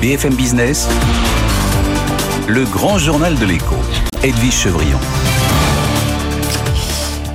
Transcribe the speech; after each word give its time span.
BFM 0.00 0.34
Business, 0.34 0.88
le 2.48 2.64
grand 2.64 2.96
journal 2.96 3.38
de 3.38 3.44
l'écho, 3.44 3.74
Edwige 4.22 4.54
Chevrillon. 4.54 4.96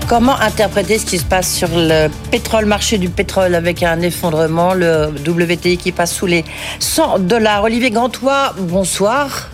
Comment 0.07 0.35
interpréter 0.39 0.97
ce 0.97 1.05
qui 1.05 1.19
se 1.19 1.25
passe 1.25 1.53
sur 1.53 1.67
le 1.71 2.07
pétrole, 2.31 2.65
marché 2.65 2.97
du 2.97 3.09
pétrole 3.09 3.53
avec 3.53 3.83
un 3.83 4.01
effondrement, 4.01 4.73
le 4.73 5.13
WTI 5.27 5.77
qui 5.77 5.91
passe 5.91 6.15
sous 6.15 6.25
les 6.25 6.43
100 6.79 7.19
dollars? 7.19 7.63
Olivier 7.65 7.91
Gantois, 7.91 8.55
bonsoir. 8.57 9.51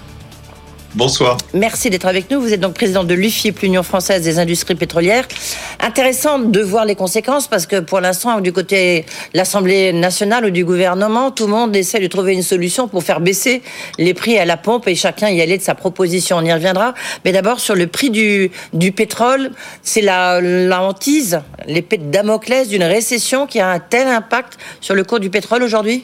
Bonsoir. 0.93 1.37
Merci 1.53 1.89
d'être 1.89 2.05
avec 2.05 2.29
nous. 2.29 2.41
Vous 2.41 2.51
êtes 2.51 2.59
donc 2.59 2.73
président 2.73 3.05
de 3.05 3.13
l'UFIP, 3.13 3.59
l'Union 3.61 3.81
française 3.81 4.23
des 4.23 4.39
industries 4.39 4.75
pétrolières. 4.75 5.25
Intéressant 5.79 6.37
de 6.39 6.59
voir 6.59 6.83
les 6.83 6.95
conséquences 6.95 7.47
parce 7.47 7.65
que 7.65 7.79
pour 7.79 8.01
l'instant, 8.01 8.41
du 8.41 8.51
côté 8.51 9.05
de 9.33 9.37
l'Assemblée 9.37 9.93
nationale 9.93 10.43
ou 10.43 10.49
du 10.49 10.65
gouvernement, 10.65 11.31
tout 11.31 11.45
le 11.45 11.51
monde 11.51 11.73
essaie 11.77 12.01
de 12.01 12.07
trouver 12.07 12.33
une 12.33 12.43
solution 12.43 12.89
pour 12.89 13.03
faire 13.03 13.21
baisser 13.21 13.61
les 13.99 14.13
prix 14.13 14.37
à 14.37 14.43
la 14.43 14.57
pompe 14.57 14.85
et 14.89 14.95
chacun 14.95 15.29
y 15.29 15.39
aller 15.41 15.57
de 15.57 15.63
sa 15.63 15.75
proposition. 15.75 16.35
On 16.37 16.43
y 16.43 16.51
reviendra. 16.51 16.93
Mais 17.23 17.31
d'abord, 17.31 17.61
sur 17.61 17.75
le 17.75 17.87
prix 17.87 18.09
du, 18.09 18.51
du 18.73 18.91
pétrole, 18.91 19.51
c'est 19.83 20.01
la, 20.01 20.41
la 20.41 20.81
hantise, 20.81 21.39
l'épée 21.67 21.99
de 21.99 22.11
Damoclès 22.11 22.67
d'une 22.67 22.83
récession 22.83 23.47
qui 23.47 23.61
a 23.61 23.69
un 23.69 23.79
tel 23.79 24.09
impact 24.09 24.57
sur 24.81 24.93
le 24.93 25.05
cours 25.05 25.21
du 25.21 25.29
pétrole 25.29 25.63
aujourd'hui? 25.63 26.03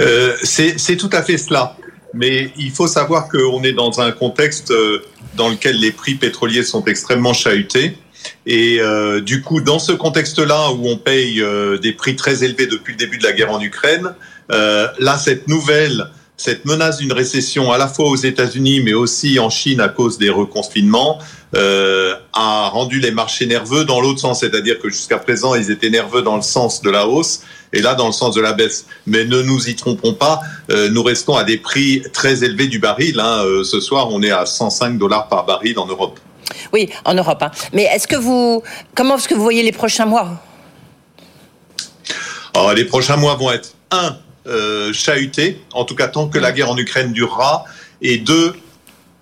Euh, 0.00 0.34
C'est 0.42 0.96
tout 0.96 1.10
à 1.12 1.22
fait 1.22 1.38
cela 1.38 1.76
mais 2.14 2.52
il 2.56 2.70
faut 2.70 2.86
savoir 2.86 3.28
qu'on 3.28 3.62
est 3.62 3.72
dans 3.72 4.00
un 4.00 4.12
contexte 4.12 4.70
euh, 4.70 5.02
dans 5.36 5.48
lequel 5.48 5.78
les 5.78 5.92
prix 5.92 6.14
pétroliers 6.14 6.62
sont 6.62 6.84
extrêmement 6.84 7.32
chahutés. 7.32 7.96
Et 8.46 8.78
euh, 8.80 9.20
du 9.20 9.42
coup, 9.42 9.60
dans 9.60 9.78
ce 9.78 9.92
contexte-là 9.92 10.72
où 10.72 10.88
on 10.88 10.96
paye 10.96 11.40
euh, 11.40 11.78
des 11.78 11.92
prix 11.92 12.16
très 12.16 12.44
élevés 12.44 12.66
depuis 12.66 12.92
le 12.92 12.98
début 12.98 13.18
de 13.18 13.24
la 13.24 13.32
guerre 13.32 13.52
en 13.52 13.60
Ukraine, 13.60 14.14
euh, 14.52 14.88
là, 14.98 15.16
cette 15.18 15.48
nouvelle, 15.48 16.06
cette 16.40 16.64
menace 16.64 16.96
d'une 16.96 17.12
récession 17.12 17.70
à 17.70 17.76
la 17.76 17.86
fois 17.86 18.06
aux 18.06 18.16
États-Unis, 18.16 18.80
mais 18.80 18.94
aussi 18.94 19.38
en 19.38 19.50
Chine 19.50 19.78
à 19.78 19.90
cause 19.90 20.16
des 20.16 20.30
reconfinements, 20.30 21.18
euh, 21.54 22.14
a 22.32 22.70
rendu 22.70 22.98
les 22.98 23.10
marchés 23.10 23.44
nerveux 23.44 23.84
dans 23.84 24.00
l'autre 24.00 24.20
sens. 24.20 24.40
C'est-à-dire 24.40 24.78
que 24.78 24.88
jusqu'à 24.88 25.18
présent, 25.18 25.54
ils 25.54 25.70
étaient 25.70 25.90
nerveux 25.90 26.22
dans 26.22 26.36
le 26.36 26.42
sens 26.42 26.80
de 26.80 26.88
la 26.88 27.06
hausse 27.06 27.42
et 27.74 27.82
là 27.82 27.94
dans 27.94 28.06
le 28.06 28.12
sens 28.12 28.34
de 28.34 28.40
la 28.40 28.54
baisse. 28.54 28.86
Mais 29.06 29.26
ne 29.26 29.42
nous 29.42 29.68
y 29.68 29.76
trompons 29.76 30.14
pas, 30.14 30.40
euh, 30.70 30.88
nous 30.88 31.02
restons 31.02 31.36
à 31.36 31.44
des 31.44 31.58
prix 31.58 32.02
très 32.14 32.42
élevés 32.42 32.68
du 32.68 32.78
baril. 32.78 33.20
Hein. 33.20 33.44
Euh, 33.44 33.62
ce 33.62 33.78
soir, 33.78 34.08
on 34.10 34.22
est 34.22 34.30
à 34.30 34.46
105 34.46 34.96
dollars 34.96 35.28
par 35.28 35.44
baril 35.44 35.78
en 35.78 35.84
Europe. 35.84 36.18
Oui, 36.72 36.88
en 37.04 37.12
Europe. 37.12 37.42
Hein. 37.42 37.50
Mais 37.74 37.82
est-ce 37.82 38.08
que 38.08 38.16
vous, 38.16 38.62
comment 38.94 39.16
est-ce 39.16 39.28
que 39.28 39.34
vous 39.34 39.42
voyez 39.42 39.62
les 39.62 39.72
prochains 39.72 40.06
mois? 40.06 40.40
Alors, 42.54 42.72
Les 42.72 42.86
prochains 42.86 43.16
mois 43.16 43.34
vont 43.34 43.52
être 43.52 43.74
un 43.90 44.16
euh, 44.46 44.92
en 45.72 45.84
tout 45.84 45.94
cas 45.94 46.08
tant 46.08 46.28
que 46.28 46.38
la 46.38 46.52
guerre 46.52 46.70
en 46.70 46.76
Ukraine 46.76 47.12
durera, 47.12 47.64
et 48.02 48.18
deux 48.18 48.54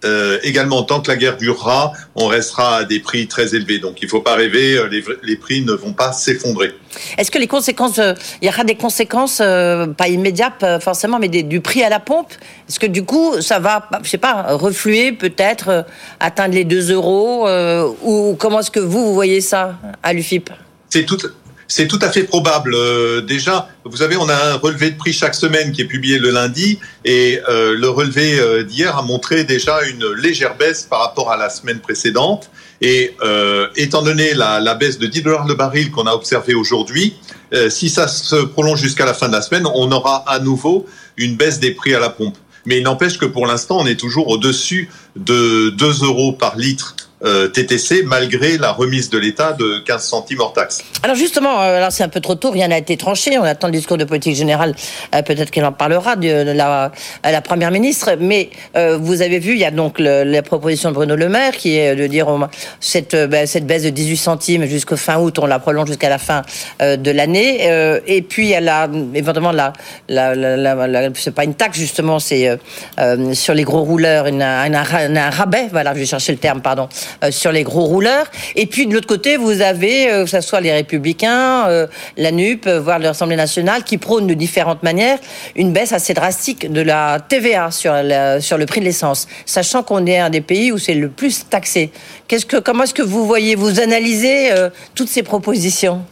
euh, 0.04 0.38
également, 0.44 0.84
tant 0.84 1.00
que 1.00 1.10
la 1.10 1.16
guerre 1.16 1.36
durera, 1.36 1.92
on 2.14 2.28
restera 2.28 2.76
à 2.76 2.84
des 2.84 3.00
prix 3.00 3.26
très 3.26 3.54
élevés. 3.54 3.78
Donc 3.78 4.00
il 4.00 4.04
ne 4.04 4.10
faut 4.10 4.20
pas 4.20 4.36
rêver, 4.36 4.76
euh, 4.76 4.86
les, 4.88 5.02
les, 5.24 5.36
prix 5.36 5.62
ne 5.62 5.72
vont 5.72 5.92
pas 5.92 6.12
s'effondrer. 6.12 6.72
Est-ce 7.16 7.30
que 7.30 7.38
les 7.38 7.48
conséquences, 7.48 7.98
euh, 7.98 8.14
il 8.40 8.46
y 8.46 8.48
aura 8.48 8.62
des 8.62 8.76
conséquences, 8.76 9.38
pas 9.38 10.08
immédiates 10.08 10.64
forcément, 10.80 11.18
mais 11.18 11.28
des, 11.28 11.42
du 11.42 11.60
prix 11.60 11.82
à 11.82 11.88
la 11.88 11.98
pompe? 11.98 12.32
Est-ce 12.68 12.78
que 12.78 12.86
du 12.86 13.04
coup, 13.04 13.40
ça 13.40 13.58
va, 13.58 13.88
je 14.02 14.08
sais 14.08 14.18
pas, 14.18 14.54
refluer 14.54 15.12
peut-être, 15.12 15.84
atteindre 16.20 16.54
les 16.54 16.64
2 16.64 16.92
euros 16.92 17.48
Ou 18.02 18.36
comment 18.38 18.60
est-ce 18.60 18.70
que 18.70 18.80
vous, 18.80 19.06
vous 19.06 19.14
voyez 19.14 19.40
ça 19.40 19.78
à 20.02 20.12
l'UFIP? 20.12 20.50
C'est 20.90 21.04
tout, 21.04 21.18
c'est 21.68 21.86
tout 21.86 21.98
à 22.02 22.10
fait 22.10 22.24
probable. 22.24 22.74
Euh, 22.74 23.20
déjà, 23.20 23.68
vous 23.84 23.98
savez, 23.98 24.16
on 24.16 24.28
a 24.28 24.34
un 24.34 24.54
relevé 24.54 24.90
de 24.90 24.96
prix 24.96 25.12
chaque 25.12 25.34
semaine 25.34 25.70
qui 25.70 25.82
est 25.82 25.86
publié 25.86 26.18
le 26.18 26.30
lundi 26.30 26.78
et 27.04 27.40
euh, 27.48 27.76
le 27.76 27.88
relevé 27.88 28.40
euh, 28.40 28.64
d'hier 28.64 28.96
a 28.96 29.02
montré 29.02 29.44
déjà 29.44 29.82
une 29.82 30.04
légère 30.14 30.56
baisse 30.56 30.82
par 30.82 31.00
rapport 31.00 31.30
à 31.30 31.36
la 31.36 31.50
semaine 31.50 31.78
précédente. 31.78 32.50
Et 32.80 33.14
euh, 33.22 33.68
étant 33.76 34.02
donné 34.02 34.34
la, 34.34 34.60
la, 34.60 34.74
baisse 34.74 34.98
de 34.98 35.06
10 35.06 35.22
dollars 35.22 35.46
le 35.46 35.54
baril 35.54 35.90
qu'on 35.90 36.06
a 36.06 36.12
observé 36.12 36.54
aujourd'hui, 36.54 37.14
euh, 37.52 37.70
si 37.70 37.88
ça 37.90 38.08
se 38.08 38.36
prolonge 38.36 38.80
jusqu'à 38.80 39.04
la 39.04 39.14
fin 39.14 39.28
de 39.28 39.32
la 39.32 39.42
semaine, 39.42 39.66
on 39.66 39.90
aura 39.90 40.24
à 40.28 40.38
nouveau 40.38 40.86
une 41.16 41.36
baisse 41.36 41.58
des 41.58 41.72
prix 41.72 41.94
à 41.94 42.00
la 42.00 42.10
pompe. 42.10 42.36
Mais 42.66 42.78
il 42.78 42.84
n'empêche 42.84 43.18
que 43.18 43.26
pour 43.26 43.46
l'instant, 43.46 43.78
on 43.80 43.86
est 43.86 43.98
toujours 43.98 44.28
au-dessus 44.28 44.88
de 45.16 45.70
2 45.70 46.04
euros 46.04 46.32
par 46.32 46.56
litre 46.56 46.94
euh, 47.24 47.48
TTC 47.48 48.04
malgré 48.04 48.58
la 48.58 48.70
remise 48.70 49.10
de 49.10 49.18
l'État 49.18 49.52
de 49.52 49.80
15 49.84 50.04
centimes 50.04 50.38
hors 50.38 50.52
taxe. 50.52 50.84
Alors 51.02 51.16
justement, 51.16 51.60
euh, 51.62 51.84
c'est 51.90 52.04
un 52.04 52.08
peu 52.08 52.20
trop 52.20 52.36
tôt, 52.36 52.52
rien 52.52 52.68
n'a 52.68 52.78
été 52.78 52.96
tranché. 52.96 53.36
On 53.38 53.42
attend 53.42 53.66
le 53.66 53.72
discours 53.72 53.96
de 53.96 54.04
politique 54.04 54.36
générale. 54.36 54.76
Euh, 55.14 55.22
Peut-être 55.22 55.50
qu'elle 55.50 55.64
en 55.64 55.72
parlera 55.72 56.14
de, 56.14 56.52
la, 56.52 56.92
la 57.24 57.40
première 57.40 57.72
ministre. 57.72 58.16
Mais 58.20 58.50
vous 58.74 59.20
avez 59.20 59.40
vu, 59.40 59.52
il 59.52 59.58
y 59.58 59.64
a 59.64 59.70
donc 59.72 59.98
la 59.98 60.42
proposition 60.42 60.90
de 60.90 60.94
Bruno 60.94 61.16
Le 61.16 61.28
Maire 61.28 61.56
qui 61.56 61.76
est 61.76 61.96
de 61.96 62.06
dire 62.06 62.28
cette, 62.80 63.16
ben, 63.16 63.46
cette 63.46 63.66
baisse 63.66 63.82
de 63.82 63.90
18 63.90 64.16
centimes 64.16 64.64
jusqu'au 64.66 64.96
fin 64.96 65.18
août, 65.18 65.38
on 65.38 65.46
la 65.46 65.58
prolonge 65.58 65.88
jusqu'à 65.88 66.08
la 66.08 66.18
fin 66.18 66.42
de 66.80 67.10
l'année. 67.10 68.00
et 68.06 68.22
puis 68.22 68.48
y 68.48 68.54
a 68.54 68.88
éventuellement 69.14 69.52
la, 69.52 69.72
la, 70.08 70.34
la, 70.34 71.08
c'est 71.14 71.34
pas 71.34 71.44
une 71.44 71.54
taxe 71.54 71.78
justement, 71.78 72.18
c'est 72.18 72.58
sur 73.32 73.54
les 73.54 73.64
gros 73.64 73.82
rouleurs, 73.82 74.26
un, 74.26 75.30
rabais. 75.30 75.68
Voilà, 75.70 75.94
je 75.94 76.00
vais 76.00 76.06
chercher 76.06 76.32
le 76.32 76.38
terme, 76.38 76.60
pardon 76.60 76.88
sur 77.30 77.52
les 77.52 77.62
gros 77.62 77.84
rouleurs. 77.84 78.26
Et 78.56 78.66
puis 78.66 78.86
de 78.86 78.94
l'autre 78.94 79.06
côté, 79.06 79.36
vous 79.36 79.60
avez, 79.60 80.10
euh, 80.10 80.24
que 80.24 80.30
ce 80.30 80.40
soit 80.40 80.60
les 80.60 80.72
Républicains, 80.72 81.68
euh, 81.68 81.86
la 82.16 82.32
NUP, 82.32 82.66
euh, 82.66 82.80
voire 82.80 82.98
l'Assemblée 82.98 83.36
nationale, 83.36 83.84
qui 83.84 83.98
prônent 83.98 84.26
de 84.26 84.34
différentes 84.34 84.82
manières 84.82 85.18
une 85.56 85.72
baisse 85.72 85.92
assez 85.92 86.14
drastique 86.14 86.70
de 86.70 86.80
la 86.80 87.20
TVA 87.20 87.70
sur, 87.70 87.92
le 87.92 88.64
prix 88.64 88.80
de 88.80 88.84
l'essence, 88.84 89.28
sachant 89.46 89.82
qu'on 89.82 90.06
est 90.06 90.18
un 90.18 90.30
des 90.30 90.40
pays 90.40 90.72
où 90.72 90.78
c'est 90.78 90.94
le 90.94 91.08
plus 91.08 91.48
taxé. 91.48 91.90
Comment 92.64 92.84
est-ce 92.84 92.94
que 92.94 93.02
vous 93.02 93.26
voyez, 93.26 93.54
vous 93.54 93.80
analysez 93.80 94.52
euh, 94.52 94.70
toutes 94.94 95.08
ces 95.08 95.22
propositions? 95.22 96.04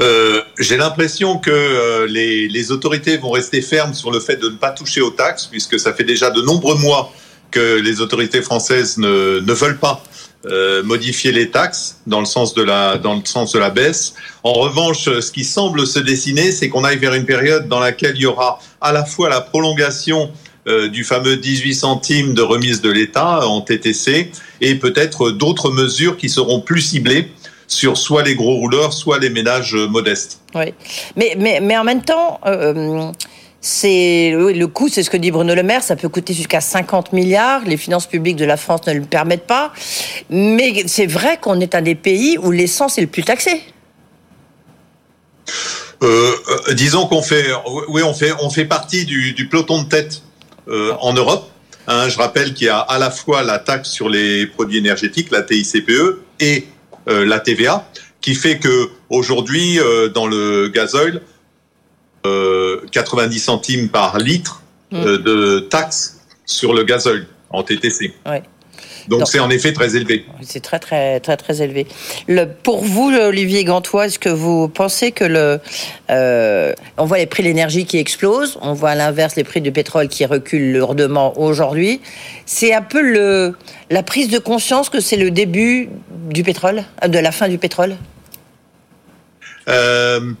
Euh, 0.00 0.40
J'ai 0.58 0.76
l'impression 0.76 1.38
que 1.38 1.50
euh, 1.50 2.06
les, 2.08 2.48
les, 2.48 2.72
autorités 2.72 3.16
vont 3.16 3.30
rester 3.30 3.62
fermes 3.62 3.94
sur 3.94 4.10
le 4.10 4.18
fait 4.18 4.36
de 4.36 4.48
ne 4.48 4.56
pas 4.56 4.72
toucher 4.72 5.00
aux 5.00 5.10
taxes, 5.10 5.46
puisque 5.46 5.78
ça 5.78 5.92
fait 5.92 6.04
déjà 6.04 6.30
de 6.30 6.42
nombreux 6.42 6.76
mois 6.76 7.12
que 7.54 7.80
les 7.80 8.00
autorités 8.00 8.42
françaises 8.42 8.98
ne, 8.98 9.52
veulent 9.52 9.78
pas 9.78 10.02
euh, 10.46 10.82
modifier 10.82 11.32
les 11.32 11.50
taxes 11.50 12.00
dans 12.06 12.18
le 12.20 12.26
sens 12.26 12.52
de 12.52 12.62
la 12.62 12.98
dans 12.98 13.14
le 13.14 13.22
sens 13.24 13.52
de 13.52 13.58
la 13.58 13.70
baisse. 13.70 14.14
En 14.42 14.52
revanche, 14.52 15.04
ce 15.04 15.30
qui 15.30 15.44
semble 15.44 15.86
se 15.86 16.00
dessiner, 16.00 16.52
c'est 16.52 16.68
qu'on 16.68 16.84
aille 16.84 16.98
vers 16.98 17.14
une 17.14 17.24
période 17.24 17.68
dans 17.68 17.80
laquelle 17.80 18.14
il 18.16 18.22
y 18.22 18.26
aura 18.26 18.58
à 18.80 18.92
la 18.92 19.04
fois 19.04 19.28
la 19.30 19.40
prolongation 19.40 20.30
euh, 20.66 20.88
du 20.88 21.04
fameux 21.04 21.36
18 21.36 21.74
centimes 21.74 22.34
de 22.34 22.42
remise 22.42 22.82
de 22.82 22.90
l'État 22.90 23.46
en 23.46 23.60
TTC 23.60 24.32
et 24.60 24.74
peut-être 24.74 25.30
d'autres 25.30 25.70
mesures 25.70 26.16
qui 26.16 26.28
seront 26.28 26.60
plus 26.60 26.82
ciblées 26.82 27.28
sur 27.66 27.96
soit 27.96 28.24
les 28.24 28.34
gros 28.34 28.56
rouleurs, 28.56 28.92
soit 28.92 29.18
les 29.18 29.30
ménages 29.30 29.74
modestes. 29.74 30.40
Oui, 30.54 30.74
mais 31.16 31.36
mais 31.38 31.60
mais 31.60 31.78
en 31.78 31.84
même 31.84 32.02
temps. 32.02 32.40
Euh, 32.46 33.12
c'est 33.64 34.30
le 34.30 34.66
coût, 34.66 34.88
c'est 34.90 35.02
ce 35.02 35.08
que 35.08 35.16
dit 35.16 35.30
Bruno 35.30 35.54
Le 35.54 35.62
Maire, 35.62 35.82
ça 35.82 35.96
peut 35.96 36.10
coûter 36.10 36.34
jusqu'à 36.34 36.60
50 36.60 37.14
milliards. 37.14 37.62
Les 37.64 37.78
finances 37.78 38.06
publiques 38.06 38.36
de 38.36 38.44
la 38.44 38.58
France 38.58 38.86
ne 38.86 38.92
le 38.92 39.00
permettent 39.00 39.46
pas. 39.46 39.72
Mais 40.28 40.84
c'est 40.86 41.06
vrai 41.06 41.38
qu'on 41.40 41.58
est 41.60 41.74
un 41.74 41.80
des 41.80 41.94
pays 41.94 42.36
où 42.36 42.50
l'essence 42.50 42.98
est 42.98 43.00
le 43.00 43.06
plus 43.06 43.24
taxé. 43.24 43.62
Euh, 46.02 46.32
euh, 46.68 46.74
disons 46.74 47.06
qu'on 47.06 47.22
fait, 47.22 47.46
oui, 47.88 48.02
on 48.02 48.12
fait, 48.12 48.32
on 48.42 48.50
fait 48.50 48.66
partie 48.66 49.06
du, 49.06 49.48
peloton 49.50 49.82
de 49.84 49.88
tête 49.88 50.20
euh, 50.68 50.92
en 51.00 51.14
Europe. 51.14 51.50
Hein, 51.86 52.10
je 52.10 52.18
rappelle 52.18 52.52
qu'il 52.52 52.66
y 52.66 52.70
a 52.70 52.80
à 52.80 52.98
la 52.98 53.10
fois 53.10 53.42
la 53.42 53.58
taxe 53.58 53.88
sur 53.88 54.10
les 54.10 54.46
produits 54.46 54.76
énergétiques, 54.76 55.30
la 55.30 55.40
TICPE, 55.40 56.20
et 56.40 56.66
la 57.06 57.40
TVA, 57.40 57.88
qui 58.20 58.34
fait 58.34 58.58
que 58.58 58.90
aujourd'hui, 59.08 59.78
dans 60.14 60.26
le 60.26 60.68
gazoil, 60.68 61.22
90 62.24 63.38
centimes 63.38 63.88
par 63.88 64.18
litre 64.18 64.62
mmh. 64.90 65.04
de 65.18 65.60
taxes 65.60 66.20
sur 66.46 66.74
le 66.74 66.84
gazole 66.84 67.26
en 67.50 67.62
TTC. 67.62 68.12
Ouais. 68.26 68.42
Donc 69.08 69.26
c'est 69.26 69.38
en 69.38 69.50
effet 69.50 69.72
très 69.72 69.96
élevé. 69.96 70.24
C'est 70.42 70.62
très 70.62 70.78
très 70.78 71.20
très 71.20 71.36
très 71.36 71.62
élevé. 71.62 71.86
Le, 72.26 72.46
pour 72.46 72.84
vous, 72.84 73.12
Olivier 73.14 73.64
Gantois, 73.64 74.06
est-ce 74.06 74.18
que 74.18 74.28
vous 74.28 74.68
pensez 74.68 75.12
que 75.12 75.24
le, 75.24 75.60
euh, 76.10 76.72
on 76.96 77.04
voit 77.04 77.18
les 77.18 77.26
prix 77.26 77.42
de 77.42 77.48
l'énergie 77.48 77.84
qui 77.84 77.98
explosent, 77.98 78.58
on 78.62 78.72
voit 78.72 78.90
à 78.90 78.94
l'inverse 78.94 79.36
les 79.36 79.44
prix 79.44 79.60
du 79.60 79.72
pétrole 79.72 80.08
qui 80.08 80.24
reculent 80.24 80.72
lourdement 80.72 81.38
aujourd'hui. 81.38 82.00
C'est 82.46 82.72
un 82.72 82.82
peu 82.82 83.02
le, 83.02 83.54
la 83.90 84.02
prise 84.02 84.28
de 84.28 84.38
conscience 84.38 84.88
que 84.88 85.00
c'est 85.00 85.16
le 85.16 85.30
début 85.30 85.88
du 86.30 86.42
pétrole, 86.42 86.84
de 87.06 87.18
la 87.18 87.32
fin 87.32 87.48
du 87.48 87.58
pétrole? 87.58 87.96
Euh, 89.68 90.32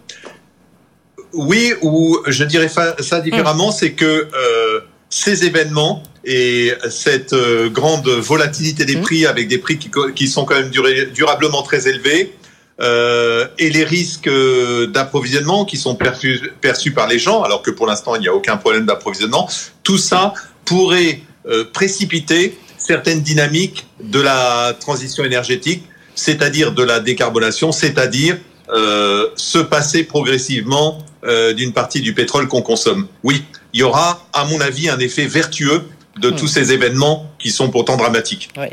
oui, 1.34 1.72
ou 1.82 2.18
je 2.26 2.44
dirais 2.44 2.68
ça 2.68 3.20
différemment, 3.20 3.68
mmh. 3.68 3.76
c'est 3.78 3.92
que 3.92 4.04
euh, 4.04 4.80
ces 5.10 5.44
événements 5.44 6.02
et 6.24 6.72
cette 6.90 7.32
euh, 7.32 7.68
grande 7.68 8.08
volatilité 8.08 8.84
des 8.84 8.96
mmh. 8.96 9.02
prix 9.02 9.26
avec 9.26 9.48
des 9.48 9.58
prix 9.58 9.78
qui, 9.78 9.90
qui 10.14 10.28
sont 10.28 10.44
quand 10.44 10.54
même 10.54 10.70
duré, 10.70 11.06
durablement 11.06 11.62
très 11.62 11.88
élevés 11.88 12.32
euh, 12.80 13.46
et 13.58 13.70
les 13.70 13.84
risques 13.84 14.26
euh, 14.26 14.88
d'approvisionnement 14.88 15.64
qui 15.64 15.76
sont 15.76 15.94
perçus, 15.94 16.40
perçus 16.60 16.90
par 16.90 17.06
les 17.06 17.18
gens, 17.20 17.42
alors 17.42 17.62
que 17.62 17.70
pour 17.70 17.86
l'instant 17.86 18.16
il 18.16 18.22
n'y 18.22 18.28
a 18.28 18.34
aucun 18.34 18.56
problème 18.56 18.84
d'approvisionnement, 18.84 19.48
tout 19.84 19.98
ça 19.98 20.34
pourrait 20.64 21.20
euh, 21.46 21.64
précipiter 21.72 22.58
certaines 22.76 23.20
dynamiques 23.20 23.86
de 24.02 24.20
la 24.20 24.74
transition 24.78 25.24
énergétique, 25.24 25.84
c'est-à-dire 26.16 26.72
de 26.72 26.82
la 26.82 26.98
décarbonation, 26.98 27.70
c'est-à-dire 27.70 28.38
euh, 28.70 29.28
se 29.36 29.58
passer 29.58 30.04
progressivement 30.04 30.98
euh, 31.24 31.52
d'une 31.52 31.72
partie 31.72 32.00
du 32.00 32.14
pétrole 32.14 32.48
qu'on 32.48 32.62
consomme. 32.62 33.08
Oui, 33.22 33.44
il 33.72 33.80
y 33.80 33.82
aura, 33.82 34.26
à 34.32 34.44
mon 34.44 34.60
avis, 34.60 34.88
un 34.88 34.98
effet 34.98 35.26
vertueux 35.26 35.84
de 36.20 36.30
tous 36.30 36.46
ces 36.46 36.72
événements 36.72 37.28
qui 37.40 37.50
sont 37.50 37.70
pourtant 37.70 37.96
dramatiques. 37.96 38.48
Oui, 38.56 38.68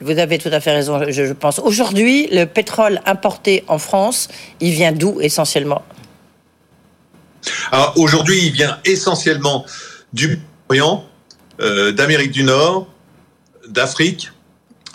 vous 0.00 0.18
avez 0.18 0.38
tout 0.38 0.48
à 0.50 0.60
fait 0.60 0.72
raison, 0.72 0.98
je, 1.10 1.26
je 1.26 1.32
pense. 1.34 1.58
Aujourd'hui, 1.58 2.26
le 2.32 2.46
pétrole 2.46 3.02
importé 3.04 3.64
en 3.68 3.78
France, 3.78 4.28
il 4.60 4.72
vient 4.72 4.92
d'où 4.92 5.20
essentiellement? 5.20 5.82
Alors 7.70 7.92
aujourd'hui, 7.96 8.46
il 8.46 8.52
vient 8.52 8.78
essentiellement 8.84 9.66
du 10.12 10.40
Orient, 10.68 11.04
euh, 11.60 11.92
d'Amérique 11.92 12.32
du 12.32 12.44
Nord, 12.44 12.88
d'Afrique, 13.68 14.30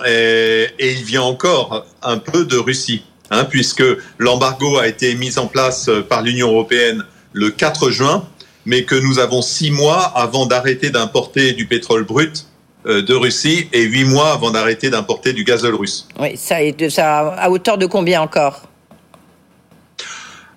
et, 0.05 0.67
et 0.79 0.91
il 0.93 1.03
vient 1.03 1.21
encore 1.21 1.85
un 2.01 2.17
peu 2.17 2.45
de 2.45 2.57
Russie, 2.57 3.03
hein, 3.31 3.45
puisque 3.45 3.83
l'embargo 4.19 4.77
a 4.77 4.87
été 4.87 5.15
mis 5.15 5.39
en 5.39 5.47
place 5.47 5.89
par 6.07 6.21
l'Union 6.21 6.49
européenne 6.49 7.03
le 7.33 7.49
4 7.49 7.89
juin 7.89 8.27
mais 8.65 8.83
que 8.83 8.95
nous 8.95 9.17
avons 9.19 9.41
six 9.41 9.71
mois 9.71 10.03
avant 10.15 10.45
d'arrêter 10.45 10.91
d'importer 10.91 11.53
du 11.53 11.65
pétrole 11.65 12.03
brut 12.03 12.45
euh, 12.85 13.01
de 13.01 13.13
Russie 13.15 13.67
et 13.73 13.81
huit 13.81 14.03
mois 14.05 14.33
avant 14.33 14.51
d'arrêter 14.51 14.89
d'importer 14.89 15.33
du 15.33 15.43
gazole 15.43 15.75
russe. 15.75 16.07
Oui, 16.19 16.37
ça, 16.37 16.61
est, 16.63 16.89
ça 16.89 17.29
à 17.33 17.49
hauteur 17.49 17.77
de 17.77 17.85
combien 17.87 18.21
encore? 18.21 18.63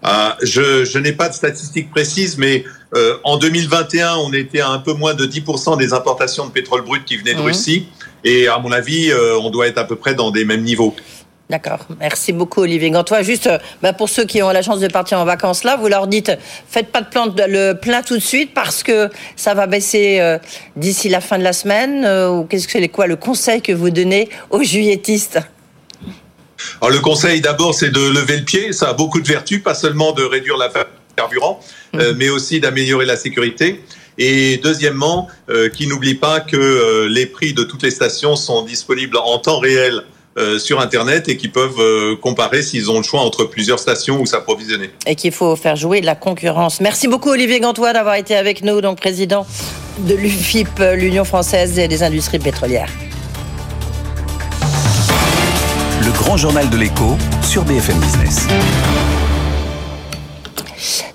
Euh, 0.05 0.31
Je, 0.43 0.85
je 0.85 0.99
n'ai 0.99 1.13
pas 1.13 1.29
de 1.29 1.35
statistiques 1.35 1.91
précises, 1.91 2.37
mais 2.37 2.65
euh, 2.95 3.17
en 3.25 3.39
2021, 3.39 4.17
on 4.17 4.33
était 4.33 4.61
à 4.61 4.69
un 4.69 4.79
peu 4.79 4.93
moins 4.93 5.15
de 5.15 5.27
10% 5.27 5.79
des 5.79 5.93
importations 5.95 6.47
de 6.47 6.51
pétrole 6.53 6.83
brut 6.83 7.05
qui 7.05 7.17
venaient 7.17 7.33
de 7.35 7.39
Mhm. 7.41 7.47
Russie, 7.47 7.89
et 8.23 8.49
à 8.49 8.59
mon 8.59 8.71
avis, 8.73 9.11
euh, 9.11 9.39
on 9.39 9.51
doit 9.51 9.67
être 9.67 9.79
à 9.79 9.85
peu 9.85 9.97
près 9.97 10.15
dans 10.15 10.31
des 10.31 10.45
mêmes 10.45 10.63
niveaux. 10.63 10.95
D'accord. 11.51 11.81
Merci 12.01 12.33
beaucoup, 12.33 12.63
Olivier 12.63 12.91
Gantois. 12.91 13.23
Juste, 13.23 13.49
euh, 13.49 13.59
bah, 13.83 13.93
pour 13.93 14.09
ceux 14.09 14.25
qui 14.25 14.43
ont 14.43 14.49
la 14.51 14.63
chance 14.63 14.81
de 14.81 14.89
partir 14.89 15.19
en 15.19 15.27
vacances 15.27 15.63
là, 15.63 15.77
vous 15.77 15.89
leur 15.89 16.07
dites, 16.07 16.33
faites 16.69 16.91
pas 16.91 17.03
de 17.03 17.07
plan, 17.09 17.27
de- 17.27 17.43
le 17.47 17.75
plein 17.75 18.03
tout 18.03 18.15
de 18.15 18.23
suite 18.23 18.55
parce 18.55 18.83
que 18.83 19.11
ça 19.37 19.53
va 19.53 19.67
baisser 19.67 20.21
euh, 20.21 20.39
d'ici 20.77 21.11
la 21.11 21.21
fin 21.21 21.37
de 21.39 21.45
la 21.45 21.53
semaine. 21.53 22.05
euh, 22.07 22.31
ou 22.31 22.45
qu'est-ce 22.45 22.67
que 22.67 22.73
c'est 22.73 22.89
quoi 22.89 23.07
le 23.07 23.17
conseil 23.17 23.61
que 23.61 23.73
vous 23.73 23.91
donnez 23.91 24.31
aux 24.49 24.63
juilletistes? 24.63 25.39
Alors 26.81 26.91
le 26.93 27.01
conseil 27.01 27.43
d'abord, 27.43 27.75
c'est 27.75 27.91
de 27.91 28.01
lever 28.01 28.39
le 28.39 28.45
pied. 28.45 28.73
Ça 28.73 28.89
a 28.89 28.93
beaucoup 28.95 29.21
de 29.21 29.29
vertus, 29.29 29.63
pas 29.63 29.75
seulement 29.75 30.13
de 30.13 30.23
réduire 30.25 30.57
la 30.57 30.71
carburant, 31.15 31.61
euh, 31.95 32.15
mais 32.17 32.31
aussi 32.31 32.59
d'améliorer 32.59 33.05
la 33.05 33.17
sécurité. 33.17 33.85
Et 34.17 34.59
deuxièmement, 34.63 35.29
qu'ils 35.75 35.89
n'oublient 35.89 36.15
pas 36.15 36.39
que 36.39 37.07
les 37.11 37.27
prix 37.27 37.53
de 37.53 37.65
toutes 37.65 37.83
les 37.83 37.91
stations 37.91 38.37
sont 38.37 38.63
disponibles 38.63 39.17
en 39.17 39.39
temps 39.41 39.59
réel 39.59 40.05
euh, 40.37 40.59
sur 40.59 40.81
Internet 40.81 41.29
et 41.29 41.37
qu'ils 41.37 41.53
peuvent 41.53 41.79
euh, 41.79 42.17
comparer 42.17 42.63
s'ils 42.63 42.91
ont 42.91 42.97
le 42.97 43.05
choix 43.05 43.21
entre 43.21 43.45
plusieurs 43.45 43.79
stations 43.79 44.21
où 44.21 44.27
s'approvisionner. 44.27 44.91
et 45.07 45.15
qu'il 45.15 45.31
faut 45.31 45.55
faire 45.55 45.77
jouer 45.77 46.01
la 46.01 46.17
concurrence. 46.17 46.81
Merci 46.81 47.07
beaucoup, 47.07 47.31
Olivier 47.31 47.61
Gantois, 47.61 47.93
d'avoir 47.93 48.17
été 48.17 48.35
avec 48.35 48.65
nous, 48.65 48.81
donc 48.81 48.99
président 48.99 49.47
de 49.99 50.15
l'UFIP, 50.15 50.69
euh, 50.81 50.97
l'Union 50.97 51.25
française 51.25 51.75
des 51.75 52.03
industries 52.03 52.41
pétrolières. 52.41 52.91
Le 56.05 56.11
grand 56.11 56.37
journal 56.37 56.69
de 56.69 56.77
l'écho 56.79 57.17
sur 57.43 57.63
BFM 57.63 58.01
Business. 58.01 58.49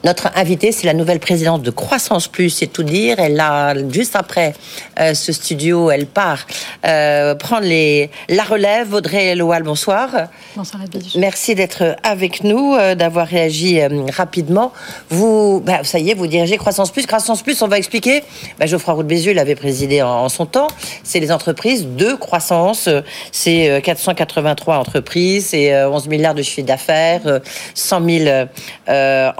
Notre 0.04 0.30
invitée, 0.36 0.71
c'est 0.71 0.86
la 0.88 0.94
nouvelle 0.94 1.19
présidente 1.19 1.62
de 1.62 1.71
Croissance 1.71 2.27
Plus, 2.27 2.50
c'est 2.50 2.68
tout 2.68 2.83
dire. 2.83 3.19
Elle 3.19 3.39
a, 3.39 3.74
juste 3.89 4.16
après 4.16 4.54
euh, 5.00 5.13
ce 5.13 5.31
studio, 5.31 5.92
elle 5.92 6.06
part 6.06 6.45
euh, 6.86 7.36
prendre 7.36 7.66
les, 7.66 8.10
la 8.30 8.44
relève. 8.44 8.94
Audrey 8.94 9.36
Loal, 9.36 9.63
bonsoir. 9.63 10.10
Bonsoir 10.56 10.83
Edwige. 10.83 11.16
Merci 11.18 11.56
d'être 11.56 11.95
avec 12.04 12.44
nous, 12.44 12.75
euh, 12.75 12.95
d'avoir 12.95 13.27
réagi 13.27 13.80
rapidement. 14.16 14.71
Vous, 15.10 15.62
bah, 15.66 15.83
ça 15.83 16.00
y 16.00 16.12
est, 16.12 16.13
vous 16.13 16.27
dirigez 16.27 16.57
Croissance 16.57 16.92
Plus. 16.92 17.06
Croissance 17.06 17.42
Plus, 17.44 17.62
on 17.62 17.68
va 17.68 17.77
expliquer. 17.77 18.24
Bah, 18.60 18.66
Geoffroy 18.66 18.94
Roux 18.94 19.04
de 19.04 19.07
Bézieux 19.07 19.33
l'avait 19.33 19.56
présidé 19.56 20.01
en, 20.01 20.10
en 20.10 20.30
son 20.30 20.45
temps. 20.45 20.68
C'est 21.04 21.19
les 21.19 21.31
entreprises 21.31 21.88
de 21.88 22.13
croissance. 22.13 22.89
C'est 23.31 23.69
euh, 23.69 23.81
483 23.81 24.77
entreprises, 24.77 25.48
c'est 25.48 25.74
euh, 25.74 25.89
11 25.89 26.07
milliards 26.07 26.36
de 26.36 26.42
chiffre 26.42 26.66
d'affaires, 26.66 27.21
euh, 27.25 27.39
100 27.74 28.10
000 28.10 28.48
euh, 28.89 29.31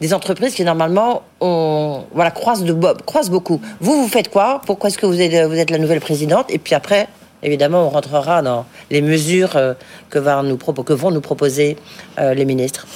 Des 0.00 0.14
entreprises 0.14 0.54
qui 0.54 0.64
normalement 0.64 1.22
ont, 1.40 2.04
voilà, 2.12 2.30
croissent, 2.30 2.64
de, 2.64 2.74
croissent 3.04 3.30
beaucoup. 3.30 3.60
Vous, 3.80 4.02
vous 4.02 4.08
faites 4.08 4.30
quoi? 4.30 4.60
Pourquoi 4.66 4.88
est-ce 4.88 4.98
que 4.98 5.06
vous 5.06 5.20
êtes, 5.20 5.48
vous 5.48 5.58
êtes 5.58 5.70
la 5.70 5.78
nouvelle 5.78 6.00
présidente? 6.00 6.46
Et 6.50 6.58
puis 6.58 6.74
après, 6.74 7.08
évidemment, 7.42 7.86
on 7.86 7.90
rentrera 7.90 8.42
dans 8.42 8.66
les 8.90 9.02
mesures 9.02 9.56
euh, 9.56 9.74
que, 10.10 10.18
va 10.18 10.42
nous 10.42 10.56
propo- 10.56 10.84
que 10.84 10.92
vont 10.92 11.10
nous 11.10 11.20
proposer 11.20 11.76
euh, 12.18 12.34
les 12.34 12.44
ministres. 12.44 12.86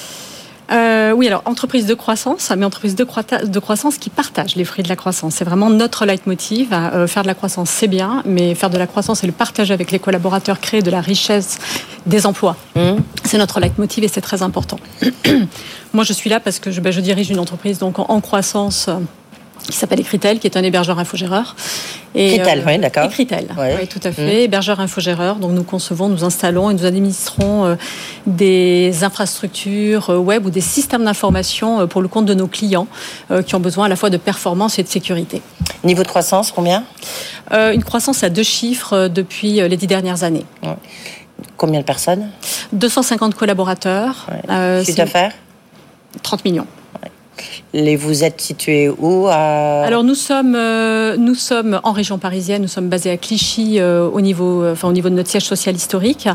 Euh, 0.71 1.13
oui, 1.13 1.27
alors 1.27 1.43
entreprise 1.47 1.87
de 1.87 1.95
croissance, 1.95 2.53
mais 2.55 2.67
entreprise 2.67 2.95
de, 2.95 3.05
croissance 3.05 3.97
qui 3.97 4.11
partage 4.11 4.55
les 4.55 4.65
fruits 4.65 4.85
de 4.85 4.89
la 4.89 4.97
croissance. 4.97 5.37
C'est 5.37 5.45
vraiment 5.45 5.71
notre 5.71 6.05
leitmotiv. 6.05 6.69
Euh, 6.73 7.07
faire 7.07 7.23
de 7.23 7.29
la 7.29 7.35
croissance, 7.35 7.71
c'est 7.71 7.89
bien, 7.89 8.23
mais 8.27 8.55
faire 8.55 8.69
de 8.69 8.77
la 8.77 8.87
croissance 8.87 9.25
et 9.25 9.27
le 9.27 9.33
partager 9.33 9.73
avec 9.73 9.91
les 9.91 9.99
collaborateurs, 9.99 10.61
créer 10.61 10.83
de 10.83 10.91
la 10.91 11.01
richesse, 11.01 11.59
des 12.07 12.27
emplois, 12.27 12.57
Hum 12.77 12.99
c'est 13.25 13.39
notre 13.39 13.61
leitmotiv 13.61 14.05
et 14.05 14.09
c'est 14.09 14.23
très 14.23 14.43
important. 14.43 14.79
Moi, 15.93 16.05
je 16.05 16.13
suis 16.13 16.29
là 16.31 16.41
parce 16.41 16.59
que 16.59 16.71
je, 16.71 16.81
ben, 16.81 16.93
je 16.93 17.01
dirige 17.01 17.31
une 17.31 17.39
entreprise 17.39 17.79
donc 17.79 17.99
en, 17.99 18.07
en 18.09 18.21
croissance. 18.21 18.87
euh, 18.89 18.99
qui 19.65 19.77
s'appelle 19.77 20.01
Ecritel, 20.01 20.39
qui 20.39 20.47
est 20.47 20.57
un 20.57 20.63
hébergeur 20.63 20.99
infogéreur. 20.99 21.55
Ecritel, 22.15 22.63
oui, 22.67 22.79
d'accord. 22.79 23.05
Ecritel, 23.05 23.49
Ouais. 23.59 23.77
oui, 23.79 23.87
tout 23.87 24.01
à 24.03 24.13
fait. 24.13 24.45
Hébergeur 24.45 24.81
infogéreur. 24.81 25.37
Donc, 25.37 25.51
nous 25.53 25.65
concevons, 25.65 26.09
nous 26.09 26.25
installons 26.25 26.71
et 26.71 26.75
nous 26.75 26.87
administrons 26.87 27.67
euh, 27.67 27.75
des 28.27 29.05
infrastructures 29.05 30.09
euh, 30.11 30.17
web 30.17 30.47
ou 30.47 30.51
des 30.51 30.63
systèmes 30.63 31.05
d'information 31.05 31.81
euh, 31.81 31.87
pour 31.87 32.01
le 32.01 32.09
compte 32.09 32.25
de 32.25 32.33
nos 32.33 32.47
clients 32.47 32.87
euh, 33.31 33.43
qui 33.43 33.57
ont 33.57 33.61
besoin 33.61 33.87
à 33.87 33.89
la 33.89 33.97
fois 33.97 34.09
de 34.09 34.17
performance 34.17 34.79
et 34.79 34.83
de 34.85 34.89
sécurité. 34.89 35.43
Niveau 35.85 36.03
de 36.03 36.09
croissance, 36.09 36.51
combien? 36.51 36.85
Euh, 37.53 37.73
une 37.73 37.85
croissance 37.85 38.23
à 38.23 38.31
deux 38.31 38.43
chiffres 38.45 38.95
euh, 38.95 39.09
depuis 39.09 39.61
euh, 39.61 39.69
les 39.69 39.77
dix 39.77 39.87
dernières 39.89 40.23
années. 40.23 40.47
Combien 41.59 41.81
de 41.81 41.85
personnes? 41.85 42.31
250 42.73 43.35
collaborateurs, 43.35 44.27
Ouais. 44.31 44.41
euh, 44.51 44.85
Chiffre 44.85 44.97
d'affaires? 44.97 45.33
30 46.13 46.45
millions. 46.45 46.78
Vous 47.75 48.25
êtes 48.25 48.41
situé 48.41 48.89
où. 48.89 49.29
Alors 49.29 50.03
nous 50.03 50.15
sommes 50.15 50.55
euh, 50.55 51.19
nous 51.19 51.35
sommes 51.35 51.81
en 51.85 51.93
région 51.93 52.17
parisienne, 52.17 52.63
nous 52.63 52.69
sommes 52.69 52.89
basés 52.89 53.11
à 53.11 53.19
Clichy 53.19 53.79
euh, 53.79 54.09
au 54.09 54.23
niveau 54.23 54.63
euh, 54.63 54.73
enfin 54.73 54.89
au 54.89 54.93
niveau 54.93 55.11
de 55.11 55.15
notre 55.15 55.29
siège 55.29 55.45
social 55.45 55.77
historique. 55.77 56.29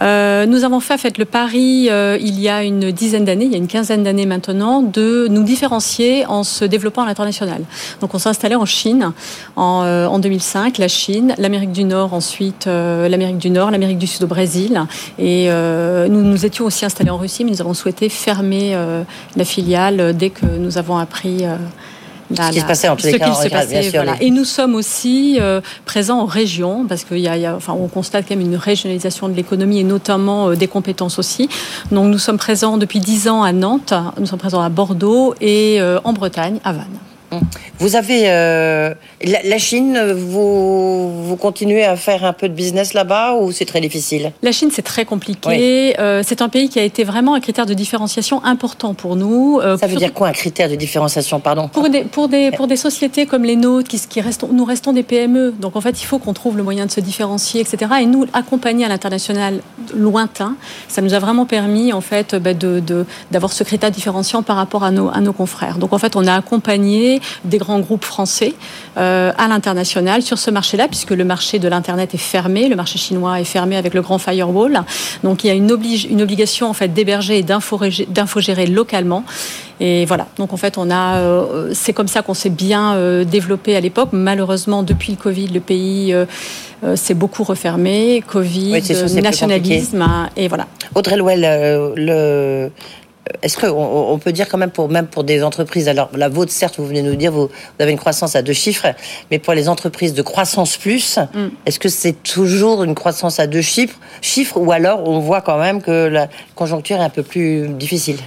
Nous 0.00 0.64
avons 0.64 0.80
fait, 0.80 1.18
le 1.18 1.24
pari 1.24 1.88
il 2.20 2.40
y 2.40 2.48
a 2.48 2.64
une 2.64 2.90
dizaine 2.90 3.24
d'années, 3.24 3.44
il 3.44 3.52
y 3.52 3.54
a 3.54 3.58
une 3.58 3.68
quinzaine 3.68 4.02
d'années 4.02 4.26
maintenant, 4.26 4.82
de 4.82 5.28
nous 5.30 5.44
différencier 5.44 6.26
en 6.26 6.42
se 6.42 6.64
développant 6.64 7.02
à 7.02 7.06
l'international. 7.06 7.62
Donc 8.00 8.14
on 8.14 8.18
s'est 8.18 8.28
installé 8.28 8.56
en 8.56 8.64
Chine 8.64 9.12
en, 9.54 9.86
en 9.86 10.18
2005, 10.18 10.78
la 10.78 10.88
Chine, 10.88 11.34
l'Amérique 11.38 11.72
du 11.72 11.84
Nord 11.84 12.12
ensuite, 12.12 12.66
l'Amérique 12.66 13.38
du 13.38 13.50
Nord, 13.50 13.70
l'Amérique 13.70 13.98
du 13.98 14.08
Sud 14.08 14.24
au 14.24 14.26
Brésil, 14.26 14.82
et 15.18 15.48
nous 15.48 16.22
nous 16.22 16.44
étions 16.44 16.64
aussi 16.64 16.84
installés 16.84 17.10
en 17.10 17.18
Russie, 17.18 17.44
mais 17.44 17.52
nous 17.52 17.60
avons 17.60 17.74
souhaité 17.74 18.08
fermer 18.08 18.76
la 19.36 19.44
filiale 19.44 20.16
dès 20.16 20.30
que 20.30 20.46
nous 20.46 20.71
avons 20.78 20.96
appris. 20.98 21.44
euh, 21.44 21.56
la- 22.36 22.46
Ce 22.48 22.52
qui 22.52 22.60
se 22.60 22.64
passait 22.66 22.88
en 22.88 22.96
tous 22.96 23.04
les 23.06 23.12
ce 23.12 23.16
cas, 23.18 23.24
qu'il 23.24 23.32
en 23.32 23.36
se 23.36 23.40
Russie, 23.42 23.50
bien 23.54 23.60
passait, 23.60 23.82
sûr, 23.82 23.92
voilà. 24.02 24.16
les- 24.18 24.26
Et 24.26 24.30
nous 24.30 24.44
sommes 24.44 24.74
aussi 24.74 25.36
euh, 25.38 25.60
présents 25.84 26.20
en 26.20 26.24
région 26.24 26.86
parce 26.88 27.04
qu'il 27.04 27.18
y 27.18 27.28
a, 27.28 27.36
il 27.36 27.42
y 27.42 27.46
a- 27.46 27.54
enfin, 27.54 27.74
on 27.78 27.88
constate 27.88 28.24
quand 28.26 28.34
même 28.36 28.46
une 28.46 28.56
régionalisation 28.56 29.28
de 29.28 29.34
l'économie 29.34 29.80
et 29.80 29.84
notamment 29.84 30.48
euh, 30.48 30.54
des 30.56 30.66
compétences 30.68 31.18
aussi. 31.18 31.48
Donc 31.90 32.06
nous 32.06 32.18
sommes 32.18 32.38
présents 32.38 32.78
depuis 32.78 33.00
10 33.00 33.28
ans 33.28 33.42
à 33.42 33.52
Nantes, 33.52 33.92
nous 34.18 34.24
sommes 34.26 34.38
présents 34.38 34.62
à 34.62 34.70
Bordeaux 34.70 35.34
et 35.42 35.78
euh, 35.82 35.98
en 36.04 36.14
Bretagne, 36.14 36.58
à 36.64 36.72
Vannes. 36.72 36.86
Vous 37.78 37.96
avez 37.96 38.24
euh, 38.26 38.94
la, 39.24 39.42
la 39.42 39.58
Chine, 39.58 39.98
vous, 40.12 41.24
vous 41.24 41.36
continuez 41.36 41.84
à 41.84 41.96
faire 41.96 42.24
un 42.24 42.32
peu 42.32 42.48
de 42.48 42.54
business 42.54 42.94
là-bas 42.94 43.34
ou 43.34 43.52
c'est 43.52 43.64
très 43.64 43.80
difficile? 43.80 44.32
La 44.42 44.52
Chine, 44.52 44.70
c'est 44.72 44.82
très 44.82 45.04
compliqué. 45.04 45.94
Euh, 45.98 46.22
c'est 46.24 46.42
un 46.42 46.48
pays 46.48 46.68
qui 46.68 46.78
a 46.78 46.82
été 46.82 47.04
vraiment 47.04 47.34
un 47.34 47.40
critère 47.40 47.66
de 47.66 47.74
différenciation 47.74 48.44
important 48.44 48.94
pour 48.94 49.16
nous. 49.16 49.58
Euh, 49.60 49.76
Ça 49.78 49.86
veut 49.86 49.92
surtout 49.92 50.04
dire 50.06 50.12
quoi 50.12 50.28
un 50.28 50.32
critère 50.32 50.68
de 50.68 50.74
différenciation 50.76 51.40
Pardon? 51.40 51.68
Pour 51.68 51.88
des, 51.88 52.02
pour, 52.02 52.28
des, 52.28 52.50
pour 52.52 52.66
des 52.66 52.76
sociétés 52.76 53.26
comme 53.26 53.44
les 53.44 53.56
nôtres, 53.56 53.88
qui, 53.88 53.98
qui 53.98 54.20
restons, 54.20 54.48
nous 54.52 54.64
restons 54.64 54.92
des 54.92 55.02
PME, 55.02 55.52
donc 55.58 55.76
en 55.76 55.80
fait 55.80 56.02
il 56.02 56.04
faut 56.04 56.18
qu'on 56.18 56.34
trouve 56.34 56.56
le 56.56 56.62
moyen 56.62 56.86
de 56.86 56.90
se 56.90 57.00
différencier, 57.00 57.60
etc. 57.60 57.92
Et 58.02 58.06
nous, 58.06 58.26
accompagner 58.32 58.84
à 58.84 58.88
l'international 58.88 59.60
lointain, 59.94 60.54
ça 60.88 61.00
nous 61.02 61.14
a 61.14 61.18
vraiment 61.18 61.46
permis 61.46 61.92
en 61.92 62.00
fait 62.00 62.34
bah, 62.34 62.54
de, 62.54 62.82
d'avoir 63.30 63.52
ce 63.52 63.64
critère 63.64 63.90
différenciant 63.90 64.42
par 64.42 64.56
rapport 64.56 64.84
à 64.84 64.90
nos, 64.90 65.08
à 65.08 65.20
nos 65.20 65.32
confrères. 65.32 65.78
Donc 65.78 65.92
en 65.92 65.98
fait 65.98 66.16
on 66.16 66.26
a 66.26 66.34
accompagné 66.34 67.20
des 67.44 67.58
grands 67.58 67.80
groupes 67.80 68.04
français 68.04 68.54
à 68.96 69.48
l'international 69.48 70.22
sur 70.22 70.38
ce 70.38 70.50
marché-là, 70.50 70.88
puisque 70.88 71.10
le 71.10 71.24
marché 71.24 71.58
de 71.58 71.68
l'Internet 71.68 72.14
est 72.14 72.18
fermé, 72.18 72.68
le 72.68 72.76
marché 72.76 72.98
chinois 72.98 73.40
est 73.40 73.44
fermé 73.44 73.76
avec 73.76 73.94
le 73.94 74.02
grand 74.02 74.18
firewall. 74.18 74.82
Donc 75.22 75.44
il 75.44 75.48
y 75.48 75.50
a 75.50 75.54
une, 75.54 75.70
une 76.10 76.22
obligation 76.22 76.68
en 76.68 76.74
fait 76.74 76.88
d'héberger 76.88 77.38
et 77.38 77.42
d'infogérer 77.42 78.66
localement. 78.66 79.24
Et 79.80 80.04
voilà. 80.04 80.28
Donc 80.38 80.52
en 80.52 80.56
fait, 80.56 80.78
on 80.78 80.90
a, 80.90 81.16
euh, 81.16 81.70
c'est 81.74 81.92
comme 81.92 82.06
ça 82.06 82.22
qu'on 82.22 82.34
s'est 82.34 82.50
bien 82.50 82.94
euh, 82.94 83.24
développé 83.24 83.74
à 83.74 83.80
l'époque. 83.80 84.10
Malheureusement, 84.12 84.84
depuis 84.84 85.10
le 85.12 85.18
Covid, 85.18 85.48
le 85.48 85.58
pays 85.58 86.14
euh, 86.14 86.26
s'est 86.94 87.14
beaucoup 87.14 87.42
refermé. 87.42 88.22
Covid, 88.26 88.80
nationalisme, 89.20 90.06
et 90.36 90.46
voilà. 90.46 90.66
Audrey 90.94 91.16
Louel, 91.16 91.40
le 91.96 92.70
est-ce 93.42 93.56
qu'on 93.56 94.18
peut 94.18 94.32
dire 94.32 94.48
quand 94.48 94.58
même 94.58 94.70
pour 94.70 94.88
même 94.88 95.06
pour 95.06 95.24
des 95.24 95.42
entreprises, 95.42 95.88
alors 95.88 96.10
la 96.14 96.28
vôtre 96.28 96.50
certes, 96.50 96.74
vous 96.78 96.86
venez 96.86 97.02
nous 97.02 97.14
dire 97.14 97.32
vous, 97.32 97.48
avez 97.78 97.92
une 97.92 97.98
croissance 97.98 98.34
à 98.34 98.42
deux 98.42 98.52
chiffres, 98.52 98.86
mais 99.30 99.38
pour 99.38 99.54
les 99.54 99.68
entreprises 99.68 100.12
de 100.12 100.22
croissance 100.22 100.76
plus, 100.76 101.18
mm. 101.18 101.48
est-ce 101.66 101.78
que 101.78 101.88
c'est 101.88 102.20
toujours 102.22 102.82
une 102.82 102.94
croissance 102.94 103.38
à 103.38 103.46
deux 103.46 103.62
chiffres, 103.62 103.98
chiffres 104.20 104.58
ou 104.58 104.72
alors 104.72 105.08
on 105.08 105.20
voit 105.20 105.40
quand 105.40 105.58
même 105.58 105.82
que 105.82 106.08
la 106.08 106.28
conjoncture 106.54 106.96
est 106.96 107.04
un 107.04 107.10
peu 107.10 107.22
plus 107.22 107.68
difficile? 107.68 108.18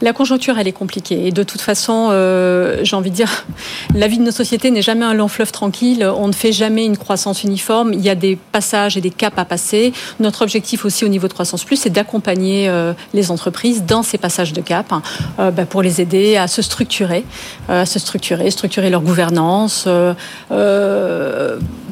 La 0.00 0.12
conjoncture, 0.12 0.58
elle 0.58 0.68
est 0.68 0.72
compliquée. 0.72 1.26
Et 1.26 1.32
de 1.32 1.42
toute 1.42 1.60
façon, 1.60 2.08
euh, 2.10 2.80
j'ai 2.82 2.96
envie 2.96 3.10
de 3.10 3.16
dire, 3.16 3.46
la 3.94 4.08
vie 4.08 4.18
de 4.18 4.24
nos 4.24 4.30
sociétés 4.30 4.70
n'est 4.70 4.82
jamais 4.82 5.04
un 5.04 5.14
long 5.14 5.28
fleuve 5.28 5.52
tranquille. 5.52 6.08
On 6.16 6.28
ne 6.28 6.32
fait 6.32 6.52
jamais 6.52 6.84
une 6.84 6.96
croissance 6.96 7.42
uniforme. 7.44 7.92
Il 7.92 8.00
y 8.00 8.10
a 8.10 8.14
des 8.14 8.36
passages 8.36 8.96
et 8.96 9.00
des 9.00 9.10
caps 9.10 9.38
à 9.38 9.44
passer. 9.44 9.92
Notre 10.20 10.42
objectif 10.42 10.84
aussi 10.84 11.04
au 11.04 11.08
niveau 11.08 11.28
de 11.28 11.32
Croissance 11.32 11.64
Plus, 11.64 11.76
c'est 11.76 11.90
d'accompagner 11.90 12.68
euh, 12.68 12.92
les 13.14 13.30
entreprises 13.30 13.84
dans 13.84 14.02
ces 14.02 14.18
passages 14.18 14.52
de 14.52 14.60
cap 14.60 14.92
hein, 14.92 15.02
euh, 15.38 15.50
bah, 15.50 15.66
pour 15.66 15.82
les 15.82 16.00
aider 16.00 16.36
à 16.36 16.48
se 16.48 16.62
structurer, 16.62 17.24
à 17.68 17.86
se 17.86 17.98
structurer, 17.98 18.50
structurer 18.50 18.90
leur 18.90 19.00
gouvernance, 19.00 19.88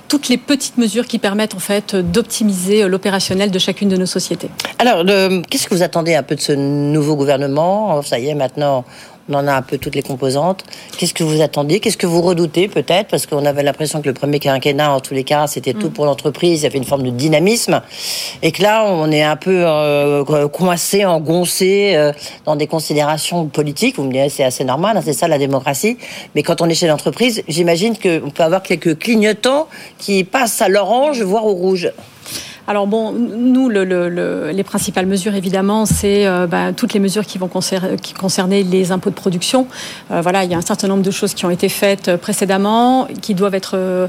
toutes 0.08 0.28
les 0.28 0.37
petites 0.37 0.78
mesures 0.78 1.06
qui 1.06 1.18
permettent 1.18 1.54
en 1.54 1.61
fait 1.61 1.96
d'optimiser 1.96 2.87
l'opérationnel 2.88 3.50
de 3.50 3.58
chacune 3.58 3.88
de 3.88 3.96
nos 3.96 4.06
sociétés. 4.06 4.50
Alors, 4.78 5.04
qu'est-ce 5.49 5.68
que 5.68 5.75
vous 5.75 5.82
attendez 5.82 6.14
un 6.14 6.23
peu 6.23 6.34
de 6.34 6.40
ce 6.40 6.52
nouveau 6.52 7.16
gouvernement? 7.16 8.02
Ça 8.02 8.18
y 8.18 8.28
est, 8.28 8.34
maintenant, 8.34 8.84
on 9.28 9.35
en 9.35 9.47
a 9.47 9.54
un 9.54 9.62
peu 9.62 9.78
toutes 9.78 9.95
les 9.95 10.02
composantes. 10.02 10.64
Qu'est-ce 10.99 11.14
que 11.14 11.25
vous 11.25 11.40
attendez 11.40 11.81
Qu'est-ce 11.81 11.97
que 11.97 12.07
vous 12.07 12.21
redoutez 12.21 12.69
peut-être? 12.69 13.09
Parce 13.09 13.26
qu'on 13.26 13.45
avait 13.47 13.62
l'impression 13.62 14.02
que 14.02 14.09
le 14.09 14.14
premier 14.14 14.38
quinquennat, 14.38 14.93
en 14.93 15.00
tous 15.00 15.14
les 15.14 15.25
cas, 15.25 15.47
c'était 15.47 15.73
tout 15.73 15.88
mm. 15.88 15.93
pour 15.93 16.04
l'entreprise. 16.04 16.61
Il 16.61 16.64
y 16.64 16.66
avait 16.66 16.78
une 16.78 16.85
forme 16.85 17.04
de 17.04 17.11
dynamisme. 17.11 17.83
Et 18.43 18.52
que 18.52 18.62
là, 18.62 18.85
on 18.87 19.11
est 19.11 19.23
un 19.23 19.37
peu 19.37 19.64
euh, 19.64 20.25
coincé, 20.49 21.04
engoncé 21.04 21.93
euh, 21.95 22.12
dans 22.45 22.57
des 22.57 22.66
considérations 22.66 23.47
politiques. 23.47 23.97
Vous 23.97 24.04
me 24.04 24.12
direz, 24.12 24.28
c'est 24.28 24.45
assez 24.45 24.64
normal, 24.64 24.97
hein, 24.97 25.02
c'est 25.04 25.12
ça 25.12 25.28
la 25.28 25.38
démocratie. 25.38 25.97
Mais 26.35 26.43
quand 26.43 26.61
on 26.61 26.69
est 26.69 26.75
chez 26.75 26.87
l'entreprise, 26.87 27.43
j'imagine 27.49 27.97
qu'on 27.97 28.31
peut 28.31 28.43
avoir 28.43 28.62
quelques 28.62 28.99
clignotants 28.99 29.69
qui 29.99 30.25
passent 30.25 30.61
à 30.61 30.69
l'orange, 30.69 31.23
voire 31.23 31.47
au 31.47 31.52
rouge. 31.52 31.90
Alors 32.66 32.87
bon, 32.87 33.12
nous, 33.12 33.68
les 33.68 34.64
principales 34.64 35.04
mesures, 35.04 35.35
évidemment, 35.35 35.85
c'est 35.85 36.26
euh, 36.26 36.47
bah, 36.47 36.73
toutes 36.73 36.94
les 36.94 37.00
mesures 37.00 37.26
qui 37.26 37.37
vont 37.37 37.49
concerner 37.49 38.62
les 38.62 38.90
impôts 38.90 39.11
de 39.11 39.14
production. 39.14 39.66
Euh, 40.11 40.23
voilà, 40.23 40.44
il 40.44 40.50
y 40.50 40.54
a 40.54 40.56
un 40.56 40.62
certain 40.62 40.88
nombre 40.88 41.02
de 41.02 41.11
choses 41.11 41.35
qui 41.35 41.44
ont 41.44 41.50
été 41.50 41.68
faites 41.68 42.16
précédemment, 42.16 43.06
qui 43.21 43.35
doivent 43.35 43.54
être 43.54 43.76
euh, 43.76 44.06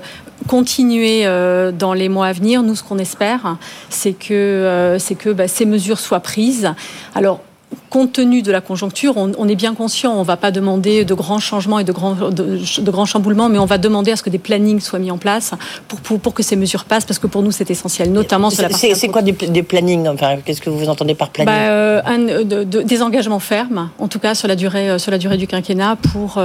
continuées 0.48 1.26
dans 1.74 1.94
les 1.94 2.08
mois 2.08 2.28
à 2.28 2.34
venir. 2.34 2.64
Nous, 2.64 2.76
ce 2.76 2.84
qu'on 2.84 2.98
espère, 2.98 3.58
c'est 3.90 4.14
que, 4.14 4.96
c'est 5.00 5.16
que 5.16 5.32
bah, 5.32 5.48
ces 5.48 5.66
mesures 5.66 6.00
soient 6.00 6.20
prises. 6.20 6.74
Alors, 7.14 7.42
compte 7.90 8.14
tenu 8.14 8.42
de 8.42 8.52
la 8.52 8.62
conjoncture, 8.62 9.16
on, 9.18 9.48
est 9.48 9.56
bien 9.56 9.74
conscient, 9.74 10.14
on 10.14 10.20
ne 10.20 10.26
va 10.26 10.38
pas 10.38 10.52
demander 10.52 11.06
de 11.06 11.14
grands 11.14 11.40
changements 11.40 11.80
et 11.80 11.84
de 11.84 11.92
grands, 11.92 12.16
de, 12.16 12.92
grands 12.92 13.06
chamboulements, 13.06 13.50
mais 13.50 13.58
on 13.58 13.66
va 13.66 13.78
demander 13.78 14.12
à 14.12 14.16
ce 14.16 14.24
que 14.24 14.30
des 14.30 14.38
plannings 14.38 14.80
soient 14.80 15.00
mis 15.00 15.12
en 15.12 15.18
place 15.18 15.52
pour, 15.88 16.20
pour, 16.20 16.34
que 16.34 16.44
ces 16.44 16.56
mesures 16.56 16.86
passent, 16.86 17.06
parce 17.06 17.20
que 17.20 17.28
pour 17.28 17.42
nous, 17.42 17.52
c'est 17.52 17.70
essentiel, 17.70 18.12
notamment 18.12 18.50
sur 18.50 18.64
la 18.64 18.70
partie... 18.70 18.96
C'est 18.96 19.08
quoi 19.08 19.22
des, 19.22 19.64
plannings 19.64 20.08
enfin, 20.08 20.38
Qu'est-ce 20.44 20.62
que 20.62 20.70
vous 20.70 20.90
entendez 20.90 21.16
par 21.16 21.30
planning? 21.30 21.54
Bah, 21.54 21.70
euh, 21.70 22.02
euh, 22.08 22.64
Des 22.64 23.02
engagements 23.02 23.40
fermes, 23.40 23.90
en 24.00 24.08
tout 24.08 24.20
cas 24.20 24.36
sur 24.36 24.48
la 24.48 24.56
durée, 24.56 24.90
euh, 24.90 24.98
sur 24.98 25.12
la 25.12 25.18
durée 25.18 25.38
du 25.38 25.48
quinquennat, 25.48 25.98
pour, 26.12 26.42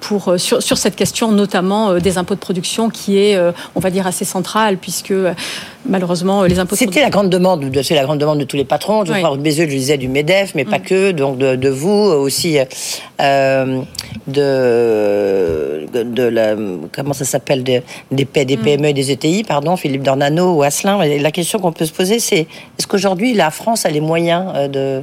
pour, 0.00 0.34
sur, 0.38 0.62
sur 0.62 0.78
cette 0.78 0.96
question 0.96 1.32
notamment 1.32 1.94
des 1.94 2.18
impôts 2.18 2.34
de 2.34 2.40
production, 2.40 2.90
qui 2.90 3.18
est, 3.18 3.38
on 3.74 3.80
va 3.80 3.90
dire, 3.90 4.06
assez 4.06 4.24
centrale, 4.24 4.76
puisque 4.78 5.12
malheureusement, 5.86 6.44
les 6.44 6.58
impôts... 6.58 6.76
C'était 6.76 7.00
la 7.00 7.10
grande 7.10 7.30
demande, 7.30 7.70
c'est 7.82 7.94
la 7.94 8.04
grande 8.04 8.18
demande 8.18 8.38
de 8.38 8.44
tous 8.44 8.56
les 8.56 8.64
patrons, 8.64 9.04
je 9.04 9.12
oui. 9.12 9.22
crois, 9.22 9.36
Bézeux, 9.36 9.64
je 9.64 9.70
disais, 9.70 9.96
du 9.96 10.08
MEDEF, 10.08 10.54
mais 10.54 10.64
pas 10.64 10.78
mm. 10.78 10.82
que, 10.82 11.10
donc 11.12 11.38
de, 11.38 11.68
vous 11.68 11.88
aussi, 11.88 12.58
euh, 13.20 13.82
de, 14.26 15.86
de 15.92 16.22
la, 16.22 16.54
comment 16.92 17.12
ça 17.12 17.24
s'appelle, 17.24 17.62
des, 17.62 17.82
des 18.10 18.24
PME 18.24 18.78
mm. 18.78 18.84
et 18.84 18.92
des 18.92 19.12
ETI, 19.12 19.44
pardon, 19.44 19.76
Philippe 19.76 20.02
Dornano 20.02 20.54
ou 20.54 20.62
Asselin. 20.62 21.04
la 21.04 21.30
question 21.30 21.58
qu'on 21.58 21.72
peut 21.72 21.86
se 21.86 21.92
poser, 21.92 22.18
c'est 22.18 22.46
est-ce 22.78 22.86
qu'aujourd'hui 22.86 23.34
la 23.34 23.50
France 23.50 23.86
a 23.86 23.90
les 23.90 24.00
moyens 24.00 24.52
euh, 24.54 24.68
de, 24.68 25.02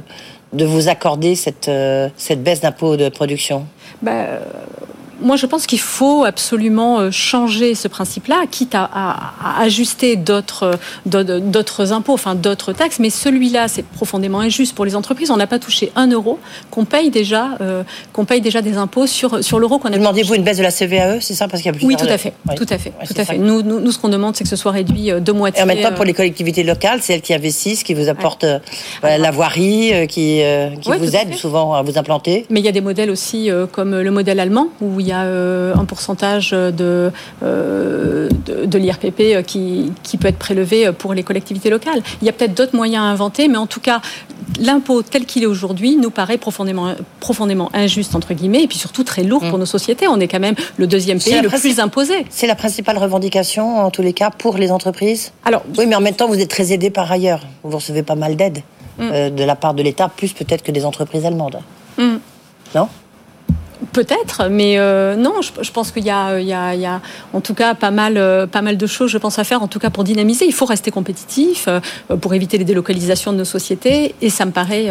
de 0.52 0.64
vous 0.64 0.88
accorder 0.88 1.34
cette, 1.34 1.68
euh, 1.68 2.08
cette 2.16 2.42
baisse 2.42 2.60
d'impôt 2.60 2.96
de 2.96 3.08
production? 3.08 3.66
Bah, 4.02 4.26
moi, 5.22 5.36
je 5.36 5.46
pense 5.46 5.66
qu'il 5.66 5.80
faut 5.80 6.24
absolument 6.24 6.98
euh, 6.98 7.10
changer 7.10 7.74
ce 7.74 7.88
principe-là, 7.88 8.44
quitte 8.50 8.74
à, 8.74 9.32
ajuster 9.60 10.16
d'autres 10.16 10.78
d'autres 11.06 11.92
impôts, 11.92 12.14
enfin 12.14 12.34
d'autres 12.34 12.72
taxes. 12.72 12.98
Mais 12.98 13.10
celui-là, 13.10 13.68
c'est 13.68 13.84
profondément 13.84 14.40
injuste 14.40 14.74
pour 14.74 14.84
les 14.84 14.96
entreprises. 14.96 15.30
On 15.30 15.36
n'a 15.36 15.46
pas 15.46 15.58
touché 15.58 15.92
un 15.96 16.08
euro, 16.08 16.38
qu'on 16.70 16.84
paye 16.84 17.10
déjà, 17.10 17.50
euh, 17.60 17.82
qu'on 18.12 18.24
paye 18.24 18.40
déjà 18.40 18.62
des 18.62 18.76
impôts 18.76 19.06
sur 19.06 19.42
sur 19.42 19.58
l'euro 19.58 19.78
qu'on 19.78 19.88
a. 19.88 19.98
Demandez-vous 19.98 20.34
une 20.34 20.44
baisse 20.44 20.58
de 20.58 20.62
la 20.62 20.70
CVAE, 20.70 21.20
c'est 21.20 21.34
ça? 21.34 21.48
Parce 21.48 21.62
qu'il 21.62 21.72
y 21.72 21.74
a 21.74 21.78
plus 21.78 21.86
Oui, 21.86 21.96
tout 21.96 22.06
à 22.06 22.18
fait, 22.18 22.32
tout 22.56 22.66
à 22.68 22.78
fait, 22.78 22.92
tout 23.06 23.14
à 23.16 23.24
fait. 23.24 23.38
Nous, 23.38 23.62
nous, 23.62 23.92
ce 23.92 23.98
qu'on 23.98 24.08
demande, 24.08 24.36
c'est 24.36 24.44
que 24.44 24.50
ce 24.50 24.56
soit 24.56 24.72
réduit 24.72 25.10
de 25.12 25.32
moitié. 25.32 25.60
Et 25.60 25.62
en 25.62 25.66
même 25.66 25.80
temps, 25.80 25.94
pour 25.94 26.04
les 26.04 26.14
collectivités 26.14 26.62
locales, 26.62 27.00
c'est 27.02 27.14
elles 27.14 27.22
qui 27.22 27.34
investissent, 27.34 27.82
qui 27.82 27.94
vous 27.94 28.08
apportent 28.08 28.46
la 29.02 29.30
voirie, 29.30 30.06
qui, 30.08 30.42
qui 30.80 30.90
vous 30.90 31.16
aident 31.16 31.34
souvent 31.34 31.74
à 31.74 31.82
vous 31.82 31.98
implanter. 31.98 32.46
Mais 32.50 32.60
il 32.60 32.66
y 32.66 32.68
a 32.68 32.72
des 32.72 32.80
modèles 32.80 33.10
aussi 33.10 33.50
comme 33.72 34.00
le 34.00 34.10
modèle 34.10 34.40
allemand 34.40 34.68
où 34.80 35.00
il 35.00 35.06
y 35.06 35.11
a 35.11 35.11
euh, 35.20 35.74
un 35.74 35.84
pourcentage 35.84 36.50
de, 36.50 37.10
euh, 37.42 38.28
de, 38.46 38.78
l'IRPP 38.78 39.20
euh, 39.20 39.42
qui, 39.42 39.92
qui, 40.02 40.16
peut 40.16 40.28
être 40.28 40.38
prélevé 40.38 40.90
pour 40.92 41.14
les 41.14 41.22
collectivités 41.22 41.70
locales. 41.70 42.02
Il 42.20 42.26
y 42.26 42.28
a 42.28 42.32
peut-être 42.32 42.54
d'autres 42.54 42.76
moyens 42.76 43.04
à 43.04 43.06
inventer, 43.06 43.48
mais 43.48 43.58
en 43.58 43.66
tout 43.66 43.80
cas, 43.80 44.00
l'impôt 44.60 45.02
tel 45.02 45.26
qu'il 45.26 45.42
est 45.42 45.46
aujourd'hui 45.46 45.96
nous 45.96 46.10
paraît 46.10 46.38
profondément, 46.38 46.94
profondément 47.20 47.70
injuste, 47.74 48.14
entre 48.14 48.34
guillemets, 48.34 48.64
et 48.64 48.66
puis 48.66 48.78
surtout 48.78 49.04
très 49.04 49.22
lourd 49.22 49.40
pour 49.40 49.58
mm. 49.58 49.60
nos 49.60 49.66
sociétés. 49.66 50.08
On 50.08 50.20
est 50.20 50.28
quand 50.28 50.40
même 50.40 50.56
le 50.76 50.86
deuxième 50.86 51.20
pays 51.20 51.40
le 51.40 51.48
plus 51.48 51.80
imposé. 51.80 52.26
C'est 52.30 52.46
la 52.46 52.54
principale 52.54 52.98
revendication, 52.98 53.78
en 53.78 53.90
tous 53.90 54.02
les 54.02 54.12
cas, 54.12 54.30
pour 54.30 54.56
les 54.56 54.70
entreprises 54.70 55.32
Alors, 55.44 55.62
Oui, 55.78 55.86
mais 55.86 55.94
en 55.94 56.00
même 56.00 56.14
temps, 56.14 56.28
vous 56.28 56.40
êtes 56.40 56.50
très 56.50 56.72
aidé 56.72 56.90
par 56.90 57.10
ailleurs. 57.10 57.40
Vous 57.62 57.76
recevez 57.76 58.02
pas 58.02 58.16
mal 58.16 58.36
d'aide 58.36 58.62
mm. 58.98 59.30
de 59.30 59.44
la 59.44 59.56
part 59.56 59.74
de 59.74 59.82
l'État, 59.82 60.08
plus 60.08 60.32
peut-être 60.32 60.62
que 60.62 60.72
des 60.72 60.84
entreprises 60.84 61.24
allemandes. 61.24 61.60
Mm. 61.98 62.16
Non? 62.74 62.88
Peut-être, 63.92 64.48
mais 64.50 64.78
euh, 64.78 65.16
non, 65.16 65.34
je, 65.42 65.70
pense 65.70 65.90
qu'il 65.90 66.04
y, 66.04 66.06
y, 66.06 66.10
a, 66.10 67.00
en 67.34 67.40
tout 67.42 67.52
cas 67.52 67.74
pas 67.74 67.90
mal, 67.90 68.16
euh, 68.16 68.46
pas 68.46 68.62
mal 68.62 68.78
de 68.78 68.86
choses, 68.86 69.10
je 69.10 69.18
pense, 69.18 69.38
à 69.38 69.44
faire, 69.44 69.62
en 69.62 69.68
tout 69.68 69.78
cas 69.78 69.90
pour 69.90 70.02
dynamiser. 70.02 70.46
Il 70.46 70.54
faut 70.54 70.64
rester 70.64 70.90
compétitif, 70.90 71.68
euh, 71.68 71.80
pour 72.16 72.32
éviter 72.32 72.56
les 72.56 72.64
délocalisations 72.64 73.32
de 73.32 73.38
nos 73.38 73.44
sociétés, 73.44 74.14
et 74.22 74.30
ça 74.30 74.46
me 74.46 74.50
paraît 74.50 74.88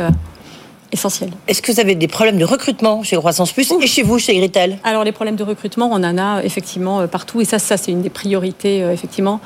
essentiel. 0.92 1.32
Est-ce 1.48 1.64
que 1.64 1.72
vous 1.72 1.80
avez 1.80 1.96
des 1.96 2.08
problèmes 2.08 2.38
de 2.38 2.46
recrutement 2.46 3.02
chez 3.02 3.16
Croissance 3.16 3.52
Plus 3.52 3.72
et 3.72 3.88
chez 3.88 4.04
vous, 4.04 4.20
chez 4.20 4.36
Gritel 4.36 4.78
Alors 4.84 5.04
les 5.04 5.12
problèmes 5.12 5.36
de 5.36 5.44
recrutement, 5.44 5.90
on 5.92 6.04
en 6.04 6.18
a 6.20 6.44
effectivement 6.44 7.08
partout, 7.08 7.42
et 7.42 7.46
ça, 7.46 7.58
ça 7.58 7.78
c'est 7.78 7.92
une 7.92 8.04
des 8.04 8.10
priorités, 8.12 8.80
effectivement. 8.82 9.40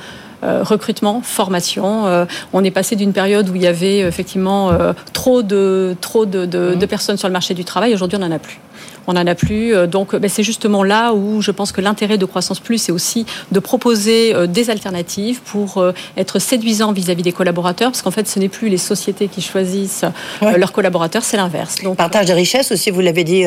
recrutement, 0.43 1.21
formation. 1.21 2.27
on 2.51 2.63
est 2.63 2.71
passé 2.71 2.97
d'une 2.97 3.13
période 3.13 3.49
où 3.49 3.55
il 3.55 3.61
y 3.61 3.67
avait 3.67 3.99
effectivement 3.99 4.71
trop 5.13 5.43
de 5.43 5.95
trop 6.01 6.25
de, 6.25 6.45
de, 6.45 6.75
mmh. 6.75 6.87
personnes 6.87 7.17
sur 7.17 7.29
le 7.29 7.33
marché 7.33 7.53
du 7.53 7.63
travail. 7.63 7.93
Aujourd'hui, 7.93 8.17
on 8.17 8.27
n'en 8.27 8.35
a 8.35 8.39
plus 8.39 8.59
on 9.07 9.13
n'en 9.13 9.25
a 9.27 9.35
plus. 9.35 9.73
Euh, 9.73 9.87
donc 9.87 10.15
ben, 10.15 10.29
c'est 10.29 10.43
justement 10.43 10.83
là 10.83 11.13
où 11.13 11.41
je 11.41 11.51
pense 11.51 11.71
que 11.71 11.81
l'intérêt 11.81 12.17
de 12.17 12.25
Croissance 12.25 12.59
Plus, 12.59 12.77
c'est 12.77 12.91
aussi 12.91 13.25
de 13.51 13.59
proposer 13.59 14.33
euh, 14.33 14.47
des 14.47 14.69
alternatives 14.69 15.41
pour 15.41 15.77
euh, 15.77 15.91
être 16.17 16.39
séduisant 16.39 16.91
vis-à-vis 16.91 17.23
des 17.23 17.31
collaborateurs, 17.31 17.91
parce 17.91 18.01
qu'en 18.01 18.11
fait, 18.11 18.27
ce 18.27 18.39
n'est 18.39 18.49
plus 18.49 18.69
les 18.69 18.77
sociétés 18.77 19.27
qui 19.27 19.41
choisissent 19.41 20.05
leurs 20.41 20.71
collaborateurs, 20.71 21.23
c'est 21.23 21.37
l'inverse. 21.37 21.75
Donc, 21.83 21.97
Partage 21.97 22.27
de 22.27 22.33
richesse 22.33 22.71
aussi, 22.71 22.91
vous 22.91 23.01
l'avez 23.01 23.23
dit 23.23 23.45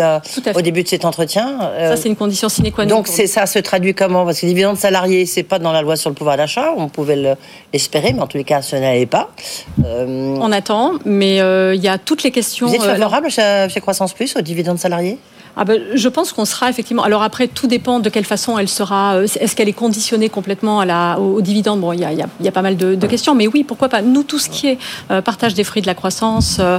au 0.55 0.61
début 0.61 0.83
de 0.83 0.89
cet 0.89 1.05
entretien. 1.05 1.59
ça, 1.79 1.97
c'est 1.97 2.09
une 2.09 2.17
condition 2.17 2.49
sine 2.49 2.71
qua 2.73 2.85
non. 2.85 2.97
Donc 2.99 3.09
c'est 3.09 3.27
ça 3.27 3.47
se 3.47 3.59
traduit 3.59 3.95
comment? 3.95 4.25
Parce 4.25 4.41
que 4.41 4.47
les 4.47 4.53
dividendes 4.53 4.77
salariés, 4.77 5.27
c'est 5.27 5.43
pas 5.43 5.59
dans 5.59 5.73
la 5.73 5.83
loi 5.83 5.97
sur 5.97 6.11
le 6.11 6.15
pouvoir 6.15 6.37
d'achat, 6.37 6.73
on 6.77 6.89
pouvait 6.89 7.37
l'espérer, 7.73 8.13
mais 8.13 8.21
en 8.21 8.27
tous 8.27 8.39
les 8.39 8.45
cas, 8.45 8.63
ce 8.63 8.77
n'allait 8.77 9.07
pas. 9.07 9.31
On 9.79 10.53
attend, 10.53 10.95
mais 11.05 11.37
il 11.37 11.83
y 11.83 11.89
a 11.89 11.99
toutes 11.99 12.23
les 12.23 12.31
questions. 12.31 12.67
Vous 12.67 12.75
êtes 12.75 12.83
favorable 12.83 13.31
chez, 13.31 13.67
chez 13.69 13.81
Croissance 13.81 14.13
Plus 14.13 14.37
aux 14.37 14.43
dividendes 14.43 14.79
salariés? 14.79 15.19
Ah 15.61 15.65
ben, 15.65 15.83
Je 15.95 16.09
pense 16.09 16.33
qu'on 16.33 16.45
sera 16.45 16.71
effectivement. 16.71 17.03
Alors 17.03 17.25
après, 17.25 17.49
tout 17.49 17.67
dépend 17.67 17.99
de 17.99 18.09
quelle 18.09 18.25
façon 18.25 18.57
elle 18.59 18.69
sera. 18.69 19.17
Euh, 19.17 19.27
est-ce 19.41 19.57
qu'elle 19.57 19.69
est 19.69 19.73
conditionnée 19.73 20.29
complètement 20.29 20.79
à 20.79 20.87
la, 20.87 21.19
au, 21.19 21.41
dividende? 21.41 21.81
Bon, 21.81 21.93
il 21.93 22.01
y 22.01 22.05
a, 22.05 22.13
y 22.13 22.23
a, 22.23 22.53
pas 22.53 22.63
mal 22.63 22.77
de, 22.77 23.07
questions, 23.07 23.35
mais 23.35 23.49
oui, 23.49 23.65
pourquoi 23.65 23.89
pas. 23.89 24.01
Nous, 24.01 24.23
tout 24.23 24.39
ce 24.39 24.49
qui 24.49 24.69
est 24.69 24.79
euh, 25.11 25.21
partage 25.21 25.55
des 25.55 25.65
fruits 25.65 25.83
de 25.83 25.89
la 25.89 25.95
croissance 25.95 26.59
euh, 26.61 26.79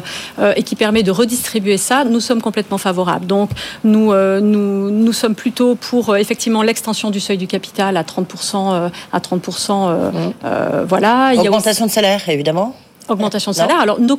et 0.55 0.63
qui 0.63 0.77
permet 0.77 1.03
de 1.03 1.11
redistribuer 1.11 1.77
ça, 1.77 2.05
nous 2.05 2.21
sommes 2.21 2.41
complètement 2.41 2.77
favorables. 2.77 3.27
Donc, 3.27 3.49
nous, 3.83 4.13
nous, 4.13 4.89
nous 4.89 5.13
sommes 5.13 5.35
plutôt 5.35 5.75
pour 5.75 6.15
effectivement 6.15 6.61
l'extension 6.61 7.11
du 7.11 7.19
seuil 7.19 7.37
du 7.37 7.47
capital 7.47 7.97
à 7.97 8.03
30%. 8.03 8.89
à 9.11 9.19
30% 9.19 9.91
mmh. 9.91 10.85
voilà. 10.87 11.33
Augmentation 11.37 11.85
de 11.85 11.91
salaire, 11.91 12.29
évidemment 12.29 12.75
Augmentation 13.09 13.51
de 13.51 13.55
salaire. 13.55 13.79
Alors, 13.79 13.99
nos, 13.99 14.17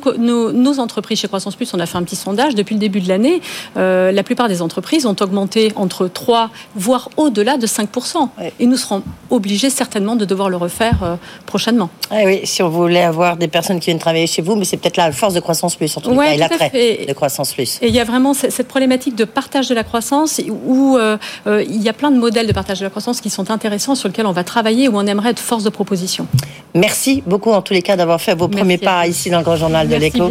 nos, 0.51 0.79
entreprises 0.79 1.19
chez 1.19 1.27
Croissance 1.27 1.55
Plus, 1.55 1.73
on 1.73 1.79
a 1.79 1.85
fait 1.85 1.97
un 1.97 2.03
petit 2.03 2.15
sondage. 2.15 2.55
Depuis 2.55 2.75
le 2.75 2.79
début 2.79 3.01
de 3.01 3.07
l'année, 3.07 3.41
euh, 3.77 4.11
la 4.11 4.23
plupart 4.23 4.47
des 4.47 4.61
entreprises 4.61 5.05
ont 5.05 5.15
augmenté 5.19 5.71
entre 5.75 6.07
3, 6.07 6.49
voire 6.75 7.09
au-delà 7.17 7.57
de 7.57 7.67
5%. 7.67 8.29
Et 8.59 8.65
nous 8.65 8.77
serons 8.77 9.03
obligés 9.29 9.69
certainement 9.69 10.15
de 10.15 10.25
devoir 10.25 10.49
le 10.49 10.57
refaire 10.57 11.03
euh, 11.03 11.15
prochainement. 11.45 11.89
Oui, 12.11 12.19
oui, 12.25 12.41
si 12.43 12.63
on 12.63 12.69
voulait 12.69 13.03
avoir 13.03 13.37
des 13.37 13.47
personnes 13.47 13.79
qui 13.79 13.85
viennent 13.85 13.99
travailler 13.99 14.27
chez 14.27 14.41
vous, 14.41 14.55
mais 14.55 14.65
c'est 14.65 14.77
peut-être 14.77 14.97
la 14.97 15.11
force 15.11 15.33
de 15.33 15.39
Croissance 15.39 15.75
Plus, 15.75 15.87
surtout 15.87 16.11
ouais, 16.11 16.37
l'attrait 16.37 17.05
de 17.07 17.13
Croissance 17.13 17.53
Plus. 17.53 17.79
Et 17.81 17.87
il 17.87 17.95
y 17.95 17.99
a 17.99 18.03
vraiment 18.03 18.33
cette 18.33 18.67
problématique 18.67 19.15
de 19.15 19.25
partage 19.25 19.69
de 19.69 19.75
la 19.75 19.83
croissance 19.83 20.41
où 20.49 20.97
euh, 20.97 21.17
il 21.47 21.81
y 21.81 21.89
a 21.89 21.93
plein 21.93 22.11
de 22.11 22.17
modèles 22.17 22.47
de 22.47 22.53
partage 22.53 22.79
de 22.79 22.83
la 22.83 22.89
croissance 22.89 23.21
qui 23.21 23.29
sont 23.29 23.51
intéressants, 23.51 23.95
sur 23.95 24.07
lesquels 24.07 24.25
on 24.25 24.31
va 24.31 24.43
travailler, 24.43 24.87
où 24.87 24.97
on 24.97 25.05
aimerait 25.05 25.31
être 25.31 25.39
force 25.39 25.63
de 25.63 25.69
proposition. 25.69 26.27
Merci 26.73 27.23
beaucoup, 27.25 27.51
en 27.51 27.61
tous 27.61 27.73
les 27.73 27.81
cas, 27.81 27.95
d'avoir 27.95 28.21
fait 28.21 28.35
vos 28.35 28.47
premiers 28.47 28.77
pas 28.83 29.07
ici 29.07 29.29
dans 29.29 29.39
le 29.39 29.43
Grand 29.43 29.55
Journal 29.55 29.87
de 29.87 29.95
l'Écho. 29.95 30.29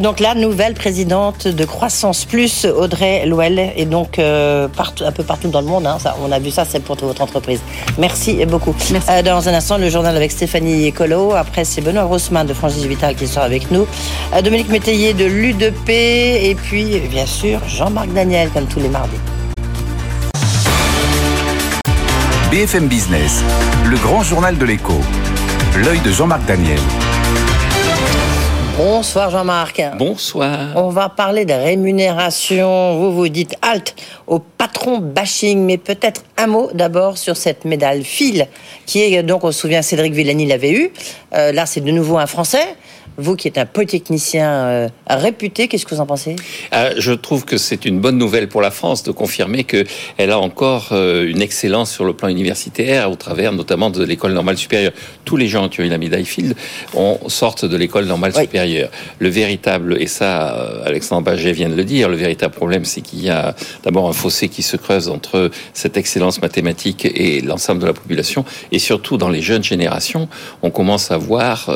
Donc 0.00 0.20
la 0.20 0.34
nouvelle 0.34 0.74
présidente 0.74 1.48
de 1.48 1.64
Croissance 1.64 2.24
Plus, 2.24 2.64
Audrey 2.64 3.26
Louel, 3.26 3.72
et 3.76 3.84
donc 3.84 4.18
euh, 4.18 4.68
partout, 4.68 5.04
un 5.04 5.12
peu 5.12 5.24
partout 5.24 5.48
dans 5.48 5.60
le 5.60 5.66
monde. 5.66 5.86
Hein, 5.86 5.98
ça, 6.00 6.16
on 6.22 6.30
a 6.32 6.38
vu 6.38 6.50
ça, 6.50 6.64
c'est 6.68 6.80
pour 6.80 6.96
votre 6.96 7.22
entreprise. 7.22 7.60
Merci 7.98 8.44
beaucoup. 8.46 8.74
Euh, 9.08 9.22
dans 9.22 9.48
un 9.48 9.54
instant, 9.54 9.78
le 9.78 9.90
journal 9.90 10.16
avec 10.16 10.30
Stéphanie 10.30 10.92
Colo. 10.92 11.32
Après, 11.34 11.64
c'est 11.64 11.80
Benoît 11.80 12.04
Grossman 12.04 12.46
de 12.46 12.54
Francis 12.54 12.84
Vital 12.84 13.14
qui 13.14 13.26
sera 13.26 13.44
avec 13.44 13.70
nous. 13.70 13.86
Euh, 14.34 14.42
Dominique 14.42 14.68
Métayer 14.68 15.12
de 15.12 15.24
l'U2P. 15.24 15.90
Et 15.90 16.54
puis, 16.54 17.00
bien 17.10 17.26
sûr, 17.26 17.60
Jean-Marc 17.66 18.12
Daniel, 18.12 18.50
comme 18.50 18.66
tous 18.66 18.80
les 18.80 18.88
mardis. 18.88 19.16
BFM 22.50 22.88
Business, 22.88 23.44
le 23.84 23.96
grand 23.98 24.22
journal 24.22 24.58
de 24.58 24.64
l'écho. 24.64 25.00
L'œil 25.76 26.00
de 26.00 26.10
Jean-Marc 26.10 26.44
Daniel. 26.46 26.80
Bonsoir 28.76 29.30
Jean-Marc. 29.30 29.82
Bonsoir. 29.98 30.72
On 30.76 30.88
va 30.88 31.08
parler 31.08 31.44
de 31.44 31.52
rémunération. 31.52 32.98
Vous 32.98 33.12
vous 33.12 33.28
dites 33.28 33.54
halte 33.62 33.94
au 34.26 34.38
patron 34.38 34.98
bashing, 34.98 35.64
mais 35.64 35.76
peut-être 35.76 36.22
un 36.36 36.46
mot 36.46 36.70
d'abord 36.72 37.18
sur 37.18 37.36
cette 37.36 37.64
médaille 37.64 38.04
fil 38.04 38.46
qui 38.86 39.00
est 39.02 39.22
donc, 39.22 39.44
on 39.44 39.52
se 39.52 39.60
souvient, 39.60 39.82
Cédric 39.82 40.12
Villani 40.14 40.46
l'avait 40.46 40.72
eu. 40.72 40.92
Euh, 41.34 41.52
là, 41.52 41.66
c'est 41.66 41.80
de 41.80 41.90
nouveau 41.90 42.18
un 42.18 42.26
Français. 42.26 42.76
Vous 43.16 43.36
qui 43.36 43.48
êtes 43.48 43.58
un 43.58 43.66
polytechnicien 43.66 44.50
euh, 44.50 44.88
réputé, 45.08 45.68
qu'est-ce 45.68 45.84
que 45.84 45.94
vous 45.94 46.00
en 46.00 46.06
pensez? 46.06 46.36
Euh, 46.72 46.94
Je 46.96 47.12
trouve 47.12 47.44
que 47.44 47.58
c'est 47.58 47.84
une 47.84 48.00
bonne 48.00 48.16
nouvelle 48.16 48.48
pour 48.48 48.62
la 48.62 48.70
France 48.70 49.02
de 49.02 49.10
confirmer 49.10 49.64
qu'elle 49.64 50.30
a 50.30 50.38
encore 50.38 50.88
euh, 50.92 51.28
une 51.28 51.42
excellence 51.42 51.90
sur 51.90 52.04
le 52.04 52.12
plan 52.12 52.28
universitaire, 52.28 53.10
au 53.10 53.16
travers 53.16 53.52
notamment 53.52 53.90
de 53.90 54.02
l'école 54.04 54.32
normale 54.32 54.56
supérieure. 54.56 54.92
Tous 55.24 55.36
les 55.36 55.48
gens 55.48 55.68
qui 55.68 55.80
ont 55.80 55.84
eu 55.84 55.88
la 55.88 55.98
médaille 55.98 56.24
Field 56.24 56.54
on, 56.94 57.18
sortent 57.28 57.64
de 57.64 57.76
l'école 57.76 58.06
normale 58.06 58.34
supérieure. 58.34 58.90
Le 59.18 59.28
véritable, 59.28 60.00
et 60.00 60.06
ça 60.06 60.82
Alexandre 60.84 61.22
Baget 61.22 61.52
vient 61.52 61.68
de 61.68 61.74
le 61.74 61.84
dire, 61.84 62.08
le 62.08 62.16
véritable 62.16 62.54
problème 62.54 62.84
c'est 62.84 63.00
qu'il 63.00 63.22
y 63.22 63.28
a 63.28 63.54
d'abord 63.82 64.08
un 64.08 64.12
fossé 64.12 64.48
qui 64.48 64.62
se 64.62 64.76
creuse 64.76 65.08
entre 65.08 65.50
cette 65.74 65.96
excellence 65.96 66.40
mathématique 66.40 67.04
et 67.04 67.40
l'ensemble 67.40 67.80
de 67.80 67.86
la 67.86 67.92
population, 67.92 68.44
et 68.72 68.78
surtout 68.78 69.16
dans 69.16 69.28
les 69.28 69.42
jeunes 69.42 69.64
générations, 69.64 70.28
on 70.62 70.70
commence 70.70 71.10
à 71.10 71.16
voir 71.16 71.70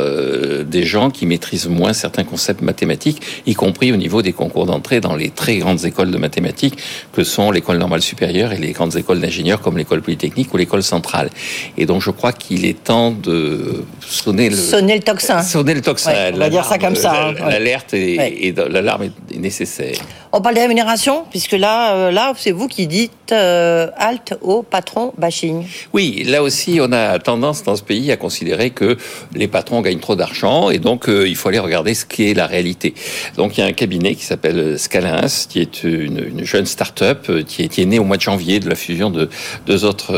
des 0.65 0.85
gens 0.85 1.11
qui 1.11 1.24
maîtrisent 1.27 1.69
moins 1.69 1.93
certains 1.93 2.25
concepts 2.25 2.63
mathématiques, 2.63 3.21
y 3.47 3.55
compris 3.55 3.93
au 3.93 3.97
niveau 3.97 4.23
des 4.23 4.33
concours 4.33 4.67
d'entrée 4.67 5.01
dans 5.01 5.15
les 5.15 5.31
très 5.31 5.57
grandes 5.59 5.85
écoles 5.85 6.11
de 6.11 6.19
mathématiques 6.19 6.79
que 7.13 7.25
sont 7.25 7.51
l'école 7.51 7.79
normale 7.79 8.03
supérieure 8.03 8.53
et 8.53 8.59
les 8.59 8.73
grandes 8.73 8.97
écoles 8.97 9.21
d'ingénieurs 9.21 9.61
comme 9.61 9.79
l'école 9.79 10.03
polytechnique 10.03 10.53
ou 10.53 10.57
l'école 10.57 10.83
centrale. 10.83 11.31
Et 11.77 11.87
donc 11.87 12.03
je 12.03 12.11
crois 12.11 12.33
qu'il 12.33 12.65
est 12.65 12.83
temps 12.85 13.11
de 13.11 13.85
sonner 14.01 14.51
le, 14.51 14.57
sonner 14.57 14.97
le 14.97 15.03
tocsin. 15.03 15.43
Sonner 15.43 15.75
le 15.75 15.81
tocsin. 15.81 16.13
on 16.33 16.39
va 16.39 16.51
dire 16.51 16.65
ça 16.65 16.79
comme 16.79 16.97
ça. 16.97 17.29
Hein. 17.29 17.35
L'alerte 17.49 17.95
et, 17.95 18.55
l'alarme 18.69 19.05
est 19.33 19.39
nécessaire. 19.39 19.97
On 20.33 20.41
parle 20.41 20.57
des 20.57 20.63
rémunérations, 20.63 21.25
puisque 21.31 21.53
là, 21.53 21.95
euh, 21.95 22.11
là 22.11 22.33
c'est 22.37 22.51
vous 22.51 22.67
qui 22.67 22.87
dites 22.87 23.31
euh, 23.33 23.89
halte 23.97 24.35
au 24.43 24.63
patron 24.63 25.13
bashing. 25.17 25.65
Oui, 25.93 26.25
là 26.27 26.43
aussi, 26.43 26.81
on 26.83 26.91
a 26.93 27.19
tendance 27.19 27.63
dans 27.63 27.77
ce 27.77 27.83
pays 27.83 28.11
à 28.11 28.17
considérer 28.17 28.71
que 28.71 28.97
les 29.35 29.47
patrons 29.49 29.81
gagnent 29.81 30.01
trop 30.01 30.17
d'argent 30.17 30.71
et 30.71 30.79
donc 30.79 31.09
euh, 31.15 31.29
il 31.29 31.37
faut 31.37 31.49
aller 31.49 31.59
regarder 31.59 31.95
ce 31.95 32.05
qui 32.05 32.31
est 32.31 32.35
la 32.35 32.47
réalité. 32.47 32.95
Donc 33.37 33.57
il 33.57 33.61
y 33.61 33.65
a 33.65 33.67
un 33.67 33.73
cabinet 33.73 34.15
qui 34.15 34.25
s'appelle 34.25 34.79
Scalins, 34.79 35.27
qui 35.49 35.61
est 35.61 35.85
une, 35.85 36.19
une 36.19 36.45
jeune 36.45 36.67
start-up 36.67 37.31
qui 37.47 37.63
est, 37.63 37.69
qui 37.69 37.83
est 37.83 37.87
née 37.87 37.99
au 37.99 38.05
mois 38.05 38.17
de 38.17 38.23
janvier 38.23 38.61
de 38.61 38.69
la 38.69 38.75
fusion 38.75 39.11
de 39.11 39.29
deux 39.67 39.85
autres, 39.85 40.15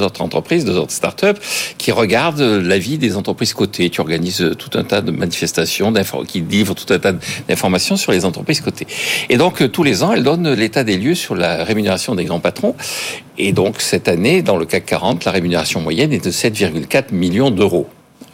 autres 0.00 0.22
entreprises, 0.22 0.64
deux 0.64 0.76
autres 0.76 0.92
start-up, 0.92 1.38
qui 1.78 1.92
regarde 1.92 2.40
la 2.40 2.78
vie 2.78 2.98
des 2.98 3.16
entreprises 3.16 3.54
cotées, 3.54 3.90
qui 3.90 4.00
organise 4.00 4.54
tout 4.58 4.78
un 4.78 4.84
tas 4.84 5.00
de 5.00 5.10
manifestations, 5.10 5.92
qui 6.26 6.40
livre 6.40 6.74
tout 6.74 6.92
un 6.92 6.98
tas 6.98 7.12
d'informations 7.48 7.96
sur 7.96 8.12
les 8.12 8.24
entreprises 8.24 8.60
cotées. 8.60 8.86
Et 9.28 9.36
donc 9.36 9.70
tous 9.72 9.82
les 9.82 10.02
ans, 10.02 10.12
elle 10.12 10.22
donne 10.22 10.52
l'état 10.52 10.84
des 10.84 10.96
lieux 10.96 11.14
sur 11.14 11.34
la 11.34 11.64
rémunération 11.64 12.14
des 12.14 12.24
grands 12.24 12.40
patrons. 12.40 12.74
Et 13.38 13.52
donc 13.52 13.80
cette 13.80 14.08
année, 14.08 14.42
dans 14.42 14.56
le 14.56 14.66
CAC 14.66 14.86
40, 14.86 15.24
la 15.24 15.32
rémunération 15.32 15.80
moyenne 15.80 16.12
est 16.12 16.24
de 16.24 16.30
7,4 16.30 17.12
millions 17.12 17.50
d'euros. 17.50 17.88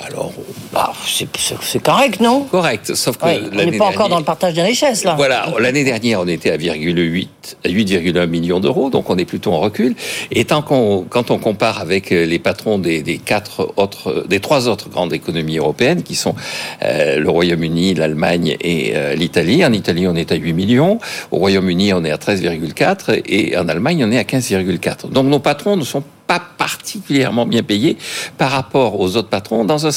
Alors, 0.07 0.33
bah, 0.73 0.93
c'est 1.05 1.83
correct, 1.83 2.21
non? 2.21 2.43
Correct, 2.43 2.95
sauf 2.95 3.17
que 3.17 3.25
on 3.27 3.65
n'est 3.71 3.77
pas 3.77 3.87
encore 3.87 4.09
dans 4.09 4.19
le 4.19 4.25
partage 4.25 4.55
des 4.55 4.63
richesses, 4.63 5.03
là. 5.03 5.15
Voilà, 5.17 5.47
l'année 5.59 5.83
dernière, 5.83 6.21
on 6.21 6.29
était 6.29 6.53
à 6.53 6.57
8,8, 6.57 7.29
8,1 7.65 8.27
millions 8.29 8.61
d'euros, 8.61 8.91
donc 8.91 9.11
on 9.11 9.19
est 9.19 9.25
plutôt 9.25 9.53
en 9.53 9.59
recul. 9.59 9.97
Et 10.31 10.45
tant 10.45 10.63
qu'on, 10.63 11.05
quand 11.09 11.33
on 11.33 11.39
compare 11.39 11.81
avec 11.81 12.11
les 12.11 12.39
patrons 12.39 12.79
des, 12.79 13.03
des, 13.03 13.19
quatre 13.19 13.73
autres, 13.77 14.25
des 14.29 14.39
trois 14.39 14.69
autres 14.69 14.89
grandes 14.89 15.13
économies 15.13 15.59
européennes, 15.59 16.05
qui 16.05 16.15
sont 16.15 16.37
euh, 16.85 17.19
le 17.19 17.29
Royaume-Uni, 17.29 17.95
l'Allemagne 17.95 18.57
et 18.61 18.93
euh, 18.95 19.15
l'Italie. 19.15 19.65
En 19.65 19.73
Italie, 19.73 20.07
on 20.07 20.15
est 20.15 20.31
à 20.31 20.37
8 20.37 20.53
millions. 20.53 21.01
Au 21.33 21.39
Royaume-Uni, 21.39 21.93
on 21.93 22.05
est 22.05 22.13
à 22.13 22.17
13,4 22.19 23.23
et 23.27 23.57
en 23.59 23.69
Allemagne, 23.69 24.05
on 24.05 24.13
est 24.13 24.19
à 24.19 24.23
15,4. 24.23 25.11
Donc 25.11 25.27
nos 25.27 25.41
patrons 25.41 25.77
ne 25.77 25.85
sont 25.85 26.03
pas 26.03 26.18
particulièrement 26.29 27.47
bien 27.47 27.63
payés 27.63 27.97
par 28.37 28.51
rapport 28.51 29.01
aux 29.01 29.17
autres 29.17 29.29
patrons 29.29 29.65
dans 29.65 29.87
un 29.87 29.91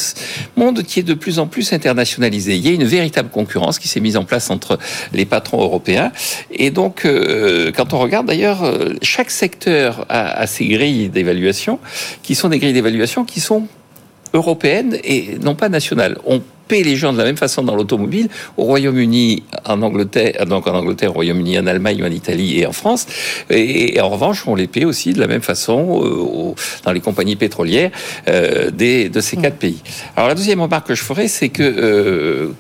monde 0.56 0.84
qui 0.84 1.00
est 1.00 1.04
de 1.04 1.13
plus 1.13 1.39
en 1.39 1.48
plus 1.48 1.74
internationalisé. 1.74 2.56
Il 2.56 2.65
y 2.65 2.70
a 2.70 2.74
une 2.74 2.86
véritable 2.86 3.30
concurrence 3.30 3.80
qui 3.80 3.88
s'est 3.88 4.00
mise 4.00 4.17
en 4.17 4.24
place 4.24 4.50
entre 4.50 4.80
les 5.13 5.26
patrons 5.26 5.62
européens. 5.62 6.12
Et 6.52 6.72
donc, 6.72 7.06
euh, 7.06 7.72
quand 7.76 7.94
on 7.94 8.00
regarde 8.00 8.28
d'ailleurs, 8.28 8.63
euh, 8.63 8.94
chaque 9.02 9.32
secteur 9.32 10.06
a, 10.10 10.48
ses 10.48 10.67
grilles 10.67 11.10
d'évaluation, 11.10 11.80
qui 12.24 12.36
sont 12.36 12.50
des 12.50 12.60
grilles 12.60 12.74
d'évaluation 12.74 13.26
qui 13.26 13.39
sont 13.41 13.67
européennes 14.34 14.98
et 15.04 15.38
non 15.41 15.56
pas 15.56 15.70
nationales. 15.70 16.17
On 16.26 16.41
les 16.71 16.95
gens 16.95 17.13
de 17.13 17.17
la 17.17 17.25
même 17.25 17.38
façon 17.38 17.63
dans 17.63 17.75
l'automobile 17.75 18.29
au 18.57 18.63
Royaume-Uni, 18.63 19.43
en 19.65 19.81
Angleterre, 19.81 20.34
euh, 20.39 20.45
donc 20.45 20.67
en 20.67 20.73
Angleterre, 20.73 21.12
au 21.12 21.15
Royaume-Uni, 21.15 21.60
en 21.60 21.67
Allemagne, 21.67 22.03
en 22.03 22.12
Italie 22.12 22.60
et 22.60 22.65
en 22.65 22.71
France. 22.71 23.05
Et, 23.49 23.99
en 24.01 24.10
revanche, 24.10 24.47
on 24.47 24.55
les 24.55 24.67
paie 24.67 24.86
aussi 24.86 25.13
de 25.13 25.19
la 25.19 25.27
même 25.27 25.41
façon 25.41 26.01
euh, 26.03 26.53
dans 26.84 26.91
les 26.91 27.01
compagnies 27.01 27.36
pétrolières 27.36 27.91
euh, 28.27 28.71
des, 28.71 29.10
de 29.10 29.19
ces 29.19 29.38
quatre 29.38 29.57
pays. 29.57 29.81
Alors 30.15 30.29
la 30.29 30.36
deuxième 30.36 30.62
remarque 30.62 30.88
que 30.88 30.95
je 30.95 31.03
ferai, 31.03 31.27
c'est 31.27 31.49
que 31.49 32.51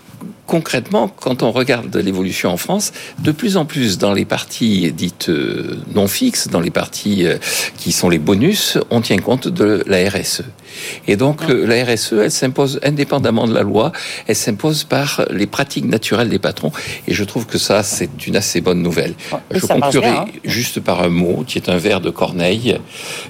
concrètement, 0.51 1.07
quand 1.07 1.43
on 1.43 1.51
regarde 1.53 1.95
l'évolution 1.95 2.49
en 2.49 2.57
France, 2.57 2.91
de 3.19 3.31
plus 3.31 3.55
en 3.55 3.63
plus 3.63 3.97
dans 3.97 4.11
les 4.11 4.25
parties 4.25 4.91
dites 4.91 5.29
euh, 5.29 5.77
non 5.95 6.09
fixes, 6.09 6.49
dans 6.49 6.59
les 6.59 6.71
parties 6.71 7.25
euh, 7.25 7.37
qui 7.77 7.93
sont 7.93 8.09
les 8.09 8.19
bonus, 8.19 8.77
on 8.89 8.99
tient 8.99 9.17
compte 9.19 9.47
de 9.47 9.81
la 9.87 10.09
RSE. 10.09 10.43
Et 11.07 11.15
donc 11.15 11.47
la 11.47 11.85
RSE, 11.85 12.15
elle 12.23 12.31
s'impose 12.31 12.81
indépendamment 12.83 13.47
de 13.47 13.53
la 13.53 13.61
loi, 13.61 13.93
elle 14.27 14.35
s'impose 14.35 14.83
par 14.83 15.23
les 15.29 15.47
pratiques 15.47 15.85
naturelles 15.85 16.27
des 16.27 16.39
patrons. 16.39 16.73
Et 17.07 17.13
je 17.13 17.23
trouve 17.23 17.45
que 17.45 17.57
ça, 17.57 17.81
c'est 17.81 18.27
une 18.27 18.35
assez 18.35 18.59
bonne 18.59 18.81
nouvelle. 18.81 19.13
je 19.51 19.65
conclurai 19.65 20.09
hein. 20.09 20.25
juste 20.43 20.81
par 20.81 21.01
un 21.01 21.09
mot 21.09 21.45
qui 21.47 21.59
est 21.59 21.69
un 21.69 21.77
vers 21.77 22.01
de 22.01 22.09
Corneille. 22.09 22.77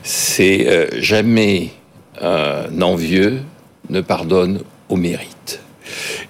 C'est 0.01 0.67
euh, 0.67 0.87
jamais 0.97 1.69
un 2.19 2.81
envieux 2.81 3.41
ne 3.91 4.01
pardonne 4.01 4.61
au 4.89 4.95
mérite. 4.95 5.59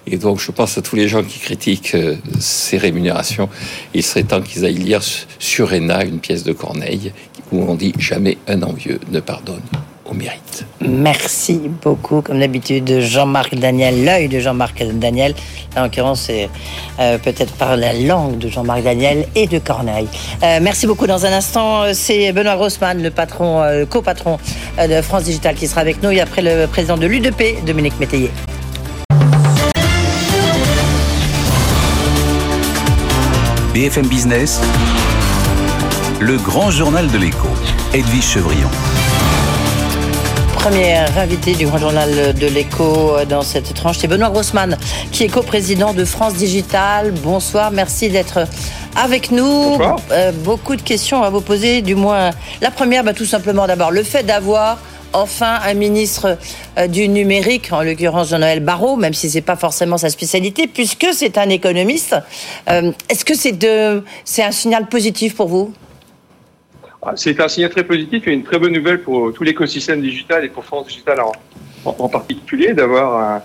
Et 0.06 0.16
donc, 0.16 0.40
je 0.40 0.50
pense 0.50 0.76
à 0.78 0.82
tous 0.82 0.96
les 0.96 1.08
gens 1.08 1.22
qui 1.22 1.38
critiquent 1.38 1.94
euh, 1.94 2.16
ces 2.40 2.76
rémunérations. 2.76 3.48
Il 3.94 4.02
serait 4.02 4.24
temps 4.24 4.40
qu'ils 4.40 4.64
aillent 4.64 4.74
lire 4.74 5.00
sur 5.38 5.72
ENA 5.72 6.04
une 6.04 6.18
pièce 6.18 6.42
de 6.42 6.52
Corneille 6.52 7.12
où 7.52 7.64
on 7.68 7.74
dit 7.74 7.92
jamais 7.98 8.38
un 8.48 8.62
envieux 8.62 8.98
ne 9.10 9.20
pardonne 9.20 9.60
au 10.10 10.14
mérite. 10.14 10.64
Merci 10.80 11.60
beaucoup, 11.82 12.20
comme 12.22 12.40
d'habitude, 12.40 12.98
Jean-Marc 12.98 13.54
Daniel, 13.54 14.04
l'œil 14.04 14.28
de 14.28 14.40
Jean-Marc 14.40 14.82
Daniel. 14.94 15.34
en 15.76 15.84
l'occurrence, 15.84 16.22
c'est 16.22 16.48
euh, 16.98 17.18
peut-être 17.18 17.52
par 17.52 17.76
la 17.76 17.92
langue 17.92 18.38
de 18.38 18.48
Jean-Marc 18.48 18.82
Daniel 18.82 19.26
et 19.36 19.46
de 19.46 19.60
Corneille. 19.60 20.08
Euh, 20.42 20.58
merci 20.60 20.88
beaucoup. 20.88 21.06
Dans 21.06 21.24
un 21.24 21.32
instant, 21.32 21.94
c'est 21.94 22.32
Benoît 22.32 22.56
Grossman, 22.56 23.00
le 23.00 23.10
patron, 23.10 23.62
copatron 23.88 24.38
de 24.78 25.00
France 25.02 25.24
Digital, 25.24 25.54
qui 25.54 25.68
sera 25.68 25.82
avec 25.82 26.02
nous. 26.02 26.10
Et 26.10 26.20
après, 26.20 26.42
le 26.42 26.66
président 26.66 26.96
de 26.96 27.06
l'UDP, 27.06 27.64
Dominique 27.64 28.00
Métayer. 28.00 28.30
BFM 33.72 34.06
Business, 34.06 34.60
le 36.20 36.36
grand 36.36 36.70
journal 36.70 37.10
de 37.10 37.16
l'écho, 37.16 37.48
Edwige 37.94 38.22
Chevrillon. 38.22 38.68
Première 40.52 41.18
invité 41.18 41.54
du 41.54 41.64
grand 41.64 41.78
journal 41.78 42.34
de 42.34 42.46
l'écho 42.48 43.16
dans 43.26 43.40
cette 43.40 43.72
tranche, 43.72 43.96
c'est 43.98 44.08
Benoît 44.08 44.28
Grossman, 44.28 44.76
qui 45.10 45.24
est 45.24 45.28
coprésident 45.28 45.94
de 45.94 46.04
France 46.04 46.34
Digital. 46.34 47.12
Bonsoir, 47.12 47.70
merci 47.70 48.10
d'être 48.10 48.46
avec 48.94 49.30
nous. 49.30 49.78
Euh, 50.10 50.32
beaucoup 50.32 50.76
de 50.76 50.82
questions 50.82 51.22
à 51.22 51.30
vous 51.30 51.40
poser, 51.40 51.80
du 51.80 51.94
moins 51.94 52.30
la 52.60 52.70
première, 52.70 53.04
bah, 53.04 53.14
tout 53.14 53.24
simplement 53.24 53.66
d'abord 53.66 53.90
le 53.90 54.02
fait 54.02 54.22
d'avoir 54.22 54.80
enfin 55.12 55.58
un 55.64 55.74
ministre 55.74 56.38
euh, 56.78 56.86
du 56.86 57.08
numérique, 57.08 57.72
en 57.72 57.82
l'occurrence 57.82 58.30
Jean-Noël 58.30 58.60
Barrot, 58.60 58.96
même 58.96 59.14
si 59.14 59.30
c'est 59.30 59.40
pas 59.40 59.56
forcément 59.56 59.98
sa 59.98 60.10
spécialité, 60.10 60.66
puisque 60.66 61.08
c'est 61.12 61.38
un 61.38 61.48
économiste. 61.48 62.16
Euh, 62.68 62.92
est-ce 63.08 63.24
que 63.24 63.34
c'est 63.34 64.42
un 64.42 64.52
signal 64.52 64.86
positif 64.86 65.36
pour 65.36 65.48
vous? 65.48 65.72
Ah, 67.02 67.12
C'est 67.16 67.40
un 67.40 67.48
signal 67.48 67.70
très 67.70 67.84
positif 67.84 68.26
et 68.28 68.32
une 68.32 68.44
très 68.44 68.58
bonne 68.58 68.72
nouvelle 68.72 69.02
pour 69.02 69.32
tout 69.32 69.42
l'écosystème 69.42 70.00
digital 70.00 70.44
et 70.44 70.48
pour 70.48 70.64
France 70.64 70.86
Digital 70.86 71.18
en, 71.84 72.08
particulier 72.08 72.74
d'avoir 72.74 73.42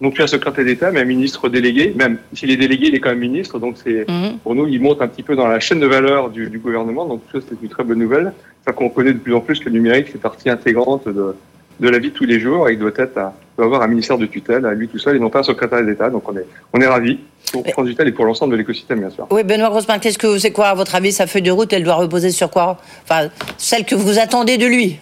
non 0.00 0.10
plus 0.10 0.22
un 0.22 0.26
secrétaire 0.26 0.64
d'État, 0.64 0.90
mais 0.90 1.00
un 1.00 1.04
ministre 1.04 1.48
délégué. 1.48 1.94
Même 1.96 2.18
s'il 2.34 2.50
est 2.50 2.56
délégué, 2.56 2.88
il 2.88 2.94
est 2.94 3.00
quand 3.00 3.10
même 3.10 3.18
ministre. 3.18 3.58
Donc 3.58 3.76
c'est 3.82 4.08
mhm. 4.08 4.38
pour 4.42 4.54
nous, 4.54 4.66
il 4.66 4.80
monte 4.80 5.00
un 5.00 5.08
petit 5.08 5.22
peu 5.22 5.36
dans 5.36 5.48
la 5.48 5.60
chaîne 5.60 5.80
de 5.80 5.86
valeur 5.86 6.30
du, 6.30 6.50
du 6.50 6.58
gouvernement. 6.58 7.06
Donc 7.06 7.22
ça, 7.32 7.38
c'est 7.48 7.56
une 7.62 7.68
très 7.68 7.84
bonne 7.84 7.98
nouvelle 7.98 8.32
qu'on 8.72 8.88
connaît 8.88 9.12
de 9.12 9.18
plus 9.18 9.34
en 9.34 9.40
plus 9.40 9.60
que 9.60 9.66
le 9.66 9.72
numérique 9.72 10.10
fait 10.10 10.18
partie 10.18 10.50
intégrante 10.50 11.06
de, 11.06 11.36
de 11.80 11.88
la 11.88 11.98
vie 11.98 12.10
de 12.10 12.14
tous 12.14 12.24
les 12.24 12.40
jours 12.40 12.68
et 12.68 12.72
il 12.72 12.78
doit 12.78 12.90
être 12.96 13.14
doit 13.56 13.66
avoir 13.66 13.82
un 13.82 13.86
ministère 13.86 14.18
de 14.18 14.26
tutelle 14.26 14.66
à 14.66 14.74
lui 14.74 14.88
tout 14.88 14.98
seul 14.98 15.16
et 15.16 15.18
non 15.18 15.30
pas 15.30 15.40
un 15.40 15.44
secrétaire 15.44 15.84
d'État. 15.84 16.10
Donc 16.10 16.28
on 16.28 16.36
est 16.36 16.46
on 16.72 16.80
est 16.80 16.86
ravis 16.86 17.18
pour 17.52 17.66
France 17.68 17.88
et 17.98 18.12
pour 18.12 18.24
l'ensemble 18.24 18.52
de 18.52 18.56
l'écosystème 18.56 19.00
bien 19.00 19.10
sûr. 19.10 19.26
Oui, 19.30 19.44
Benoît 19.44 19.70
Grossman, 19.70 20.00
qu'est-ce 20.00 20.18
que 20.18 20.38
c'est 20.38 20.50
quoi 20.50 20.66
à 20.66 20.74
votre 20.74 20.94
avis 20.94 21.12
sa 21.12 21.26
feuille 21.26 21.42
de 21.42 21.50
route 21.50 21.72
Elle 21.72 21.84
doit 21.84 21.94
reposer 21.94 22.30
sur 22.30 22.50
quoi? 22.50 22.78
Enfin, 23.04 23.28
celle 23.56 23.84
que 23.84 23.94
vous 23.94 24.18
attendez 24.18 24.58
de 24.58 24.66
lui. 24.66 24.98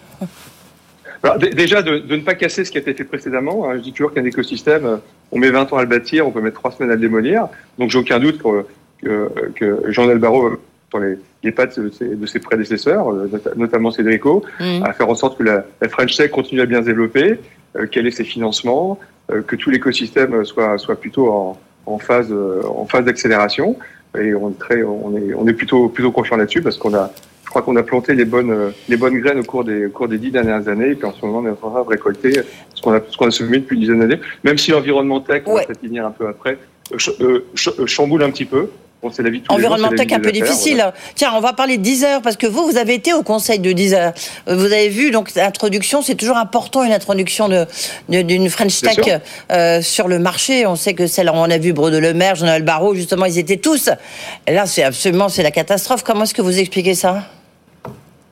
Déjà 1.37 1.81
de, 1.81 1.99
de, 1.99 2.15
ne 2.15 2.21
pas 2.21 2.35
casser 2.35 2.65
ce 2.65 2.71
qui 2.71 2.77
a 2.77 2.81
été 2.81 2.93
fait 2.93 3.03
précédemment. 3.03 3.69
Hein. 3.69 3.77
Je 3.77 3.81
dis 3.81 3.91
toujours 3.91 4.13
qu'un 4.13 4.25
écosystème, 4.25 4.99
on 5.31 5.39
met 5.39 5.49
20 5.49 5.73
ans 5.73 5.77
à 5.77 5.81
le 5.81 5.87
bâtir, 5.87 6.27
on 6.27 6.31
peut 6.31 6.41
mettre 6.41 6.59
3 6.59 6.71
semaines 6.71 6.91
à 6.91 6.95
le 6.95 7.01
démolir. 7.01 7.47
Donc 7.77 7.89
j'ai 7.89 7.99
aucun 7.99 8.19
doute 8.19 8.41
que, 8.41 8.65
que, 9.01 9.29
que 9.55 9.91
Jean-Noël 9.91 10.19
Barrot 10.19 10.57
sur 10.89 10.99
les, 10.99 11.17
les 11.43 11.51
pattes 11.51 11.79
de 11.79 11.89
ses, 11.89 12.15
de 12.15 12.25
ses 12.25 12.39
prédécesseurs, 12.39 13.11
euh, 13.11 13.29
notamment 13.55 13.91
Cédrico, 13.91 14.43
mmh. 14.59 14.83
à 14.83 14.93
faire 14.93 15.09
en 15.09 15.15
sorte 15.15 15.37
que 15.37 15.43
la, 15.43 15.65
la 15.81 15.89
French 15.89 16.15
Tech 16.15 16.31
continue 16.31 16.61
à 16.61 16.65
bien 16.65 16.81
se 16.81 16.85
développer, 16.85 17.39
euh, 17.75 17.87
quels 17.91 18.09
sont 18.11 18.17
ses 18.17 18.23
financements, 18.23 18.99
euh, 19.31 19.41
que 19.41 19.55
tout 19.55 19.69
l'écosystème 19.69 20.45
soit, 20.45 20.77
soit 20.77 20.99
plutôt 20.99 21.31
en, 21.31 21.59
en 21.85 21.99
phase, 21.99 22.31
euh, 22.31 22.61
en 22.67 22.85
phase 22.85 23.05
d'accélération. 23.05 23.77
Et 24.17 24.33
on 24.33 24.51
est, 24.51 24.59
très, 24.59 24.83
on 24.83 25.15
est, 25.17 25.33
on 25.33 25.47
est 25.47 25.53
plutôt, 25.53 25.89
plutôt 25.89 26.11
confiant 26.11 26.37
là-dessus 26.37 26.61
parce 26.61 26.77
qu'on 26.77 26.93
a, 26.93 27.11
crois 27.55 27.61
qu'on 27.61 27.77
a 27.77 27.83
planté 27.83 28.13
les 28.13 28.25
bonnes, 28.25 28.73
les 28.89 28.97
bonnes 28.97 29.17
graines 29.19 29.39
au 29.39 29.43
cours 29.43 29.63
des, 29.63 29.85
au 29.85 29.89
cours 29.89 30.09
des 30.09 30.17
dix 30.17 30.29
dernières 30.29 30.67
années. 30.67 30.89
Et 30.89 30.95
puis 30.95 31.07
en 31.07 31.13
ce 31.13 31.25
moment, 31.25 31.39
on 31.39 31.47
est 31.47 31.51
en 31.51 31.55
train 31.55 31.83
de 31.83 31.87
récolter 31.87 32.41
ce 32.73 32.81
qu'on 32.81 32.93
a, 32.93 32.99
ce 33.09 33.15
qu'on 33.15 33.27
a 33.27 33.31
semé 33.31 33.59
depuis 33.59 33.75
une 33.75 33.81
dizaine 33.81 33.99
d'années. 33.99 34.19
Même 34.43 34.57
si 34.57 34.71
l'environnement 34.71 35.21
tech, 35.21 35.43
on 35.45 35.55
va 35.55 35.63
peut-être 35.63 35.83
y 35.83 35.87
venir 35.87 36.05
un 36.05 36.11
peu 36.11 36.27
après, 36.27 36.57
chamboule 37.85 38.23
un 38.23 38.31
petit 38.31 38.43
peu. 38.43 38.69
Environnement 39.49 39.89
tech 39.89 40.11
un 40.11 40.19
peu 40.19 40.31
difficile. 40.31 40.83
Tiens, 41.13 41.31
on 41.35 41.39
va 41.39 41.53
parler 41.53 41.77
de 41.77 41.83
Deezer 41.83 42.21
parce 42.21 42.37
que 42.37 42.47
vous, 42.47 42.65
vous 42.65 42.77
avez 42.77 42.95
été 42.95 43.13
au 43.13 43.21
conseil 43.21 43.59
de 43.59 43.71
Deezer. 43.71 44.13
Euh, 44.47 44.55
vous 44.55 44.65
avez 44.65 44.89
vu, 44.89 45.11
donc 45.11 45.33
l'introduction, 45.35 46.01
c'est 46.01 46.15
toujours 46.15 46.37
important 46.37 46.83
une 46.83 46.91
introduction 46.91 47.47
de 47.47 47.67
d'une 48.09 48.49
French 48.49 48.81
Tech 48.81 48.97
euh, 49.51 49.81
sur 49.81 50.07
le 50.07 50.17
marché. 50.17 50.65
On 50.65 50.75
sait 50.75 50.95
que 50.95 51.05
celle, 51.05 51.29
on 51.29 51.43
a 51.43 51.57
vu 51.57 51.71
Bruno 51.71 51.99
Le 51.99 52.13
Maire, 52.13 52.35
Jean-Noël 52.35 52.63
Barrot, 52.63 52.95
justement, 52.95 53.25
ils 53.25 53.37
étaient 53.37 53.57
tous. 53.57 53.89
Et 54.47 54.53
là, 54.53 54.65
c'est 54.65 54.83
absolument, 54.83 55.29
c'est 55.29 55.43
la 55.43 55.51
catastrophe. 55.51 56.03
Comment 56.03 56.23
est-ce 56.23 56.33
que 56.33 56.41
vous 56.41 56.59
expliquez 56.59 56.95
ça? 56.95 57.25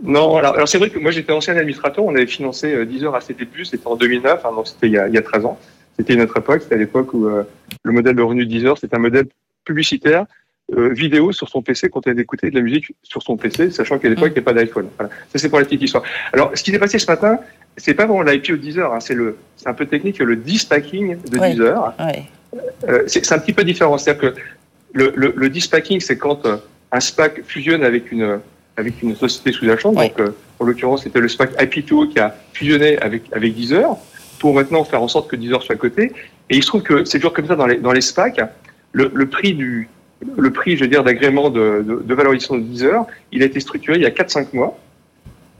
Non, 0.01 0.37
alors, 0.37 0.55
alors 0.55 0.67
c'est 0.67 0.77
vrai 0.77 0.89
que 0.89 0.99
moi 0.99 1.11
j'étais 1.11 1.31
ancien 1.31 1.55
administrateur, 1.55 2.03
on 2.05 2.15
avait 2.15 2.27
financé 2.27 2.73
euh, 2.73 2.85
Deezer 2.85 3.13
à 3.15 3.21
ses 3.21 3.33
débuts, 3.33 3.65
c'était 3.65 3.87
en 3.87 3.95
2009, 3.95 4.45
hein, 4.45 4.51
donc 4.55 4.67
c'était 4.67 4.87
il, 4.87 5.03
il, 5.07 5.13
y 5.13 5.17
a 5.17 5.21
13 5.21 5.45
ans. 5.45 5.59
C'était 5.97 6.13
une 6.13 6.21
autre 6.21 6.37
époque, 6.37 6.61
c'était 6.63 6.75
à 6.75 6.79
l'époque 6.79 7.13
où 7.13 7.27
le 7.27 7.91
modèle 7.91 8.15
de 8.15 8.21
revenu 8.23 8.47
Deezer, 8.47 8.77
c'était 8.77 8.95
un 8.95 8.99
modèle 8.99 9.27
publicitaire 9.63 10.25
euh, 10.71 10.89
vidéo 10.93 11.31
sur 11.33 11.49
son 11.49 11.61
PC 11.61 11.89
quand 11.89 12.07
elle 12.07 12.19
écoutait 12.19 12.49
de 12.49 12.55
la 12.55 12.61
musique 12.61 12.95
sur 13.03 13.21
son 13.21 13.35
PC, 13.35 13.69
sachant 13.69 13.99
qu'à 13.99 14.07
l'époque, 14.07 14.27
il 14.27 14.31
n'y 14.31 14.37
avait 14.37 14.41
pas 14.41 14.53
d'iPhone. 14.53 14.87
Voilà. 14.97 15.13
Ça, 15.31 15.37
c'est 15.37 15.49
pour 15.49 15.59
la 15.59 15.65
petite 15.65 15.81
histoire. 15.81 16.03
Alors, 16.31 16.51
ce 16.55 16.63
qui 16.63 16.71
s'est 16.71 16.79
passé 16.79 16.97
ce 16.99 17.11
matin, 17.11 17.37
c'est 17.75 17.93
pas 17.93 18.05
vraiment 18.05 18.23
l'IPO 18.23 18.55
Deezer, 18.55 18.91
hein, 18.91 18.99
c'est 18.99 19.13
le, 19.13 19.37
c'est 19.57 19.67
un 19.67 19.73
peu 19.73 19.85
technique, 19.85 20.19
le 20.19 20.35
dispacking 20.37 21.17
de 21.21 21.37
Deezer. 21.37 21.93
Euh, 22.87 23.03
c'est, 23.07 23.25
c'est 23.25 23.35
un 23.35 23.39
petit 23.39 23.53
peu 23.53 23.65
différent. 23.65 23.97
C'est-à-dire 23.97 24.31
que 24.31 24.39
le, 24.93 25.11
le, 25.15 25.33
le 25.35 25.49
dispacking, 25.49 25.99
c'est 25.99 26.17
quand 26.17 26.45
euh, 26.45 26.57
un 26.91 26.99
SPAC 26.99 27.43
fusionne 27.43 27.83
avec 27.83 28.11
une, 28.11 28.39
avec 28.77 29.01
une 29.01 29.15
société 29.15 29.51
sous-jacente. 29.51 29.95
Donc, 29.95 30.19
euh, 30.19 30.29
en 30.59 30.65
l'occurrence, 30.65 31.03
c'était 31.03 31.19
le 31.19 31.27
SPAC 31.27 31.53
IP2 31.61 32.09
qui 32.09 32.19
a 32.19 32.35
fusionné 32.53 32.97
avec, 32.99 33.23
avec 33.31 33.53
Deezer 33.53 33.95
pour 34.39 34.53
maintenant 34.53 34.83
faire 34.83 35.01
en 35.01 35.07
sorte 35.07 35.29
que 35.29 35.35
Deezer 35.35 35.61
soit 35.61 35.75
à 35.75 35.77
côté. 35.77 36.11
Et 36.49 36.57
il 36.57 36.63
se 36.63 36.67
trouve 36.67 36.83
que 36.83 37.05
c'est 37.05 37.19
toujours 37.19 37.33
comme 37.33 37.47
ça 37.47 37.55
dans 37.55 37.67
les, 37.67 37.77
dans 37.77 37.91
les 37.91 38.01
SPAC. 38.01 38.41
Le, 38.91 39.11
le 39.13 39.25
prix 39.27 39.53
du, 39.53 39.89
le 40.37 40.51
prix, 40.51 40.77
je 40.77 40.83
veux 40.83 40.89
dire, 40.89 41.03
d'agrément 41.03 41.49
de, 41.49 41.83
de, 41.85 42.01
de, 42.03 42.13
valorisation 42.13 42.55
de 42.55 42.61
10 42.61 42.83
heures, 42.83 43.05
il 43.31 43.43
a 43.43 43.45
été 43.45 43.59
structuré 43.59 43.97
il 43.97 44.03
y 44.03 44.05
a 44.05 44.09
4-5 44.09 44.47
mois, 44.53 44.77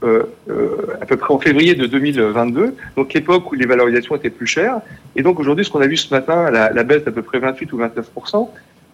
euh, 0.02 0.24
euh, 0.50 0.96
à 1.00 1.06
peu 1.06 1.16
près 1.16 1.32
en 1.32 1.38
février 1.38 1.74
de 1.74 1.86
2022, 1.86 2.74
donc 2.96 3.12
l'époque 3.12 3.50
où 3.50 3.54
les 3.54 3.66
valorisations 3.66 4.16
étaient 4.16 4.30
plus 4.30 4.46
chères. 4.46 4.80
Et 5.16 5.22
donc 5.22 5.40
aujourd'hui, 5.40 5.64
ce 5.64 5.70
qu'on 5.70 5.80
a 5.80 5.86
vu 5.86 5.96
ce 5.96 6.12
matin, 6.12 6.50
la, 6.50 6.70
la 6.70 6.82
baisse 6.84 7.04
d'à 7.04 7.12
peu 7.12 7.22
près 7.22 7.38
28 7.38 7.72
ou 7.72 7.78
29 7.78 8.10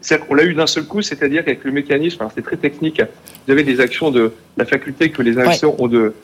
c'est 0.01 0.19
qu'on 0.21 0.35
l'a 0.35 0.45
eu 0.45 0.55
d'un 0.55 0.67
seul 0.67 0.85
coup, 0.85 1.03
c'est-à-dire 1.03 1.45
qu'avec 1.45 1.65
le 1.65 1.73
mécanisme, 1.73 2.19
alors 2.21 2.33
c'est 2.35 2.43
très 2.43 2.57
technique, 2.57 3.01
vous 3.47 3.53
avez 3.53 3.63
des 3.63 3.81
actions 3.81 4.11
de 4.11 4.33
la 4.57 4.65
faculté 4.65 5.11
que 5.11 5.23
les 5.23 5.39
investisseurs 5.39 5.81
ont 5.81 5.89
de, 5.89 6.15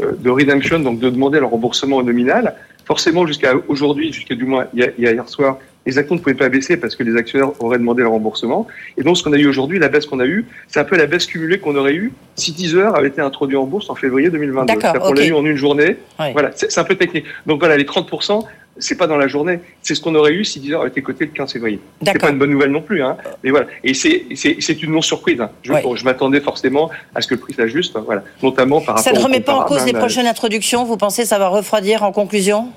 euh, 0.00 0.12
de 0.18 0.30
redemption, 0.30 0.78
donc 0.78 0.98
de 0.98 1.10
demander 1.10 1.40
leur 1.40 1.50
remboursement 1.50 2.02
nominal. 2.02 2.54
Forcément, 2.84 3.26
jusqu'à 3.26 3.54
aujourd'hui, 3.68 4.12
jusqu'à 4.12 4.34
du 4.34 4.44
moins 4.44 4.66
hier 4.74 5.28
soir, 5.28 5.58
les 5.86 5.98
actions 5.98 6.16
ne 6.16 6.20
pouvaient 6.20 6.34
pas 6.34 6.48
baisser 6.48 6.76
parce 6.76 6.96
que 6.96 7.02
les 7.02 7.16
actionnaires 7.16 7.50
auraient 7.62 7.78
demandé 7.78 8.02
le 8.02 8.08
remboursement. 8.08 8.66
Et 8.96 9.02
donc, 9.02 9.16
ce 9.16 9.22
qu'on 9.22 9.32
a 9.32 9.38
eu 9.38 9.46
aujourd'hui, 9.46 9.78
la 9.78 9.88
baisse 9.88 10.06
qu'on 10.06 10.20
a 10.20 10.26
eue, 10.26 10.44
c'est 10.68 10.80
un 10.80 10.84
peu 10.84 10.96
la 10.96 11.06
baisse 11.06 11.26
cumulée 11.26 11.58
qu'on 11.58 11.76
aurait 11.76 11.94
eue 11.94 12.12
si 12.34 12.52
Deezer 12.52 12.94
avait 12.96 13.08
été 13.08 13.20
introduit 13.20 13.56
en 13.56 13.64
bourse 13.64 13.88
en 13.88 13.94
février 13.94 14.28
2022. 14.28 14.74
D'accord. 14.74 15.08
On 15.08 15.12
l'a 15.12 15.24
eu 15.24 15.32
en 15.32 15.44
une 15.44 15.56
journée. 15.56 15.96
Voilà, 16.18 16.50
c'est 16.54 16.78
un 16.78 16.84
peu 16.84 16.96
technique. 16.96 17.24
Donc 17.46 17.60
voilà, 17.60 17.76
les 17.76 17.84
30%, 17.84 18.44
c'est 18.78 18.96
pas 18.96 19.06
dans 19.06 19.16
la 19.16 19.28
journée. 19.28 19.60
C'est 19.82 19.94
ce 19.94 20.00
qu'on 20.00 20.14
aurait 20.14 20.32
eu 20.32 20.44
si 20.44 20.60
Deezer 20.60 20.80
avait 20.80 20.90
été 20.90 21.02
coté 21.02 21.24
le 21.24 21.32
15 21.32 21.52
février. 21.52 21.80
C'est 22.04 22.18
pas 22.18 22.30
une 22.30 22.38
bonne 22.38 22.50
nouvelle 22.50 22.70
non 22.70 22.82
plus, 22.82 23.02
hein. 23.02 23.16
Mais 23.42 23.50
voilà. 23.50 23.66
Et 23.84 23.94
c'est 23.94 24.82
une 24.82 24.92
non 24.92 25.02
surprise. 25.02 25.40
Hein. 25.40 25.50
Je, 25.62 25.72
je 25.72 26.04
m'attendais 26.04 26.40
forcément 26.40 26.90
à 27.14 27.20
ce 27.20 27.28
que 27.28 27.34
le 27.34 27.40
prix 27.40 27.54
s'ajuste. 27.54 27.96
Voilà. 28.04 28.22
Notamment 28.42 28.80
par 28.80 28.96
rapport. 28.96 29.04
Ça 29.04 29.12
ne 29.12 29.22
remet 29.22 29.40
pas 29.40 29.54
en 29.54 29.64
cause 29.64 29.84
les 29.86 29.92
prochaines 29.92 30.26
introductions? 30.26 30.84
Vous 30.84 30.96
pensez 30.96 31.22
que 31.22 31.28
ça 31.28 31.38
va 31.38 31.48
refroidir 31.48 32.02
en 32.02 32.12
conclusion? 32.12 32.68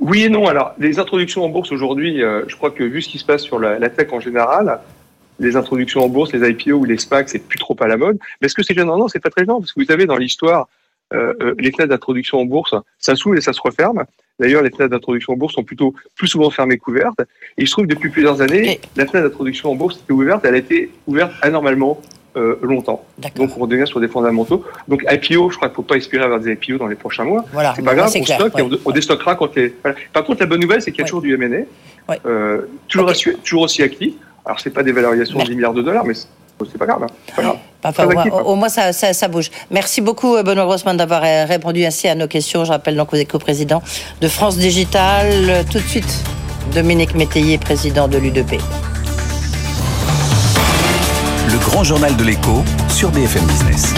Oui 0.00 0.24
et 0.24 0.28
non. 0.28 0.48
Alors, 0.48 0.72
les 0.78 0.98
introductions 0.98 1.44
en 1.44 1.48
bourse 1.48 1.70
aujourd'hui, 1.70 2.22
euh, 2.22 2.42
je 2.48 2.56
crois 2.56 2.72
que 2.72 2.82
vu 2.82 3.02
ce 3.02 3.08
qui 3.08 3.18
se 3.18 3.24
passe 3.24 3.42
sur 3.42 3.60
la, 3.60 3.78
la, 3.78 3.88
tech 3.88 4.12
en 4.12 4.18
général, 4.18 4.80
les 5.38 5.56
introductions 5.56 6.04
en 6.04 6.08
bourse, 6.08 6.32
les 6.32 6.48
IPO 6.48 6.72
ou 6.72 6.84
les 6.84 6.98
SPAC, 6.98 7.28
c'est 7.28 7.38
plus 7.38 7.58
trop 7.58 7.76
à 7.80 7.86
la 7.86 7.96
mode. 7.96 8.18
Mais 8.40 8.46
est-ce 8.46 8.54
que 8.54 8.64
c'est 8.64 8.74
gênant 8.74 8.96
Non, 8.96 9.08
c'est 9.08 9.20
pas 9.20 9.30
très 9.30 9.42
gênant 9.42 9.60
parce 9.60 9.72
que 9.72 9.80
vous 9.80 9.86
savez, 9.86 10.06
dans 10.06 10.16
l'histoire, 10.16 10.62
euh, 10.62 10.64
euh 10.64 10.81
les 11.12 11.70
fenêtres 11.72 11.90
d'introduction 11.90 12.38
en 12.38 12.44
bourse, 12.44 12.74
ça 12.98 13.14
s'ouvre 13.14 13.36
et 13.36 13.40
ça 13.40 13.52
se 13.52 13.60
referme. 13.60 14.04
D'ailleurs, 14.38 14.62
les 14.62 14.70
fenêtres 14.70 14.90
d'introduction 14.90 15.34
en 15.34 15.36
bourse 15.36 15.54
sont 15.54 15.62
plutôt 15.62 15.94
plus 16.16 16.28
souvent 16.28 16.50
fermées 16.50 16.78
qu'ouvertes. 16.78 17.20
Et 17.58 17.66
je 17.66 17.70
trouve 17.70 17.86
que 17.86 17.90
depuis 17.90 18.10
plusieurs 18.10 18.40
années, 18.40 18.80
la 18.96 19.06
fenêtre 19.06 19.28
d'introduction 19.28 19.70
en 19.70 19.74
bourse 19.74 20.00
était 20.02 20.12
ouverte, 20.12 20.44
elle 20.44 20.54
a 20.54 20.58
été 20.58 20.90
ouverte 21.06 21.32
anormalement 21.42 22.00
euh, 22.34 22.56
longtemps. 22.62 23.04
Donc 23.36 23.50
on 23.56 23.60
revient 23.60 23.86
sur 23.86 24.00
des 24.00 24.08
fondamentaux. 24.08 24.64
Donc 24.88 25.04
IPO, 25.08 25.50
je 25.50 25.56
crois 25.56 25.68
qu'il 25.68 25.72
ne 25.72 25.76
faut 25.76 25.82
pas 25.82 25.96
espérer 25.96 26.24
avoir 26.24 26.40
des 26.40 26.52
IPO 26.52 26.78
dans 26.78 26.86
les 26.86 26.96
prochains 26.96 27.24
mois. 27.24 27.44
Voilà. 27.52 27.74
C'est 27.76 27.82
pas 27.82 27.94
grave, 27.94 28.10
on 28.14 28.24
stocke 28.24 28.58
et 28.58 28.62
on, 28.84 28.90
déstockera 28.90 29.34
quand 29.34 29.54
les. 29.54 29.74
Voilà. 29.82 29.96
Par 30.12 30.24
contre, 30.24 30.40
la 30.40 30.46
bonne 30.46 30.60
nouvelle, 30.60 30.80
c'est 30.80 30.92
qu'il 30.92 31.00
y 31.00 31.02
a 31.02 31.06
toujours 31.06 31.20
du 31.20 31.34
M&A, 31.34 32.16
euh, 32.26 32.62
toujours, 32.88 33.10
okay. 33.10 33.34
toujours 33.44 33.62
aussi 33.62 33.82
actif. 33.82 34.14
Alors 34.44 34.60
c'est 34.60 34.70
pas 34.70 34.82
des 34.82 34.92
valorisations 34.92 35.38
de 35.38 35.44
10 35.44 35.54
milliards 35.54 35.74
de 35.74 35.82
dollars, 35.82 36.04
mais 36.04 36.14
c'est 36.70 36.78
pas 36.78 36.86
grave. 36.86 37.02
Hein. 37.04 37.32
Pas 37.34 37.42
grave. 37.42 37.56
Enfin, 37.84 38.04
au, 38.06 38.10
moins, 38.10 38.24
au, 38.44 38.54
moins, 38.54 38.68
ça, 38.68 38.92
ça, 38.92 39.12
ça, 39.12 39.28
bouge. 39.28 39.50
Merci 39.70 40.00
beaucoup, 40.00 40.36
euh, 40.36 40.42
Benoît 40.44 40.64
Grossman, 40.64 40.96
d'avoir 40.96 41.22
euh, 41.24 41.44
répondu 41.46 41.84
ainsi 41.84 42.06
à 42.06 42.14
nos 42.14 42.28
questions. 42.28 42.64
Je 42.64 42.70
rappelle 42.70 42.96
donc 42.96 43.10
que 43.10 43.16
vous 43.16 43.22
êtes 43.22 43.30
co-président 43.30 43.82
de 44.20 44.28
France 44.28 44.56
Digital. 44.56 45.64
Tout 45.70 45.80
de 45.80 45.88
suite, 45.88 46.22
Dominique 46.74 47.14
Métayer, 47.14 47.58
président 47.58 48.06
de 48.06 48.18
l'UDP 48.18 48.60
le 51.52 51.58
grand 51.58 51.84
journal 51.84 52.16
de 52.16 52.24
l'écho 52.24 52.62
sur 52.88 53.10
BFM 53.10 53.44
Business. 53.44 53.92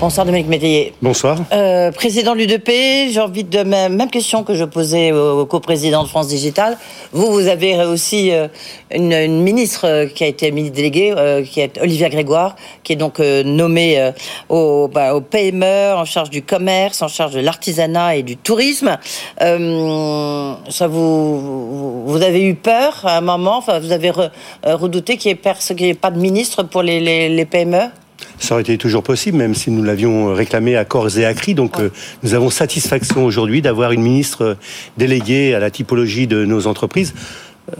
Bonsoir 0.00 0.24
Dominique 0.26 0.46
Métayer. 0.46 0.92
Bonsoir. 1.02 1.38
Euh, 1.52 1.90
président 1.90 2.32
de 2.34 2.38
l'UDP, 2.38 3.10
j'ai 3.10 3.20
envie 3.20 3.42
de 3.42 3.64
même, 3.64 3.96
même 3.96 4.10
question 4.10 4.44
que 4.44 4.54
je 4.54 4.64
posais 4.64 5.10
au, 5.10 5.44
coprésident 5.44 6.04
de 6.04 6.08
France 6.08 6.28
Digital. 6.28 6.78
Vous, 7.12 7.26
vous 7.32 7.48
avez 7.48 7.82
aussi 7.82 8.30
euh, 8.30 8.46
une, 8.92 9.12
une, 9.12 9.42
ministre 9.42 9.88
euh, 9.88 10.06
qui 10.06 10.22
a 10.22 10.28
été 10.28 10.52
ministre 10.52 10.76
déléguée, 10.76 11.12
euh, 11.16 11.42
qui 11.42 11.58
est 11.58 11.80
Olivia 11.82 12.08
Grégoire, 12.10 12.54
qui 12.84 12.92
est 12.92 12.96
donc 12.96 13.18
nommée 13.18 14.12
au, 14.48 14.86
bah, 14.86 15.16
au, 15.16 15.20
PME, 15.20 15.94
en 15.96 16.04
charge 16.04 16.30
du 16.30 16.42
commerce, 16.42 17.02
en 17.02 17.08
charge 17.08 17.32
de 17.32 17.40
l'artisanat 17.40 18.14
et 18.14 18.22
du 18.22 18.36
tourisme. 18.36 18.98
ça 19.40 20.86
vous, 20.86 22.06
vous 22.06 22.22
avez 22.22 22.44
eu 22.44 22.54
peur 22.54 23.00
à 23.02 23.16
un 23.16 23.20
moment, 23.20 23.56
enfin, 23.56 23.80
vous 23.80 23.90
avez 23.90 24.10
re, 24.10 24.30
redouté 24.64 25.16
qu'il 25.16 25.32
n'y 25.32 25.40
ait, 25.40 25.88
ait, 25.88 25.94
pas 25.94 26.12
de 26.12 26.20
ministre 26.20 26.62
pour 26.62 26.82
les, 26.82 27.00
les, 27.00 27.28
les 27.28 27.44
PME 27.44 27.90
ça 28.38 28.54
aurait 28.54 28.62
été 28.62 28.78
toujours 28.78 29.02
possible, 29.02 29.36
même 29.36 29.54
si 29.54 29.70
nous 29.70 29.82
l'avions 29.82 30.32
réclamé 30.34 30.76
à 30.76 30.84
corps 30.84 31.18
et 31.18 31.24
à 31.24 31.34
cri. 31.34 31.54
Donc, 31.54 31.78
euh, 31.78 31.90
nous 32.22 32.34
avons 32.34 32.50
satisfaction 32.50 33.24
aujourd'hui 33.24 33.62
d'avoir 33.62 33.92
une 33.92 34.02
ministre 34.02 34.56
déléguée 34.96 35.54
à 35.54 35.58
la 35.58 35.70
typologie 35.70 36.26
de 36.26 36.44
nos 36.44 36.66
entreprises. 36.66 37.14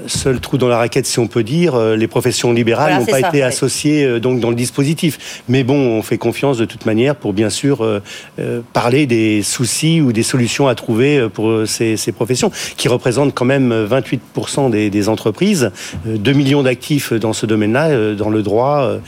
Seul 0.06 0.38
trou 0.40 0.58
dans 0.58 0.68
la 0.68 0.76
raquette, 0.76 1.06
si 1.06 1.18
on 1.18 1.28
peut 1.28 1.42
dire, 1.42 1.74
euh, 1.74 1.96
les 1.96 2.08
professions 2.08 2.52
libérales 2.52 2.98
n'ont 2.98 3.04
voilà, 3.04 3.20
pas 3.20 3.20
ça, 3.22 3.28
été 3.28 3.42
associées 3.42 4.04
euh, 4.04 4.20
donc 4.20 4.38
dans 4.38 4.50
le 4.50 4.54
dispositif. 4.54 5.42
Mais 5.48 5.64
bon, 5.64 5.76
on 5.76 6.02
fait 6.02 6.18
confiance 6.18 6.58
de 6.58 6.66
toute 6.66 6.84
manière 6.84 7.16
pour 7.16 7.32
bien 7.32 7.48
sûr 7.48 7.82
euh, 7.82 8.02
euh, 8.38 8.60
parler 8.74 9.06
des 9.06 9.42
soucis 9.42 10.02
ou 10.02 10.12
des 10.12 10.22
solutions 10.22 10.68
à 10.68 10.74
trouver 10.74 11.28
pour 11.32 11.66
ces, 11.66 11.96
ces 11.96 12.12
professions, 12.12 12.50
qui 12.76 12.88
représentent 12.88 13.34
quand 13.34 13.46
même 13.46 13.72
28% 13.72 14.70
des, 14.70 14.90
des 14.90 15.08
entreprises, 15.08 15.70
2 16.04 16.32
millions 16.32 16.62
d'actifs 16.62 17.12
dans 17.14 17.32
ce 17.32 17.46
domaine-là, 17.46 18.14
dans 18.14 18.30
le 18.30 18.42
droit 18.42 18.98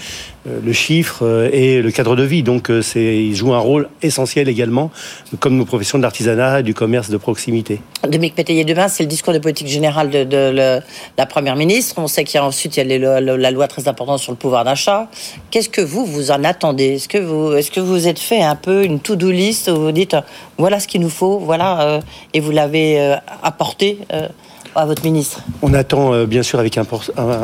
le 0.46 0.72
chiffre 0.72 1.50
et 1.52 1.82
le 1.82 1.90
cadre 1.90 2.16
de 2.16 2.22
vie. 2.22 2.42
Donc, 2.42 2.70
c'est, 2.82 3.18
ils 3.18 3.34
jouent 3.34 3.54
un 3.54 3.58
rôle 3.58 3.88
essentiel 4.02 4.48
également, 4.48 4.90
comme 5.38 5.56
nos 5.56 5.64
professions 5.64 5.98
de 5.98 6.02
l'artisanat, 6.02 6.62
du 6.62 6.74
commerce 6.74 7.10
de 7.10 7.16
proximité. 7.16 7.80
Dominique 8.04 8.36
Métayer, 8.36 8.64
demain, 8.64 8.88
c'est 8.88 9.02
le 9.02 9.08
discours 9.08 9.34
de 9.34 9.38
politique 9.38 9.68
générale 9.68 10.10
de, 10.10 10.80
la 11.18 11.26
première 11.26 11.56
ministre. 11.56 11.96
On 11.98 12.06
sait 12.06 12.24
qu'il 12.24 12.36
y 12.36 12.38
a 12.38 12.44
ensuite 12.44 12.76
il 12.76 12.86
y 12.90 13.04
a 13.04 13.20
la 13.20 13.50
loi 13.50 13.68
très 13.68 13.88
importante 13.88 14.18
sur 14.18 14.32
le 14.32 14.38
pouvoir 14.38 14.64
d'achat. 14.64 15.08
Qu'est-ce 15.50 15.68
que 15.68 15.82
vous 15.82 16.06
vous 16.06 16.30
en 16.30 16.42
attendez? 16.44 16.94
Est-ce 16.94 17.08
que 17.08 17.18
vous 17.80 17.94
vous 17.94 18.08
êtes 18.08 18.18
fait 18.18 18.42
un 18.42 18.56
peu 18.56 18.84
une 18.84 19.00
to-do 19.00 19.30
list 19.30 19.68
où 19.68 19.76
vous 19.76 19.92
dites 19.92 20.16
voilà 20.58 20.80
ce 20.80 20.86
qu'il 20.86 21.00
nous 21.00 21.10
faut, 21.10 21.38
voilà 21.38 21.82
euh, 21.82 22.00
et 22.34 22.40
vous 22.40 22.50
l'avez 22.50 23.00
euh, 23.00 23.16
apporté 23.42 23.98
euh, 24.12 24.28
à 24.74 24.86
votre 24.86 25.04
ministre 25.04 25.42
On 25.62 25.74
attend 25.74 26.12
euh, 26.12 26.26
bien 26.26 26.42
sûr 26.42 26.58
avec 26.58 26.78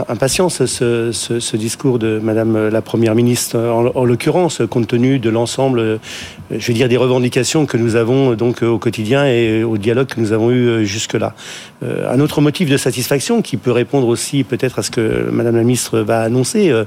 impatience 0.08 0.64
ce, 0.64 1.12
ce, 1.12 1.40
ce, 1.40 1.56
discours 1.56 1.98
de 1.98 2.18
Madame 2.22 2.68
la 2.68 2.82
Première 2.82 3.14
ministre, 3.14 3.58
en, 3.58 3.86
en 3.94 4.04
l'occurrence, 4.04 4.62
compte 4.70 4.86
tenu 4.86 5.18
de 5.18 5.30
l'ensemble, 5.30 5.80
euh, 5.80 5.98
je 6.50 6.66
vais 6.68 6.74
dire, 6.74 6.88
des 6.88 6.96
revendications 6.96 7.66
que 7.66 7.76
nous 7.76 7.96
avons 7.96 8.34
donc 8.34 8.62
au 8.62 8.78
quotidien 8.78 9.26
et 9.26 9.64
au 9.64 9.76
dialogue 9.78 10.06
que 10.06 10.20
nous 10.20 10.32
avons 10.32 10.50
eu 10.50 10.68
euh, 10.68 10.84
jusque-là. 10.84 11.34
Euh, 11.82 12.12
un 12.12 12.20
autre 12.20 12.40
motif 12.40 12.70
de 12.70 12.76
satisfaction 12.76 13.42
qui 13.42 13.56
peut 13.56 13.72
répondre 13.72 14.06
aussi 14.06 14.44
peut-être 14.44 14.78
à 14.78 14.82
ce 14.82 14.90
que 14.90 15.28
Madame 15.30 15.56
la 15.56 15.62
ministre 15.62 15.98
va 15.98 16.20
annoncer, 16.20 16.70
euh, 16.70 16.84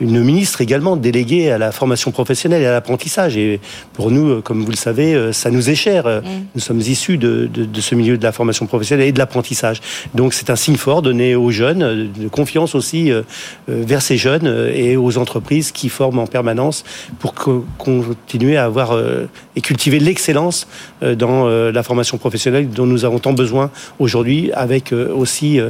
une 0.00 0.22
ministre 0.22 0.60
également 0.60 0.96
déléguée 0.96 1.50
à 1.50 1.58
la 1.58 1.72
formation 1.72 2.10
professionnelle 2.10 2.62
et 2.62 2.66
à 2.66 2.72
l'apprentissage. 2.72 3.36
Et 3.36 3.60
pour 3.92 4.10
nous, 4.10 4.40
comme 4.40 4.64
vous 4.64 4.70
le 4.70 4.76
savez, 4.76 5.32
ça 5.32 5.50
nous 5.50 5.68
est 5.68 5.74
cher. 5.74 6.06
Mmh. 6.06 6.22
Nous 6.54 6.60
sommes 6.60 6.80
issus 6.80 7.18
de, 7.18 7.48
de, 7.52 7.64
de 7.64 7.80
ce 7.80 7.94
milieu 7.94 8.16
de 8.16 8.22
la 8.22 8.32
formation 8.32 8.66
professionnelle 8.66 9.08
et 9.08 9.12
de 9.12 9.18
l'apprentissage. 9.18 9.80
Donc 10.14 10.34
c'est 10.34 10.50
un 10.50 10.56
signe 10.56 10.76
fort 10.76 11.02
donné 11.02 11.34
aux 11.34 11.50
jeunes, 11.50 12.12
de 12.12 12.28
confiance 12.28 12.74
aussi 12.74 13.10
euh, 13.10 13.22
vers 13.66 14.02
ces 14.02 14.16
jeunes 14.16 14.46
euh, 14.46 14.72
et 14.74 14.96
aux 14.96 15.18
entreprises 15.18 15.72
qui 15.72 15.88
forment 15.88 16.20
en 16.20 16.26
permanence 16.26 16.84
pour 17.18 17.34
continuer 17.34 18.56
à 18.56 18.64
avoir 18.64 18.92
euh, 18.92 19.28
et 19.56 19.60
cultiver 19.60 19.98
l'excellence 19.98 20.66
dans 21.02 21.46
la 21.46 21.82
formation 21.82 22.16
professionnelle 22.16 22.70
dont 22.70 22.86
nous 22.86 23.04
avons 23.04 23.18
tant 23.18 23.32
besoin 23.32 23.70
aujourd'hui 23.98 24.50
avec 24.52 24.92
aussi 24.92 25.60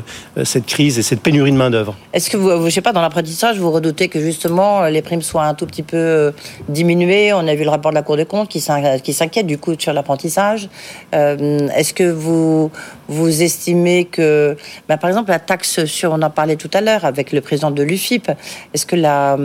cette 0.44 0.66
crise 0.66 0.98
et 0.98 1.02
cette 1.02 1.20
pénurie 1.20 1.50
de 1.50 1.56
main-d'œuvre. 1.56 1.96
Est-ce 2.12 2.30
que 2.30 2.36
vous, 2.36 2.66
je 2.66 2.70
sais 2.70 2.80
pas, 2.80 2.92
dans 2.92 3.00
l'apprentissage, 3.00 3.58
vous 3.58 3.70
redoutez 3.70 4.08
que 4.08 4.20
justement 4.20 4.84
les 4.84 5.02
primes 5.02 5.22
soient 5.22 5.44
un 5.44 5.54
tout 5.54 5.66
petit 5.66 5.82
peu 5.82 6.32
diminuées? 6.68 7.32
On 7.32 7.46
a 7.48 7.54
vu 7.54 7.64
le 7.64 7.70
rapport 7.70 7.90
de 7.90 7.96
la 7.96 8.02
Cour 8.02 8.16
des 8.16 8.26
comptes 8.26 8.48
qui 8.48 8.60
s'inquiète 8.60 9.46
du 9.46 9.58
coup 9.58 9.74
sur 9.76 9.92
l'apprentissage. 9.92 10.68
Est-ce 11.12 11.92
que 11.92 12.08
vous, 12.10 12.70
vous 13.12 13.42
estimez 13.42 14.06
que, 14.06 14.56
bah, 14.88 14.96
par 14.96 15.10
exemple, 15.10 15.30
la 15.30 15.38
taxe 15.38 15.84
sur, 15.84 16.12
on 16.12 16.22
en 16.22 16.30
parlait 16.30 16.56
tout 16.56 16.70
à 16.72 16.80
l'heure 16.80 17.04
avec 17.04 17.32
le 17.32 17.40
président 17.40 17.70
de 17.70 17.82
l'UFIP, 17.82 18.30
est-ce 18.72 18.86
que 18.86 18.96
la, 18.96 19.36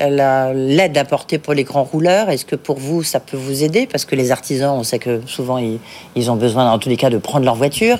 l'aide 0.00 0.98
apportée 0.98 1.38
pour 1.38 1.54
les 1.54 1.64
grands 1.64 1.84
rouleurs, 1.84 2.28
est-ce 2.30 2.44
que 2.44 2.56
pour 2.56 2.78
vous, 2.78 3.02
ça 3.02 3.20
peut 3.20 3.36
vous 3.36 3.62
aider? 3.62 3.86
Parce 3.90 4.04
que 4.04 4.16
les 4.16 4.30
artisans, 4.30 4.74
on 4.76 4.82
sait 4.82 4.98
que 4.98 5.20
souvent, 5.26 5.58
ils, 5.58 5.78
ils 6.16 6.30
ont 6.30 6.36
besoin, 6.36 6.70
en 6.70 6.78
tous 6.78 6.88
les 6.88 6.96
cas, 6.96 7.10
de 7.10 7.18
prendre 7.18 7.44
leur 7.44 7.54
voiture. 7.54 7.98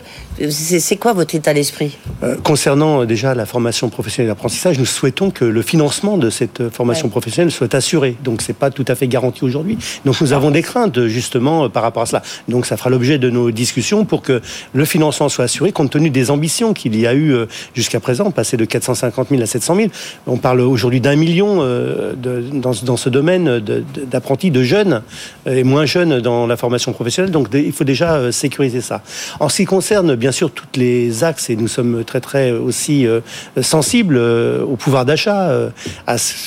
C'est 0.51 0.97
quoi 0.97 1.13
votre 1.13 1.35
état 1.35 1.55
d'esprit? 1.55 1.97
Euh, 2.23 2.37
Concernant 2.43 3.03
euh, 3.03 3.07
déjà 3.07 3.35
la 3.35 3.47
formation 3.47 3.89
professionnelle 3.89 4.31
d'apprentissage, 4.31 4.79
nous 4.79 4.85
souhaitons 4.85 5.31
que 5.31 5.45
le 5.45 5.63
financement 5.63 6.17
de 6.17 6.31
cette 6.31 6.61
euh, 6.61 6.71
formation 6.71 7.07
ouais. 7.07 7.11
professionnelle 7.11 7.53
soit 7.53 7.75
assuré. 7.75 8.17
Donc, 8.25 8.43
c'est 8.43 8.57
pas 8.57 8.71
tout 8.71 8.85
à 8.89 8.95
fait 8.95 9.07
garanti 9.07 9.45
aujourd'hui. 9.45 9.79
Donc, 10.05 10.21
nous 10.21 10.33
avons 10.33 10.51
des 10.51 10.63
craintes, 10.63 11.07
justement, 11.07 11.69
par 11.71 11.83
rapport 11.83 12.03
à 12.03 12.07
cela. 12.07 12.23
Donc, 12.49 12.67
ça 12.67 12.77
fera 12.77 12.91
l'objet 12.91 13.19
de 13.19 13.31
nos 13.31 13.51
discussions 13.51 14.05
pour 14.05 14.23
que 14.23 14.41
le 14.73 14.85
financement 14.85 15.29
soit 15.29 15.45
assuré, 15.45 15.73
compte 15.73 15.91
tenu 15.91 16.11
des 16.11 16.31
ambitions 16.31 16.75
qu'il 16.75 16.99
y 16.99 17.07
a 17.07 17.15
eu 17.15 17.35
jusqu'à 17.75 18.01
présent, 18.01 18.31
passer 18.31 18.57
de 18.57 18.65
450 18.65 19.29
000 19.31 19.43
à 19.43 19.47
700 19.47 19.77
000. 19.77 19.89
On 20.27 20.37
parle 20.37 20.61
aujourd'hui 20.61 21.01
d'un 21.01 21.17
million 21.17 21.61
de, 22.17 22.45
dans, 22.53 22.73
dans, 22.83 22.97
ce 22.97 23.09
domaine 23.09 23.61
d'apprentis, 24.11 24.51
de, 24.51 24.61
de, 24.61 24.65
jeunes 24.65 25.03
et 25.47 25.65
moins 25.65 25.87
jeunes 25.87 26.21
dans 26.21 26.47
la 26.47 26.57
formation 26.57 26.93
professionnelle. 26.93 27.31
Donc 27.31 27.49
il 27.53 27.73
faut 27.73 27.85
déjà 27.85 28.15
euh, 28.15 28.33
sécuriser 28.33 28.81
ça. 28.81 29.03
En 29.41 29.49
ce 29.49 29.57
qui 29.57 29.65
concerne 29.65 30.15
bien 30.15 30.33
sûr 30.33 30.51
tous 30.51 30.67
les 30.77 31.25
axes, 31.25 31.51
et 31.51 31.57
nous 31.57 31.69
sommes 31.69 32.05
très 32.05 32.21
très 32.21 32.51
aussi 32.53 33.07
euh, 33.07 33.21
sensibles 33.61 34.17
euh, 34.17 34.65
au 34.65 34.77
pouvoir 34.77 35.05
d'achat, 35.05 35.53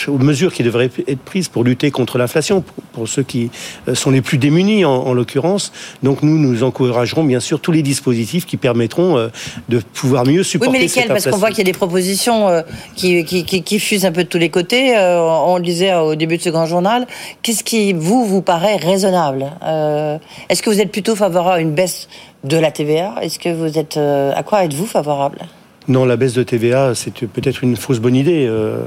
aux 0.08 0.18
mesures 0.18 0.54
qui 0.54 0.64
devraient 0.64 0.90
être 1.08 1.20
prises 1.20 1.48
pour 1.48 1.64
lutter 1.64 1.92
contre 1.92 2.18
l'inflation, 2.18 2.62
pour, 2.62 2.84
pour, 2.94 3.08
ceux 3.08 3.24
qui 3.24 3.50
sont 3.94 4.12
les 4.12 4.22
plus 4.22 4.38
démunis 4.38 4.86
en, 4.86 4.92
en 4.92 5.14
l'occurrence. 5.14 5.72
Donc 6.04 6.24
nous 6.24 6.38
nous 6.38 6.64
encouragerons 6.64 7.24
bien 7.24 7.40
sûr 7.40 7.60
tous 7.60 7.72
les 7.72 7.82
dispositifs 7.82 8.46
qui 8.46 8.58
permettront 8.58 9.30
de 9.70 9.80
pouvoir 9.94 10.26
mieux 10.26 10.44
supporter 10.44 10.72
oui, 10.72 10.78
mais 10.80 10.86
lesquels? 10.86 11.08
Parce 11.08 11.26
qu'on 11.26 11.38
voit 11.38 11.50
qu'il 11.50 11.60
y 11.60 11.62
a 11.62 11.72
des 11.72 11.78
propositions 11.78 12.64
qui, 12.96 13.24
qui, 13.24 13.46
qui, 13.46 13.64
qui, 13.64 13.80
fusent 13.80 14.06
un 14.06 14.12
peu 14.12 14.24
de 14.24 14.30
tous 14.30 14.38
les 14.38 14.50
côtés 14.50 14.96
on 15.28 15.58
le 15.58 15.64
disait 15.64 15.94
au 15.94 16.16
début 16.16 16.38
de 16.38 16.42
ce 16.42 16.50
grand 16.50 16.66
journal, 16.66 17.08
qu'est-ce 17.42 17.64
qui, 17.64 17.94
vous, 17.94 18.26
vous 18.26 18.42
paraît 18.42 18.78
raisonnable 18.78 19.52
euh, 19.64 20.18
Est-ce 20.50 20.62
que 20.62 20.70
vous 20.70 20.82
êtes 20.82 20.92
plutôt 20.92 21.16
favorable 21.16 21.58
à 21.58 21.62
une 21.62 21.74
baisse 21.74 22.08
de 22.44 22.58
la 22.58 22.72
TVA? 22.72 23.16
Est-ce 23.22 23.40
que 23.40 23.50
vous 23.50 23.78
êtes... 23.78 23.98
Euh, 23.98 24.34
à 24.36 24.44
quoi 24.44 24.64
êtes-vous 24.64 24.86
favorable? 24.86 25.40
Non, 25.88 26.04
la 26.04 26.18
baisse 26.18 26.34
de 26.34 26.44
TVA, 26.44 26.94
c'est 26.96 27.14
peut-être 27.28 27.64
une 27.64 27.78
fausse 27.78 28.00
bonne 28.00 28.16
idée, 28.16 28.46
euh, 28.46 28.82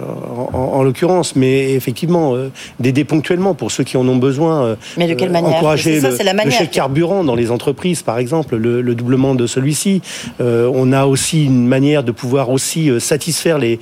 en, 0.52 0.58
en 0.58 0.82
l'occurrence, 0.82 1.34
mais 1.34 1.72
effectivement, 1.72 2.34
euh, 2.34 2.50
d'aider 2.78 3.04
ponctuellement 3.04 3.54
pour 3.54 3.70
ceux 3.70 3.84
qui 3.84 3.96
en 3.96 4.06
ont 4.06 4.16
besoin. 4.16 4.64
Euh, 4.64 4.76
mais 4.98 5.08
de 5.08 5.14
quelle 5.14 5.30
manière 5.30 5.56
Encourager 5.56 6.00
ça, 6.00 6.10
le, 6.10 6.16
la 6.22 6.34
manière 6.34 6.52
le 6.52 6.58
chèque 6.58 6.72
carburant 6.72 7.24
dans 7.24 7.34
les 7.34 7.50
entreprises, 7.50 8.02
par 8.02 8.18
exemple, 8.18 8.56
le, 8.56 8.82
le 8.82 8.94
doublement 8.94 9.34
de 9.34 9.46
celui-ci. 9.46 10.02
Euh, 10.42 10.70
on 10.74 10.92
a 10.92 11.06
aussi 11.06 11.46
une 11.46 11.66
manière 11.66 12.04
de 12.04 12.12
pouvoir 12.12 12.50
aussi 12.50 12.90
euh, 12.90 13.00
satisfaire 13.00 13.58
les 13.58 13.78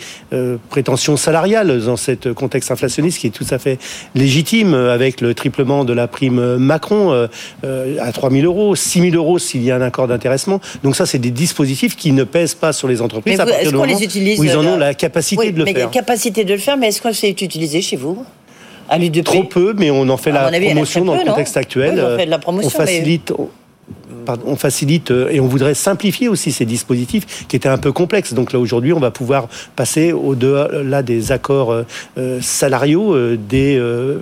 prétentions 0.69 1.17
salariales 1.17 1.81
dans 1.85 1.97
cet 1.97 2.33
contexte 2.33 2.71
inflationniste 2.71 3.19
qui 3.19 3.27
est 3.27 3.31
tout 3.31 3.47
à 3.51 3.59
fait 3.59 3.79
légitime, 4.15 4.75
avec 4.75 5.21
le 5.21 5.35
triplement 5.35 5.85
de 5.85 5.93
la 5.93 6.07
prime 6.07 6.57
Macron 6.57 7.29
à 7.63 8.13
3 8.13 8.31
000 8.31 8.45
euros, 8.45 8.77
6 8.77 9.11
000 9.11 9.15
euros 9.17 9.39
s'il 9.39 9.63
y 9.63 9.71
a 9.71 9.77
un 9.77 9.83
accord 9.83 10.07
d'intéressement. 10.07 10.61
Donc 10.83 10.97
ça, 10.97 11.07
c'est 11.07 11.19
des 11.19 11.31
dispositifs 11.31 11.97
qui 11.97 12.13
ne 12.13 12.25
pèsent 12.25 12.55
pas 12.55 12.73
sur 12.73 12.89
les 12.89 13.01
entreprises 13.01 13.08
entreprises 13.09 13.41
du 13.63 13.71
moment 13.71 13.85
les 13.85 14.05
utilise 14.05 14.39
où 14.39 14.45
ils 14.45 14.57
en 14.57 14.67
ont 14.67 14.77
la 14.77 14.95
capacité 14.95 15.41
oui, 15.41 15.53
de 15.53 15.59
le 15.59 15.65
mais 15.65 15.75
faire. 15.75 15.91
capacité 15.91 16.45
de 16.45 16.53
le 16.53 16.59
faire, 16.59 16.77
mais 16.77 16.89
est-ce 16.89 17.01
que 17.01 17.13
c'est 17.13 17.31
utilisé 17.31 17.81
chez 17.83 17.97
vous? 17.97 18.25
À 18.89 18.99
Trop 19.23 19.45
peu, 19.45 19.75
mais 19.77 19.91
on 19.91 20.09
en 20.09 20.17
fait 20.17 20.31
la 20.31 20.47
avis, 20.47 20.67
promotion 20.67 21.05
dans 21.05 21.13
peu, 21.15 21.25
le 21.25 21.31
contexte 21.31 21.57
actuel. 21.57 21.95
Oui, 21.97 22.01
on, 22.03 22.17
fait 22.17 22.27
de 22.27 22.31
la 22.31 22.39
promotion, 22.39 22.71
on 22.73 22.79
facilite. 22.79 23.33
Mais... 23.39 23.45
Pardon, 24.25 24.45
on 24.47 24.57
facilite 24.57 25.11
et 25.11 25.41
on 25.41 25.47
voudrait 25.47 25.75
simplifier 25.75 26.29
aussi 26.29 26.53
ces 26.53 26.67
dispositifs 26.67 27.47
qui 27.49 27.57
étaient 27.57 27.69
un 27.69 27.79
peu 27.79 27.93
complexes. 27.93 28.35
Donc 28.35 28.53
là 28.53 28.59
aujourd'hui, 28.59 28.93
on 28.93 29.01
va 29.01 29.11
pouvoir 29.11 29.49
passer 29.77 30.13
au-delà 30.13 31.03
des 31.03 31.33
accords 31.33 31.73
euh, 32.19 32.41
salariaux, 32.41 33.15
euh, 33.15 33.39
des 33.39 33.77
euh, 33.79 34.21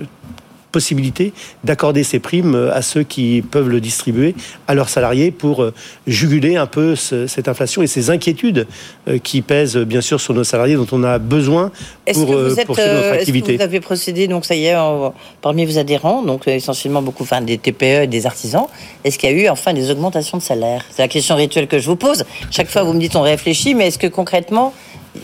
possibilité 0.71 1.33
d'accorder 1.63 2.03
ces 2.03 2.19
primes 2.19 2.71
à 2.73 2.81
ceux 2.81 3.03
qui 3.03 3.41
peuvent 3.41 3.69
le 3.69 3.81
distribuer 3.81 4.35
à 4.67 4.75
leurs 4.75 4.89
salariés 4.89 5.31
pour 5.31 5.63
euh, 5.63 5.73
juguler 6.05 6.55
un 6.55 6.65
peu 6.65 6.95
ce, 6.95 7.27
cette 7.27 7.47
inflation 7.47 7.81
et 7.81 7.87
ces 7.87 8.09
inquiétudes 8.09 8.67
euh, 9.07 9.17
qui 9.17 9.41
pèsent 9.41 9.77
bien 9.77 10.01
sûr 10.01 10.19
sur 10.19 10.33
nos 10.33 10.43
salariés 10.43 10.75
dont 10.75 10.87
on 10.91 11.03
a 11.03 11.19
besoin 11.19 11.71
pour 12.13 12.33
euh, 12.33 12.55
êtes, 12.55 12.65
poursuivre 12.65 12.93
notre 12.93 13.13
activité. 13.13 13.53
Que 13.53 13.57
vous 13.57 13.63
avez 13.63 13.79
procédé, 13.79 14.27
donc 14.27 14.45
ça 14.45 14.55
y 14.55 14.65
est, 14.65 14.75
en, 14.75 15.13
parmi 15.41 15.65
vos 15.65 15.77
adhérents, 15.77 16.21
donc 16.21 16.47
essentiellement 16.47 17.01
beaucoup 17.01 17.23
enfin, 17.23 17.41
des 17.41 17.57
TPE 17.57 18.03
et 18.03 18.07
des 18.07 18.25
artisans, 18.25 18.67
est-ce 19.03 19.17
qu'il 19.17 19.29
y 19.29 19.33
a 19.33 19.35
eu 19.35 19.49
enfin 19.49 19.73
des 19.73 19.89
augmentations 19.91 20.37
de 20.37 20.43
salaire? 20.43 20.85
C'est 20.91 21.01
la 21.01 21.07
question 21.07 21.35
rituelle 21.35 21.67
que 21.67 21.79
je 21.79 21.87
vous 21.87 21.95
pose. 21.95 22.25
Chaque 22.51 22.69
fois, 22.69 22.83
vous 22.83 22.93
me 22.93 22.99
dites 22.99 23.15
on 23.15 23.21
réfléchit, 23.21 23.73
mais 23.73 23.87
est-ce 23.87 23.99
que 23.99 24.07
concrètement, 24.07 24.73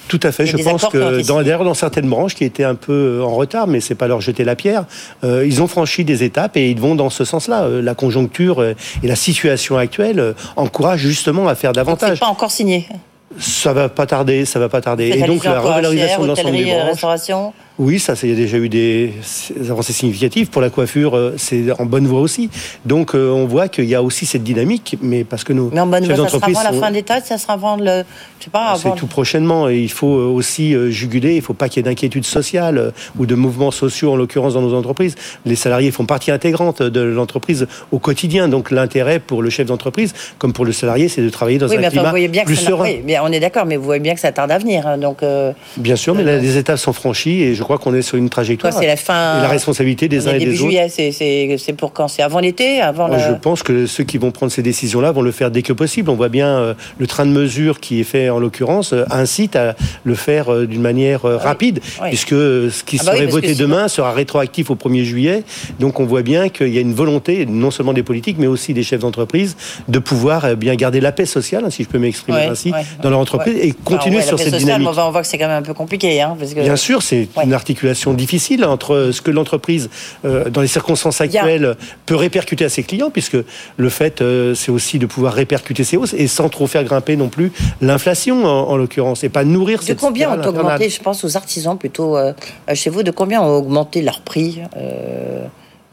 Tout 0.07 0.19
à 0.23 0.31
fait. 0.31 0.45
Je 0.45 0.57
pense 0.57 0.85
que 0.85 1.25
dans, 1.25 1.41
d'ailleurs 1.41 1.63
dans 1.63 1.73
certaines 1.73 2.09
branches 2.09 2.35
qui 2.35 2.43
étaient 2.43 2.63
un 2.63 2.75
peu 2.75 3.21
en 3.23 3.35
retard, 3.35 3.67
mais 3.67 3.79
c'est 3.79 3.95
pas 3.95 4.07
leur 4.07 4.21
jeter 4.21 4.43
la 4.43 4.55
pierre, 4.55 4.85
ils 5.23 5.61
ont 5.61 5.67
franchi 5.67 6.03
des 6.03 6.23
étapes 6.23 6.57
et 6.57 6.69
ils 6.69 6.79
vont 6.79 6.95
dans 6.95 7.09
ce 7.09 7.25
sens-là. 7.25 7.67
la 7.67 7.95
conjoncture 7.95 8.63
et 8.63 8.75
la 9.03 9.15
situation 9.15 9.77
actuelle 9.77 10.35
encouragent 10.55 11.01
justement 11.01 11.47
à 11.47 11.55
faire 11.55 11.73
davantage. 11.73 12.17
C'est 12.17 12.19
pas 12.19 12.27
encore 12.27 12.51
signé. 12.51 12.87
Ça 13.39 13.73
va 13.73 13.89
pas 13.89 14.05
tarder, 14.05 14.45
ça 14.45 14.59
va 14.59 14.69
pas 14.69 14.81
tarder. 14.81 15.09
Et 15.09 15.23
donc 15.23 15.43
la 15.43 15.59
revalorisation 15.59 16.23
de 16.23 16.27
l'ensemble 16.27 16.51
des 16.51 16.65
branches. 16.65 17.53
Oui, 17.83 17.99
ça, 17.99 18.13
il 18.23 18.29
y 18.29 18.31
a 18.31 18.35
déjà 18.35 18.57
eu 18.57 18.69
des 18.69 19.13
avancées 19.69 19.91
significatives. 19.91 20.47
Pour 20.49 20.61
la 20.61 20.69
coiffure, 20.69 21.17
euh, 21.17 21.33
c'est 21.35 21.69
en 21.77 21.85
bonne 21.85 22.07
voie 22.07 22.21
aussi. 22.21 22.49
Donc, 22.85 23.13
euh, 23.13 23.29
on 23.29 23.45
voit 23.45 23.67
qu'il 23.67 23.85
y 23.85 23.95
a 23.95 24.01
aussi 24.01 24.25
cette 24.25 24.43
dynamique, 24.43 24.97
mais 25.01 25.25
parce 25.25 25.43
que 25.43 25.51
nous. 25.51 25.69
Mais 25.73 25.81
en 25.81 25.87
bonne 25.87 26.05
voie, 26.05 26.15
ça 26.15 26.29
sera 26.29 26.47
avant 26.47 26.63
la 26.63 26.73
fin 26.73 26.91
d'état, 26.91 27.19
ça 27.19 27.37
sera 27.37 27.53
avant 27.53 27.75
le. 27.75 28.03
Je 28.39 28.45
sais 28.45 28.51
pas. 28.51 28.77
C'est 28.77 28.95
tout 28.95 29.07
prochainement. 29.07 29.67
Et 29.67 29.79
il 29.79 29.91
faut 29.91 30.17
euh, 30.17 30.27
aussi 30.27 30.73
juguler. 30.91 31.33
Il 31.33 31.37
ne 31.37 31.41
faut 31.41 31.53
pas 31.53 31.67
qu'il 31.67 31.77
y 31.77 31.79
ait 31.81 31.89
d'inquiétude 31.89 32.25
sociale 32.25 32.93
ou 33.17 33.25
de 33.25 33.35
mouvements 33.35 33.71
sociaux, 33.71 34.13
en 34.13 34.15
l'occurrence, 34.15 34.53
dans 34.53 34.61
nos 34.61 34.75
entreprises. 34.75 35.15
Les 35.45 35.57
salariés 35.57 35.91
font 35.91 36.05
partie 36.05 36.31
intégrante 36.31 36.81
de 36.81 37.01
l'entreprise 37.01 37.67
au 37.91 37.99
quotidien. 37.99 38.47
Donc, 38.47 38.71
l'intérêt 38.71 39.19
pour 39.19 39.41
le 39.41 39.49
chef 39.49 39.67
d'entreprise, 39.67 40.13
comme 40.37 40.53
pour 40.53 40.63
le 40.63 40.71
salarié, 40.71 41.09
c'est 41.09 41.21
de 41.21 41.29
travailler 41.29 41.57
dans 41.57 41.69
un 41.69 41.77
mais 41.77 41.89
climat 41.89 42.13
bien 42.29 42.45
plus 42.45 42.55
serein. 42.55 42.83
Oui, 42.85 43.01
bien, 43.03 43.21
on 43.25 43.31
est 43.31 43.41
d'accord, 43.41 43.65
mais 43.65 43.75
vous 43.75 43.83
voyez 43.83 44.01
bien 44.01 44.13
que 44.13 44.21
ça 44.21 44.31
tarde 44.31 44.51
à 44.51 44.57
venir. 44.57 44.87
Hein, 44.87 44.97
donc. 44.97 45.21
bien 45.75 45.97
sûr, 45.97 46.15
mais 46.15 46.23
les 46.23 46.57
étapes 46.57 46.77
sont 46.77 46.93
franchies 46.93 47.41
et 47.41 47.55
je 47.55 47.63
je 47.63 47.67
crois 47.73 47.91
qu'on 47.91 47.97
est 47.97 48.01
sur 48.01 48.17
une 48.17 48.29
trajectoire. 48.29 48.73
C'est 48.73 48.87
la 48.87 48.95
fin. 48.95 49.39
Et 49.39 49.41
la 49.41 49.47
responsabilité 49.47 50.07
des 50.07 50.27
uns 50.27 50.33
et 50.33 50.39
des 50.39 50.47
autres. 50.47 50.55
juillet, 50.55 50.89
c'est 50.89 51.73
pour 51.73 51.93
quand? 51.93 52.07
C'est 52.07 52.21
avant 52.21 52.39
l'été 52.39 52.81
avant 52.81 53.09
Je 53.17 53.33
pense 53.33 53.63
que 53.63 53.85
ceux 53.85 54.03
qui 54.03 54.17
vont 54.17 54.31
prendre 54.31 54.51
ces 54.51 54.61
décisions-là 54.61 55.11
vont 55.11 55.21
le 55.21 55.31
faire 55.31 55.51
dès 55.51 55.61
que 55.61 55.73
possible. 55.73 56.09
On 56.09 56.15
voit 56.15 56.29
bien 56.29 56.47
euh, 56.47 56.73
le 56.97 57.07
train 57.07 57.25
de 57.25 57.31
mesure 57.31 57.79
qui 57.79 57.99
est 57.99 58.03
fait 58.03 58.29
en 58.29 58.39
l'occurrence 58.39 58.93
euh, 58.93 59.05
incite 59.09 59.55
à 59.55 59.75
le 60.03 60.15
faire 60.15 60.51
euh, 60.51 60.65
d'une 60.65 60.81
manière 60.81 61.21
rapide, 61.23 61.79
puisque 62.05 62.29
ce 62.29 62.83
qui 62.83 62.97
ah 62.99 63.03
bah 63.05 63.13
serait 63.13 63.25
voté 63.25 63.55
demain 63.55 63.87
sera 63.87 64.11
rétroactif 64.11 64.69
au 64.69 64.75
1er 64.75 65.03
juillet. 65.03 65.43
Donc 65.79 65.99
on 65.99 66.05
voit 66.05 66.21
bien 66.21 66.49
qu'il 66.49 66.73
y 66.73 66.77
a 66.77 66.81
une 66.81 66.93
volonté, 66.93 67.45
non 67.45 67.71
seulement 67.71 67.93
des 67.93 68.03
politiques, 68.03 68.37
mais 68.39 68.47
aussi 68.47 68.73
des 68.73 68.83
chefs 68.83 69.01
d'entreprise, 69.01 69.55
de 69.87 69.99
pouvoir 69.99 70.55
bien 70.55 70.75
garder 70.75 70.99
la 70.99 71.11
paix 71.11 71.25
sociale, 71.25 71.63
hein, 71.65 71.69
si 71.69 71.83
je 71.83 71.89
peux 71.89 71.99
m'exprimer 71.99 72.45
ainsi, 72.45 72.71
dans 73.01 73.09
leur 73.09 73.19
entreprise 73.19 73.55
et 73.59 73.71
continuer 73.71 74.21
sur 74.21 74.39
cette 74.39 74.55
dynamique. 74.55 74.87
On 74.95 75.11
voit 75.11 75.21
que 75.21 75.27
c'est 75.27 75.37
quand 75.37 75.47
même 75.47 75.59
un 75.59 75.65
peu 75.65 75.73
compliqué. 75.73 76.21
Hein, 76.21 76.35
Bien 76.55 76.75
sûr, 76.75 77.01
c'est 77.01 77.27
une 77.43 77.52
articulation 77.53 78.13
difficile 78.13 78.65
entre 78.65 79.11
ce 79.11 79.21
que 79.21 79.31
l'entreprise, 79.31 79.89
euh, 80.25 80.49
dans 80.49 80.61
les 80.61 80.67
circonstances 80.67 81.21
actuelles, 81.21 81.75
peut 82.05 82.15
répercuter 82.15 82.65
à 82.65 82.69
ses 82.69 82.83
clients, 82.83 83.09
puisque 83.09 83.37
le 83.77 83.89
fait, 83.89 84.21
euh, 84.21 84.55
c'est 84.55 84.71
aussi 84.71 84.99
de 84.99 85.05
pouvoir 85.05 85.33
répercuter 85.33 85.83
ses 85.83 85.97
hausses 85.97 86.13
et 86.13 86.27
sans 86.27 86.49
trop 86.49 86.67
faire 86.67 86.83
grimper 86.83 87.15
non 87.15 87.29
plus 87.29 87.51
l'inflation, 87.81 88.45
en, 88.45 88.77
l'occurrence, 88.77 89.23
et 89.23 89.29
pas 89.29 89.43
nourrir 89.43 89.81
de 89.83 89.93
combien 89.93 90.31
ont 90.31 90.47
augmenté, 90.47 90.89
je 90.89 91.01
pense 91.01 91.23
aux 91.23 91.37
artisans 91.37 91.77
plutôt 91.77 92.17
euh, 92.17 92.33
chez 92.73 92.89
vous, 92.89 93.03
de 93.03 93.11
combien 93.11 93.41
ont 93.41 93.57
augmenté 93.57 94.01
leur 94.01 94.21
prix 94.21 94.59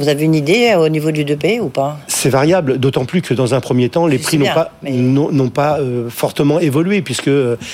vous 0.00 0.08
avez 0.08 0.24
une 0.24 0.34
idée 0.34 0.74
au 0.74 0.88
niveau 0.88 1.10
du 1.10 1.24
2P 1.24 1.60
ou 1.60 1.68
pas? 1.68 1.98
C'est 2.08 2.30
variable, 2.30 2.78
d'autant 2.78 3.04
plus 3.04 3.20
que 3.20 3.34
dans 3.34 3.54
un 3.54 3.60
premier 3.60 3.90
temps, 3.90 4.06
les 4.06 4.18
prix 4.18 4.38
n'ont 4.38 4.46
pas, 4.46 4.72
n'ont 4.82 5.50
pas 5.50 5.78
fortement 6.08 6.58
évolué, 6.58 7.02
puisque... 7.02 7.30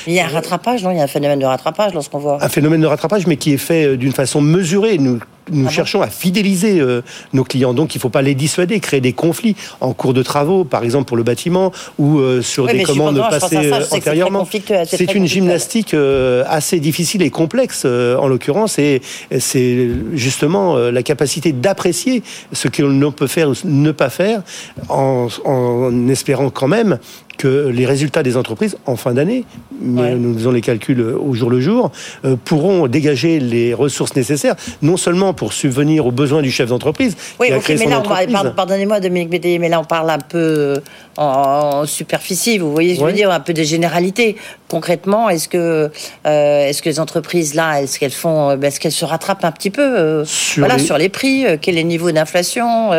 Il 0.07 0.13
y 0.13 0.21
a 0.21 0.27
un 0.27 0.29
rattrapage, 0.29 0.83
non? 0.83 0.91
Il 0.91 0.99
y 0.99 1.01
a 1.01 1.05
un 1.05 1.07
phénomène 1.07 1.39
de 1.39 1.47
rattrapage 1.47 1.95
lorsqu'on 1.95 2.19
voit... 2.19 2.45
Un 2.45 2.49
phénomène 2.49 2.81
de 2.81 2.87
rattrapage, 2.87 3.27
mais 3.27 3.37
qui 3.37 3.53
est 3.53 3.59
fait 3.59 3.97
d'une 3.97 4.13
façon 4.13 4.41
mesurée. 4.41 4.99
Nous 4.99 5.21
nous 5.51 5.67
ah 5.69 5.71
cherchons 5.71 6.03
à 6.03 6.09
fidéliser 6.09 6.81
euh, 6.81 7.03
nos 7.33 7.45
clients. 7.45 7.75
Donc, 7.75 7.95
il 7.95 7.99
ne 7.99 8.01
faut 8.01 8.09
pas 8.09 8.23
les 8.23 8.35
dissuader, 8.35 8.81
créer 8.81 9.01
des 9.01 9.13
conflits 9.13 9.57
en 9.81 9.93
cours 9.93 10.15
de 10.15 10.23
travaux, 10.23 10.65
par 10.65 10.83
exemple 10.83 11.07
pour 11.07 11.17
le 11.17 11.23
bâtiment, 11.23 11.73
ou 11.99 12.19
euh, 12.19 12.43
sur 12.43 12.67
des 12.67 12.83
commandes 12.83 13.19
passées 13.31 13.73
euh, 13.73 13.85
antérieurement. 13.91 14.47
C'est 14.87 15.15
une 15.15 15.27
gymnastique 15.27 15.95
assez 16.47 16.81
difficile 16.81 17.23
et 17.23 17.31
complexe, 17.31 17.85
en 17.85 18.27
l'occurrence, 18.27 18.79
et 18.79 19.03
c'est 19.39 19.89
justement 20.15 20.77
la 20.77 21.03
capacité 21.03 21.53
d'apprécier 21.53 22.23
ce 22.53 22.69
que 22.69 22.83
l'on 22.83 23.13
peut 23.13 23.27
faire 23.27 23.51
ou 23.51 23.55
ne 23.65 23.93
pas 23.93 24.11
faire, 24.11 24.43
en, 24.89 25.29
en 25.45 26.09
espérant 26.09 26.51
quand 26.51 26.69
même 26.69 26.99
que 27.37 27.69
les 27.69 27.87
résultats 27.87 28.23
des 28.23 28.37
entreprises 28.37 28.77
en 28.87 28.97
fin 28.97 29.13
d'année, 29.13 29.45
nous 29.81 30.35
faisons 30.35 30.51
les 30.51 30.61
calculs 30.61 31.01
au 31.01 31.35
jour 31.35 31.51
le 31.51 31.61
jour, 31.61 31.91
euh, 32.25 32.37
pourront 32.45 32.87
dégager 32.87 33.39
les 33.41 33.75
ressources 33.75 34.15
nécessaires, 34.17 34.57
non 34.83 34.97
seulement 34.97 35.35
pour 35.35 35.53
subvenir 35.53 36.07
aux 36.07 36.13
besoins 36.13 36.43
du 36.43 36.51
chef 36.51 36.69
d'entreprise. 36.69 37.17
Oui, 37.41 37.49
mais 37.51 37.87
là, 37.87 38.03
pardonnez-moi 38.57 39.01
Dominique 39.01 39.31
Métayer, 39.31 39.59
mais 39.59 39.69
là 39.69 39.81
on 39.81 39.85
parle 39.85 40.11
un 40.11 40.19
peu 40.19 40.39
euh, 40.39 40.81
en, 41.17 41.87
superficie, 41.87 42.59
vous 42.59 42.73
voyez, 42.73 42.95
je 42.95 43.05
veux 43.05 43.13
dire, 43.13 43.31
un 43.31 43.41
peu 43.41 43.53
des 43.53 43.65
généralités. 43.65 44.37
Concrètement, 44.69 45.29
est-ce 45.29 45.49
que, 45.49 45.91
euh, 46.27 46.69
est-ce 46.69 46.83
que 46.83 46.89
les 46.89 47.01
entreprises 47.01 47.55
là, 47.55 47.83
est-ce 47.83 47.99
qu'elles 47.99 48.11
font, 48.11 48.61
est-ce 48.61 48.81
qu'elles 48.81 48.93
se 48.93 49.05
rattrapent 49.05 49.45
un 49.45 49.53
petit 49.53 49.71
peu, 49.71 50.25
sur 50.25 50.61
voilà, 50.61 50.77
les... 50.77 50.85
sur 50.85 50.99
les 50.99 51.09
prix, 51.09 51.45
quel 51.61 51.79
est 51.79 51.83
le 51.83 51.89
niveau 51.89 52.11
d'inflation 52.11 52.91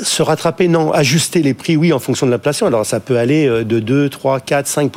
Se 0.00 0.22
rattraper, 0.22 0.68
non. 0.68 0.92
Ajuster 0.92 1.42
les 1.42 1.54
prix, 1.54 1.76
oui, 1.76 1.92
en 1.92 1.98
fonction 1.98 2.26
de 2.26 2.30
l'inflation. 2.30 2.66
Alors 2.66 2.86
ça 2.86 3.00
peut 3.00 3.18
aller 3.18 3.46
de 3.64 3.71
2, 3.80 4.08
3, 4.08 4.40
4, 4.40 4.66
5 4.66 4.92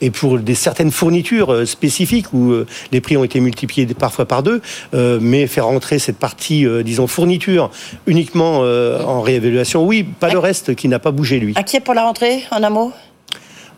et 0.00 0.10
pour 0.10 0.38
des 0.38 0.54
certaines 0.54 0.90
fournitures 0.90 1.52
euh, 1.52 1.66
spécifiques 1.66 2.32
où 2.32 2.52
euh, 2.52 2.66
les 2.92 3.00
prix 3.00 3.16
ont 3.16 3.24
été 3.24 3.40
multipliés 3.40 3.86
parfois 3.86 4.26
par 4.26 4.42
deux, 4.42 4.60
euh, 4.94 5.18
mais 5.20 5.46
faire 5.46 5.66
rentrer 5.66 5.98
cette 5.98 6.18
partie, 6.18 6.66
disons, 6.84 7.06
fourniture 7.06 7.70
uniquement 8.06 8.60
en 8.60 9.20
réévaluation, 9.20 9.84
oui, 9.84 10.02
pas 10.02 10.30
le 10.30 10.38
reste 10.38 10.74
qui 10.74 10.88
n'a 10.88 10.98
pas 10.98 11.10
bougé, 11.10 11.38
lui. 11.38 11.54
Inquiet 11.56 11.80
pour 11.80 11.94
la 11.94 12.02
rentrée, 12.02 12.44
en 12.50 12.62
un 12.62 12.70
mot? 12.70 12.92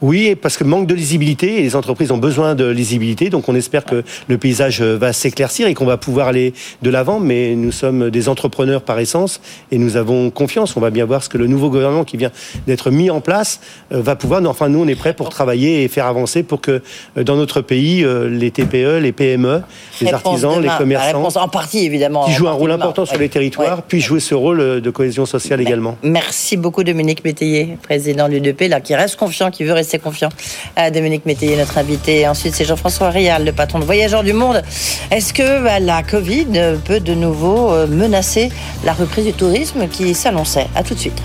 Oui, 0.02 0.34
parce 0.34 0.56
que 0.56 0.64
manque 0.64 0.88
de 0.88 0.94
lisibilité 0.94 1.60
et 1.60 1.62
les 1.62 1.76
entreprises 1.76 2.10
ont 2.10 2.18
besoin 2.18 2.56
de 2.56 2.66
lisibilité. 2.66 3.30
Donc 3.30 3.48
on 3.48 3.54
espère 3.54 3.84
que 3.84 4.02
le 4.28 4.36
paysage 4.36 4.82
va 4.82 5.12
s'éclaircir 5.12 5.68
et 5.68 5.74
qu'on 5.74 5.86
va 5.86 5.96
pouvoir 5.96 6.26
aller 6.26 6.52
de 6.82 6.90
l'avant. 6.90 7.20
Mais 7.20 7.54
nous 7.54 7.70
sommes 7.70 8.10
des 8.10 8.28
entrepreneurs 8.28 8.82
par 8.82 8.98
essence 8.98 9.40
et 9.70 9.78
nous 9.78 9.96
avons 9.96 10.30
confiance. 10.30 10.76
On 10.76 10.80
va 10.80 10.90
bien 10.90 11.04
voir 11.04 11.22
ce 11.22 11.28
que 11.28 11.38
le 11.38 11.46
nouveau 11.46 11.70
gouvernement 11.70 12.04
qui 12.04 12.16
vient 12.16 12.32
d'être 12.66 12.90
mis 12.90 13.10
en 13.10 13.20
place 13.20 13.60
euh, 13.92 14.02
va 14.02 14.16
pouvoir. 14.16 14.42
Enfin, 14.44 14.68
nous, 14.68 14.82
on 14.82 14.88
est 14.88 14.96
prêts 14.96 15.14
pour 15.14 15.28
travailler 15.28 15.84
et 15.84 15.88
faire 15.88 16.06
avancer 16.06 16.42
pour 16.42 16.60
que 16.60 16.82
euh, 17.16 17.22
dans 17.22 17.36
notre 17.36 17.60
pays, 17.60 18.04
euh, 18.04 18.28
les 18.28 18.50
TPE, 18.50 18.98
les 19.00 19.12
PME, 19.12 19.62
les 20.00 20.12
artisans, 20.12 20.60
les 20.60 20.68
commerçants, 20.78 21.28
en 21.36 21.48
partie 21.48 21.84
évidemment, 21.84 22.26
qui 22.26 22.32
jouent 22.32 22.48
un 22.48 22.52
rôle 22.52 22.72
important 22.72 23.06
sur 23.06 23.18
les 23.18 23.28
territoires, 23.28 23.82
puissent 23.82 24.04
jouer 24.04 24.20
ce 24.20 24.34
rôle 24.34 24.80
de 24.80 24.90
cohésion 24.90 25.26
sociale 25.26 25.60
également. 25.60 25.96
Merci 26.02 26.56
beaucoup 26.56 26.82
Dominique 26.82 27.24
Métayer, 27.24 27.78
président 27.82 28.28
de 28.28 28.34
l'UDP, 28.34 28.62
là 28.68 28.80
qui 28.80 28.94
reste 28.94 29.16
confiant, 29.16 29.50
qui 29.50 29.64
veut 29.64 29.72
rester 29.72 29.91
confiant 29.98 30.28
à 30.76 30.90
Dominique 30.90 31.26
Métayer, 31.26 31.56
notre 31.56 31.78
invité. 31.78 32.26
Ensuite, 32.26 32.54
c'est 32.54 32.64
Jean-François 32.64 33.10
Rial, 33.10 33.44
le 33.44 33.52
patron 33.52 33.78
de 33.78 33.84
Voyageurs 33.84 34.22
du 34.22 34.32
Monde. 34.32 34.62
Est-ce 35.10 35.32
que 35.32 35.62
bah, 35.62 35.80
la 35.80 36.02
Covid 36.02 36.46
peut 36.84 37.00
de 37.00 37.14
nouveau 37.14 37.70
euh, 37.70 37.86
menacer 37.86 38.50
la 38.84 38.92
reprise 38.92 39.26
du 39.26 39.32
tourisme 39.32 39.88
qui 39.88 40.14
s'annonçait? 40.14 40.66
À 40.74 40.82
tout 40.82 40.94
de 40.94 41.00
suite. 41.00 41.22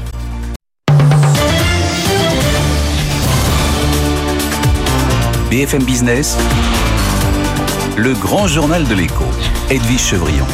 BFM 5.49 5.83
Business, 5.83 6.37
le 7.95 8.13
grand 8.13 8.47
journal 8.47 8.85
de 8.85 8.95
l'écho, 8.95 9.23
Edwige 9.69 10.01
Chevrillon. 10.01 10.45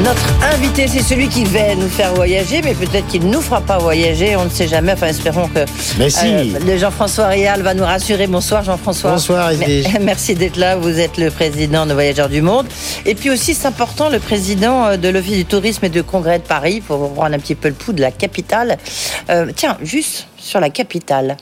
Notre 0.00 0.44
invité, 0.54 0.88
c'est 0.88 1.02
celui 1.02 1.28
qui 1.28 1.44
va 1.44 1.74
nous 1.74 1.88
faire 1.88 2.14
voyager, 2.14 2.62
mais 2.62 2.74
peut-être 2.74 3.06
qu'il 3.08 3.26
ne 3.26 3.32
nous 3.32 3.42
fera 3.42 3.60
pas 3.60 3.78
voyager, 3.78 4.36
on 4.36 4.46
ne 4.46 4.50
sait 4.50 4.66
jamais. 4.66 4.92
Enfin, 4.92 5.08
espérons 5.08 5.48
que 5.48 5.60
euh, 5.60 6.78
Jean-François 6.78 7.26
Rial 7.28 7.62
va 7.62 7.74
nous 7.74 7.84
rassurer. 7.84 8.26
Bonsoir 8.26 8.64
Jean-François. 8.64 9.12
Bonsoir 9.12 9.50
Merci 10.00 10.34
d'être 10.34 10.56
là. 10.56 10.76
Vous 10.76 10.98
êtes 10.98 11.18
le 11.18 11.30
président 11.30 11.84
de 11.86 11.92
Voyageurs 11.92 12.30
du 12.30 12.40
Monde. 12.40 12.66
Et 13.04 13.14
puis 13.14 13.30
aussi, 13.30 13.54
c'est 13.54 13.68
important, 13.68 14.08
le 14.08 14.18
président 14.18 14.86
euh, 14.86 14.96
de 14.96 15.08
l'Office 15.08 15.36
du 15.36 15.44
tourisme 15.44 15.84
et 15.84 15.90
de 15.90 16.00
congrès 16.00 16.38
de 16.38 16.44
Paris, 16.44 16.80
pour 16.80 17.12
prendre 17.12 17.34
un 17.34 17.38
petit 17.38 17.54
peu 17.54 17.68
le 17.68 17.74
pouls 17.74 17.92
de 17.92 18.00
la 18.00 18.10
capitale. 18.10 18.78
Euh, 19.30 19.52
tiens, 19.54 19.76
juste 19.82 20.26
sur 20.42 20.60
la 20.60 20.70
capitale. 20.70 21.36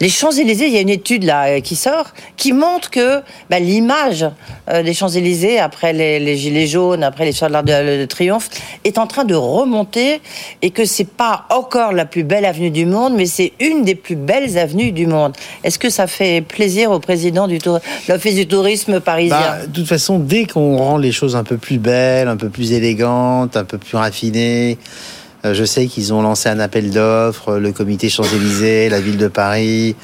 Les 0.00 0.08
Champs-Élysées, 0.08 0.66
il 0.66 0.74
y 0.74 0.76
a 0.76 0.80
une 0.80 0.90
étude 0.90 1.24
là 1.24 1.46
euh, 1.46 1.60
qui 1.60 1.74
sort 1.74 2.12
qui 2.36 2.52
montre 2.52 2.90
que 2.90 3.20
bah, 3.48 3.58
l'image 3.58 4.26
euh, 4.68 4.82
des 4.82 4.92
Champs-Élysées 4.92 5.58
après 5.58 5.92
les, 5.92 6.36
gilets 6.36 6.66
jaunes, 6.66 7.02
après 7.02 7.24
les 7.24 7.32
soirs 7.32 7.50
de, 7.50 8.00
de, 8.00 8.04
triomphe, 8.04 8.48
est 8.84 8.98
en 8.98 9.06
train 9.06 9.24
de 9.24 9.34
remonter 9.34 10.20
et 10.60 10.70
que 10.70 10.84
c'est 10.84 11.08
pas 11.08 11.46
encore 11.50 11.92
la 11.92 12.04
plus 12.04 12.24
belle 12.24 12.44
avenue 12.44 12.70
du 12.70 12.84
monde, 12.84 13.14
mais 13.16 13.26
c'est 13.26 13.52
une 13.60 13.84
des 13.84 13.94
plus 13.94 14.16
belles 14.16 14.58
avenues 14.58 14.92
du 14.92 15.06
monde. 15.06 15.32
Est-ce 15.64 15.78
que 15.78 15.88
ça 15.88 16.06
fait 16.06 16.42
plaisir 16.42 16.90
au 16.90 17.00
président 17.00 17.48
du 17.48 17.58
l'Office 18.08 18.34
du 18.34 18.46
tourisme 18.46 19.00
parisien 19.00 19.38
bah, 19.38 19.66
De 19.66 19.72
toute 19.72 19.88
façon, 19.88 20.18
dès 20.18 20.44
qu'on 20.44 20.76
rend 20.76 20.98
les 20.98 21.12
choses 21.12 21.36
un 21.36 21.44
peu 21.44 21.56
plus 21.56 21.78
belles, 21.78 22.28
un 22.28 22.36
peu 22.36 22.48
plus 22.48 22.72
élégantes, 22.72 23.56
un 23.56 23.64
peu 23.64 23.78
plus 23.78 23.96
raffinées, 23.96 24.78
je 25.44 25.64
sais 25.64 25.86
qu'ils 25.86 26.12
ont 26.14 26.22
lancé 26.22 26.48
un 26.48 26.60
appel 26.60 26.90
d'offres, 26.90 27.58
le 27.58 27.72
comité 27.72 28.08
Champs-Élysées, 28.08 28.88
la 28.88 29.00
ville 29.00 29.16
de 29.16 29.28
Paris, 29.28 29.96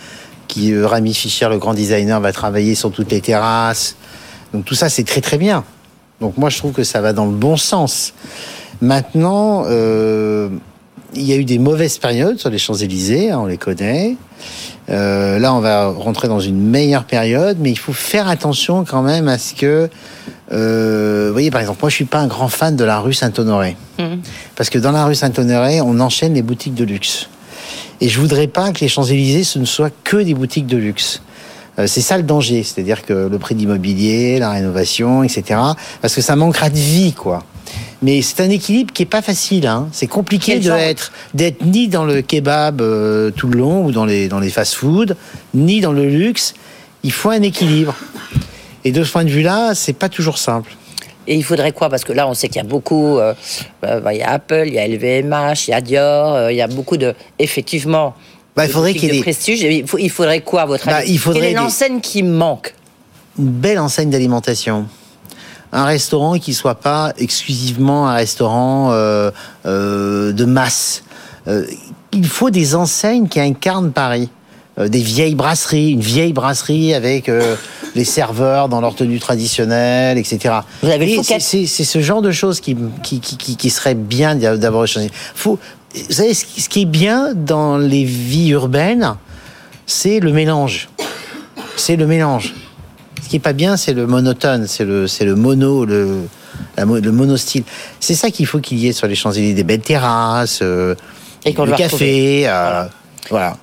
qui 0.48 0.72
euh, 0.72 0.86
Rami 0.86 1.14
Fischer, 1.14 1.48
le 1.48 1.58
grand 1.58 1.74
designer, 1.74 2.20
va 2.20 2.32
travailler 2.32 2.74
sur 2.74 2.90
toutes 2.90 3.12
les 3.12 3.20
terrasses. 3.20 3.96
Donc 4.52 4.64
tout 4.64 4.74
ça, 4.74 4.88
c'est 4.88 5.04
très 5.04 5.20
très 5.20 5.38
bien. 5.38 5.62
Donc 6.20 6.36
moi, 6.36 6.50
je 6.50 6.58
trouve 6.58 6.72
que 6.72 6.82
ça 6.82 7.00
va 7.00 7.12
dans 7.12 7.26
le 7.26 7.36
bon 7.36 7.56
sens. 7.56 8.14
Maintenant, 8.80 9.64
euh, 9.66 10.48
il 11.14 11.22
y 11.22 11.32
a 11.32 11.36
eu 11.36 11.44
des 11.44 11.58
mauvaises 11.58 11.98
périodes 11.98 12.38
sur 12.38 12.50
les 12.50 12.58
Champs-Élysées, 12.58 13.30
hein, 13.30 13.40
on 13.42 13.46
les 13.46 13.58
connaît. 13.58 14.16
Euh, 14.90 15.38
là, 15.38 15.54
on 15.54 15.60
va 15.60 15.88
rentrer 15.88 16.28
dans 16.28 16.40
une 16.40 16.60
meilleure 16.60 17.04
période, 17.04 17.58
mais 17.60 17.70
il 17.70 17.78
faut 17.78 17.92
faire 17.92 18.28
attention 18.28 18.84
quand 18.84 19.02
même 19.02 19.28
à 19.28 19.38
ce 19.38 19.54
que, 19.54 19.88
euh, 20.52 21.24
vous 21.28 21.32
voyez, 21.32 21.50
par 21.50 21.60
exemple, 21.60 21.78
moi, 21.82 21.90
je 21.90 21.94
suis 21.94 22.04
pas 22.04 22.18
un 22.20 22.26
grand 22.26 22.48
fan 22.48 22.76
de 22.76 22.84
la 22.84 23.00
rue 23.00 23.12
Saint-Honoré, 23.12 23.76
Mhm. 23.98 24.20
parce 24.56 24.70
que 24.70 24.78
dans 24.78 24.92
la 24.92 25.04
rue 25.04 25.14
Saint-Honoré, 25.14 25.80
on 25.80 25.98
enchaîne 26.00 26.34
les 26.34 26.42
boutiques 26.42 26.74
de 26.74 26.84
luxe, 26.84 27.28
et 28.00 28.08
je 28.08 28.18
voudrais 28.20 28.46
pas 28.46 28.72
que 28.72 28.80
les 28.80 28.88
Champs-Élysées 28.88 29.44
ce 29.44 29.58
ne 29.58 29.64
soit 29.64 29.90
que 30.04 30.16
des 30.16 30.34
boutiques 30.34 30.66
de 30.66 30.76
luxe. 30.76 31.20
Euh, 31.78 31.86
c'est 31.86 32.00
ça 32.00 32.16
le 32.16 32.22
danger, 32.24 32.62
c'est-à-dire 32.64 33.04
que 33.04 33.28
le 33.30 33.38
prix 33.38 33.54
de 33.54 33.60
l'immobilier, 33.60 34.38
la 34.38 34.50
rénovation, 34.50 35.22
etc., 35.22 35.60
parce 36.00 36.14
que 36.14 36.20
ça 36.22 36.34
manquera 36.34 36.70
de 36.70 36.76
vie, 36.78 37.12
quoi. 37.12 37.44
Mais 38.00 38.22
c'est 38.22 38.42
un 38.42 38.50
équilibre 38.50 38.92
qui 38.92 39.02
est 39.02 39.06
pas 39.06 39.22
facile. 39.22 39.66
Hein. 39.66 39.88
C'est 39.92 40.06
compliqué 40.06 40.58
d'être 41.34 41.64
ni 41.64 41.88
dans 41.88 42.04
le 42.04 42.22
kebab 42.22 42.80
euh, 42.80 43.30
tout 43.32 43.48
le 43.48 43.58
long 43.58 43.84
ou 43.84 43.90
dans 43.92 44.04
les 44.04 44.28
dans 44.28 44.38
les 44.38 44.50
fast-food, 44.50 45.16
ni 45.54 45.80
dans 45.80 45.92
le 45.92 46.08
luxe. 46.08 46.54
Il 47.02 47.12
faut 47.12 47.30
un 47.30 47.42
équilibre. 47.42 47.94
Et 48.88 48.92
de 48.92 49.04
ce 49.04 49.12
point 49.12 49.24
de 49.24 49.28
vue-là, 49.28 49.74
c'est 49.74 49.92
pas 49.92 50.08
toujours 50.08 50.38
simple. 50.38 50.72
Et 51.26 51.34
il 51.36 51.44
faudrait 51.44 51.72
quoi? 51.72 51.90
Parce 51.90 52.04
que 52.04 52.14
là, 52.14 52.26
on 52.26 52.32
sait 52.32 52.48
qu'il 52.48 52.56
y 52.56 52.64
a 52.64 52.68
beaucoup. 52.68 53.18
euh, 53.18 53.34
euh, 53.84 54.00
bah, 54.00 54.14
il 54.14 54.20
y 54.20 54.22
a 54.22 54.30
Apple, 54.30 54.64
il 54.66 54.72
y 54.72 54.78
a 54.78 54.88
LVMH, 54.88 55.68
il 55.68 55.72
y 55.72 55.74
a 55.74 55.80
Dior, 55.82 56.32
euh, 56.34 56.50
il 56.52 56.56
y 56.56 56.62
a 56.62 56.66
beaucoup 56.68 56.96
de. 56.96 57.14
Effectivement. 57.38 58.14
Bah, 58.56 58.64
il 58.64 58.70
faudrait 58.72 58.94
qu'il 58.94 59.02
y 59.02 59.06
ait 59.06 59.10
de 59.10 59.14
des- 59.16 59.20
prestige. 59.22 59.60
Il, 59.60 59.86
faut- 59.86 59.98
il 59.98 60.08
faudrait 60.10 60.40
quoi, 60.40 60.62
à 60.62 60.66
votre 60.66 60.86
Bah, 60.86 60.96
avis? 60.96 61.12
il 61.12 61.18
faudrait 61.18 61.40
Quelle 61.40 61.50
est 61.50 61.54
des- 61.54 61.60
l'enseigne 61.60 62.00
qui 62.00 62.22
manque? 62.22 62.74
Une 63.38 63.50
belle 63.50 63.78
enseigne 63.78 64.08
d'alimentation. 64.08 64.86
Un 65.70 65.84
restaurant 65.84 66.38
qui 66.38 66.54
soit 66.54 66.76
pas 66.76 67.12
exclusivement 67.18 68.08
un 68.08 68.14
restaurant 68.14 68.88
euh, 68.92 69.30
euh, 69.66 70.32
de 70.32 70.44
masse. 70.46 71.02
Euh, 71.46 71.66
il 72.12 72.26
faut 72.26 72.48
des 72.48 72.74
enseignes 72.74 73.28
qui 73.28 73.38
incarnent 73.38 73.92
Paris. 73.92 74.30
Euh, 74.78 74.88
des 74.88 75.00
vieilles 75.00 75.34
brasseries, 75.34 75.90
une 75.90 76.00
vieille 76.00 76.32
brasserie 76.32 76.94
avec 76.94 77.28
euh, 77.28 77.56
les 77.96 78.04
serveurs 78.04 78.68
dans 78.68 78.80
leur 78.80 78.94
tenue 78.94 79.18
traditionnelle, 79.18 80.18
etc. 80.18 80.56
Vous 80.82 80.90
avez 80.90 81.14
Et 81.14 81.22
c'est- 81.66 81.66
ce 81.84 82.00
genre 82.00 82.22
de 82.22 82.30
choses 82.30 82.60
qui, 82.60 82.76
qui, 83.02 83.18
qui, 83.20 83.56
qui- 83.56 83.70
serait 83.70 83.94
bien 83.96 84.36
d'a- 84.36 84.56
d'avoir 84.56 84.84
échangé. 84.84 85.10
Faut, 85.34 85.58
vous 85.94 86.12
savez, 86.12 86.32
ce 86.34 86.68
qui 86.68 86.82
est 86.82 86.84
bien 86.84 87.34
dans 87.34 87.76
les 87.76 88.04
vies 88.04 88.48
urbaines, 88.50 89.16
c'est 89.86 90.20
le 90.20 90.32
mélange. 90.32 90.88
C'est 91.76 91.96
le 91.96 92.06
mélange. 92.06 92.54
Ce 93.22 93.28
qui 93.28 93.36
est 93.36 93.40
pas 93.40 93.52
bien, 93.52 93.76
c'est 93.76 93.94
le 93.94 94.06
monotone, 94.06 94.66
c'est 94.68 94.84
le, 94.84 95.06
c'est 95.06 95.24
le 95.24 95.34
mono, 95.34 95.84
le, 95.84 96.20
la 96.76 96.84
le 96.84 97.12
monostyle. 97.12 97.64
C'est 98.00 98.14
ça 98.14 98.30
qu'il 98.30 98.46
faut 98.46 98.60
qu'il 98.60 98.78
y 98.78 98.86
ait 98.86 98.92
sur 98.92 99.06
les 99.08 99.14
Champs-Élysées, 99.16 99.54
des 99.54 99.64
belles 99.64 99.80
terrasses, 99.80 100.60
euh, 100.62 100.94
Et 101.44 101.52
doit 101.52 101.66
café, 101.72 102.44
euh, 102.46 102.84
voilà. 103.30 103.56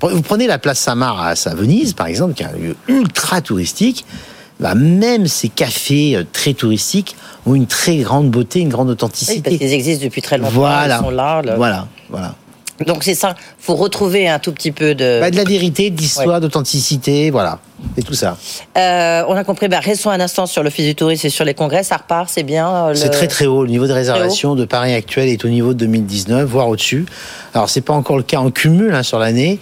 Vous 0.00 0.22
prenez 0.22 0.46
la 0.46 0.58
place 0.58 0.78
Saint-Marc 0.78 1.46
à 1.46 1.54
Venise, 1.54 1.92
par 1.92 2.06
exemple, 2.06 2.34
qui 2.34 2.42
est 2.42 2.46
un 2.46 2.52
lieu 2.52 2.76
ultra 2.86 3.40
touristique. 3.40 4.04
Bah, 4.60 4.74
même 4.74 5.28
ces 5.28 5.48
cafés 5.48 6.16
euh, 6.16 6.24
très 6.32 6.52
touristiques 6.52 7.14
ont 7.46 7.54
une 7.54 7.66
très 7.66 7.98
grande 7.98 8.28
beauté, 8.28 8.58
une 8.58 8.68
grande 8.70 8.88
Oui, 8.88 8.92
authenticité. 8.94 9.40
parce 9.40 9.56
qu'ils 9.56 9.72
existent 9.72 10.04
depuis 10.04 10.20
très 10.20 10.36
longtemps. 10.36 10.50
voilà, 10.52 10.96
Ils 10.96 11.04
sont 11.04 11.10
là. 11.10 11.42
le- 11.42 11.54
voilà, 11.54 11.86
voilà. 12.10 12.34
Donc 12.86 13.02
c'est 13.04 13.14
ça. 13.14 13.34
faut 13.58 13.74
retrouver 13.76 14.28
un 14.28 14.38
tout 14.40 14.50
petit 14.52 14.70
peu 14.72 14.94
de. 14.96 15.18
Bah, 15.20 15.30
de 15.30 15.36
la 15.36 15.44
vérité, 15.44 15.90
d'histoire, 15.90 16.40
d'authenticité, 16.40 17.30
voilà. 17.30 17.58
Et 17.96 18.02
tout 18.02 18.14
ça. 18.14 18.36
Euh, 18.76 19.22
on 19.28 19.34
a 19.36 19.42
compris. 19.44 19.68
Bah, 19.68 19.78
restons 19.80 20.10
un 20.10 20.18
instant 20.20 20.46
sur 20.46 20.62
l'office 20.64 20.86
du 20.86 20.94
tourisme 20.96 21.26
et 21.28 21.30
sur 21.30 21.44
les 21.44 21.54
congrès. 21.54 21.82
Ça 21.84 21.96
repart, 21.96 22.28
c'est 22.28 22.42
bien. 22.44 22.68
euh, 22.88 22.94
C'est 22.94 23.10
très 23.10 23.26
très 23.28 23.46
haut. 23.46 23.62
Le 23.64 23.70
niveau 23.70 23.86
de 23.86 23.92
réservation 23.92 24.54
de 24.56 24.64
Paris 24.64 24.94
actuel 24.94 25.28
est 25.28 25.44
au 25.44 25.48
niveau 25.48 25.72
de 25.72 25.78
2019, 25.78 26.44
voire 26.48 26.68
au-dessus. 26.68 27.06
Alors 27.54 27.68
c'est 27.70 27.80
pas 27.80 27.94
encore 27.94 28.16
le 28.16 28.22
cas 28.24 28.38
en 28.38 28.50
cumul 28.50 28.92
hein, 28.94 29.02
sur 29.04 29.18
l'année, 29.20 29.58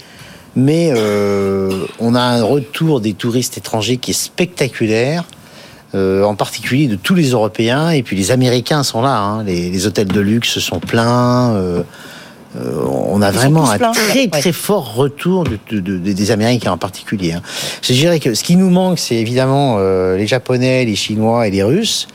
mais 0.56 0.90
euh, 0.94 1.84
on 2.00 2.14
a 2.14 2.20
un 2.20 2.42
retour 2.42 3.00
des 3.00 3.12
touristes 3.12 3.58
étrangers 3.58 3.98
qui 3.98 4.10
est 4.12 4.14
spectaculaire. 4.14 5.24
euh, 5.94 6.24
en 6.24 6.34
particulier 6.34 6.88
de 6.88 6.96
tous 6.96 7.14
les 7.14 7.30
Européens 7.30 7.90
et 7.90 8.02
puis 8.02 8.16
les 8.16 8.30
Américains 8.32 8.82
sont 8.82 9.00
là. 9.02 9.18
hein. 9.18 9.44
Les, 9.44 9.70
les 9.70 9.86
hôtels 9.86 10.08
de 10.08 10.20
luxe 10.20 10.58
sont 10.58 10.80
pleins. 10.80 11.54
euh, 11.54 11.82
on 12.58 13.20
a 13.22 13.30
Ils 13.30 13.34
vraiment 13.34 13.70
un 13.70 13.76
pleins, 13.78 13.92
très 13.92 14.20
ouais. 14.22 14.28
très 14.28 14.52
fort 14.52 14.94
retour 14.94 15.44
de- 15.44 15.58
de- 15.70 15.80
de- 15.80 16.12
des 16.12 16.30
Américains 16.30 16.72
en 16.72 16.78
particulier. 16.78 17.32
hein. 17.34 17.42
Je 17.82 17.92
dirais 17.92 18.18
que 18.18 18.32
ce 18.34 18.42
qui 18.42 18.56
nous 18.56 18.70
manque, 18.70 18.98
c'est 18.98 19.16
évidemment 19.16 19.78
les 19.78 20.26
Japonais, 20.26 20.84
les 20.86 20.96
Chinois 20.96 21.46
et 21.46 21.50
les 21.50 21.62
Russes, 21.62 22.08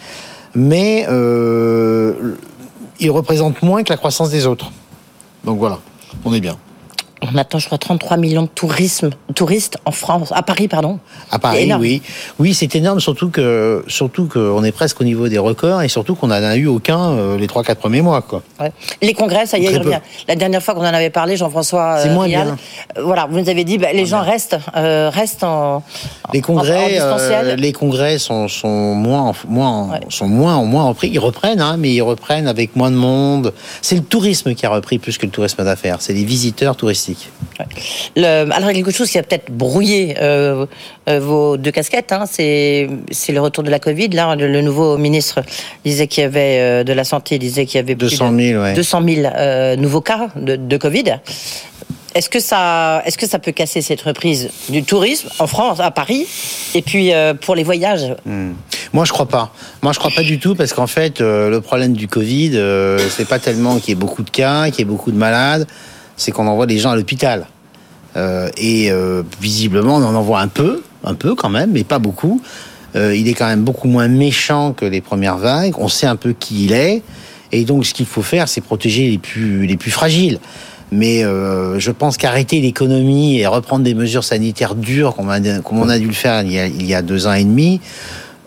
mais 0.55 1.05
ils 2.99 3.11
représentent 3.11 3.61
moins 3.61 3.83
que 3.83 3.91
la 3.93 3.97
croissance 3.97 4.29
des 4.31 4.45
autres. 4.47 4.71
Donc 5.45 5.57
voilà, 5.59 5.79
on 6.25 6.33
est 6.33 6.41
bien. 6.41 6.57
On 7.23 7.37
attend, 7.37 7.59
je 7.59 7.67
crois, 7.67 7.77
33 7.77 8.17
millions 8.17 8.41
de 8.43 8.47
tourisme, 8.47 9.11
touristes 9.35 9.77
en 9.85 9.91
France, 9.91 10.31
à 10.35 10.41
Paris, 10.41 10.67
pardon. 10.67 10.97
À 11.29 11.37
Paris, 11.37 11.71
oui, 11.79 12.01
oui, 12.39 12.53
c'est 12.55 12.75
énorme, 12.75 12.99
surtout 12.99 13.29
que 13.29 13.83
surtout 13.87 14.25
qu'on 14.27 14.63
est 14.63 14.71
presque 14.71 14.99
au 15.01 15.03
niveau 15.03 15.27
des 15.27 15.37
records 15.37 15.83
et 15.83 15.87
surtout 15.87 16.15
qu'on 16.15 16.27
n'en 16.27 16.35
a 16.43 16.55
eu 16.55 16.65
aucun 16.65 17.11
euh, 17.11 17.37
les 17.37 17.45
trois 17.45 17.63
quatre 17.63 17.77
premiers 17.77 18.01
mois, 18.01 18.23
quoi. 18.23 18.41
Ouais. 18.59 18.71
Les 19.03 19.13
congrès, 19.13 19.45
ça 19.45 19.59
y 19.59 19.65
est, 19.65 19.77
revient. 19.77 19.99
La 20.27 20.35
dernière 20.35 20.63
fois 20.63 20.73
qu'on 20.73 20.81
en 20.81 20.85
avait 20.85 21.11
parlé, 21.11 21.37
Jean-François 21.37 21.99
C'est 22.01 22.09
euh, 22.09 22.13
moins 22.13 22.25
Rial, 22.25 22.45
bien. 22.47 22.57
euh, 22.97 23.03
voilà, 23.03 23.27
vous 23.29 23.39
nous 23.39 23.49
avez 23.49 23.63
dit, 23.65 23.77
bah, 23.77 23.93
les 23.93 24.07
gens 24.07 24.21
restent, 24.23 24.57
euh, 24.75 25.11
restent 25.13 25.43
en, 25.43 25.83
Les 26.33 26.39
en- 26.39 26.41
congrès, 26.41 26.99
en, 27.01 27.55
les 27.55 27.71
congrès 27.71 28.17
sont, 28.17 28.47
sont 28.47 28.95
moins, 28.95 29.21
en- 29.29 29.35
moins, 29.47 29.69
en- 29.69 29.89
Ouais. 29.91 29.99
sont 30.09 30.27
moins, 30.27 30.55
en 30.55 30.65
moins 30.65 30.85
repris. 30.85 31.09
Ils 31.09 31.19
reprennent, 31.19 31.61
hein, 31.61 31.75
mais 31.77 31.91
ils 31.91 32.01
reprennent 32.01 32.47
avec 32.47 32.75
moins 32.75 32.89
de 32.89 32.95
monde. 32.95 33.53
C'est 33.83 33.95
le 33.95 34.01
tourisme 34.03 34.55
qui 34.55 34.65
a 34.65 34.69
repris 34.69 34.97
plus 34.97 35.19
que 35.19 35.27
le 35.27 35.31
tourisme 35.31 35.63
d'affaires. 35.63 35.97
C'est 35.99 36.13
les 36.13 36.23
visiteurs 36.23 36.75
touristiques. 36.75 37.10
Le- 38.15 38.51
alors, 38.51 38.71
quelque 38.71 38.91
chose 38.91 39.09
qui 39.09 39.17
a 39.17 39.23
peut-être 39.23 39.51
brouillé 39.51 40.15
euh, 40.19 40.65
euh, 41.09 41.19
vos 41.19 41.57
deux 41.57 41.71
casquettes, 41.71 42.11
hein, 42.11 42.25
c'est 42.25 42.87
le 43.29 43.39
retour 43.39 43.63
de 43.63 43.69
la 43.69 43.79
Covid. 43.79 44.09
Là, 44.09 44.35
le, 44.35 44.61
nouveau 44.61 44.97
ministre 44.97 45.41
disait 45.85 46.07
qu'il 46.07 46.23
y 46.23 46.25
avait 46.25 46.59
euh, 46.59 46.83
de 46.83 46.93
la 46.93 47.03
santé, 47.03 47.39
disait 47.39 47.65
qu'il 47.65 47.75
y 47.75 47.79
avait 47.79 47.95
plus 47.95 48.09
200 48.09 48.31
de 48.31 48.41
000, 48.41 48.63
ouais. 48.63 48.73
200 48.73 49.01
000 49.07 49.27
euh, 49.35 49.75
nouveaux 49.75 50.01
cas 50.01 50.29
de, 50.35 50.55
de 50.55 50.77
Covid. 50.77 51.19
Est-ce 52.13 52.29
que 52.29 52.41
ça, 52.41 53.01
est-ce 53.05 53.17
que 53.17 53.25
ça 53.25 53.39
peut 53.39 53.53
casser 53.53 53.81
cette 53.81 54.01
reprise 54.01 54.49
du 54.67 54.83
tourisme 54.83 55.29
en 55.39 55.47
France, 55.47 55.79
à 55.79 55.91
Paris, 55.91 56.27
et 56.75 56.81
puis 56.81 57.13
euh, 57.13 57.33
pour 57.33 57.55
les 57.55 57.63
voyages? 57.63 58.13
Moi, 58.93 59.05
je 59.05 59.13
crois 59.13 59.27
pas. 59.27 59.53
Moi, 59.81 59.93
je 59.93 59.99
crois 59.99 60.11
pas 60.13 60.21
du 60.21 60.37
tout 60.37 60.53
parce 60.53 60.73
qu'en 60.73 60.87
fait, 60.87 61.21
euh, 61.21 61.49
le 61.49 61.61
problème 61.61 61.93
du 61.93 62.09
Covid, 62.09 62.51
euh, 62.55 62.99
c'est 63.09 63.27
pas 63.27 63.39
tellement 63.39 63.77
qu'il 63.79 63.89
y 63.89 63.91
ait 63.93 63.95
beaucoup 63.95 64.23
de 64.23 64.29
cas, 64.29 64.65
qu'il 64.65 64.79
y 64.79 64.81
ait 64.81 64.85
beaucoup 64.85 65.13
de 65.13 65.17
malades, 65.17 65.65
c'est 66.17 66.31
qu'on 66.31 66.47
envoie 66.47 66.65
des 66.65 66.77
gens 66.77 66.91
à 66.91 66.95
l'hôpital. 66.95 67.47
Euh, 68.17 68.49
et 68.57 68.91
euh, 68.91 69.23
visiblement, 69.41 69.97
on 69.97 70.03
en 70.03 70.15
envoie 70.15 70.41
un 70.41 70.47
peu, 70.47 70.83
un 71.03 71.13
peu 71.13 71.35
quand 71.35 71.49
même, 71.49 71.71
mais 71.71 71.83
pas 71.83 71.99
beaucoup. 71.99 72.41
Euh, 72.95 73.15
il 73.15 73.27
est 73.27 73.33
quand 73.33 73.47
même 73.47 73.63
beaucoup 73.63 73.87
moins 73.87 74.07
méchant 74.07 74.73
que 74.73 74.85
les 74.85 75.01
premières 75.01 75.37
vagues. 75.37 75.75
On 75.77 75.87
sait 75.87 76.07
un 76.07 76.17
peu 76.17 76.33
qui 76.33 76.65
il 76.65 76.73
est, 76.73 77.01
et 77.51 77.63
donc 77.63 77.85
ce 77.85 77.93
qu'il 77.93 78.05
faut 78.05 78.21
faire, 78.21 78.49
c'est 78.49 78.61
protéger 78.61 79.09
les 79.09 79.17
plus 79.17 79.65
les 79.65 79.77
plus 79.77 79.91
fragiles. 79.91 80.39
Mais 80.93 81.21
je 81.21 81.91
pense 81.91 82.17
qu'arrêter 82.17 82.59
l'économie 82.59 83.39
et 83.39 83.47
reprendre 83.47 83.85
des 83.85 83.93
mesures 83.93 84.25
sanitaires 84.25 84.75
dures, 84.75 85.15
comme 85.15 85.29
on 85.29 85.87
a, 85.87 85.99
dû 85.99 86.07
le 86.07 86.11
faire 86.11 86.43
il 86.43 86.85
y 86.85 86.93
a 86.93 87.01
deux 87.01 87.27
ans 87.27 87.33
et 87.33 87.45
demi, 87.45 87.79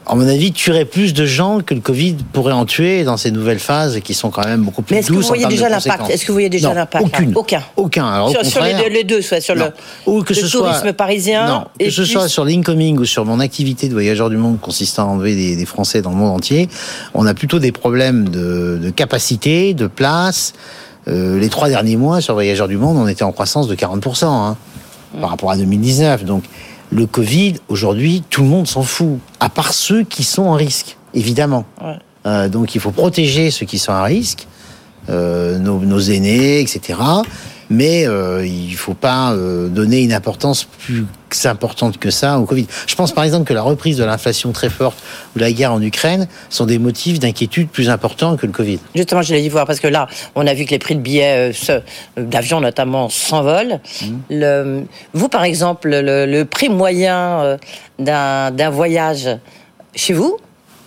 à 0.07 0.15
mon 0.15 0.29
avis, 0.29 0.53
tuerait 0.53 0.85
plus 0.85 1.15
de 1.15 1.25
gens 1.25 1.61
que 1.61 1.73
le 1.75 1.81
Covid 1.81 2.17
pourrait 2.33 2.53
en 2.53 2.67
tuer 2.67 3.05
dans 3.05 3.17
ces 3.17 3.31
nouvelles 3.31 3.59
phases 3.59 4.01
qui 4.05 4.13
sont 4.13 4.31
quand 4.31 4.45
même 4.45 4.63
beaucoup 4.63 4.83
plus 4.83 4.95
Mais 4.95 5.01
est-ce 5.01 5.09
que 5.09 5.15
vous 5.15 5.23
voyez 5.23 5.47
déjà 5.47 5.69
l'impact. 5.69 6.11
Est-ce 6.11 6.23
que 6.23 6.27
vous 6.29 6.35
voyez 6.35 6.51
déjà 6.51 6.75
l'impact. 6.75 7.07
Aucun. 7.35 7.63
Aucun. 7.77 8.07
Alors, 8.07 8.29
au 8.29 8.45
sur, 8.45 8.63
les, 8.63 8.75
deux, 8.75 8.89
les 8.91 9.05
deux, 9.05 9.23
soit 9.23 9.41
sur 9.41 9.57
non. 9.57 9.73
le, 10.07 10.13
Ou 10.13 10.23
que 10.23 10.35
le 10.35 10.41
ce 10.41 10.47
soit- 10.47 10.69
tourisme 10.69 10.93
parisien. 10.93 11.47
non, 11.47 11.65
que 11.79 11.85
et 11.87 11.91
ce 11.91 12.05
soit 12.05 12.29
sur 12.29 12.45
l'incoming 12.45 12.99
ou 12.99 13.05
sur 13.07 13.25
mon 13.25 13.41
activité 13.41 13.89
de 13.89 13.95
voyageur 13.95 14.29
du 14.29 14.37
monde 14.37 14.61
consistant 14.61 15.05
à 15.05 15.13
enlever 15.13 15.35
des, 15.35 15.57
des 15.57 15.67
Français 15.67 16.03
dans 16.03 16.11
le 16.11 16.17
monde 16.17 16.37
entier, 16.37 16.69
on 17.15 17.25
a 17.27 17.33
plutôt 17.35 17.59
des 17.59 17.73
problèmes 17.73 18.29
de, 18.29 18.79
de 18.83 18.91
capacité, 18.91 19.73
de 19.75 19.87
place. 19.87 20.53
Euh, 21.09 21.39
les 21.39 21.49
trois 21.49 21.69
derniers 21.69 21.97
mois 21.97 22.21
sur 22.21 22.35
voyageurs 22.35 22.69
du 22.69 22.77
monde, 22.77 22.97
on 22.99 23.09
était 23.09 23.25
en 23.25 23.33
croissance 23.33 23.69
de 23.69 23.75
40% 23.75 24.25
hein, 24.27 24.57
par 25.21 25.31
rapport 25.31 25.51
à 25.51 25.57
2019. 25.57 26.25
Donc 26.25 26.45
le 26.95 27.07
Covid, 27.07 27.55
aujourd'hui, 27.69 28.23
tout 28.31 28.43
le 28.43 28.49
monde 28.49 28.69
s'en 28.69 28.83
fout, 28.83 29.19
à 29.41 29.49
part 29.49 29.75
ceux 29.75 30.05
qui 30.05 30.23
sont 30.23 30.45
en 30.45 30.55
risque, 30.55 30.97
évidemment. 31.13 31.65
Ouais. 31.83 31.99
Euh, 32.27 32.49
donc 32.49 32.75
il 32.75 32.81
faut 32.81 32.93
protéger 32.93 33.51
ceux 33.51 33.67
qui 33.67 33.79
sont 33.79 33.93
à 33.93 34.05
risque, 34.05 34.47
euh, 35.11 35.59
nos, 35.59 35.81
nos 35.81 35.99
aînés, 35.99 36.61
etc. 36.61 36.99
Mais 37.71 38.07
euh, 38.07 38.45
il 38.47 38.71
ne 38.71 38.77
faut 38.77 38.95
pas 38.95 39.33
euh, 39.33 39.69
donner 39.69 40.03
une 40.03 40.13
importance 40.13 40.65
plus 40.65 41.07
importante 41.45 41.99
que 41.99 42.11
ça 42.11 42.39
au 42.39 42.45
Covid. 42.45 42.67
Je 42.87 42.95
pense 42.95 43.13
par 43.13 43.25
exemple 43.25 43.45
que 43.45 43.55
la 43.55 43.63
reprise 43.63 43.97
de 43.97 44.05
l'inflation 44.05 44.53
très 44.53 44.71
forte 44.71 44.99
ou 45.35 45.41
la 45.41 45.51
guerre 45.51 45.73
en 45.73 45.83
Ukraine 45.83 46.29
sont 46.49 46.65
des 46.67 46.79
motifs 46.79 47.19
d'inquiétude 47.19 47.69
plus 47.69 47.91
importants 47.91 48.37
que 48.37 48.47
le 48.47 48.53
Covid. 48.53 48.79
Justement, 48.95 49.23
je 49.23 49.35
l'ai 49.35 49.43
dit 49.43 49.49
voir 49.49 49.67
parce 49.67 49.81
que 49.81 49.89
là, 49.89 50.07
on 50.37 50.47
a 50.47 50.55
vu 50.55 50.65
que 50.65 50.71
les 50.71 50.79
prix 50.79 50.95
de 50.95 51.01
billets 51.01 51.53
euh, 51.69 51.81
d'avion 52.17 52.61
notamment 52.61 53.09
s'envolent. 53.09 53.81
Mmh. 54.31 54.85
Vous, 55.13 55.29
par 55.29 55.43
exemple, 55.43 55.89
le, 55.89 56.27
le 56.27 56.45
prix 56.45 56.69
moyen 56.69 57.59
d'un 57.99 58.71
voyage 58.71 59.29
chez 59.95 60.13
vous, 60.13 60.39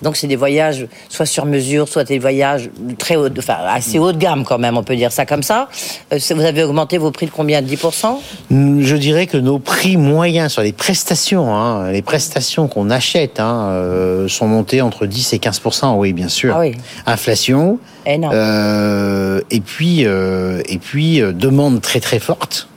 Donc 0.02 0.16
c'est 0.16 0.28
des 0.28 0.36
voyages 0.36 0.88
soit 1.10 1.26
sur 1.26 1.46
mesure, 1.46 1.88
soit 1.88 2.04
des 2.04 2.20
voyages 2.20 2.70
très 2.98 3.16
haut, 3.16 3.30
enfin 3.38 3.58
assez 3.68 4.00
haut 4.00 4.12
de 4.12 4.18
gamme 4.18 4.44
quand 4.46 4.58
même, 4.58 4.78
on 4.78 4.84
peut 4.84 4.96
dire 4.96 5.12
ça 5.12 5.26
comme 5.26 5.44
ça. 5.44 5.70
Euh, 6.14 6.20
vous 6.30 6.42
avez 6.42 6.64
augmenté 6.64 6.98
vos 6.98 7.12
prix 7.12 7.26
de 7.26 7.32
combien? 7.32 7.62
de 7.62 7.68
10% 7.68 8.18
Je 8.52 8.96
dirais 8.96 9.28
que 9.28 9.38
nos 9.38 9.60
prix 9.60 9.98
moyens 9.98 10.52
sur 10.52 10.62
les 10.62 10.74
prestations, 10.74 11.56
hein, 11.56 11.92
les 11.92 12.02
prestations 12.02 12.68
qu'on 12.68 12.90
achète, 12.90 13.40
hein, 13.40 13.70
euh, 13.70 14.28
sont 14.28 14.48
montés 14.48 14.82
entre 14.82 15.06
10 15.06 15.34
et 15.34 15.38
15% 15.38 15.96
oui, 15.96 16.14
bien 16.14 16.28
sûr. 16.28 16.54
Ah 16.56 16.60
oui. 16.60 16.76
Inflation. 17.06 17.80
Énorme. 18.06 18.34
Euh, 18.36 19.42
et 19.52 19.62
puis, 19.62 20.06
euh, 20.06 20.62
et 20.68 20.78
puis 20.78 21.20
demande 21.20 21.82
très 21.82 22.00
très 22.00 22.20
forte. 22.20 22.68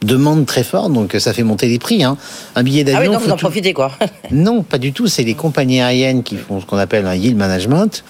Demande 0.00 0.46
très 0.46 0.62
forte, 0.62 0.92
donc 0.92 1.16
euh, 1.16 1.18
ça 1.18 1.32
fait 1.32 1.42
monter 1.42 1.66
les 1.66 1.80
prix. 1.80 2.04
Hein. 2.04 2.16
Un 2.54 2.62
billet 2.62 2.84
Ah 2.86 2.90
oui, 2.90 2.94
d'avion. 2.94 3.12
donc 3.14 3.22
vous 3.22 3.30
en 3.30 3.36
tout- 3.36 3.40
profitez 3.46 3.72
quoi. 3.72 3.90
Non, 4.30 4.62
pas 4.62 4.78
du 4.78 4.92
tout. 4.92 5.08
C'est 5.08 5.24
les 5.24 5.34
compagnies 5.34 5.80
aériennes 5.80 6.22
qui 6.22 6.36
font 6.36 6.60
ce 6.60 6.66
qu'on 6.66 6.76
appelle 6.78 7.04
un 7.06 7.16
yield 7.16 7.36
management. 7.36 8.04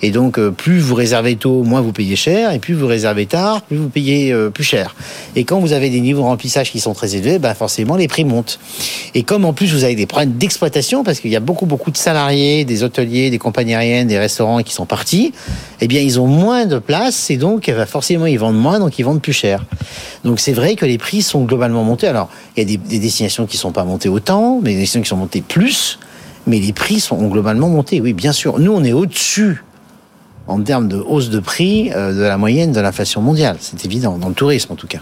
Et 0.00 0.10
donc, 0.10 0.38
euh, 0.38 0.50
plus 0.50 0.78
vous 0.80 0.94
réservez 0.94 1.36
tôt, 1.36 1.62
moins 1.62 1.80
vous 1.82 1.92
payez 1.92 2.16
cher. 2.16 2.52
Et 2.52 2.58
plus 2.58 2.72
vous 2.74 2.86
réservez 2.86 3.26
tard, 3.26 3.60
plus 3.62 3.76
vous 3.76 3.88
payez 3.90 4.32
euh, 4.32 4.48
plus 4.48 4.64
cher. 4.64 4.94
Et 5.36 5.44
quand 5.44 5.58
vous 5.60 5.72
avez 5.74 5.90
des 5.90 6.00
niveaux 6.00 6.20
de 6.22 6.26
remplissage 6.26 6.70
qui 6.70 6.80
sont 6.80 6.94
très 6.94 7.14
élevés, 7.14 7.38
ben 7.38 7.52
forcément, 7.54 7.96
les 7.96 8.08
prix 8.08 8.24
montent. 8.24 8.58
Et 9.14 9.22
comme 9.22 9.44
en 9.44 9.52
plus, 9.52 9.72
vous 9.72 9.84
avez 9.84 9.94
des 9.96 10.06
problèmes 10.06 10.32
d'exploitation, 10.32 11.04
parce 11.04 11.20
qu'il 11.20 11.30
y 11.30 11.36
a 11.36 11.40
beaucoup, 11.40 11.66
beaucoup 11.66 11.90
de 11.90 11.96
salariés, 11.98 12.64
des 12.64 12.82
hôteliers, 12.84 13.28
des 13.30 13.38
compagnies 13.38 13.74
aériennes, 13.74 14.08
des 14.08 14.18
restaurants 14.18 14.62
qui 14.62 14.72
sont 14.72 14.86
partis, 14.86 15.32
eh 15.82 15.88
bien, 15.88 16.00
ils 16.00 16.18
ont 16.20 16.26
moins 16.26 16.64
de 16.66 16.78
place. 16.78 17.28
Et 17.30 17.36
donc, 17.36 17.68
eh 17.68 17.72
ben, 17.72 17.84
forcément, 17.86 18.26
ils 18.26 18.38
vendent 18.38 18.60
moins, 18.60 18.78
donc 18.80 18.98
ils 18.98 19.04
vendent 19.04 19.22
plus 19.22 19.32
cher. 19.34 19.64
Donc, 20.24 20.40
c'est 20.40 20.52
vrai 20.52 20.74
que 20.76 20.86
les 20.86 20.96
prix 20.98 21.20
sont 21.22 21.33
globalement 21.42 21.82
montés. 21.82 22.06
Alors, 22.06 22.28
il 22.56 22.60
y 22.60 22.62
a 22.62 22.66
des, 22.66 22.76
des 22.76 22.98
destinations 22.98 23.46
qui 23.46 23.56
sont 23.56 23.72
pas 23.72 23.84
montées 23.84 24.08
autant, 24.08 24.60
mais 24.62 24.74
des 24.74 24.80
destinations 24.80 25.02
qui 25.02 25.08
sont 25.08 25.16
montées 25.16 25.42
plus. 25.42 25.98
Mais 26.46 26.58
les 26.58 26.72
prix 26.72 27.00
sont 27.00 27.16
ont 27.16 27.28
globalement 27.28 27.68
monté, 27.68 28.00
oui, 28.00 28.12
bien 28.12 28.32
sûr. 28.32 28.58
Nous, 28.58 28.70
on 28.70 28.84
est 28.84 28.92
au-dessus, 28.92 29.64
en 30.46 30.60
termes 30.60 30.88
de 30.88 30.96
hausse 30.96 31.30
de 31.30 31.40
prix, 31.40 31.90
euh, 31.92 32.12
de 32.12 32.20
la 32.20 32.36
moyenne 32.36 32.72
de 32.72 32.80
l'inflation 32.80 33.22
mondiale. 33.22 33.56
C'est 33.60 33.84
évident, 33.84 34.18
dans 34.18 34.28
le 34.28 34.34
tourisme 34.34 34.72
en 34.72 34.76
tout 34.76 34.86
cas. 34.86 35.00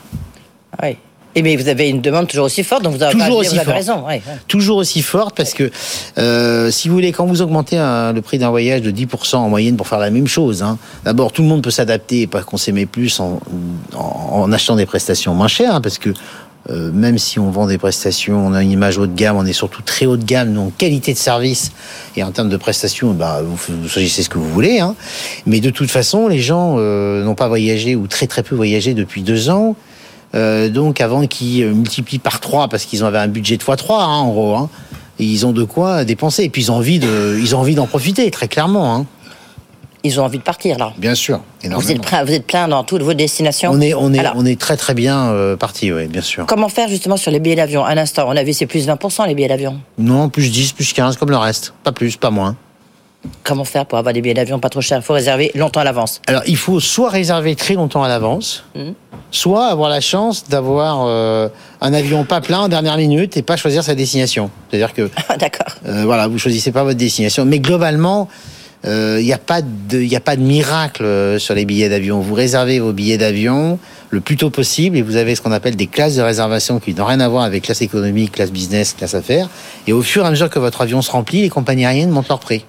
Oui. 0.82 0.96
Et 1.34 1.42
mais 1.42 1.56
vous 1.56 1.68
avez 1.68 1.88
une 1.88 2.00
demande 2.02 2.26
toujours 2.28 2.44
aussi 2.46 2.62
forte, 2.62 2.82
donc 2.82 2.94
vous 2.94 3.02
avez, 3.02 3.12
Toujours 3.12 3.28
vous 3.28 3.34
aussi 3.36 3.54
avez 3.56 3.64
forte. 3.64 3.76
raison. 3.76 4.00
ouais, 4.06 4.16
ouais. 4.26 4.36
Toujours 4.48 4.76
aussi 4.76 5.00
forte 5.00 5.34
parce 5.36 5.54
que, 5.54 5.70
euh, 6.18 6.70
si 6.70 6.88
vous 6.88 6.94
voulez, 6.94 7.12
quand 7.12 7.24
vous 7.24 7.40
augmentez 7.40 7.78
un- 7.78 8.12
le 8.12 8.20
prix 8.20 8.38
d'un 8.38 8.50
voyage 8.50 8.82
de 8.82 8.90
10% 8.90 9.38
en 9.42 9.48
moyenne 9.48 9.76
pour 9.76 9.88
faire 9.88 9.98
la 9.98 10.10
même 10.10 10.26
chose, 10.26 10.62
hein, 10.62 10.76
d'abord 11.04 11.32
tout 11.32 11.40
le 11.42 11.48
monde 11.48 11.62
peut 11.62 11.70
s'adapter 11.70 12.22
et 12.22 12.26
pas 12.26 12.42
consommer 12.42 12.84
plus 12.86 13.18
en, 13.20 13.40
en, 13.94 13.98
en 14.42 14.52
achetant 14.52 14.76
des 14.76 14.84
prestations 14.86 15.34
moins 15.34 15.48
chères, 15.48 15.76
hein, 15.76 15.80
parce 15.80 15.96
que 15.98 16.10
euh, 16.70 16.92
même 16.92 17.18
si 17.18 17.40
on 17.40 17.50
vend 17.50 17.66
des 17.66 17.78
prestations, 17.78 18.46
on 18.46 18.52
a 18.52 18.62
une 18.62 18.70
image 18.70 18.96
haut 18.98 19.08
de 19.08 19.14
gamme, 19.16 19.36
on 19.36 19.44
est 19.46 19.52
surtout 19.52 19.82
très 19.82 20.06
haut 20.06 20.16
de 20.18 20.22
gamme, 20.24 20.54
donc 20.54 20.76
qualité 20.76 21.12
de 21.12 21.18
service 21.18 21.72
et 22.14 22.22
en 22.22 22.30
termes 22.30 22.50
de 22.50 22.56
prestations, 22.56 23.12
bah, 23.14 23.40
vous, 23.44 23.56
vous 23.80 23.88
choisissez 23.88 24.22
ce 24.22 24.28
que 24.28 24.38
vous 24.38 24.48
voulez. 24.48 24.78
Hein. 24.78 24.94
Mais 25.46 25.58
de 25.60 25.70
toute 25.70 25.90
façon, 25.90 26.28
les 26.28 26.38
gens 26.38 26.76
euh, 26.78 27.24
n'ont 27.24 27.34
pas 27.34 27.48
voyagé 27.48 27.96
ou 27.96 28.06
très 28.06 28.28
très 28.28 28.42
peu 28.44 28.54
voyagé 28.54 28.94
depuis 28.94 29.22
deux 29.22 29.48
ans. 29.50 29.74
Euh, 30.34 30.68
donc 30.68 31.00
avant 31.00 31.26
qu'ils 31.26 31.64
euh, 31.64 31.74
multiplient 31.74 32.18
par 32.18 32.40
3 32.40 32.68
parce 32.68 32.84
qu'ils 32.84 33.04
avaient 33.04 33.18
un 33.18 33.28
budget 33.28 33.56
de 33.56 33.62
x3 33.62 34.00
hein, 34.00 34.06
en 34.06 34.30
gros. 34.30 34.54
Hein. 34.56 34.70
Et 35.18 35.24
ils 35.24 35.44
ont 35.46 35.52
de 35.52 35.64
quoi 35.64 36.04
dépenser 36.04 36.44
et 36.44 36.48
puis 36.48 36.62
ils 36.62 36.72
ont 36.72 36.76
envie 36.76 36.98
de, 36.98 37.38
ils 37.40 37.54
ont 37.54 37.58
envie 37.58 37.74
d'en 37.74 37.86
profiter 37.86 38.30
très 38.30 38.48
clairement. 38.48 38.96
Hein. 38.96 39.06
Ils 40.04 40.18
ont 40.18 40.24
envie 40.24 40.38
de 40.38 40.42
partir 40.42 40.78
là. 40.78 40.92
Bien 40.98 41.14
sûr. 41.14 41.40
Vous 41.62 41.92
êtes, 41.92 42.02
plein, 42.02 42.24
vous 42.24 42.32
êtes 42.32 42.46
plein 42.46 42.66
dans 42.66 42.82
toutes 42.82 43.02
vos 43.02 43.14
destinations. 43.14 43.70
On 43.70 43.80
est, 43.80 43.94
on 43.94 44.12
est, 44.12 44.18
Alors, 44.18 44.32
on 44.36 44.44
est 44.44 44.58
très 44.58 44.76
très 44.76 44.94
bien 44.94 45.28
euh, 45.28 45.56
parti, 45.56 45.92
oui, 45.92 46.06
bien 46.08 46.22
sûr. 46.22 46.44
Comment 46.46 46.68
faire 46.68 46.88
justement 46.88 47.16
sur 47.16 47.30
les 47.30 47.38
billets 47.38 47.54
d'avion? 47.54 47.84
Un 47.84 47.96
instant, 47.96 48.24
on 48.26 48.36
a 48.36 48.42
vu 48.42 48.52
c'est 48.52 48.66
plus 48.66 48.88
20% 48.88 49.28
les 49.28 49.34
billets 49.34 49.48
d'avion. 49.48 49.80
Non, 49.98 50.28
plus 50.28 50.50
10, 50.50 50.72
plus 50.72 50.92
15 50.92 51.18
comme 51.18 51.30
le 51.30 51.36
reste. 51.36 51.72
Pas 51.84 51.92
plus, 51.92 52.16
pas 52.16 52.30
moins. 52.30 52.56
Comment 53.44 53.64
faire 53.64 53.86
pour 53.86 53.98
avoir 53.98 54.12
des 54.12 54.20
billets 54.20 54.34
d'avion 54.34 54.58
pas 54.58 54.68
trop 54.68 54.80
chers? 54.80 54.98
Il 54.98 55.02
faut 55.04 55.12
réserver 55.12 55.50
longtemps 55.54 55.80
à 55.80 55.84
l'avance. 55.84 56.20
Alors, 56.26 56.42
il 56.46 56.56
faut 56.56 56.80
soit 56.80 57.08
réserver 57.10 57.54
très 57.56 57.74
longtemps 57.74 58.02
à 58.02 58.08
l'avance, 58.08 58.64
Mhm. 58.74 58.94
soit 59.30 59.66
avoir 59.66 59.88
la 59.90 60.00
chance 60.00 60.48
d'avoir 60.48 61.04
euh, 61.06 61.48
un 61.80 61.92
avion 61.92 62.24
pas 62.24 62.40
plein 62.40 62.60
en 62.60 62.68
dernière 62.68 62.96
minute 62.96 63.36
et 63.36 63.42
pas 63.42 63.56
choisir 63.56 63.82
sa 63.84 63.94
destination. 63.94 64.50
C'est-à-dire 64.70 64.92
que 64.92 65.08
D'accord. 65.38 65.74
Euh, 65.86 66.02
voilà, 66.04 66.26
vous 66.28 66.38
choisissez 66.38 66.72
pas 66.72 66.82
votre 66.84 66.98
destination. 66.98 67.44
Mais 67.44 67.58
globalement, 67.60 68.28
il 68.84 69.22
n'y 69.24 69.32
a 69.32 69.38
pas 69.38 69.62
de, 69.62 70.14
a 70.16 70.20
pas 70.20 70.34
de 70.34 70.42
miracle 70.42 71.04
euh, 71.04 71.38
sur 71.38 71.54
les 71.54 71.64
billets 71.64 71.88
d'avion. 71.88 72.18
Vous 72.20 72.34
réservez 72.34 72.80
vos 72.80 72.92
billets 72.92 73.18
d'avion 73.18 73.78
le 74.10 74.20
plus 74.20 74.36
tôt 74.36 74.50
possible 74.50 74.96
et 74.96 75.02
vous 75.02 75.14
avez 75.16 75.36
ce 75.36 75.40
qu'on 75.40 75.52
appelle 75.52 75.76
des 75.76 75.86
classes 75.86 76.16
de 76.16 76.22
réservation 76.22 76.80
qui 76.80 76.92
n'ont 76.92 77.04
rien 77.04 77.20
à 77.20 77.28
voir 77.28 77.44
avec 77.44 77.62
classe 77.62 77.80
économique, 77.82 78.32
classe 78.32 78.50
business, 78.50 78.92
classe 78.98 79.14
affaires. 79.14 79.48
Et 79.86 79.92
au 79.92 80.02
fur 80.02 80.24
et 80.24 80.26
à 80.26 80.30
mesure 80.30 80.50
que 80.50 80.58
votre 80.58 80.80
avion 80.80 81.00
se 81.00 81.10
remplit, 81.12 81.42
les 81.42 81.48
compagnies 81.48 81.86
aériennes 81.86 82.10
montent 82.10 82.28
leur 82.28 82.40
prix. 82.40 82.64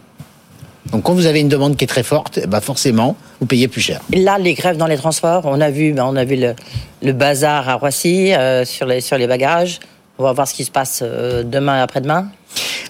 Donc 0.92 1.04
quand 1.04 1.14
vous 1.14 1.26
avez 1.26 1.40
une 1.40 1.50
demande 1.50 1.76
qui 1.78 1.86
est 1.86 1.88
très 1.88 2.04
forte, 2.04 2.46
ben 2.48 2.62
forcément, 2.62 3.16
vous 3.40 3.48
payez 3.48 3.68
plus 3.68 3.82
cher. 3.82 4.02
Là, 4.14 4.38
les 4.38 4.54
grèves 4.54 4.78
dans 4.78 4.88
les 4.88 4.98
transports, 4.98 5.44
on 5.46 5.62
a 5.62 5.70
vu, 5.70 5.94
ben, 5.94 6.06
on 6.06 6.16
a 6.16 6.26
vu 6.26 6.36
le, 6.36 6.56
le 7.02 7.14
bazar 7.14 7.70
à 7.70 7.76
Roissy 7.76 8.34
euh, 8.34 8.66
sur, 8.66 8.86
les, 8.86 9.02
sur 9.02 9.18
les 9.18 9.28
bagages. 9.28 9.80
On 10.20 10.24
va 10.24 10.34
voir 10.34 10.48
ce 10.48 10.54
qui 10.54 10.64
se 10.64 10.72
passe 10.72 11.00
euh, 11.02 11.44
demain 11.44 11.78
et 11.78 11.82
après-demain. 11.82 12.28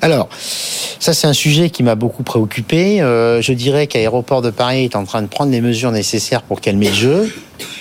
Alors, 0.02 0.28
ça 1.00 1.14
c'est 1.14 1.28
un 1.28 1.34
sujet 1.34 1.70
qui 1.70 1.84
m'a 1.84 1.96
beaucoup 1.96 2.24
préoccupé. 2.24 3.02
Euh, 3.02 3.42
je 3.42 3.54
dirais 3.54 3.88
qu'Aéroport 3.88 4.42
de 4.42 4.50
Paris 4.50 4.84
est 4.84 4.96
en 4.98 5.06
train 5.06 5.22
de 5.22 5.28
prendre 5.28 5.52
les 5.52 5.62
mesures 5.62 5.92
nécessaires 5.92 6.42
pour 6.42 6.60
calmer 6.60 6.90
le 6.90 6.94
jeu. 6.94 7.34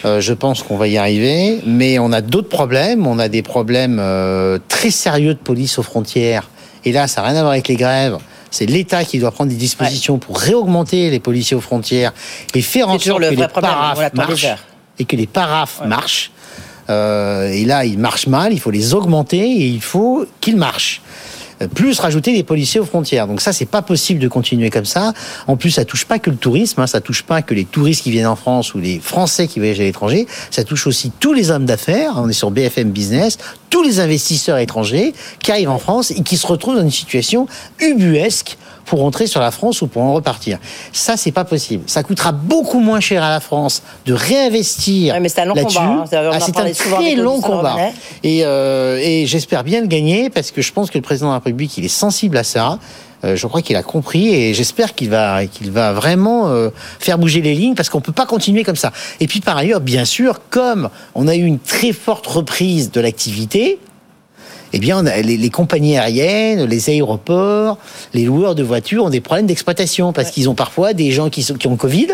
Euh, 0.05 0.21
je 0.21 0.33
pense 0.33 0.63
qu'on 0.63 0.77
va 0.77 0.87
y 0.87 0.99
arriver, 0.99 1.61
mais 1.67 1.99
on 1.99 2.13
a 2.13 2.21
d'autres 2.21 2.49
problèmes. 2.49 3.07
On 3.07 3.19
a 3.19 3.29
des 3.29 3.43
problèmes 3.43 3.99
euh, 4.01 4.59
très 4.69 4.91
sérieux 4.91 5.35
de 5.35 5.39
police 5.39 5.79
aux 5.79 5.83
frontières. 5.83 6.49
Et 6.85 6.93
là, 6.93 7.09
ça 7.09 7.23
n'a 7.23 7.29
rien 7.29 7.37
à 7.39 7.41
voir 7.41 7.53
avec 7.53 7.67
les 7.67 7.77
grèves. 7.77 8.19
C'est 8.53 8.67
l'État 8.67 9.05
qui 9.05 9.19
doit 9.19 9.33
prendre 9.33 9.51
des 9.51 9.57
dispositions 9.57 10.19
pour 10.19 10.39
réaugmenter 10.39 11.09
les 11.11 11.21
policiers 11.21 11.57
aux 11.57 11.63
frontières 11.63 12.13
et 12.55 12.61
faire 12.61 12.89
en 12.89 12.99
sorte 12.99 13.21
le 13.21 13.31
que 13.31 13.35
les 13.35 13.49
paraphes 13.49 14.13
marchent 14.13 14.47
et 14.99 15.05
que 15.07 15.17
les 15.17 15.27
paraphes 15.27 15.81
marchent. 15.87 16.31
Euh, 16.91 17.49
et 17.49 17.65
là, 17.65 17.87
ils 17.87 17.99
marchent 17.99 18.27
mal, 18.27 18.53
il 18.53 18.61
faut 18.61 18.71
les 18.71 18.93
augmenter 18.93 19.41
et 19.41 19.67
il 19.67 19.81
faut 19.81 20.27
qu'ils 20.41 20.57
marchent. 20.57 21.01
Euh, 21.63 21.67
Plus 21.69 21.99
rajouter 21.99 22.33
des 22.33 22.43
policiers 22.43 22.81
aux 22.81 22.85
frontières. 22.85 23.27
Donc 23.27 23.41
ça, 23.41 23.53
c'est 23.53 23.67
pas 23.67 23.83
possible 23.83 24.21
de 24.21 24.29
continuer 24.29 24.71
comme 24.71 24.85
ça. 24.85 25.13
En 25.47 25.57
plus, 25.57 25.71
ça 25.71 25.85
touche 25.85 26.05
pas 26.05 26.19
que 26.19 26.31
le 26.31 26.37
tourisme, 26.37 26.81
hein, 26.81 26.87
ça 26.87 27.01
touche 27.01 27.23
pas 27.23 27.43
que 27.43 27.55
les 27.55 27.65
touristes 27.65 28.03
qui 28.03 28.11
viennent 28.11 28.27
en 28.27 28.37
France 28.37 28.75
ou 28.75 28.79
les 28.79 29.01
Français 29.01 29.47
qui 29.47 29.59
voyagent 29.59 29.81
à 29.81 29.85
l'étranger. 29.85 30.27
Ça 30.51 30.65
touche 30.65 30.87
aussi 30.87 31.11
tous 31.19 31.33
les 31.33 31.51
hommes 31.51 31.65
d'affaires. 31.65 32.15
On 32.17 32.29
est 32.29 32.35
sur 32.35 32.51
BFM 32.51 32.91
Business, 32.91 33.39
tous 33.71 33.83
les 33.83 34.01
investisseurs 34.01 34.59
étrangers 34.59 35.15
qui 35.43 35.51
arrivent 35.51 35.71
en 35.71 35.79
France 35.79 36.11
et 36.11 36.23
qui 36.23 36.37
se 36.37 36.47
retrouvent 36.47 36.77
dans 36.77 36.83
une 36.83 36.91
situation 36.91 37.47
ubuesque 37.81 38.59
pour 38.85 39.01
rentrer 39.01 39.27
sur 39.27 39.41
la 39.41 39.51
France 39.51 39.83
ou 39.83 39.87
pour 39.87 40.03
en 40.03 40.13
repartir. 40.13 40.59
Ça, 40.93 41.17
c'est 41.17 41.33
pas 41.33 41.45
possible. 41.45 41.85
Ça 41.87 42.03
coûtera 42.03 42.33
beaucoup 42.33 42.81
moins 42.81 43.01
cher 43.01 43.23
à 43.23 43.31
la 43.31 43.41
France 43.41 43.83
de 44.07 44.13
réinvestir 44.13 45.15
Ouais, 45.15 45.21
mais 45.21 45.29
c'est 45.29 45.41
un 45.41 45.45
long 45.47 45.55
combat, 45.55 45.81
hein. 45.81 46.05
Ah, 46.13 46.41
c'est 46.41 46.57
un 46.57 46.73
très 46.73 47.15
long 47.15 47.41
combat. 47.41 47.77
Et, 48.23 48.45
euh, 48.45 48.99
et 49.01 49.27
j'espère 49.27 49.65
bien 49.65 49.81
le 49.81 49.87
gagner 49.87 50.31
parce 50.31 50.51
que 50.51 50.63
je 50.63 50.73
pense 50.73 50.91
que 50.91 50.99
le 50.99 51.03
président 51.03 51.29
de 51.29 51.33
la 51.33 51.39
République, 51.39 51.77
il 51.79 51.85
est 51.85 51.89
sensible 51.89 52.37
à 52.37 52.45
ça. 52.45 52.79
Euh, 53.25 53.37
je 53.37 53.47
crois 53.47 53.63
qu'il 53.63 53.77
a 53.77 53.83
compris 53.83 54.35
et 54.35 54.55
j'espère 54.55 54.95
qu'il 54.95 55.11
va, 55.11 55.47
qu'il 55.47 55.71
va 55.71 55.93
vraiment 55.93 56.49
euh, 56.49 56.71
faire 56.99 57.19
bouger 57.19 57.41
les 57.41 57.55
lignes 57.55 57.75
parce 57.75 57.89
qu'on 57.89 58.01
peut 58.01 58.13
pas 58.13 58.27
continuer 58.27 58.65
comme 58.65 58.77
ça. 58.77 58.93
Et 59.21 59.27
puis 59.27 59.41
par 59.41 59.57
ailleurs, 59.57 59.81
bien 59.81 60.05
sûr, 60.05 60.41
comme 60.51 60.89
on 61.15 61.29
a 61.29 61.37
eu 61.37 61.45
une 61.45 61.61
très 61.61 61.93
forte 61.93 62.27
reprise 62.27 62.91
de 62.91 63.01
l'activité, 63.01 63.79
eh 64.73 64.79
bien, 64.79 64.99
on 65.03 65.07
a- 65.07 65.21
les, 65.23 65.37
les 65.37 65.51
compagnies 65.51 65.97
aériennes, 65.99 66.65
les 66.65 66.91
aéroports, 66.91 67.79
les 68.15 68.25
loueurs 68.25 68.55
de 68.55 68.63
voitures 68.63 69.05
ont 69.05 69.11
des 69.11 69.21
problèmes 69.21 69.47
d'exploitation 69.47 70.13
parce 70.13 70.31
qu'ils 70.31 70.49
ont 70.49 70.55
parfois 70.55 70.93
des 70.95 71.11
gens 71.13 71.29
qui, 71.31 71.43
sont, 71.43 71.55
qui 71.55 71.67
ont 71.69 71.77
Covid, 71.77 72.09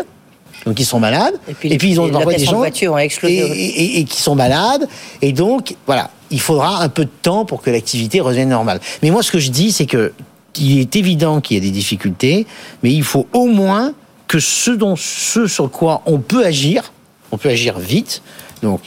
donc 0.65 0.79
ils 0.79 0.85
sont 0.85 0.99
malades, 0.99 1.35
Et 1.47 1.53
puis, 1.53 1.69
les- 1.69 1.77
ils 1.85 1.99
ont 2.01 2.09
parfois 2.09 2.33
des 2.33 2.39
de 2.39 2.45
gens 2.45 2.63
et, 2.65 2.67
explosé. 3.03 3.35
et- 3.37 3.83
et- 3.83 3.99
et 3.99 4.03
qui 4.03 4.21
sont 4.21 4.35
malades, 4.35 4.87
et 5.21 5.31
donc 5.31 5.75
voilà, 5.85 6.09
il 6.31 6.41
faudra 6.41 6.83
un 6.83 6.89
peu 6.89 7.05
de 7.05 7.11
temps 7.21 7.45
pour 7.45 7.61
que 7.61 7.69
l'activité 7.69 8.19
revienne 8.19 8.49
normale. 8.49 8.79
Mais 9.01 9.09
moi, 9.09 9.23
ce 9.23 9.31
que 9.31 9.39
je 9.39 9.51
dis, 9.51 9.71
c'est 9.71 9.85
que 9.85 10.11
il 10.59 10.79
est 10.79 10.95
évident 10.95 11.39
qu'il 11.41 11.55
y 11.57 11.59
a 11.59 11.63
des 11.63 11.71
difficultés, 11.71 12.45
mais 12.83 12.91
il 12.91 13.03
faut 13.03 13.27
au 13.33 13.45
moins 13.45 13.93
que 14.27 14.39
ce 14.39 14.71
dont 14.71 14.95
ce 14.97 15.47
sur 15.47 15.71
quoi 15.71 16.01
on 16.05 16.17
peut 16.19 16.45
agir, 16.45 16.91
on 17.31 17.37
peut 17.37 17.49
agir 17.49 17.79
vite. 17.79 18.21
Donc, 18.61 18.81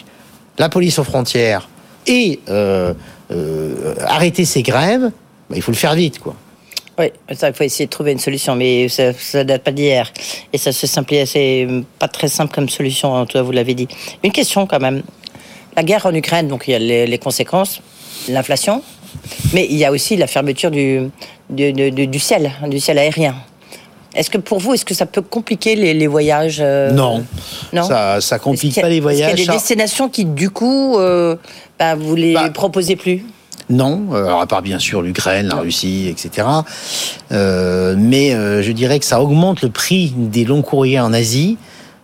la 0.59 0.69
police 0.69 0.99
aux 0.99 1.05
frontières 1.05 1.69
et 2.07 2.41
euh, 2.51 2.93
euh, 3.33 3.95
arrêter 4.07 4.45
ces 4.45 4.63
grèves, 4.63 5.11
bah, 5.51 5.57
il 5.57 5.63
faut 5.63 5.73
le 5.73 5.77
faire 5.77 5.95
vite, 5.95 6.19
quoi. 6.19 6.35
Oui, 6.99 7.07
ça, 7.35 7.49
il 7.49 7.55
faut 7.55 7.65
essayer 7.65 7.87
de 7.87 7.91
trouver 7.91 8.13
une 8.13 8.19
solution, 8.19 8.55
mais 8.55 8.89
ça, 8.89 9.13
ça 9.15 9.45
date 9.45 9.63
pas 9.63 9.71
d'hier. 9.73 10.13
Et 10.53 10.59
ça 10.59 10.73
se 10.73 10.87
simplifie, 10.87 11.27
c'est 11.27 11.67
pas 11.99 12.09
très 12.09 12.29
simple 12.29 12.55
comme 12.55 12.69
solution, 12.69 13.13
en 13.15 13.25
tout 13.25 13.33
cas, 13.39 13.43
vous 13.43 13.51
l'avez 13.53 13.73
dit. 13.75 13.89
Une 14.23 14.31
question 14.33 14.67
quand 14.67 14.79
même. 14.81 15.03
La 15.75 15.83
guerre 15.83 16.05
en 16.05 16.15
Ukraine, 16.15 16.49
donc 16.49 16.65
il 16.69 16.73
y 16.73 16.75
a 16.75 16.79
les, 16.79 17.07
les 17.07 17.19
conséquences, 17.19 17.81
l'inflation, 18.29 18.83
mais 19.55 19.67
il 19.71 19.77
y 19.79 19.87
a 19.87 19.91
aussi 19.91 20.17
la 20.19 20.27
fermeture 20.27 20.71
du, 20.71 21.09
du, 21.49 21.73
du- 21.73 21.91
du- 21.91 22.07
du 22.07 22.19
ciel, 22.19 22.53
du 22.69 22.79
ciel 22.79 22.99
aérien. 22.99 23.35
Est-ce 24.15 24.29
que 24.29 24.37
pour 24.37 24.59
vous, 24.59 24.75
est-ce 24.75 24.85
que 24.85 24.93
ça 24.93 25.07
peut 25.07 25.23
compliquer 25.23 25.75
les, 25.75 25.95
les 25.95 26.07
voyages 26.07 26.59
euh, 26.61 26.91
Non. 26.91 27.25
non 27.73 27.85
Ça, 27.85 28.21
ça 28.21 28.39
complique 28.39 28.75
qu'il 28.75 28.81
a- 28.81 28.83
pas 28.83 28.89
les 28.91 28.97
est-ce 28.97 29.01
qu'il 29.01 29.03
voyages. 29.03 29.39
y 29.41 29.43
a 29.45 29.47
des 29.47 29.53
destinations 29.53 30.11
qui, 30.11 30.27
du 30.27 30.51
coup, 30.51 30.99
euh, 30.99 31.37
bah, 31.83 31.97
vous 31.97 32.15
les 32.15 32.35
Bah, 32.35 32.49
proposez 32.51 32.97
plus 32.97 33.25
non, 33.71 34.09
euh, 34.13 34.27
alors 34.27 34.41
à 34.43 34.47
part 34.47 34.61
bien 34.61 34.79
sûr 34.79 35.01
l'Ukraine, 35.01 35.47
la 35.47 35.55
Russie, 35.55 36.09
etc. 36.09 36.47
Euh, 37.31 37.95
mais 37.97 38.35
euh, 38.35 38.61
je 38.61 38.71
dirais 38.71 38.99
que 38.99 39.05
ça 39.05 39.23
augmente 39.23 39.63
le 39.63 39.71
prix 39.71 40.13
des 40.15 40.45
longs 40.45 40.61
courriers 40.61 41.01
en 41.01 41.13
Asie 41.13 41.57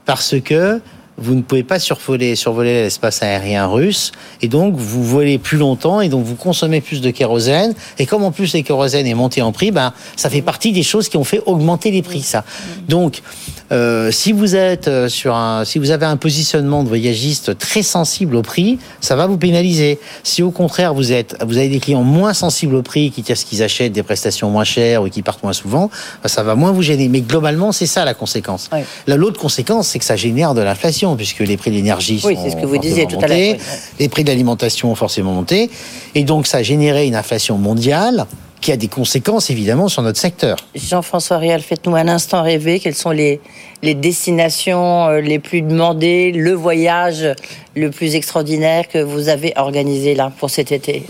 parce 0.07 0.37
que 0.41 0.81
vous 1.19 1.35
ne 1.35 1.43
pouvez 1.43 1.63
pas 1.63 1.79
survoler, 1.79 2.37
survoler 2.37 2.83
l'espace 2.83 3.23
aérien 3.23 3.67
russe, 3.67 4.13
et 4.41 4.49
donc 4.49 4.75
vous 4.77 5.05
volez 5.05 5.39
plus 5.39 5.59
longtemps, 5.59 6.01
et 6.01 6.09
donc 6.09 6.25
vous 6.25 6.37
consommez 6.37 6.81
plus 6.81 7.01
de 7.01 7.11
kérosène, 7.11 7.75
et 7.99 8.07
comme 8.07 8.25
en 8.25 8.31
plus 8.31 8.55
le 8.55 8.63
kérosène 8.63 9.07
est 9.07 9.15
monté 9.15 9.43
en 9.43 9.53
prix, 9.53 9.71
ben, 9.71 9.93
ça 10.17 10.31
fait 10.31 10.43
partie 10.43 10.73
des 10.73 10.83
choses 10.83 11.09
qui 11.09 11.17
ont 11.17 11.25
fait 11.25 11.43
augmenter 11.47 11.91
les 11.91 12.03
prix, 12.03 12.23
ça. 12.23 12.45
Donc, 12.89 13.23
euh, 13.71 14.11
si 14.11 14.33
vous 14.33 14.57
êtes 14.57 14.89
euh, 14.89 15.09
sur 15.09 15.35
un, 15.35 15.65
si 15.65 15.79
vous 15.79 15.91
avez 15.91 16.07
un 16.07 16.17
positionnement 16.17 16.83
de 16.83 16.89
voyagiste 16.89 17.59
très 17.59 17.83
sensible 17.83 18.37
au 18.37 18.43
prix, 18.43 18.79
ça 19.01 19.15
va 19.15 19.27
vous 19.27 19.37
pénaliser. 19.37 19.99
Si 20.23 20.43
au 20.43 20.51
contraire 20.51 20.95
vous 20.95 21.13
êtes, 21.13 21.37
vous 21.45 21.59
avez 21.59 21.69
des 21.69 21.81
clients 21.81 22.03
moins 22.03 22.33
sensibles 22.33 22.75
au 22.77 22.83
prix, 22.83 23.11
qui 23.11 23.25
ce 23.35 23.45
qu'ils 23.45 23.63
achètent 23.63 23.93
des 23.93 24.03
prestations 24.03 24.51
moins 24.51 24.65
chères 24.65 25.03
ou 25.03 25.09
qui 25.09 25.23
partent 25.23 25.43
moins 25.43 25.53
souvent, 25.53 25.91
ben, 26.23 26.29
ça 26.29 26.43
va 26.43 26.55
moins 26.55 26.73
vous 26.73 26.83
gêner. 26.83 27.09
Mais 27.09 27.21
globalement, 27.21 27.73
c'est 27.73 27.87
ça 27.87 28.05
la 28.05 28.15
conséquence. 28.15 28.71
Ouais. 28.73 28.85
L'autre 29.07 29.39
conséquence, 29.39 29.89
c'est 29.89 29.99
que 29.99 30.05
ça 30.05 30.17
génère 30.17 30.55
de 30.55 30.63
l'inflation, 30.63 31.08
puisque 31.17 31.41
les 31.41 31.57
prix 31.57 31.71
de 31.71 31.77
l'énergie 31.77 32.21
Oui, 32.25 32.35
sont 32.35 32.45
c'est 32.45 32.51
ce 32.51 32.57
que 32.57 32.63
vous 32.63 32.75
fortement 32.75 32.83
disiez 32.83 33.07
tout 33.07 33.19
à 33.21 33.27
l'heure, 33.27 33.37
montés, 33.37 33.53
oui, 33.53 33.59
ouais. 33.59 33.79
les 34.01 34.09
prix 34.09 34.25
de 34.25 34.29
l'alimentation 34.29 34.91
ont 34.91 34.95
forcément 34.95 35.33
monté, 35.33 35.71
et 36.15 36.25
donc 36.25 36.47
ça 36.47 36.59
a 36.59 36.63
généré 36.63 37.07
une 37.07 37.15
inflation 37.15 37.59
mondiale 37.59 38.27
qui 38.61 38.73
a 38.73 38.77
des 38.77 38.89
conséquences 38.89 39.51
évidemment 39.51 39.89
sur 39.89 40.03
notre 40.03 40.19
secteur. 40.19 40.57
Jean-François 40.75 41.39
Réal, 41.39 41.61
faites-nous 41.61 41.95
un 41.95 42.09
instant 42.09 42.43
rêver. 42.43 42.81
Quelles 42.81 42.97
sont 42.97 43.13
les, 43.13 43.41
les 43.83 43.95
destinations 43.95 45.07
euh, 45.07 45.21
les 45.21 45.39
plus 45.39 45.63
demandées, 45.63 46.33
le 46.33 46.53
voyage 46.55 47.29
le 47.77 47.91
plus 47.91 48.17
extraordinaire 48.17 48.89
que 48.89 48.99
vous 48.99 49.29
avez 49.29 49.53
organisé 49.57 50.17
là 50.17 50.33
pour 50.37 50.51
cet 50.51 50.73
été? 50.73 51.05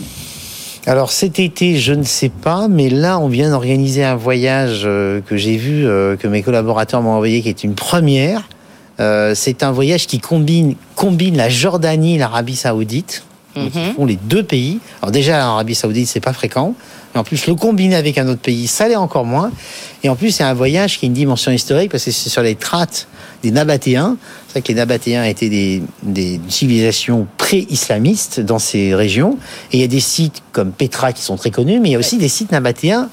Alors 0.85 1.11
cet 1.11 1.39
été, 1.39 1.77
je 1.77 1.93
ne 1.93 2.03
sais 2.03 2.29
pas, 2.29 2.67
mais 2.67 2.89
là, 2.89 3.19
on 3.19 3.27
vient 3.27 3.49
d'organiser 3.49 4.03
un 4.03 4.15
voyage 4.15 4.83
euh, 4.85 5.19
que 5.21 5.35
j'ai 5.35 5.57
vu, 5.57 5.85
euh, 5.85 6.15
que 6.15 6.27
mes 6.27 6.41
collaborateurs 6.41 7.01
m'ont 7.01 7.11
envoyé, 7.13 7.41
qui 7.41 7.49
est 7.49 7.63
une 7.63 7.75
première. 7.75 8.47
Euh, 8.99 9.33
c'est 9.35 9.63
un 9.63 9.71
voyage 9.71 10.07
qui 10.07 10.19
combine, 10.19 10.75
combine 10.95 11.37
la 11.37 11.49
Jordanie 11.49 12.15
et 12.15 12.17
l'Arabie 12.17 12.55
Saoudite. 12.55 13.23
Ils 13.55 13.71
font 13.95 14.05
les 14.05 14.15
deux 14.15 14.43
pays. 14.43 14.79
Alors 15.01 15.11
déjà, 15.11 15.37
l'Arabie 15.37 15.75
Saoudite, 15.75 16.07
c'est 16.07 16.21
pas 16.21 16.31
fréquent. 16.31 16.75
Mais 17.13 17.19
en 17.19 17.23
plus, 17.23 17.47
le 17.47 17.55
combiner 17.55 17.95
avec 17.95 18.17
un 18.17 18.27
autre 18.27 18.39
pays, 18.39 18.67
ça 18.67 18.87
l'est 18.87 18.95
encore 18.95 19.25
moins. 19.25 19.51
Et 20.03 20.09
en 20.09 20.15
plus, 20.15 20.31
c'est 20.31 20.43
un 20.43 20.53
voyage 20.53 20.97
qui 20.97 21.05
a 21.05 21.07
une 21.07 21.13
dimension 21.13 21.51
historique 21.51 21.91
parce 21.91 22.05
que 22.05 22.11
c'est 22.11 22.29
sur 22.29 22.43
les 22.43 22.55
traces 22.55 23.07
des 23.43 23.51
Nabatéens. 23.51 24.17
C'est 24.47 24.53
vrai 24.53 24.61
que 24.61 24.67
les 24.69 24.75
Nabatéens 24.75 25.23
étaient 25.25 25.49
des, 25.49 25.81
des 26.03 26.39
civilisations 26.47 27.27
pré-islamistes 27.37 28.39
dans 28.39 28.59
ces 28.59 28.95
régions. 28.95 29.37
Et 29.73 29.77
il 29.77 29.81
y 29.81 29.83
a 29.83 29.87
des 29.87 29.99
sites 29.99 30.41
comme 30.53 30.71
Petra 30.71 31.11
qui 31.11 31.23
sont 31.23 31.35
très 31.35 31.51
connus, 31.51 31.79
mais 31.79 31.89
il 31.89 31.91
y 31.93 31.95
a 31.95 31.99
aussi 31.99 32.17
des 32.17 32.29
sites 32.29 32.51
Nabatéens 32.51 33.09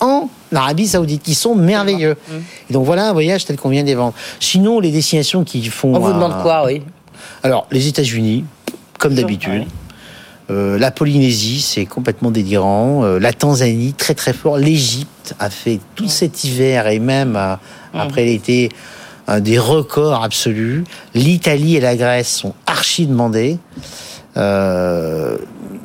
en 0.00 0.28
Arabie 0.54 0.86
Saoudite 0.86 1.22
qui 1.22 1.34
sont 1.34 1.54
merveilleux. 1.54 2.16
Et 2.70 2.72
donc 2.72 2.84
voilà 2.84 3.08
un 3.08 3.12
voyage 3.12 3.44
tel 3.44 3.56
qu'on 3.56 3.68
vient 3.68 3.82
de 3.82 3.88
les 3.88 3.94
vendre. 3.94 4.14
Sinon, 4.40 4.80
les 4.80 4.90
destinations 4.90 5.44
qui 5.44 5.64
font. 5.66 5.94
On 5.94 5.98
vous 5.98 6.06
un- 6.08 6.14
demande 6.14 6.42
quoi, 6.42 6.64
oui 6.66 6.82
alors, 7.42 7.66
les 7.70 7.86
États-Unis, 7.88 8.44
comme 8.98 9.14
d'habitude. 9.14 9.64
Euh, 10.50 10.78
la 10.78 10.90
Polynésie, 10.90 11.60
c'est 11.60 11.84
complètement 11.84 12.30
délirant. 12.30 13.04
Euh, 13.04 13.18
la 13.18 13.32
Tanzanie, 13.32 13.92
très 13.92 14.14
très 14.14 14.32
fort. 14.32 14.56
L'Égypte 14.56 15.34
a 15.38 15.50
fait 15.50 15.78
tout 15.94 16.08
cet 16.08 16.44
hiver 16.44 16.86
et 16.88 16.98
même 16.98 17.36
euh, 17.36 17.54
après 17.94 18.24
l'été 18.24 18.70
des 19.40 19.58
records 19.58 20.22
absolus. 20.22 20.84
L'Italie 21.14 21.76
et 21.76 21.80
la 21.80 21.96
Grèce 21.96 22.28
sont 22.28 22.54
archi 22.66 23.06
demandés. 23.06 23.58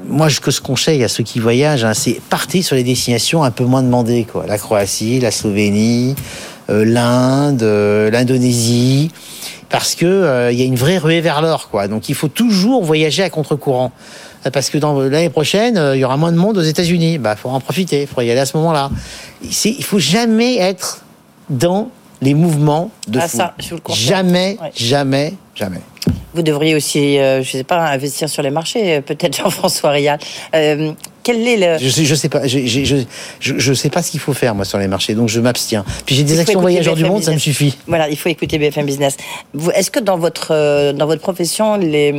Euh, 0.03 0.07
moi, 0.07 0.29
ce 0.29 0.39
que 0.39 0.51
je 0.51 0.61
conseille 0.61 1.03
à 1.03 1.07
ceux 1.07 1.23
qui 1.23 1.39
voyagent, 1.39 1.83
hein, 1.85 1.93
c'est 1.93 2.19
partez 2.29 2.61
sur 2.61 2.75
les 2.75 2.83
destinations 2.83 3.43
un 3.43 3.51
peu 3.51 3.63
moins 3.65 3.83
demandées, 3.83 4.25
quoi. 4.31 4.45
La 4.47 4.57
Croatie, 4.57 5.19
la 5.19 5.31
Slovénie, 5.31 6.15
euh, 6.69 6.85
l'Inde, 6.85 7.63
euh, 7.63 8.09
l'Indonésie, 8.09 9.11
parce 9.69 9.95
que 9.95 10.05
euh, 10.05 10.51
il 10.51 10.59
y 10.59 10.61
a 10.61 10.65
une 10.65 10.75
vraie 10.75 10.97
ruée 10.97 11.21
vers 11.21 11.41
l'or, 11.41 11.69
quoi. 11.69 11.87
Donc, 11.87 12.09
il 12.09 12.15
faut 12.15 12.27
toujours 12.27 12.83
voyager 12.83 13.23
à 13.23 13.29
contre-courant. 13.29 13.91
Euh, 14.45 14.49
Parce 14.51 14.69
que 14.69 14.77
dans 14.77 14.99
l'année 14.99 15.29
prochaine, 15.29 15.77
euh, 15.77 15.95
il 15.95 15.99
y 15.99 16.05
aura 16.05 16.17
moins 16.17 16.31
de 16.31 16.37
monde 16.37 16.57
aux 16.57 16.61
États-Unis. 16.63 17.17
Bah, 17.17 17.35
faut 17.35 17.49
en 17.49 17.59
profiter, 17.59 18.01
il 18.01 18.07
faut 18.07 18.21
y 18.21 18.29
aller 18.29 18.39
à 18.41 18.45
ce 18.45 18.57
moment-là. 18.57 18.89
Il 19.41 19.83
faut 19.83 19.99
jamais 19.99 20.57
être 20.57 21.01
dans 21.49 21.89
les 22.21 22.33
mouvements 22.33 22.91
de 23.07 23.19
Ah, 23.19 23.27
foule. 23.27 23.39
ça, 23.39 23.53
je 23.59 23.75
le. 23.75 23.81
Jamais, 23.93 24.57
Ouais. 24.61 24.71
jamais, 24.75 25.33
jamais. 25.55 25.81
Vous 26.36 26.41
devriez 26.41 26.75
aussi, 26.75 27.19
euh, 27.19 27.43
je 27.43 27.51
sais 27.51 27.63
pas, 27.63 27.79
investir 27.91 28.27
sur 28.27 28.41
les 28.41 28.49
marchés, 28.49 28.95
euh, 28.97 29.01
peut-être 29.01 29.38
Jean-François 29.43 29.91
Réal. 29.91 30.17
Euh, 30.55 30.91
quel 31.21 31.47
est 31.47 31.55
le... 31.55 31.77
Je 31.81 31.89
sais, 31.89 32.03
je 32.03 32.15
sais 32.15 32.27
pas, 32.27 32.45
je, 32.47 32.59
je, 32.65 32.95
je, 33.39 33.73
sais 33.73 33.89
pas 33.89 34.01
ce 34.03 34.11
qu'il 34.11 34.19
faut 34.19 34.34
faire 34.34 34.53
moi 34.55 34.65
sur 34.65 34.77
les 34.77 34.89
marchés, 34.89 35.13
donc 35.15 35.29
je 35.29 35.39
m'abstiens. 35.39 35.86
Puis 36.05 36.15
j'ai 36.15 36.23
des 36.23 36.38
actions 36.39 36.59
voyageurs 36.59 36.95
du 36.95 37.05
monde, 37.05 37.23
ça 37.23 37.31
me 37.31 37.38
suffit. 37.38 37.77
Voilà, 37.88 38.09
il 38.09 38.17
faut 38.17 38.27
écouter 38.27 38.57
BFM 38.57 38.86
Business. 38.86 39.15
Est-ce 39.73 39.89
que 39.89 40.01
dans 40.01 40.17
votre 40.17 40.47
euh, 40.51 40.91
dans 40.91 41.05
votre 41.05 41.21
profession, 41.21 41.77
les, 41.77 42.11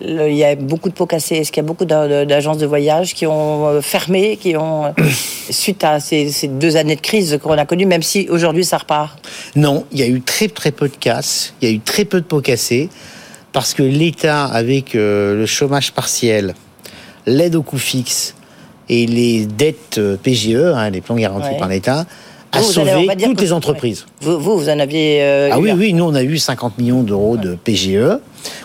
le- 0.00 0.28
il 0.30 0.36
y 0.36 0.44
a 0.44 0.54
beaucoup 0.54 0.88
de 0.90 0.94
pots 0.94 1.06
cassés? 1.06 1.36
Est-ce 1.36 1.50
qu'il 1.50 1.60
y 1.60 1.66
a 1.66 1.66
beaucoup 1.66 1.86
d'a- 1.86 2.24
d'agences 2.24 2.58
de 2.58 2.66
voyage 2.66 3.14
qui 3.14 3.26
ont 3.26 3.80
fermé, 3.82 4.36
qui 4.36 4.56
ont 4.56 4.94
suite 5.50 5.82
à 5.82 5.98
ces, 5.98 6.30
ces 6.30 6.46
deux 6.46 6.76
années 6.76 6.94
de 6.96 7.00
crise 7.00 7.40
qu'on 7.42 7.58
a 7.58 7.64
connues, 7.64 7.86
même 7.86 8.02
si 8.02 8.28
aujourd'hui 8.30 8.64
ça 8.64 8.78
repart? 8.78 9.18
Non, 9.56 9.86
il 9.90 9.98
y 9.98 10.02
a 10.04 10.06
eu 10.06 10.20
très 10.20 10.46
très 10.46 10.70
peu 10.70 10.88
de 10.88 10.94
casses, 10.96 11.52
il 11.62 11.68
y 11.68 11.72
a 11.72 11.74
eu 11.74 11.80
très 11.80 12.04
peu 12.04 12.20
de 12.20 12.26
pots 12.26 12.40
cassés, 12.42 12.90
parce 13.56 13.72
que 13.72 13.82
l'État, 13.82 14.44
avec 14.44 14.94
euh, 14.94 15.34
le 15.34 15.46
chômage 15.46 15.90
partiel, 15.92 16.54
l'aide 17.24 17.54
au 17.54 17.62
coût 17.62 17.78
fixe 17.78 18.34
et 18.90 19.06
les 19.06 19.46
dettes 19.46 19.96
euh, 19.96 20.18
PGE, 20.22 20.54
hein, 20.74 20.90
les 20.90 21.00
plans 21.00 21.14
garantis 21.16 21.48
Ouais. 21.48 21.58
par 21.58 21.68
l'État, 21.68 22.04
a 22.52 22.60
Vous, 22.60 22.66
vous 22.66 22.78
allez- 22.80 22.90
on 22.90 23.00
sauvé 23.12 23.16
toutes 23.24 23.40
les 23.40 23.52
entreprises. 23.54 24.04
vous, 24.20 24.38
vous, 24.38 24.58
vous 24.58 24.68
en 24.68 24.78
aviez. 24.78 25.22
euh, 25.22 25.48
Ah 25.52 25.58
oui, 25.58 25.72
oui, 25.72 25.94
nous 25.94 26.04
on 26.04 26.14
a 26.14 26.22
eu 26.22 26.36
50 26.36 26.76
millions 26.76 27.02
d'euros 27.02 27.38
de 27.38 27.54
PGE 27.54 28.18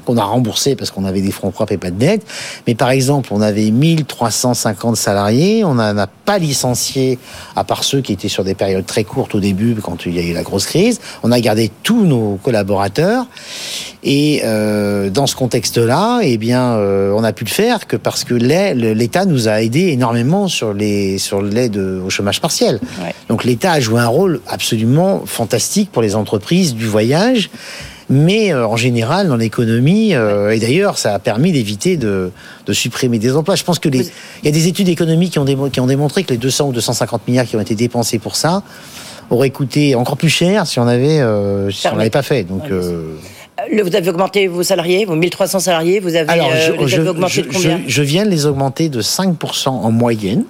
qu'on 0.06 0.18
a 0.18 0.24
remboursé 0.24 0.76
parce 0.76 0.92
qu'on 0.92 1.06
avait 1.06 1.22
des 1.22 1.32
fonds 1.32 1.52
propres 1.52 1.74
et 1.74 1.78
pas 1.78 1.92
de 1.92 1.98
dette. 1.98 2.26
Mais 2.68 2.76
par 2.76 2.90
exemple, 2.90 3.30
on 3.32 3.42
avait 3.42 3.72
1350 3.72 4.96
salariés, 4.98 5.64
on 5.64 5.76
n'en 5.76 5.98
a 5.98 6.08
pas 6.08 6.38
licencié, 6.38 7.20
à 7.56 7.64
part 7.64 7.84
ceux 7.84 8.02
qui 8.02 8.14
étaient 8.14 8.30
sur 8.30 8.44
des 8.44 8.56
périodes 8.56 8.86
très 8.86 9.04
courtes 9.04 9.36
au 9.36 9.40
début 9.40 9.76
quand 9.82 10.06
il 10.06 10.16
y 10.16 10.20
a 10.20 10.24
eu 10.24 10.34
la 10.34 10.44
grosse 10.44 10.66
crise. 10.66 11.00
On 11.24 11.32
a 11.32 11.40
gardé 11.40 11.72
tous 11.84 12.06
nos 12.06 12.40
collaborateurs. 12.44 13.26
Et 14.04 14.42
euh, 14.44 15.12
dans 15.12 15.28
ce 15.28 15.36
contexte-là, 15.36 16.22
eh 16.24 16.38
bien, 16.38 16.74
euh, 16.74 17.14
on 17.16 17.24
a 17.24 17.34
pu 17.34 17.44
le 17.44 17.50
faire 17.50 17.86
que 17.86 17.96
parce 17.96 18.24
que 18.24 18.34
l'État 18.34 19.26
nous 19.26 19.48
a 19.48 19.62
aidé 19.62 19.90
énormément 19.90 20.48
sur 20.48 20.74
les 20.74 21.20
sur 21.20 21.42
l'aide 21.42 21.78
au 21.78 22.10
chômage 22.10 22.42
partiel. 22.42 22.80
Ouais. 23.04 23.14
Donc 23.30 23.44
l'État 23.44 23.74
a 23.74 23.80
joué 23.80 24.00
un 24.00 24.08
rôle 24.08 24.42
absolument 24.48 25.24
fantastique 25.26 25.92
pour 25.92 26.02
les 26.02 26.16
entreprises 26.16 26.74
du 26.74 26.88
voyage, 26.88 27.50
mais 28.12 28.54
euh, 28.54 28.68
en 28.68 28.76
général 28.76 29.28
dans 29.30 29.38
l'économie, 29.38 30.14
euh, 30.14 30.52
et 30.52 30.60
d'ailleurs 30.60 30.98
ça 31.00 31.16
a 31.16 31.20
permis 31.20 31.52
d'éviter 31.52 31.98
de, 31.98 32.30
de 32.68 32.74
supprimer 32.74 33.18
des 33.18 33.36
emplois. 33.36 33.56
Je 33.56 33.64
pense 33.64 33.80
que 33.80 33.90
les, 33.90 34.04
Vous- 34.04 34.10
il 34.44 34.46
y 34.46 34.50
a 34.50 34.52
des 34.52 34.68
études 34.68 34.90
économiques 34.90 35.32
qui 35.32 35.40
ont, 35.40 35.46
démo- 35.46 35.70
qui 35.72 35.80
ont 35.80 35.88
démontré 35.88 36.24
que 36.24 36.32
les 36.32 36.38
200 36.38 36.68
ou 36.68 36.72
250 36.74 37.28
milliards 37.28 37.46
qui 37.46 37.56
ont 37.56 37.62
été 37.62 37.74
dépensés 37.74 38.20
pour 38.20 38.36
ça 38.36 38.62
auraient 39.30 39.50
coûté 39.50 39.96
encore 39.96 40.18
plus 40.18 40.30
cher 40.30 40.68
si 40.68 40.80
on 40.80 40.88
avait 40.88 41.20
euh, 41.22 41.72
si 41.72 41.80
on 41.80 41.82
Fermé. 41.84 41.98
l'avait 42.00 42.10
pas 42.10 42.22
fait. 42.22 42.44
Donc 42.44 42.64
euh, 42.70 42.82
Euh, 43.60 43.64
le- 43.72 43.84
Vous 43.84 43.96
avez 43.96 44.10
augmenté 44.10 44.48
vos 44.48 44.64
salariés, 44.64 45.06
vos 45.06 45.16
1300 45.16 45.60
salariés, 45.60 46.00
vous 46.00 46.16
avez, 46.16 46.30
alors, 46.30 46.50
euh, 46.52 46.68
je, 46.68 46.72
les 46.82 46.88
je- 46.88 47.00
avez 47.00 47.10
augmentés 47.10 47.34
je- 47.34 47.42
de 47.42 47.54
combien 47.54 47.80
je 47.88 48.02
viens 48.02 48.26
de 48.26 48.30
les 48.30 48.46
augmenter 48.46 48.90
de 48.90 49.02
5% 49.02 49.70
en 49.70 49.92
moyenne 49.92 50.44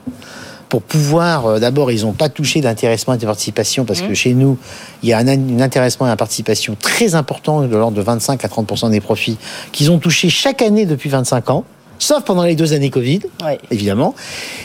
pour 0.71 0.83
pouvoir, 0.83 1.47
euh, 1.47 1.59
d'abord, 1.59 1.91
ils 1.91 2.05
n'ont 2.05 2.13
pas 2.13 2.29
touché 2.29 2.61
d'intéressement 2.61 3.13
et 3.13 3.17
de 3.17 3.25
participation 3.25 3.83
parce 3.83 4.01
Mmh. 4.01 4.07
que 4.07 4.13
chez 4.13 4.33
nous, 4.33 4.57
il 5.03 5.09
y 5.09 5.13
a 5.13 5.17
un, 5.17 5.27
un 5.27 5.59
intéressement 5.59 6.07
et 6.07 6.09
une 6.09 6.15
participation 6.15 6.77
très 6.79 7.13
important 7.13 7.61
de 7.61 7.75
l'ordre 7.75 7.97
de 7.97 8.01
25 8.01 8.45
à 8.45 8.47
30% 8.47 8.89
des 8.89 9.01
profits 9.01 9.37
qu'ils 9.73 9.91
ont 9.91 9.99
touché 9.99 10.29
chaque 10.29 10.61
année 10.61 10.85
depuis 10.85 11.09
25 11.09 11.49
ans. 11.49 11.65
Sauf 12.01 12.23
pendant 12.23 12.43
les 12.43 12.55
deux 12.55 12.73
années 12.73 12.89
Covid, 12.89 13.19
Ouais. 13.45 13.59
évidemment. 13.69 14.15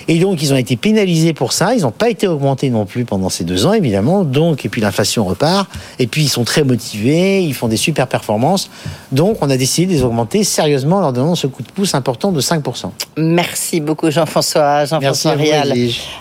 Et 0.09 0.19
donc, 0.19 0.43
ils 0.43 0.55
ont 0.55 0.57
été 0.57 0.77
pénalisés 0.77 1.35
pour 1.35 1.53
ça. 1.53 1.75
Ils 1.75 1.83
n'ont 1.83 1.91
pas 1.91 2.09
été 2.09 2.27
augmentés 2.27 2.71
non 2.71 2.87
plus 2.87 3.05
pendant 3.05 3.29
ces 3.29 3.45
deux 3.45 3.67
ans, 3.67 3.75
évidemment. 3.75 4.25
Donc, 4.25 4.65
et 4.65 4.71
puis 4.71 4.81
l'inflation 4.81 5.27
repart. 5.27 5.69
Et 5.99 6.07
puis, 6.07 6.23
ils 6.23 6.29
sont 6.29 6.45
très 6.45 6.65
motivés. 6.65 7.43
Ils 7.43 7.53
font 7.53 7.69
des 7.69 7.77
super 7.77 8.07
performances. 8.07 8.71
Donc, 9.13 9.37
on 9.43 9.51
a 9.51 9.59
décidé 9.59 9.87
de 9.93 9.99
les 9.99 10.03
augmenter 10.03 10.45
sérieusement 10.45 10.97
en 10.97 11.01
leur 11.01 11.13
donnant 11.13 11.35
ce 11.35 11.47
coup 11.47 11.63
de 11.63 11.71
pouce 11.71 11.95
important 11.95 12.33
de 12.33 12.41
5%. 12.41 12.91
Merci 13.19 13.81
beaucoup 13.81 14.11
Jean-François, 14.11 14.87
Jean-François 14.87 15.33
Rial. 15.33 15.75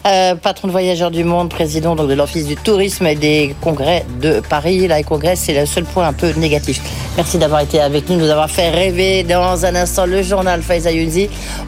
Euh, 0.07 0.35
patron 0.35 0.67
de 0.67 0.73
Voyageurs 0.73 1.11
du 1.11 1.23
Monde, 1.23 1.49
président 1.49 1.95
donc 1.95 2.09
de 2.09 2.13
l'Office 2.13 2.45
du 2.45 2.57
tourisme 2.57 3.07
et 3.07 3.15
des 3.15 3.55
congrès 3.61 4.05
de 4.21 4.41
Paris. 4.49 4.85
Là, 4.87 4.97
les 4.97 5.03
congrès, 5.05 5.37
c'est 5.37 5.57
le 5.57 5.65
seul 5.65 5.85
point 5.85 6.07
un 6.09 6.13
peu 6.13 6.31
négatif. 6.37 6.81
Merci 7.15 7.37
d'avoir 7.37 7.61
été 7.61 7.79
avec 7.79 8.09
nous, 8.09 8.17
nous 8.17 8.29
avoir 8.29 8.49
fait 8.49 8.69
rêver 8.69 9.23
dans 9.23 9.65
un 9.65 9.75
instant 9.75 10.05
le 10.05 10.21
journal 10.21 10.61
Faiza 10.61 10.91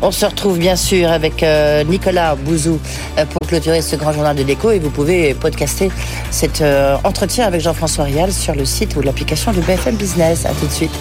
On 0.01 0.11
se 0.11 0.25
retrouve 0.25 0.57
bien 0.57 0.75
sûr 0.75 1.09
avec 1.09 1.43
euh, 1.43 1.83
Nicolas 1.83 2.35
Bouzou 2.35 2.79
euh, 3.17 3.25
pour 3.25 3.47
clôturer 3.47 3.81
ce 3.81 3.95
grand 3.95 4.13
journal 4.13 4.35
de 4.35 4.43
l'écho 4.43 4.71
et 4.71 4.79
vous 4.79 4.89
pouvez 4.89 5.33
podcaster 5.33 5.89
cet 6.31 6.61
euh, 6.61 6.97
entretien 7.03 7.45
avec 7.45 7.61
Jean-François 7.61 8.05
Rial 8.05 8.31
sur 8.31 8.55
le 8.55 8.65
site 8.65 8.95
ou 8.95 9.01
l'application 9.01 9.51
de 9.51 9.61
BFM 9.61 9.95
Business. 9.95 10.45
À 10.45 10.51
tout 10.53 10.67
de 10.67 10.71
suite. 10.71 10.91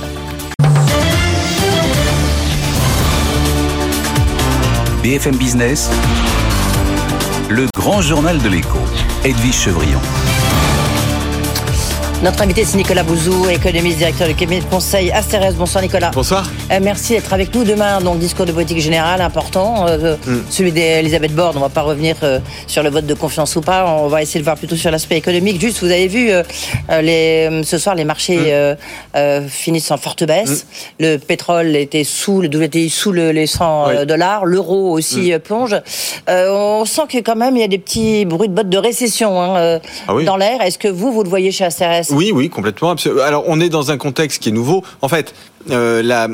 BFM 5.02 5.36
Business, 5.36 5.88
le 7.48 7.66
grand 7.76 8.02
journal 8.02 8.38
de 8.42 8.48
l'écho, 8.48 8.80
Edwige 9.24 9.54
Chevrillon. 9.54 10.00
Notre 12.22 12.42
invité, 12.42 12.64
c'est 12.64 12.78
Nicolas 12.78 13.02
Bouzou, 13.02 13.48
économiste, 13.50 13.98
directeur 13.98 14.26
du 14.26 14.34
cabinet 14.34 14.60
de 14.60 14.64
conseil 14.64 15.12
Astérès. 15.12 15.54
Bonsoir 15.54 15.82
Nicolas. 15.84 16.10
Bonsoir. 16.14 16.50
Euh, 16.72 16.78
merci 16.82 17.12
d'être 17.12 17.32
avec 17.32 17.54
nous 17.54 17.62
demain. 17.62 18.00
Donc, 18.00 18.18
discours 18.18 18.46
de 18.46 18.52
politique 18.52 18.80
générale 18.80 19.20
important. 19.20 19.86
Euh, 19.86 20.16
Mm. 20.26 20.40
Celui 20.50 20.72
d'Elisabeth 20.72 21.32
Borne, 21.34 21.56
on 21.56 21.60
va 21.60 21.68
pas 21.68 21.82
revenir 21.82 22.16
euh, 22.22 22.38
sur 22.66 22.82
le 22.82 22.88
vote 22.90 23.04
de 23.06 23.12
confiance 23.14 23.54
ou 23.56 23.60
pas. 23.60 23.86
On 24.00 24.08
va 24.08 24.22
essayer 24.22 24.40
de 24.40 24.44
voir 24.44 24.56
plutôt 24.56 24.76
sur 24.76 24.90
l'aspect 24.90 25.16
économique. 25.18 25.60
Juste, 25.60 25.80
vous 25.80 25.90
avez 25.90 26.08
vu, 26.08 26.30
euh, 26.30 26.42
euh, 26.90 27.02
les, 27.02 27.62
ce 27.64 27.76
soir, 27.76 27.94
les 27.94 28.04
marchés 28.04 28.38
Mm. 28.38 28.44
euh, 28.46 28.74
euh, 29.16 29.40
finissent 29.48 29.90
en 29.90 29.98
forte 29.98 30.24
baisse. 30.24 30.66
Le 30.98 31.18
pétrole 31.18 31.76
était 31.76 32.02
sous, 32.04 32.40
le 32.40 32.48
WTI 32.48 32.88
sous 32.88 33.12
le- 33.12 33.30
les 33.30 33.46
100 33.46 33.88
euh, 33.88 34.00
Oui. 34.00 34.06
dollars. 34.06 34.46
L'euro 34.46 34.90
aussi 34.92 35.28
Mm. 35.30 35.32
euh, 35.32 35.38
plonge. 35.38 35.76
Euh, 36.30 36.50
on 36.50 36.84
sent 36.86 37.02
que 37.10 37.18
quand 37.18 37.36
même, 37.36 37.56
il 37.56 37.60
y 37.60 37.64
a 37.64 37.68
des 37.68 37.78
petits 37.78 38.24
bruits 38.24 38.48
de 38.48 38.54
bottes 38.54 38.70
de 38.70 38.78
récession 38.78 39.40
hein, 39.40 39.56
euh, 39.58 39.78
Ah 40.08 40.14
oui. 40.14 40.24
dans 40.24 40.36
l'air. 40.38 40.62
Est-ce 40.62 40.78
que 40.78 40.88
vous, 40.88 41.12
vous 41.12 41.22
le 41.22 41.28
voyez 41.28 41.52
chez 41.52 41.64
Astérès 41.64 42.06
Oui, 42.16 42.32
oui, 42.34 42.48
complètement. 42.48 42.94
absolu- 42.94 43.20
Alors, 43.20 43.44
on 43.46 43.60
est 43.60 43.68
dans 43.68 43.90
un 43.90 43.98
contexte 43.98 44.42
qui 44.42 44.48
est 44.48 44.52
nouveau. 44.52 44.82
En 45.02 45.08
fait, 45.08 45.34
euh, 45.70 46.02
la, 46.02 46.28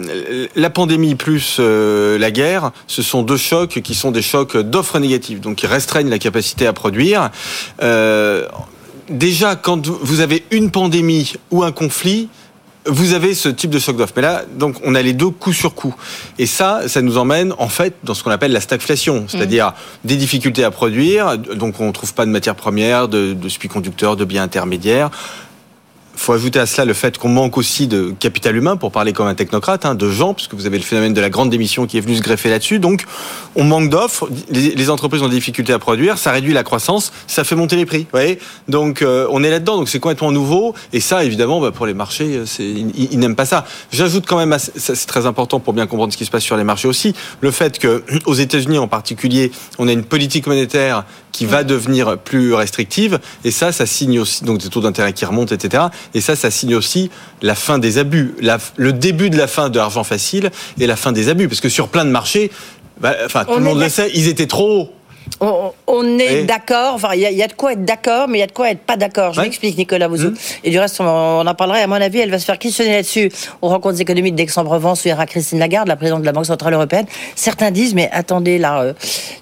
la 0.54 0.70
pandémie 0.70 1.16
plus 1.16 1.56
euh, 1.58 2.18
la 2.18 2.30
guerre, 2.30 2.70
ce 2.86 3.02
sont 3.02 3.22
deux 3.24 3.36
chocs 3.36 3.80
qui 3.82 3.94
sont 3.96 4.12
des 4.12 4.22
chocs 4.22 4.56
d'offres 4.56 5.00
négatives, 5.00 5.40
donc 5.40 5.56
qui 5.56 5.66
restreignent 5.66 6.08
la 6.10 6.20
capacité 6.20 6.68
à 6.68 6.72
produire. 6.72 7.30
Euh, 7.82 8.46
déjà, 9.10 9.56
quand 9.56 9.88
vous 9.88 10.20
avez 10.20 10.44
une 10.52 10.70
pandémie 10.70 11.32
ou 11.50 11.64
un 11.64 11.72
conflit, 11.72 12.28
vous 12.86 13.12
avez 13.12 13.34
ce 13.34 13.48
type 13.48 13.70
de 13.70 13.78
choc 13.80 13.96
d'offres. 13.96 14.12
Mais 14.16 14.22
là, 14.22 14.42
donc, 14.56 14.76
on 14.84 14.94
a 14.94 15.02
les 15.02 15.12
deux 15.14 15.30
coup 15.30 15.52
sur 15.52 15.74
coup. 15.74 15.94
Et 16.38 16.46
ça, 16.46 16.82
ça 16.88 17.00
nous 17.02 17.16
emmène, 17.16 17.54
en 17.58 17.68
fait, 17.68 17.94
dans 18.04 18.14
ce 18.14 18.22
qu'on 18.22 18.30
appelle 18.30 18.52
la 18.52 18.60
stagflation. 18.60 19.24
C'est-à-dire 19.28 19.72
des 20.04 20.16
difficultés 20.16 20.62
à 20.64 20.70
produire. 20.70 21.38
Donc, 21.38 21.80
on 21.80 21.86
ne 21.88 21.92
trouve 21.92 22.12
pas 22.14 22.26
de 22.26 22.30
matières 22.30 22.56
premières, 22.56 23.08
de, 23.08 23.32
de 23.34 23.48
semi-conducteurs, 23.48 24.14
de 24.16 24.24
biens 24.24 24.42
intermédiaires 24.44 25.10
faut 26.14 26.32
ajouter 26.32 26.58
à 26.58 26.66
cela 26.66 26.84
le 26.84 26.94
fait 26.94 27.18
qu'on 27.18 27.28
manque 27.28 27.56
aussi 27.58 27.86
de 27.86 28.14
capital 28.18 28.56
humain, 28.56 28.76
pour 28.76 28.92
parler 28.92 29.12
comme 29.12 29.26
un 29.26 29.34
technocrate, 29.34 29.84
hein, 29.86 29.94
de 29.94 30.10
gens, 30.10 30.34
puisque 30.34 30.54
vous 30.54 30.66
avez 30.66 30.78
le 30.78 30.84
phénomène 30.84 31.14
de 31.14 31.20
la 31.20 31.30
grande 31.30 31.50
démission 31.50 31.86
qui 31.86 31.98
est 31.98 32.00
venu 32.00 32.16
se 32.16 32.22
greffer 32.22 32.50
là-dessus. 32.50 32.78
Donc, 32.78 33.04
on 33.56 33.64
manque 33.64 33.88
d'offres, 33.88 34.28
les, 34.50 34.74
les 34.74 34.90
entreprises 34.90 35.22
ont 35.22 35.28
des 35.28 35.36
difficultés 35.36 35.72
à 35.72 35.78
produire, 35.78 36.18
ça 36.18 36.30
réduit 36.32 36.52
la 36.52 36.62
croissance, 36.62 37.12
ça 37.26 37.44
fait 37.44 37.56
monter 37.56 37.76
les 37.76 37.86
prix. 37.86 38.00
Vous 38.00 38.06
voyez 38.12 38.38
donc, 38.68 39.02
euh, 39.02 39.26
on 39.30 39.42
est 39.42 39.50
là-dedans, 39.50 39.76
donc 39.76 39.88
c'est 39.88 40.00
complètement 40.00 40.32
nouveau. 40.32 40.74
Et 40.92 41.00
ça, 41.00 41.24
évidemment, 41.24 41.60
bah, 41.60 41.70
pour 41.72 41.86
les 41.86 41.94
marchés, 41.94 42.36
euh, 42.36 42.46
c'est, 42.46 42.64
ils, 42.64 42.92
ils 43.12 43.18
n'aiment 43.18 43.36
pas 43.36 43.46
ça. 43.46 43.64
J'ajoute 43.90 44.24
quand 44.26 44.36
même, 44.38 44.52
à- 44.52 44.58
ça, 44.58 44.94
c'est 44.94 45.06
très 45.06 45.26
important 45.26 45.60
pour 45.60 45.72
bien 45.72 45.86
comprendre 45.86 46.12
ce 46.12 46.18
qui 46.18 46.24
se 46.24 46.30
passe 46.30 46.44
sur 46.44 46.56
les 46.56 46.64
marchés 46.64 46.88
aussi, 46.88 47.14
le 47.40 47.50
fait 47.50 47.78
que 47.78 48.02
aux 48.26 48.34
États-Unis 48.34 48.78
en 48.78 48.88
particulier, 48.88 49.50
on 49.78 49.88
a 49.88 49.92
une 49.92 50.04
politique 50.04 50.46
monétaire 50.46 51.04
qui 51.32 51.46
va 51.46 51.64
devenir 51.64 52.18
plus 52.18 52.52
restrictive, 52.52 53.18
et 53.44 53.50
ça, 53.50 53.72
ça 53.72 53.86
signe 53.86 54.20
aussi 54.20 54.44
donc 54.44 54.58
des 54.58 54.68
taux 54.68 54.82
d'intérêt 54.82 55.14
qui 55.14 55.24
remontent, 55.24 55.54
etc. 55.54 55.84
Et 56.14 56.20
ça, 56.20 56.36
ça 56.36 56.50
signe 56.50 56.74
aussi 56.74 57.10
la 57.42 57.54
fin 57.54 57.78
des 57.78 57.98
abus, 57.98 58.34
la- 58.40 58.58
le 58.76 58.92
début 58.92 59.30
de 59.30 59.36
la 59.36 59.46
fin 59.46 59.68
de 59.68 59.76
l'argent 59.78 60.04
facile 60.04 60.50
et 60.78 60.86
la 60.86 60.96
fin 60.96 61.12
des 61.12 61.28
abus, 61.28 61.48
parce 61.48 61.60
que 61.60 61.68
sur 61.68 61.88
plein 61.88 62.04
de 62.04 62.10
marchés, 62.10 62.50
bah, 63.00 63.14
enfin 63.24 63.44
tout 63.44 63.52
On 63.52 63.56
le 63.58 63.64
monde 63.64 63.80
le 63.80 63.88
sait, 63.88 64.10
ils 64.14 64.28
étaient 64.28 64.46
trop 64.46 64.80
hauts. 64.82 64.90
On, 65.40 65.72
on 65.86 66.18
est 66.18 66.40
Et- 66.40 66.44
d'accord, 66.44 66.94
enfin, 66.94 67.10
il 67.14 67.20
y, 67.20 67.34
y 67.34 67.42
a 67.42 67.48
de 67.48 67.52
quoi 67.52 67.72
être 67.72 67.84
d'accord, 67.84 68.28
mais 68.28 68.38
il 68.38 68.40
y 68.40 68.44
a 68.44 68.46
de 68.46 68.52
quoi 68.52 68.70
être 68.70 68.80
pas 68.80 68.96
d'accord. 68.96 69.32
Je 69.32 69.40
Ouais. 69.40 69.46
m'explique, 69.46 69.76
Nicolas 69.76 70.08
Bouzou. 70.08 70.28
Mhm. 70.30 70.36
Et 70.64 70.70
du 70.70 70.78
reste, 70.78 71.00
on, 71.00 71.04
on 71.04 71.46
en 71.46 71.54
parlerait. 71.54 71.82
À 71.82 71.86
mon 71.86 71.94
avis, 72.00 72.20
elle 72.20 72.30
va 72.30 72.38
se 72.38 72.44
faire 72.44 72.58
questionner 72.58 72.92
là-dessus 72.92 73.30
aux 73.60 73.68
rencontres 73.68 74.00
économiques 74.00 74.34
d'Aix-en-Provence 74.34 75.04
où 75.04 75.08
il 75.08 75.10
y 75.10 75.14
aura 75.14 75.26
Christine 75.26 75.58
Lagarde, 75.58 75.88
la 75.88 75.96
présidente 75.96 76.20
de 76.20 76.26
la 76.26 76.32
Banque 76.32 76.46
Centrale 76.46 76.74
Européenne. 76.74 77.06
Certains 77.34 77.70
disent, 77.70 77.94
mais 77.94 78.08
attendez, 78.12 78.58
là, 78.58 78.80
euh, 78.82 78.92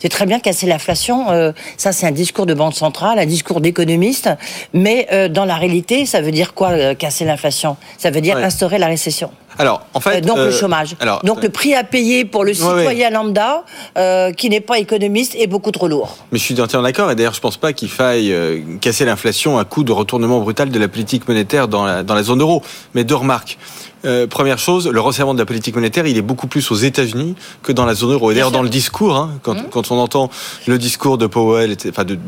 c'est 0.00 0.08
très 0.08 0.26
bien 0.26 0.38
casser 0.40 0.66
l'inflation. 0.66 1.30
euh, 1.30 1.52
ça, 1.76 1.92
c'est 1.92 2.06
un 2.06 2.12
discours 2.12 2.46
de 2.46 2.54
banque 2.54 2.74
centrale, 2.74 3.18
un 3.18 3.26
discours 3.26 3.60
d'économiste. 3.60 4.30
Mais 4.72 5.06
euh, 5.12 5.28
dans 5.28 5.44
la 5.44 5.56
réalité, 5.56 6.06
ça 6.06 6.20
veut 6.20 6.30
dire 6.32 6.54
quoi, 6.54 6.94
casser 6.94 7.24
l'inflation? 7.24 7.76
Ça 7.98 8.10
veut 8.10 8.20
dire 8.20 8.36
Ouais. 8.36 8.44
instaurer 8.44 8.78
la 8.78 8.86
récession. 8.86 9.30
Alors, 9.60 9.82
en 9.92 10.00
fait, 10.00 10.16
Euh, 10.16 10.20
donc 10.22 10.38
euh, 10.38 10.46
le 10.46 10.50
chômage. 10.52 10.96
alors, 11.00 11.20
donc 11.22 11.38
euh, 11.38 11.42
le 11.42 11.48
prix 11.50 11.74
à 11.74 11.84
payer 11.84 12.24
pour 12.24 12.44
le 12.44 12.52
ouais. 12.52 12.54
citoyen 12.78 13.10
lambda 13.10 13.64
euh, 13.98 14.32
qui 14.32 14.48
n'est 14.48 14.62
pas 14.62 14.78
économiste 14.78 15.34
est 15.36 15.46
beaucoup 15.46 15.70
trop 15.70 15.86
lourd. 15.86 16.16
Mais 16.32 16.38
je 16.38 16.44
suis 16.44 16.58
entièrement 16.60 16.86
d'accord. 16.88 17.10
Et 17.10 17.14
d'ailleurs, 17.14 17.34
je 17.34 17.40
pense 17.40 17.58
pas 17.58 17.74
qu'il 17.74 17.90
faille 17.90 18.32
euh, 18.32 18.60
casser 18.80 19.04
l'inflation 19.04 19.58
à 19.58 19.64
coup 19.66 19.84
de 19.84 19.92
retournement 19.92 20.40
brutal 20.40 20.70
de 20.70 20.78
la 20.78 20.88
politique 20.88 21.28
monétaire 21.28 21.68
dans 21.68 21.84
la, 21.84 22.02
dans 22.02 22.14
la 22.14 22.22
zone 22.22 22.40
euro. 22.40 22.62
Mais 22.94 23.04
deux 23.04 23.16
remarques. 23.16 23.58
Euh, 24.04 24.26
première 24.26 24.58
chose, 24.58 24.88
le 24.88 25.00
resserrement 25.00 25.34
de 25.34 25.38
la 25.38 25.46
politique 25.46 25.74
monétaire, 25.74 26.06
il 26.06 26.16
est 26.16 26.22
beaucoup 26.22 26.46
plus 26.46 26.70
aux 26.70 26.76
États-Unis 26.76 27.34
que 27.62 27.72
dans 27.72 27.84
la 27.84 27.94
zone 27.94 28.12
euro. 28.12 28.30
Et 28.30 28.34
d'ailleurs, 28.34 28.50
dans 28.50 28.62
le 28.62 28.68
discours, 28.68 29.16
hein, 29.16 29.38
quand, 29.42 29.70
quand 29.70 29.90
on 29.90 29.98
entend 29.98 30.30
le 30.66 30.78
discours 30.78 31.18
de 31.18 31.26
Powell, 31.26 31.76
enfin 31.88 32.04
de, 32.04 32.18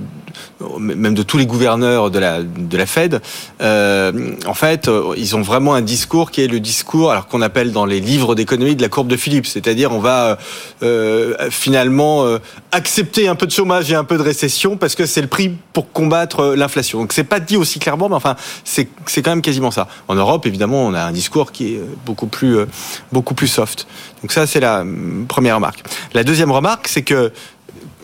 même 0.79 1.15
de 1.15 1.23
tous 1.23 1.39
les 1.39 1.47
gouverneurs 1.47 2.11
de 2.11 2.19
la, 2.19 2.43
de 2.43 2.77
la 2.77 2.87
Fed, 2.87 3.21
euh, 3.61 4.35
en 4.47 4.55
fait, 4.55 4.89
euh, 4.89 5.15
ils 5.17 5.35
ont 5.37 5.43
vraiment 5.43 5.75
un 5.75 5.81
discours 5.81 6.31
qui 6.31 6.43
est 6.43 6.47
le 6.47 6.61
discours, 6.61 7.11
alors 7.11 7.27
qu'on 7.27 7.43
appelle 7.43 7.73
dans 7.73 7.87
les 7.87 8.01
livres 8.01 8.35
d'économie 8.35 8.77
de 8.77 8.83
la 8.83 8.89
courbe 8.89 9.09
de 9.09 9.17
Phillips, 9.17 9.47
c'est-à-dire 9.47 9.93
on 9.93 9.99
va 9.99 10.39
euh, 10.83 11.35
finalement 11.51 12.27
accepter 12.71 13.29
un 13.29 13.35
peu 13.35 13.47
de 13.47 13.53
chômage 13.53 13.91
et 13.91 13.95
un 13.95 14.05
peu 14.05 14.17
de 14.17 14.23
récession 14.23 14.77
parce 14.77 14.95
que 14.95 15.07
c'est 15.07 15.23
le 15.23 15.27
prix 15.27 15.53
pour 15.73 15.91
combattre 15.93 16.55
l'inflation. 16.55 17.01
Donc 17.01 17.13
c'est 17.13 17.25
pas 17.25 17.41
dit 17.41 17.57
aussi 17.57 17.79
clairement, 17.79 18.09
mais 18.09 18.15
enfin 18.15 18.37
c'est 18.65 18.89
c'est 19.07 19.23
quand 19.23 19.31
même 19.31 19.43
quasiment 19.43 19.71
ça. 19.71 19.89
En 20.09 20.15
Europe, 20.15 20.47
évidemment, 20.47 20.87
on 20.87 20.95
a 20.95 21.03
un 21.03 21.13
discours 21.13 21.53
qui 21.53 21.62
est 21.63 21.79
euh, 21.79 21.85
beaucoup 22.05 22.27
plus 22.27 22.59
euh, 22.59 22.67
beaucoup 23.13 23.35
plus 23.35 23.49
soft. 23.49 23.87
Donc 24.23 24.33
ça 24.33 24.47
c'est 24.47 24.61
la 24.61 24.81
hum, 24.81 25.27
première 25.29 25.57
remarque. 25.57 25.83
La 26.15 26.25
deuxième 26.25 26.51
remarque, 26.51 26.89
c'est 26.89 27.03
que 27.03 27.33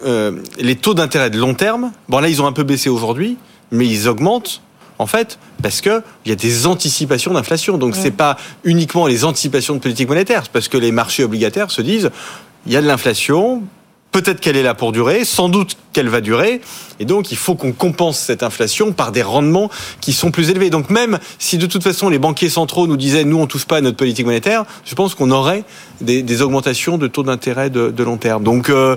euh, 0.04 0.40
les 0.58 0.76
taux 0.76 0.94
d'intérêt 0.94 1.30
de 1.30 1.38
long 1.38 1.54
terme, 1.54 1.92
bon 2.08 2.20
là 2.20 2.28
ils 2.28 2.40
ont 2.40 2.46
un 2.46 2.52
peu 2.52 2.62
baissé 2.62 2.88
aujourd'hui, 2.88 3.36
mais 3.70 3.86
ils 3.86 4.08
augmentent 4.08 4.62
en 4.98 5.06
fait 5.06 5.38
parce 5.62 5.80
que 5.80 6.02
il 6.24 6.28
y 6.28 6.32
a 6.32 6.36
des 6.36 6.66
anticipations 6.66 7.32
d'inflation. 7.32 7.78
Donc 7.78 7.96
c'est 7.96 8.10
pas 8.10 8.36
uniquement 8.64 9.06
les 9.06 9.24
anticipations 9.24 9.74
de 9.74 9.80
politique 9.80 10.08
monétaire, 10.08 10.42
c'est 10.44 10.52
parce 10.52 10.68
que 10.68 10.78
les 10.78 10.92
marchés 10.92 11.24
obligataires 11.24 11.70
se 11.70 11.82
disent 11.82 12.10
il 12.66 12.72
y 12.72 12.76
a 12.76 12.82
de 12.82 12.86
l'inflation, 12.86 13.62
peut-être 14.12 14.40
qu'elle 14.40 14.56
est 14.56 14.62
là 14.62 14.74
pour 14.74 14.92
durer, 14.92 15.24
sans 15.24 15.48
doute 15.48 15.76
qu'elle 15.92 16.08
va 16.08 16.20
durer, 16.20 16.60
et 17.00 17.04
donc 17.04 17.32
il 17.32 17.36
faut 17.36 17.54
qu'on 17.54 17.72
compense 17.72 18.18
cette 18.18 18.42
inflation 18.42 18.92
par 18.92 19.12
des 19.12 19.22
rendements 19.22 19.70
qui 20.00 20.12
sont 20.12 20.30
plus 20.30 20.50
élevés. 20.50 20.70
Donc 20.70 20.90
même 20.90 21.18
si 21.38 21.58
de 21.58 21.66
toute 21.66 21.82
façon 21.82 22.08
les 22.08 22.18
banquiers 22.18 22.48
centraux 22.48 22.86
nous 22.86 22.96
disaient 22.96 23.24
nous 23.24 23.38
on 23.38 23.46
touche 23.46 23.64
pas 23.66 23.76
à 23.76 23.80
notre 23.80 23.96
politique 23.96 24.26
monétaire, 24.26 24.64
je 24.84 24.94
pense 24.94 25.14
qu'on 25.14 25.30
aurait 25.30 25.64
des, 26.00 26.22
des 26.22 26.42
augmentations 26.42 26.96
de 26.98 27.06
taux 27.08 27.22
d'intérêt 27.22 27.70
de, 27.70 27.90
de 27.90 28.02
long 28.04 28.16
terme. 28.16 28.42
Donc 28.44 28.70
euh, 28.70 28.96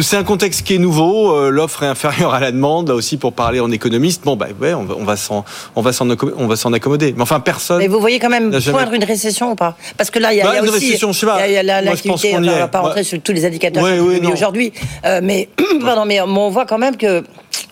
c'est 0.00 0.16
un 0.16 0.24
contexte 0.24 0.62
qui 0.62 0.74
est 0.74 0.78
nouveau, 0.78 1.32
euh, 1.34 1.50
l'offre 1.50 1.82
est 1.82 1.86
inférieure 1.88 2.34
à 2.34 2.40
la 2.40 2.52
demande, 2.52 2.88
là 2.88 2.94
aussi 2.94 3.16
pour 3.16 3.32
parler 3.32 3.60
en 3.60 3.70
économiste, 3.70 4.22
bon 4.24 4.36
bah 4.36 4.46
ouais 4.60 4.74
on 4.74 4.84
va, 4.84 4.94
on 4.98 5.04
va 5.04 5.16
s'en 5.16 5.44
on 5.76 5.82
va 5.82 5.92
s'en 5.92 6.08
accom- 6.08 6.32
on 6.36 6.46
va 6.46 6.56
s'en 6.56 6.72
accommoder. 6.72 7.12
Mais 7.16 7.22
enfin 7.22 7.40
personne. 7.40 7.78
Mais 7.78 7.88
vous 7.88 8.00
voyez 8.00 8.18
quand 8.18 8.28
même 8.30 8.52
jamais- 8.58 8.76
poindre 8.78 8.94
une 8.94 9.04
récession 9.04 9.52
ou 9.52 9.54
pas? 9.54 9.76
Parce 9.96 10.10
que 10.10 10.18
là, 10.18 10.32
il 10.32 10.38
y 10.38 10.40
a, 10.40 10.44
Bah, 10.44 10.50
il 10.52 10.56
y 10.56 10.58
a 10.58 10.62
une 10.62 10.68
aussi 10.70 10.86
récession, 10.86 11.12
je 11.12 11.18
sais 11.20 11.26
pas. 11.26 11.38
y 11.48 11.56
a- 11.56 11.62
y 11.62 11.70
a 11.70 11.82
Moi, 11.82 11.94
je 11.94 12.02
pense 12.08 12.22
qu'on 12.22 12.28
enfin, 12.38 12.42
on 12.42 12.58
va 12.58 12.68
pas 12.68 12.80
rentrer 12.80 13.00
Ouais. 13.00 13.04
sur 13.04 13.20
tous 13.20 13.32
les 13.32 13.44
indicateurs 13.44 13.82
Ouais, 13.82 13.98
aujourd'hui, 14.32 14.72
Euh, 15.04 15.20
mais 15.22 15.48
pardon, 15.80 16.04
mais 16.06 16.20
on 16.20 16.50
voit 16.50 16.66
quand 16.66 16.78
même 16.78 16.96
que 16.96 17.22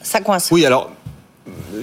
ça 0.03 0.21
coince. 0.21 0.49
Oui, 0.51 0.65
alors 0.67 0.91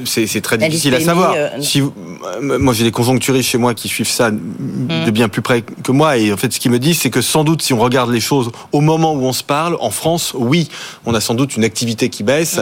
c'est 0.06 0.42
très 0.42 0.58
difficile 0.58 0.94
à 0.94 1.00
savoir. 1.06 1.34
euh, 1.36 1.50
Si 1.62 1.80
vous- 1.80 1.94
euh, 2.42 2.60
moi, 2.60 2.74
j'ai 2.74 2.84
des 2.84 2.92
conjoncturistes 2.92 3.50
chez 3.50 3.58
moi 3.58 3.74
qui 3.74 3.88
suivent 3.88 4.08
ça 4.10 4.30
de 4.30 5.12
bien 5.12 5.28
plus 5.30 5.42
près 5.42 5.62
que 5.62 5.92
moi, 5.92 6.18
et 6.18 6.32
en 6.34 6.38
fait, 6.38 6.52
ce 6.54 6.60
qu'ils 6.60 6.70
me 6.72 6.80
disent, 6.80 7.00
c'est 7.00 7.10
que 7.10 7.22
sans 7.22 7.44
doute, 7.44 7.62
si 7.62 7.74
on 7.74 7.80
regarde 7.80 8.12
les 8.12 8.20
choses 8.20 8.52
au 8.72 8.82
moment 8.82 9.14
où 9.14 9.24
on 9.24 9.34
se 9.34 9.44
parle, 9.44 9.78
en 9.80 9.90
France, 9.90 10.34
oui, 10.36 10.70
on 11.06 11.14
a 11.16 11.22
sans 11.22 11.34
doute 11.34 11.56
une 11.56 11.64
activité 11.64 12.10
qui 12.10 12.24
baisse, 12.24 12.60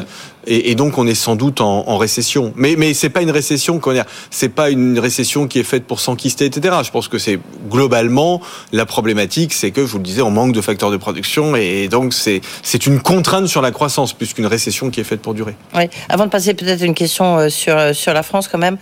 et, 0.47 0.71
et 0.71 0.75
donc 0.75 0.97
on 0.97 1.07
est 1.07 1.15
sans 1.15 1.35
doute 1.35 1.61
en, 1.61 1.97
récession. 1.97 2.53
Mais 2.55 2.75
mais 2.77 2.93
c'est 2.93 3.09
pas 3.09 3.21
une 3.21 3.31
récession, 3.31 3.79
dire, 3.91 4.05
c'est 4.29 4.49
pas 4.49 4.69
une 4.69 4.99
récession 4.99 5.47
qui 5.47 5.59
est 5.59 5.63
faite 5.63 5.85
pour 5.85 5.99
s'enquister, 5.99 6.45
etc. 6.45 6.75
Je 6.83 6.91
pense 6.91 7.07
que 7.07 7.17
c'est 7.17 7.39
globalement 7.69 8.41
la 8.71 8.85
problématique, 8.85 9.53
c'est 9.53 9.71
que 9.71 9.85
je 9.85 9.91
vous 9.91 9.99
le 9.99 10.03
disais, 10.03 10.21
on 10.21 10.31
manque 10.31 10.53
de 10.53 10.61
facteurs 10.61 10.91
de 10.91 10.97
production, 10.97 11.55
et 11.55 11.87
donc 11.87 12.13
c'est 12.13 12.41
c'est 12.61 12.85
une 12.85 12.99
contrainte 12.99 13.47
sur 13.47 13.61
la 13.61 13.71
croissance 13.71 14.13
plus 14.13 14.33
qu'une 14.33 14.47
récession 14.47 14.89
qui 14.89 14.99
est 14.99 15.05
faite 15.05 15.21
pour 15.21 15.33
durer. 15.33 15.55
Oui. 15.75 15.83
Avant 16.09 16.25
de 16.25 16.29
passer 16.29 16.53
peut-être 16.53 16.83
une 16.83 16.95
question 16.95 17.37
euh, 17.37 17.49
sur, 17.49 17.77
euh, 17.77 17.93
sur 17.93 18.13
la 18.13 18.23
France 18.23 18.47
quand 18.47 18.57
même, 18.57 18.77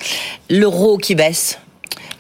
l'euro 0.49 0.97
qui 0.97 1.15
baisse. 1.15 1.59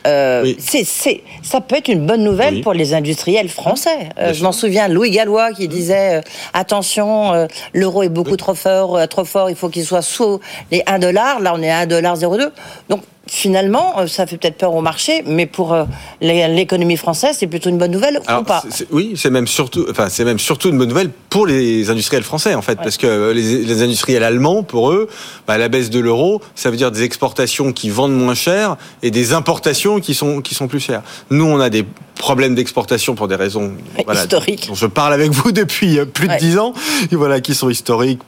Euh, 0.07 0.41
Oui. 0.43 0.55
c'est, 0.59 0.83
c'est, 0.83 1.21
ça 1.43 1.61
peut 1.61 1.75
être 1.75 1.87
une 1.87 2.05
bonne 2.05 2.23
nouvelle 2.23 2.55
Oui. 2.55 2.61
pour 2.61 2.73
les 2.73 2.93
industriels 2.93 3.49
français. 3.49 4.09
Euh, 4.17 4.33
je 4.33 4.43
m'en 4.43 4.51
souviens, 4.51 4.87
Louis 4.87 5.11
Gallois 5.11 5.51
qui 5.53 5.67
disait 5.67 6.17
euh, 6.17 6.21
attention, 6.53 7.33
euh, 7.33 7.47
l'euro 7.73 8.03
est 8.03 8.09
beaucoup 8.09 8.37
trop 8.37 8.55
fort, 8.55 9.07
trop 9.07 9.25
fort, 9.25 9.49
il 9.49 9.55
faut 9.55 9.69
qu'il 9.69 9.85
soit 9.85 10.01
sous 10.01 10.39
les 10.71 10.83
1 10.87 10.99
dollar. 10.99 11.39
Là, 11.39 11.53
on 11.55 11.61
est 11.61 11.69
à 11.71 11.85
1,02 11.85 12.51
Donc 12.89 13.01
finalement, 13.33 13.97
euh, 13.97 14.07
ça 14.07 14.27
fait 14.27 14.35
peut-être 14.37 14.57
peur 14.57 14.73
au 14.75 14.81
marché, 14.81 15.23
mais 15.25 15.45
pour 15.45 15.73
euh, 15.73 15.85
l'é- 16.19 16.49
l'économie 16.49 16.97
française, 16.97 17.37
c'est 17.39 17.47
plutôt 17.47 17.69
une 17.69 17.77
bonne 17.77 17.91
nouvelle 17.91 18.19
ou 18.19 18.43
pas 18.43 18.61
oui, 18.91 19.13
c'est 19.15 19.29
même 19.29 19.47
surtout, 19.47 19.85
enfin, 19.89 20.09
c'est 20.09 20.25
même 20.25 20.37
surtout 20.37 20.67
une 20.67 20.77
bonne 20.77 20.89
nouvelle 20.89 21.09
pour 21.29 21.47
les 21.47 21.89
industriels 21.89 22.23
français 22.23 22.55
en 22.55 22.61
fait, 22.61 22.75
parce 22.75 22.97
que 22.97 23.31
les, 23.31 23.63
les, 23.63 23.81
industriels 23.83 24.23
allemands, 24.23 24.63
pour 24.63 24.91
eux, 24.91 25.07
bah, 25.47 25.57
la 25.57 25.69
baisse 25.69 25.89
de 25.89 26.01
l'euro, 26.01 26.41
ça 26.55 26.69
veut 26.71 26.75
dire 26.77 26.91
des 26.91 27.03
exportations 27.03 27.71
qui 27.71 27.89
vendent 27.89 28.13
moins 28.17 28.35
cher 28.35 28.75
et 29.01 29.11
des 29.11 29.31
importations 29.31 30.01
qui 30.01 30.13
sont 30.13 30.41
qui 30.41 30.53
sont 30.53 30.67
plus 30.67 30.81
chères. 30.81 31.01
Nous, 31.29 31.45
on 31.45 31.61
a 31.61 31.69
des 31.69 31.85
problèmes 32.21 32.55
d'exportation 32.55 33.15
pour 33.15 33.27
des 33.27 33.35
raisons 33.35 33.73
voilà, 34.05 34.21
historiques. 34.21 34.67
Dont 34.67 34.75
je 34.75 34.85
parle 34.85 35.13
avec 35.13 35.31
vous 35.31 35.51
depuis 35.63 35.99
euh, 35.99 36.05
plus 36.05 36.27
de 36.27 36.37
dix 36.37 36.57
ans, 36.57 36.73
et 37.11 37.15
voilà, 37.15 37.41
qui 37.41 37.53
sont 37.53 37.69
historiques, 37.69 38.21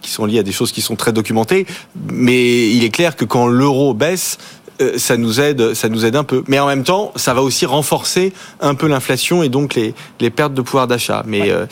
qui 0.00 0.10
sont 0.10 0.24
liés 0.24 0.40
à 0.40 0.42
des 0.42 0.52
choses 0.52 0.72
qui 0.72 0.80
sont 0.80 0.96
très 0.96 1.12
documentées. 1.12 1.66
Mais 2.10 2.68
il 2.70 2.82
est 2.82 2.90
clair 2.90 3.14
que 3.14 3.24
quand 3.24 3.46
l'euro 3.46 3.94
baisse, 3.94 4.38
euh, 4.80 4.94
ça 4.96 5.16
nous 5.16 5.40
aide, 5.40 5.74
ça 5.74 5.88
nous 5.88 6.04
aide 6.04 6.16
un 6.16 6.24
peu. 6.24 6.42
Mais 6.48 6.58
en 6.58 6.66
même 6.66 6.82
temps, 6.82 7.12
ça 7.16 7.34
va 7.34 7.42
aussi 7.42 7.66
renforcer 7.66 8.32
un 8.60 8.74
peu 8.74 8.88
l'inflation 8.88 9.42
et 9.42 9.48
donc 9.48 9.74
les, 9.74 9.94
les 10.20 10.30
pertes 10.30 10.54
de 10.54 10.62
pouvoir 10.62 10.86
d'achat. 10.86 11.22
Mais 11.26 11.50
euh, 11.50 11.66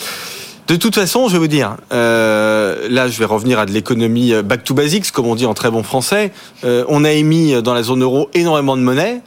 de 0.68 0.76
toute 0.76 0.94
façon, 0.94 1.28
je 1.28 1.32
vais 1.32 1.38
vous 1.38 1.48
dire, 1.48 1.76
euh, 1.92 2.88
là, 2.88 3.08
je 3.08 3.18
vais 3.18 3.24
revenir 3.24 3.58
à 3.58 3.66
de 3.66 3.72
l'économie 3.72 4.32
back 4.44 4.62
to 4.64 4.74
basics, 4.74 5.10
comme 5.10 5.26
on 5.26 5.34
dit 5.34 5.46
en 5.46 5.54
très 5.54 5.70
bon 5.70 5.82
français. 5.82 6.32
Euh, 6.64 6.84
on 6.88 7.04
a 7.04 7.10
émis 7.10 7.60
dans 7.62 7.74
la 7.74 7.82
zone 7.82 8.02
euro 8.02 8.30
énormément 8.34 8.76
de 8.76 8.82
monnaie. 8.82 9.20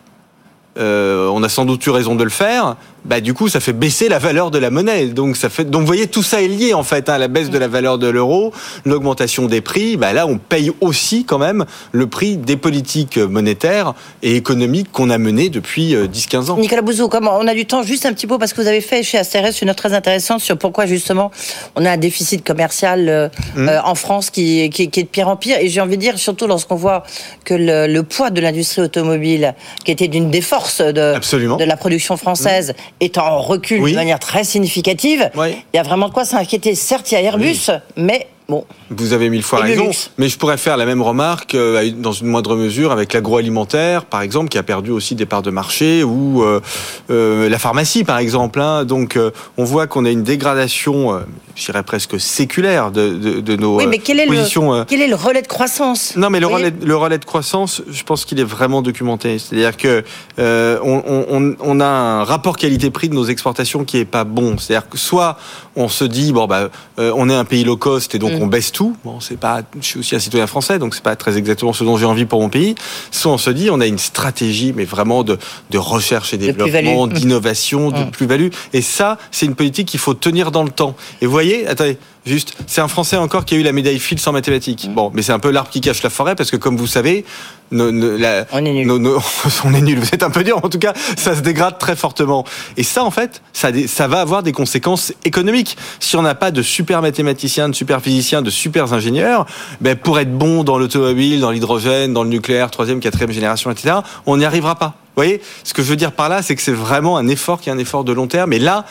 Euh, 0.78 1.30
on 1.30 1.43
a 1.43 1.49
sans 1.49 1.65
doute 1.65 1.86
eu 1.86 1.89
raison 1.89 2.15
de 2.15 2.23
le 2.23 2.30
faire. 2.30 2.76
Bah, 3.05 3.21
du 3.21 3.33
coup, 3.33 3.49
ça 3.49 3.59
fait 3.59 3.73
baisser 3.73 4.09
la 4.09 4.17
valeur 4.17 4.49
de 4.49 4.57
la 4.57 4.71
monnaie. 4.71 5.07
Donc, 5.07 5.37
ça 5.37 5.49
fait, 5.49 5.65
donc, 5.65 5.81
vous 5.81 5.87
voyez, 5.87 6.07
tout 6.07 6.23
ça 6.23 6.41
est 6.41 6.47
lié, 6.47 6.73
en 6.73 6.83
fait, 6.83 7.07
hein, 7.07 7.17
la 7.19 7.27
baisse 7.27 7.51
de 7.51 7.57
la 7.57 7.67
valeur 7.67 7.99
de 7.99 8.07
l'euro, 8.07 8.51
l'augmentation 8.83 9.45
des 9.45 9.61
prix. 9.61 9.95
Bah, 9.95 10.11
là, 10.11 10.25
on 10.25 10.37
paye 10.39 10.71
aussi, 10.81 11.23
quand 11.23 11.37
même, 11.37 11.65
le 11.91 12.07
prix 12.07 12.37
des 12.37 12.57
politiques 12.57 13.17
monétaires 13.17 13.93
et 14.23 14.35
économiques 14.35 14.91
qu'on 14.91 15.11
a 15.11 15.19
menées 15.19 15.49
depuis 15.49 15.93
10-15 15.95 16.49
ans. 16.49 16.57
Nicolas 16.57 16.81
Bouzou, 16.81 17.07
comment, 17.07 17.37
on 17.39 17.47
a 17.47 17.53
du 17.53 17.65
temps? 17.65 17.83
Juste 17.83 18.05
un 18.07 18.13
petit 18.13 18.27
peu 18.27 18.39
parce 18.39 18.53
que 18.53 18.61
vous 18.61 18.67
avez 18.67 18.81
fait 18.81 19.03
chez 19.03 19.19
ACRS 19.19 19.61
une 19.61 19.67
note 19.67 19.77
très 19.77 19.93
intéressante 19.93 20.41
sur 20.41 20.57
pourquoi, 20.57 20.87
justement, 20.87 21.31
on 21.75 21.85
a 21.85 21.91
un 21.91 21.97
déficit 21.97 22.43
commercial 22.43 23.07
euh, 23.07 23.29
mmh. 23.55 23.69
euh, 23.69 23.81
en 23.83 23.95
France 23.95 24.31
qui, 24.31 24.69
qui, 24.71 24.89
qui, 24.89 25.01
est 25.01 25.03
de 25.03 25.09
pire 25.09 25.27
en 25.27 25.35
pire. 25.35 25.57
Et 25.59 25.69
j'ai 25.69 25.81
envie 25.81 25.97
de 25.97 26.01
dire, 26.01 26.17
surtout 26.17 26.47
lorsqu'on 26.47 26.75
voit 26.75 27.03
que 27.43 27.53
le, 27.53 27.85
le 27.85 28.03
poids 28.03 28.31
de 28.31 28.41
l'industrie 28.41 28.81
automobile, 28.81 29.53
qui 29.83 29.91
était 29.91 30.07
d'une 30.07 30.31
des 30.31 30.41
forces 30.41 30.81
de, 30.81 31.13
Absolument. 31.15 31.57
de 31.57 31.63
la 31.63 31.77
production 31.77 32.17
française, 32.17 32.71
mmh 32.71 32.94
est 32.99 33.17
en 33.17 33.41
recul 33.41 33.81
oui. 33.81 33.91
de 33.91 33.95
manière 33.95 34.19
très 34.19 34.43
significative. 34.43 35.29
Oui. 35.35 35.57
Il 35.73 35.77
y 35.77 35.79
a 35.79 35.83
vraiment 35.83 36.07
de 36.07 36.13
quoi 36.13 36.25
s'inquiéter. 36.25 36.75
Certes, 36.75 37.11
il 37.11 37.15
y 37.15 37.17
a 37.17 37.21
Airbus, 37.21 37.69
oui. 37.69 37.75
mais 37.97 38.27
bon. 38.47 38.65
Vous 38.89 39.13
avez 39.13 39.29
mille 39.29 39.43
fois 39.43 39.59
raison, 39.59 39.91
mais 40.17 40.29
je 40.29 40.37
pourrais 40.37 40.57
faire 40.57 40.77
la 40.77 40.85
même 40.85 41.01
remarque 41.01 41.55
euh, 41.55 41.91
dans 41.91 42.11
une 42.11 42.27
moindre 42.27 42.55
mesure 42.55 42.91
avec 42.91 43.13
l'agroalimentaire, 43.13 44.05
par 44.05 44.21
exemple, 44.21 44.49
qui 44.49 44.57
a 44.57 44.63
perdu 44.63 44.91
aussi 44.91 45.15
des 45.15 45.25
parts 45.25 45.41
de 45.41 45.51
marché, 45.51 46.03
ou 46.03 46.43
euh, 46.43 46.61
euh, 47.09 47.49
la 47.49 47.59
pharmacie, 47.59 48.03
par 48.03 48.17
exemple. 48.19 48.59
Hein. 48.61 48.85
Donc, 48.85 49.17
on 49.57 49.63
voit 49.63 49.87
qu'on 49.87 50.05
a 50.05 50.09
une 50.09 50.23
dégradation, 50.23 51.19
je 51.55 51.65
dirais 51.65 51.83
presque 51.83 52.19
séculaire 52.19 52.91
de, 52.91 53.09
de, 53.09 53.39
de 53.41 53.55
nos 53.55 53.77
oui, 53.77 53.87
mais 53.87 53.99
quel 53.99 54.19
est 54.19 54.27
positions. 54.27 54.73
Le, 54.73 54.85
quel 54.85 55.01
est 55.01 55.07
le 55.07 55.15
relais 55.15 55.41
de 55.41 55.47
croissance? 55.47 56.15
Non, 56.15 56.29
mais 56.29 56.39
le 56.39 56.47
relais, 56.47 56.73
le 56.81 56.95
relais 56.95 57.17
de 57.17 57.25
croissance, 57.25 57.81
je 57.89 58.03
pense 58.03 58.25
qu'il 58.25 58.39
est 58.39 58.45
vraiment 58.45 58.81
documenté. 58.81 59.39
C'est-à-dire 59.39 59.77
que 59.77 60.03
euh, 60.39 60.79
on, 60.83 61.03
on, 61.07 61.55
on, 61.59 61.79
a 61.79 61.85
un 61.85 62.23
rapport 62.23 62.57
qualité-prix 62.57 63.09
de 63.09 63.15
nos 63.15 63.25
exportations 63.25 63.83
qui 63.83 63.97
est 63.97 64.05
pas 64.05 64.23
bon. 64.23 64.57
C'est-à-dire 64.57 64.89
que 64.89 64.97
soit 64.97 65.37
on 65.76 65.88
se 65.88 66.05
dit 66.05 66.32
bon 66.32 66.47
bah 66.47 66.69
on 66.97 67.30
est 67.30 67.36
un 67.36 67.45
pays 67.45 67.63
low 67.63 67.78
cost 67.78 68.15
et 68.15 68.19
donc 68.19 68.34
mm. 68.34 68.43
on 68.43 68.47
baisse 68.47 68.71
tout. 68.71 68.95
Bon, 69.03 69.19
c'est 69.19 69.38
pas. 69.38 69.61
Je 69.80 69.86
suis 69.86 69.99
aussi 69.99 70.15
un 70.15 70.19
citoyen 70.19 70.47
français, 70.47 70.80
donc 70.80 70.95
c'est 70.95 71.03
pas 71.03 71.15
très 71.15 71.38
exactement 71.38 71.73
ce 71.73 71.84
dont 71.84 71.97
j'ai 71.97 72.05
envie 72.05 72.26
pour 72.26 72.41
mon 72.41 72.49
pays. 72.49 72.76
Soit 73.11 73.32
on 73.32 73.38
se 73.38 73.49
dit, 73.49 73.69
on 73.69 73.80
a 73.80 73.86
une 73.86 73.97
stratégie, 73.97 74.73
mais 74.76 74.86
vraiment 74.86 75.23
de, 75.23 75.38
de 75.69 75.78
recherche 75.78 76.34
et 76.34 76.38
développement, 76.38 77.07
d'innovation, 77.07 77.91
de 77.91 78.03
plus-value. 78.11 78.49
Et 78.73 78.82
ça, 78.82 79.17
c'est 79.32 79.45
une 79.45 79.55
politique 79.55 79.88
qu'il 79.88 79.99
faut 79.99 80.13
tenir 80.13 80.51
dans 80.51 80.63
le 80.63 80.69
temps. 80.69 80.95
Et 81.21 81.26
vous 81.26 81.32
voyez, 81.32 81.67
attendez, 81.67 81.97
Juste, 82.26 82.55
c'est 82.65 82.82
un 82.82 82.88
Français 82.88 83.17
encore 83.17 83.45
qui 83.45 83.53
a 83.53 83.57
eu 83.57 83.63
la 83.63 83.71
médaille 83.71 83.99
Fields 83.99 84.28
en 84.28 84.32
mathématiques. 84.32 84.89
Bon, 84.91 85.11
mais 85.13 85.21
c'est 85.21 85.32
un 85.32 85.39
peu 85.39 85.51
l'arbre 85.51 85.69
qui 85.69 85.80
cache 85.80 86.01
la 86.01 86.09
forêt 86.09 86.36
parce 86.36 86.49
que 86.49 86.57
comme 86.57 86.76
vous 86.76 86.88
savez, 86.88 87.23
nos, 87.71 87.91
nos, 87.91 88.17
la, 88.17 88.45
on 88.51 88.65
est 88.65 88.73
nul. 88.73 88.88
Nos, 88.88 89.21
on 89.63 89.73
est 89.73 89.82
nul. 89.82 89.99
Vous 89.99 90.09
êtes 90.11 90.23
un 90.23 90.32
peu 90.32 90.43
dur. 90.43 90.59
En 90.63 90.69
tout 90.69 90.80
cas, 90.80 90.93
ça 91.17 91.36
se 91.36 91.41
dégrade 91.41 91.78
très 91.78 91.95
fortement. 91.95 92.43
Et 92.78 92.84
ça, 92.84 93.03
en 93.03 93.11
fait, 93.11 93.43
ça, 93.53 93.69
ça 93.88 94.07
va 94.07 94.21
avoir 94.21 94.41
des 94.41 94.53
conséquences 94.53 95.13
économiques. 95.23 95.78
Si 95.99 96.15
on 96.15 96.23
n'a 96.23 96.34
pas 96.34 96.49
de 96.49 96.63
super 96.63 97.03
mathématiciens, 97.03 97.69
de 97.69 97.76
super 97.76 98.01
physiciens, 98.01 98.41
de 98.41 98.49
super 98.49 98.91
ingénieurs, 98.91 99.45
ben 99.80 99.95
pour 99.95 100.19
être 100.19 100.36
bon 100.36 100.63
dans 100.63 100.80
l'automobile, 100.80 101.41
dans 101.41 101.51
l'hydrogène, 101.51 102.13
dans 102.13 102.23
le 102.23 102.30
nucléaire, 102.30 102.71
troisième, 102.71 102.99
quatrième 102.99 103.32
génération, 103.32 103.69
etc., 103.69 103.97
on 104.26 104.38
n'y 104.38 104.45
arrivera 104.45 104.76
pas. 104.76 104.95
Vous 105.16 105.24
voyez, 105.24 105.41
ce 105.63 105.74
que 105.74 105.82
je 105.82 105.89
veux 105.89 105.95
dire 105.95 106.11
par 106.11 106.30
là, 106.30 106.41
c'est 106.41 106.55
que 106.55 106.61
c'est 106.61 106.72
vraiment 106.72 107.18
un 107.18 107.28
effort 107.28 107.61
qui 107.61 107.70
est 107.70 107.72
un 107.72 107.78
effort 107.78 108.03
de 108.03 108.11
long 108.11 108.28
terme. 108.28 108.53
Et 108.53 108.59
là, 108.59 108.86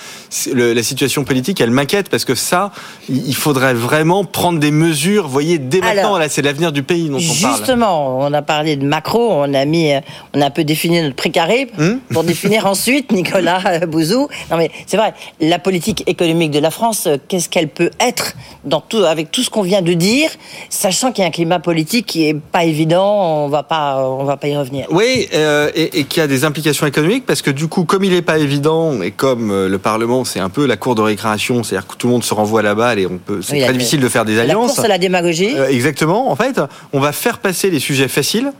le, 0.52 0.72
la 0.72 0.82
situation 0.82 1.24
politique, 1.24 1.60
elle 1.60 1.70
m'inquiète 1.70 2.08
parce 2.08 2.24
que 2.24 2.34
ça, 2.34 2.72
il 3.08 3.34
faudrait 3.34 3.74
vraiment 3.74 4.24
prendre 4.24 4.58
des 4.58 4.70
mesures. 4.70 5.24
Vous 5.24 5.32
voyez, 5.32 5.58
dès 5.58 5.82
Alors, 5.82 5.94
maintenant, 5.94 6.18
là, 6.18 6.28
c'est 6.28 6.42
l'avenir 6.42 6.72
du 6.72 6.82
pays 6.82 7.08
dont 7.08 7.18
on 7.18 7.42
parle. 7.42 7.56
Justement, 7.56 8.18
on 8.18 8.32
a 8.32 8.42
parlé 8.42 8.76
de 8.76 8.86
macro, 8.86 9.32
on 9.32 9.52
a 9.54 9.64
mis, 9.64 9.92
on 10.34 10.40
a 10.40 10.46
un 10.46 10.50
peu 10.50 10.64
défini 10.64 11.02
notre 11.02 11.16
précaré 11.16 11.68
Hum 11.78 12.00
pour 12.12 12.24
définir 12.24 12.66
ensuite 12.66 13.12
Nicolas 13.12 13.86
Bouzou. 13.86 14.28
Non 14.50 14.56
mais 14.56 14.70
c'est 14.86 14.96
vrai, 14.96 15.14
la 15.40 15.58
politique 15.58 16.04
économique 16.06 16.50
de 16.50 16.58
la 16.58 16.70
France, 16.70 17.06
euh, 17.06 17.16
qu'est-ce 17.28 17.48
qu'elle 17.48 17.68
peut 17.68 17.90
être 18.00 18.34
dans 18.64 18.80
tout, 18.80 18.98
avec 19.04 19.30
tout 19.30 19.42
ce 19.42 19.50
qu'on 19.50 19.62
vient 19.62 19.82
de 19.82 19.92
dire, 19.92 20.30
sachant 20.70 21.12
qu'il 21.12 21.22
y 21.22 21.24
a 21.24 21.28
un 21.28 21.32
climat 21.32 21.58
politique 21.58 22.06
qui 22.06 22.28
est 22.28 22.34
pas 22.34 22.64
évident, 22.64 23.44
on 23.44 23.48
va 23.48 23.62
pas, 23.62 24.06
on 24.08 24.24
va 24.24 24.36
pas 24.36 24.48
y 24.48 24.56
revenir. 24.56 24.86
Oui, 24.90 25.28
euh, 25.34 25.70
et, 25.74 26.00
et 26.00 26.04
qui 26.14 26.20
a 26.20 26.28
des 26.28 26.44
implications 26.44 26.86
économiques 26.86 27.26
parce 27.26 27.42
que 27.42 27.50
du 27.50 27.66
coup, 27.66 27.84
comme 27.84 28.04
il 28.04 28.12
n'est 28.12 28.22
pas 28.22 28.38
évident 28.38 29.02
et 29.02 29.10
comme 29.10 29.50
euh, 29.50 29.68
le 29.68 29.78
Parlement, 29.78 30.24
c'est 30.24 30.38
un 30.38 30.48
peu 30.48 30.64
la 30.64 30.76
cour 30.76 30.94
de 30.94 31.02
récréation, 31.02 31.64
c'est-à-dire 31.64 31.88
que 31.88 31.96
tout 31.96 32.06
le 32.06 32.12
monde 32.12 32.22
se 32.22 32.32
renvoie 32.32 32.60
à 32.60 32.62
la 32.62 32.76
balle 32.76 33.00
et 33.00 33.06
on 33.06 33.18
peut, 33.18 33.42
c'est 33.42 33.54
Oui, 33.54 33.58
très 33.58 33.66
la- 33.66 33.72
difficile 33.72 33.98
de 34.00 34.08
faire 34.08 34.24
des 34.24 34.36
La 34.36 34.42
alliances. 34.42 34.74
course 34.74 34.84
à 34.84 34.88
la 34.88 34.98
démagogie. 34.98 35.54
Euh, 35.56 35.66
exactement. 35.68 36.30
En 36.30 36.36
fait, 36.36 36.60
on 36.92 37.00
va 37.00 37.10
faire 37.10 37.38
passer 37.40 37.68
les 37.68 37.80
sujets 37.80 38.06
faciles, 38.06 38.52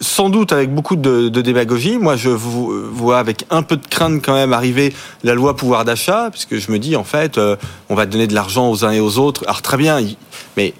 sans 0.00 0.30
doute 0.30 0.52
avec 0.54 0.74
beaucoup 0.74 0.96
de, 0.96 1.28
de 1.28 1.40
démagogie. 1.42 1.98
Moi, 1.98 2.16
je 2.16 2.30
euh, 2.30 2.34
vois 2.36 3.18
avec 3.18 3.44
un 3.50 3.62
peu 3.62 3.76
de 3.76 3.86
crainte 3.86 4.22
quand 4.24 4.32
même 4.34 4.54
arriver 4.54 4.94
la 5.24 5.34
loi 5.34 5.54
pouvoir 5.56 5.84
d'achat, 5.84 6.28
puisque 6.32 6.56
je 6.56 6.72
me 6.72 6.78
dis 6.78 6.96
en 6.96 7.04
fait, 7.04 7.36
euh, 7.36 7.56
on 7.90 7.94
va 7.94 8.06
donner 8.06 8.26
de 8.26 8.34
l'argent 8.34 8.70
aux 8.70 8.82
uns 8.86 8.92
et 8.92 9.00
aux 9.00 9.18
autres. 9.18 9.44
Alors 9.46 9.60
très 9.60 9.76
bien, 9.76 10.00
mais 10.56 10.72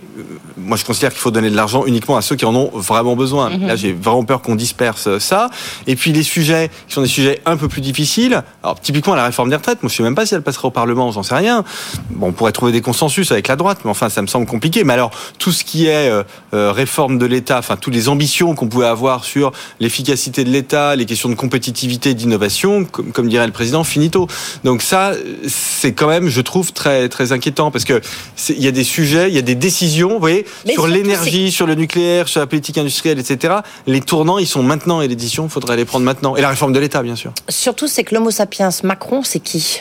moi 0.56 0.76
je 0.76 0.84
considère 0.84 1.10
qu'il 1.10 1.20
faut 1.20 1.30
donner 1.30 1.50
de 1.50 1.56
l'argent 1.56 1.84
uniquement 1.86 2.16
à 2.16 2.22
ceux 2.22 2.36
qui 2.36 2.44
en 2.44 2.54
ont 2.54 2.70
vraiment 2.74 3.16
besoin. 3.16 3.50
Mhm. 3.50 3.66
Là, 3.66 3.76
j'ai 3.76 3.92
vraiment 3.92 4.24
peur 4.24 4.42
qu'on 4.42 4.54
disperse 4.54 5.06
euh, 5.06 5.18
ça. 5.18 5.50
Et 5.86 5.96
puis 5.96 6.12
les 6.12 6.22
sujets 6.22 6.70
qui 6.88 6.94
sont 6.94 7.02
des 7.02 7.08
sujets 7.08 7.40
un 7.46 7.56
peu 7.56 7.68
plus 7.68 7.80
difficiles. 7.80 8.42
Alors 8.62 8.80
typiquement 8.80 9.14
la 9.14 9.24
réforme 9.24 9.50
des 9.50 9.56
retraites, 9.56 9.82
moi 9.82 9.90
je 9.90 9.96
sais 9.96 10.02
même 10.02 10.14
pas 10.14 10.26
si 10.26 10.34
elle 10.34 10.42
passera 10.42 10.68
au 10.68 10.70
Parlement, 10.70 11.10
j'en 11.12 11.22
sais 11.22 11.34
rien. 11.34 11.64
Bon, 12.10 12.28
on 12.28 12.32
pourrait 12.32 12.52
trouver 12.52 12.72
des 12.72 12.80
consensus 12.80 13.32
avec 13.32 13.48
la 13.48 13.56
droite, 13.56 13.78
mais 13.84 13.90
enfin 13.90 14.08
ça 14.08 14.22
me 14.22 14.26
semble 14.26 14.46
compliqué. 14.46 14.84
Mais 14.84 14.92
alors 14.92 15.10
tout 15.38 15.52
ce 15.52 15.64
qui 15.64 15.86
est 15.86 16.10
euh, 16.10 16.22
euh, 16.54 16.72
réforme 16.72 17.18
de 17.18 17.26
l'État, 17.26 17.58
enfin 17.58 17.76
toutes 17.76 17.94
les 17.94 18.08
ambitions 18.08 18.54
qu'on 18.54 18.68
pouvait 18.68 18.86
avoir 18.86 19.24
sur 19.24 19.52
l'efficacité 19.80 20.44
de 20.44 20.50
l'État, 20.50 20.96
les 20.96 21.06
questions 21.06 21.28
de 21.28 21.34
compétitivité, 21.34 22.14
d'innovation, 22.14 22.84
comme, 22.84 23.12
comme 23.12 23.28
dirait 23.28 23.46
le 23.46 23.52
président, 23.52 23.84
finito. 23.84 24.26
Donc 24.64 24.82
ça, 24.82 25.12
c'est 25.46 25.92
quand 25.92 26.08
même, 26.08 26.28
je 26.28 26.40
trouve 26.40 26.72
très 26.72 27.08
très 27.08 27.32
inquiétant 27.32 27.70
parce 27.70 27.84
que 27.84 28.00
il 28.48 28.62
y 28.62 28.68
a 28.68 28.72
des 28.72 28.84
sujets, 28.84 29.28
il 29.28 29.34
y 29.34 29.38
a 29.38 29.42
des 29.42 29.54
décisions, 29.54 30.09
vous 30.14 30.20
voyez, 30.20 30.46
Mais 30.66 30.72
sur 30.74 30.86
l'énergie, 30.86 31.50
sur 31.52 31.66
le 31.66 31.74
nucléaire, 31.74 32.28
sur 32.28 32.40
la 32.40 32.46
politique 32.46 32.78
industrielle, 32.78 33.18
etc. 33.18 33.54
Les 33.86 34.00
tournants, 34.00 34.38
ils 34.38 34.46
sont 34.46 34.62
maintenant 34.62 35.00
et 35.00 35.08
l'édition, 35.08 35.44
il 35.44 35.50
faudrait 35.50 35.76
les 35.76 35.84
prendre 35.84 36.04
maintenant. 36.04 36.36
Et 36.36 36.40
la 36.42 36.48
réforme 36.48 36.72
de 36.72 36.78
l'État, 36.80 37.02
bien 37.02 37.16
sûr. 37.16 37.32
Surtout, 37.48 37.86
c'est 37.88 38.04
que 38.04 38.14
l'Homo 38.14 38.30
sapiens 38.30 38.70
Macron, 38.84 39.22
c'est 39.22 39.40
qui? 39.40 39.80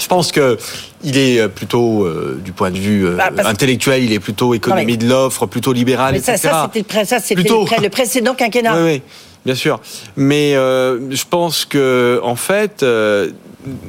Je 0.00 0.06
pense 0.06 0.32
que 0.32 0.56
il 1.04 1.16
est 1.18 1.38
euh, 1.40 1.48
plutôt, 1.48 2.04
euh, 2.04 2.40
du 2.42 2.52
point 2.52 2.70
de 2.70 2.78
vue 2.78 3.06
euh, 3.06 3.16
Bah, 3.16 3.30
intellectuel, 3.44 4.02
il 4.02 4.12
est 4.12 4.18
plutôt 4.18 4.54
économie 4.54 4.84
mais- 4.92 4.96
de 4.96 5.06
l'offre, 5.08 5.46
plutôt 5.46 5.72
libéral, 5.72 6.14
Mais 6.14 6.20
ça, 6.20 6.32
etc. 6.32 6.48
ça, 6.50 6.62
c'était 6.66 6.78
le, 6.80 6.84
pré- 6.84 7.04
ça, 7.04 7.20
c'était 7.20 7.34
Plutôt. 7.36 7.60
le, 7.60 7.66
pré- 7.66 7.80
le 7.82 7.88
précédent 7.90 8.34
quinquennat. 8.34 8.74
Oui, 8.76 8.82
oui, 8.94 9.02
bien 9.44 9.54
sûr. 9.54 9.78
Mais 10.16 10.56
euh, 10.56 10.98
je 11.10 11.22
pense 11.28 11.64
que, 11.66 12.18
en 12.24 12.34
fait, 12.34 12.84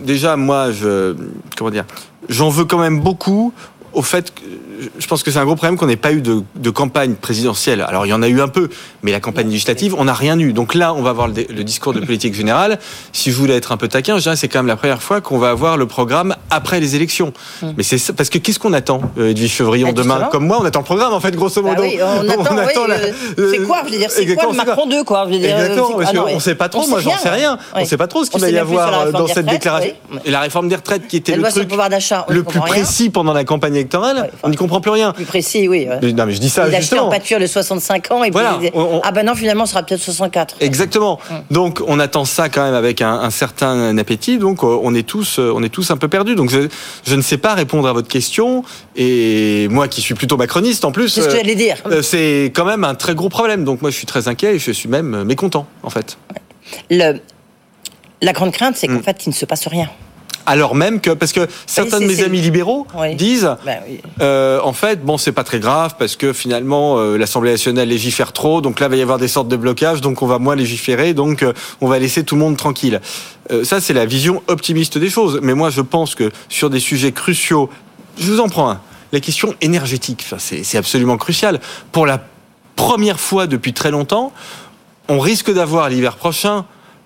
déjà, 0.03 0.35
moi, 0.35 0.71
je, 0.71 1.15
comment 1.57 1.71
dire, 1.71 1.85
j'en 2.29 2.49
veux 2.49 2.65
quand 2.65 2.77
même 2.79 2.99
beaucoup 2.99 3.53
au 3.95 4.01
fait 4.01 4.33
que 4.33 4.41
je 4.99 5.07
pense 5.07 5.23
que 5.23 5.31
c'est 5.31 5.39
un 5.39 5.45
gros 5.45 5.55
problème 5.55 5.77
qu'on 5.77 5.85
n'ait 5.87 5.95
pas 5.95 6.11
eu 6.11 6.21
de, 6.21 6.41
de 6.55 6.69
campagne 6.69 7.15
présidentielle. 7.15 7.81
Alors 7.87 8.05
il 8.05 8.09
y 8.09 8.13
en 8.13 8.21
a 8.21 8.27
eu 8.27 8.41
un 8.41 8.49
peu, 8.49 8.69
mais 9.03 9.11
la 9.13 9.21
campagne 9.21 9.47
législative, 9.47 9.95
on 9.97 10.03
n'a 10.05 10.13
rien 10.13 10.37
eu. 10.37 10.51
Donc 10.53 10.75
là, 10.75 10.93
on 10.93 11.01
va 11.01 11.11
avoir 11.11 11.27
le, 11.29 11.63
discours 11.63 11.93
de 11.93 12.01
politique 12.01 12.35
générale. 12.35 12.77
Si 13.13 13.31
je 13.31 13.37
voulais 13.37 13.55
être 13.55 13.71
un 13.71 13.77
peu 13.77 13.87
taquin, 13.87 14.17
je 14.17 14.23
dirais 14.23 14.35
que 14.35 14.39
c'est 14.41 14.49
quand 14.49 14.59
même 14.59 14.67
la 14.67 14.75
première 14.75 15.01
fois 15.01 15.21
qu'on 15.21 15.37
va 15.37 15.49
avoir 15.49 15.77
le 15.77 15.85
programme 15.87 16.35
après 16.49 16.81
les 16.81 16.95
élections. 16.95 17.31
Mais 17.77 17.83
c'est 17.83 18.11
parce 18.13 18.29
que 18.29 18.37
qu'est-ce 18.37 18.59
qu'on 18.59 18.73
attend, 18.73 19.01
euh, 19.17 19.29
Edwige 19.29 19.53
Chevrillon, 19.53 19.87
Bah, 19.87 19.93
demain. 19.93 20.27
Comme 20.31 20.45
moi, 20.45 20.59
on 20.61 20.65
attend 20.65 20.79
le 20.81 20.85
programme 20.85 21.13
en 21.13 21.19
fait, 21.21 21.35
grosso 21.35 21.61
Bah 21.61 21.69
modo. 21.69 21.83
oui, 21.83 21.97
on 22.01 22.27
attend, 22.29 22.55
oui, 22.55 22.89
la- 22.89 22.95
euh, 23.43 23.51
c'est 23.53 23.63
quoi, 23.65 23.81
je 23.87 23.91
veux 23.93 23.97
dire, 23.97 24.11
c'est 24.11 24.25
quoi 24.35 24.51
le 24.51 24.57
Macron 24.57 24.87
2, 24.87 25.03
quoi, 25.05 25.25
je 25.29 25.33
veux 25.33 25.39
dire, 25.39 25.55
euh, 25.55 25.61
Exactement, 25.67 25.97
parce 25.97 26.09
Ah 26.09 26.13
non, 26.13 26.23
qu'on 26.25 26.33
ouais. 26.33 26.39
sait 26.41 26.55
pas 26.55 26.67
trop, 26.69 26.81
On 26.83 26.87
moi 26.89 26.99
j'en 26.99 27.17
sais 27.17 27.29
rien. 27.29 27.53
ouais. 27.75 27.81
On 27.83 27.85
sait 27.85 27.97
pas 27.97 28.07
trop 28.07 28.23
ce 28.25 28.29
On 28.33 28.33
qu'il 28.33 28.41
va 28.41 28.49
y 28.51 28.57
avoir 28.57 29.11
dans 29.13 29.27
cette 29.27 29.45
déclaration. 29.45 29.93
Et 30.25 30.31
la 30.31 30.41
réforme 30.41 30.67
des 30.67 30.75
retraites 30.75 31.07
qui 31.07 31.15
était 31.17 31.35
le 31.37 31.43
truc 31.43 31.69
on 31.71 32.33
le 32.33 32.37
ne 32.39 32.41
plus 32.43 32.59
précis 32.59 33.09
pendant 33.09 33.33
la 33.33 33.45
campagne 33.45 33.77
électorale, 33.85 34.17
Ouais, 34.17 34.23
enfin, 34.33 34.37
on 34.43 34.49
n'y 34.49 34.55
comprend 34.57 34.81
plus 34.81 34.91
rien. 34.91 35.11
Plus 35.13 35.25
précis, 35.25 35.67
oui. 35.67 35.87
ouais. 35.89 36.11
Non, 36.13 36.25
mais 36.25 36.33
je 36.33 36.39
dis 36.39 36.49
ça 36.49 36.67
il 36.67 36.75
a 36.75 36.77
acheté 36.79 36.95
en 36.95 37.05
justement. 37.05 37.09
pâture 37.09 37.39
de 37.39 37.47
65 37.47 38.11
ans 38.11 38.23
et 38.23 38.31
Voilà, 38.31 38.55
puis 38.59 38.67
il 38.73 38.77
on- 38.77 38.97
on- 38.97 39.01
ah 39.03 39.11
ben 39.11 39.25
non, 39.25 39.35
finalement, 39.35 39.65
ce 39.65 39.71
sera 39.73 39.83
peut-être 39.83 40.01
64. 40.01 40.55
Exactement. 40.59 41.19
Donc 41.51 41.81
on 41.87 41.99
attend 41.99 42.25
ça 42.25 42.49
quand 42.49 42.63
même 42.63 42.73
avec 42.73 43.01
un, 43.01 43.13
un 43.13 43.29
certain 43.29 43.97
appétit. 43.97 44.37
Donc 44.37 44.63
euh, 44.63 44.77
on 44.83 44.93
est 44.95 45.07
tous, 45.07 45.39
euh, 45.39 45.51
on 45.55 45.63
est 45.63 45.69
tous 45.69 45.91
un 45.91 45.97
peu 45.97 46.07
perdus. 46.07 46.35
Donc 46.35 46.49
je, 46.49 46.67
je 47.05 47.15
ne 47.15 47.21
sais 47.21 47.37
pas 47.37 47.53
répondre 47.53 47.87
à 47.87 47.93
votre 47.93 48.07
question. 48.07 48.63
Et 48.95 49.67
moi 49.69 49.87
qui 49.87 50.01
suis 50.01 50.15
plutôt 50.15 50.37
macroniste 50.37 50.85
en 50.85 50.91
plus, 50.91 51.09
C'est 51.09 51.21
ce 51.21 51.27
que 51.27 51.33
euh, 51.33 51.37
j'allais 51.37 51.55
dire. 51.55 51.77
c'est 52.01 52.51
quand 52.55 52.65
même 52.65 52.83
un 52.83 52.95
très 52.95 53.15
gros 53.15 53.29
problème. 53.29 53.63
Donc 53.63 53.81
moi 53.81 53.91
je 53.91 53.95
suis 53.95 54.05
très 54.07 54.27
inquiet 54.27 54.55
et 54.55 54.59
je 54.59 54.71
suis 54.71 54.89
même 54.89 55.23
mécontent 55.23 55.67
en 55.83 55.89
fait. 55.89 56.17
Le- 56.89 57.19
la 58.21 58.33
grande 58.33 58.51
crainte, 58.51 58.75
c'est 58.77 58.87
qu'en 58.87 58.93
Mm. 58.95 59.03
fait, 59.03 59.25
il 59.25 59.29
ne 59.29 59.33
se 59.33 59.45
passe 59.45 59.67
rien. 59.67 59.87
Alors 60.45 60.75
même 60.75 61.01
que 61.01 61.11
parce 61.11 61.31
que 61.33 61.47
certains 61.65 61.99
de 61.99 62.05
mes 62.05 62.23
amis 62.23 62.41
libéraux 62.41 62.85
Oui. 62.95 63.15
disent. 63.15 63.55
Ben 63.65 63.79
oui. 63.87 63.99
Euh, 64.21 64.59
en 64.63 64.73
fait, 64.73 65.03
bon, 65.03 65.17
c'est 65.17 65.31
pas 65.31 65.43
très 65.43 65.59
grave 65.59 65.95
parce 65.97 66.15
que 66.15 66.33
finalement, 66.33 66.97
euh, 66.99 67.17
l'Assemblée 67.17 67.51
nationale 67.51 67.87
légifère 67.87 68.31
trop, 68.31 68.61
donc 68.61 68.79
là, 68.79 68.87
il 68.87 68.89
va 68.91 68.95
y 68.97 69.01
avoir 69.01 69.17
des 69.17 69.27
sortes 69.27 69.47
de 69.47 69.55
blocages, 69.57 70.01
donc 70.01 70.21
on 70.21 70.27
va 70.27 70.37
moins 70.39 70.55
légiférer, 70.55 71.13
donc 71.13 71.43
euh, 71.43 71.53
on 71.81 71.87
va 71.87 71.99
laisser 71.99 72.23
tout 72.23 72.35
le 72.35 72.41
monde 72.41 72.57
tranquille. 72.57 73.01
Euh, 73.51 73.63
ça, 73.63 73.81
c'est 73.81 73.93
la 73.93 74.05
vision 74.05 74.43
optimiste 74.47 74.97
des 74.97 75.09
choses. 75.09 75.39
Mais 75.41 75.53
moi, 75.53 75.69
je 75.69 75.81
pense 75.81 76.15
que 76.15 76.31
sur 76.49 76.69
des 76.69 76.79
sujets 76.79 77.11
cruciaux, 77.11 77.69
je 78.19 78.31
vous 78.31 78.39
en 78.39 78.47
prends 78.49 78.69
un. 78.69 78.81
La 79.11 79.19
question 79.19 79.55
énergétique, 79.61 80.23
enfin, 80.25 80.37
c'est 80.39 80.77
absolument 80.77 81.17
crucial. 81.17 81.59
Pour 81.91 82.05
la 82.05 82.19
première 82.75 83.19
fois 83.19 83.47
depuis 83.47 83.73
très 83.73 83.91
longtemps, 83.91 84.33
on 85.07 85.19
risque 85.19 85.53
d'avoir 85.53 85.89
l'hiver 85.89 86.15
prochain 86.17 86.65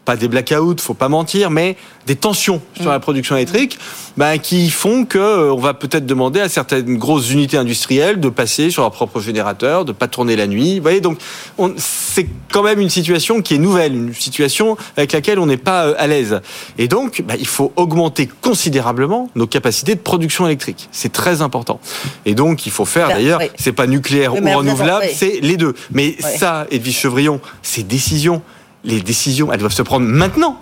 pas 0.09 0.15
des 0.15 0.27
blackouts, 0.27 0.77
faut 0.79 0.95
pas 0.95 1.07
mentir, 1.07 1.51
mais 1.51 1.75
des 2.07 2.15
tensions 2.15 2.63
sur 2.81 2.89
la 2.89 2.99
production 2.99 3.35
électrique, 3.35 3.77
ben, 4.17 4.39
qui 4.39 4.71
font 4.71 5.05
que 5.05 5.19
euh, 5.19 5.53
on 5.53 5.59
va 5.59 5.75
peut-être 5.75 6.07
demander 6.07 6.39
à 6.39 6.49
certaines 6.49 6.97
grosses 6.97 7.29
unités 7.29 7.57
industrielles 7.57 8.19
de 8.19 8.29
passer 8.29 8.71
sur 8.71 8.81
leur 8.81 8.91
propre 8.91 9.19
générateur, 9.21 9.85
de 9.85 9.91
pas 9.91 10.07
tourner 10.07 10.35
la 10.35 10.47
nuit. 10.47 10.77
Vous 10.77 10.81
voyez, 10.81 10.99
donc 10.99 11.19
on- 11.59 11.75
c'est 11.77 12.27
quand 12.51 12.63
même 12.63 12.79
une 12.79 12.89
situation 12.89 13.43
qui 13.43 13.53
est 13.53 13.59
nouvelle, 13.59 13.93
une 13.93 14.15
situation 14.15 14.77
avec 14.97 15.11
laquelle 15.11 15.37
on 15.37 15.45
n'est 15.45 15.57
pas 15.57 15.85
euh, 15.85 15.93
à 15.99 16.07
l'aise. 16.07 16.41
Et 16.79 16.87
donc, 16.87 17.21
ben, 17.23 17.35
il 17.39 17.45
faut 17.45 17.71
augmenter 17.75 18.27
considérablement 18.41 19.29
nos 19.35 19.45
capacités 19.45 19.93
de 19.93 19.99
production 19.99 20.47
électrique. 20.47 20.89
C'est 20.91 21.11
très 21.13 21.43
important. 21.43 21.79
Et 22.25 22.33
donc, 22.33 22.65
il 22.65 22.71
faut 22.71 22.85
faire 22.85 23.09
d'ailleurs, 23.09 23.41
oui. 23.43 23.51
c'est 23.59 23.73
pas 23.73 23.85
nucléaire 23.85 24.33
Oui, 24.33 24.39
ou 24.41 24.57
renouvelable, 24.57 25.05
oui. 25.07 25.13
c'est 25.15 25.37
les 25.43 25.55
deux. 25.55 25.75
Mais 25.91 26.15
ça, 26.19 26.65
Edwige 26.71 26.97
Chevrillon, 26.97 27.39
ces 27.61 27.83
décisions, 27.83 28.41
les 28.83 29.01
décisions, 29.01 29.51
elles 29.51 29.59
doivent 29.59 29.73
se 29.73 29.81
prendre 29.81 30.05
maintenant. 30.05 30.59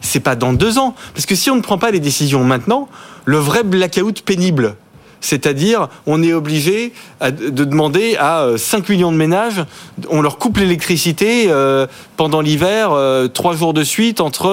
C'est 0.00 0.20
pas 0.20 0.36
dans 0.36 0.52
deux 0.52 0.78
ans. 0.78 0.94
Parce 1.14 1.26
que 1.26 1.34
si 1.34 1.50
on 1.50 1.56
ne 1.56 1.60
prend 1.60 1.78
pas 1.78 1.90
les 1.90 2.00
décisions 2.00 2.44
maintenant, 2.44 2.88
le 3.24 3.38
vrai 3.38 3.64
blackout 3.64 4.22
pénible, 4.22 4.76
c'est-à-dire 5.20 5.88
on 6.06 6.22
est 6.22 6.32
obligé 6.32 6.92
de 7.20 7.64
demander 7.64 8.16
à 8.18 8.42
euh, 8.42 8.56
5 8.56 8.88
millions 8.88 9.12
de 9.12 9.16
ménages, 9.16 9.64
on 10.08 10.22
leur 10.22 10.38
coupe 10.38 10.58
l'électricité 10.58 11.46
euh, 11.48 11.86
pendant 12.16 12.40
l'hiver, 12.40 12.90
euh, 12.92 13.28
trois 13.28 13.54
jours 13.54 13.74
de 13.74 13.84
suite, 13.84 14.20
entre 14.20 14.46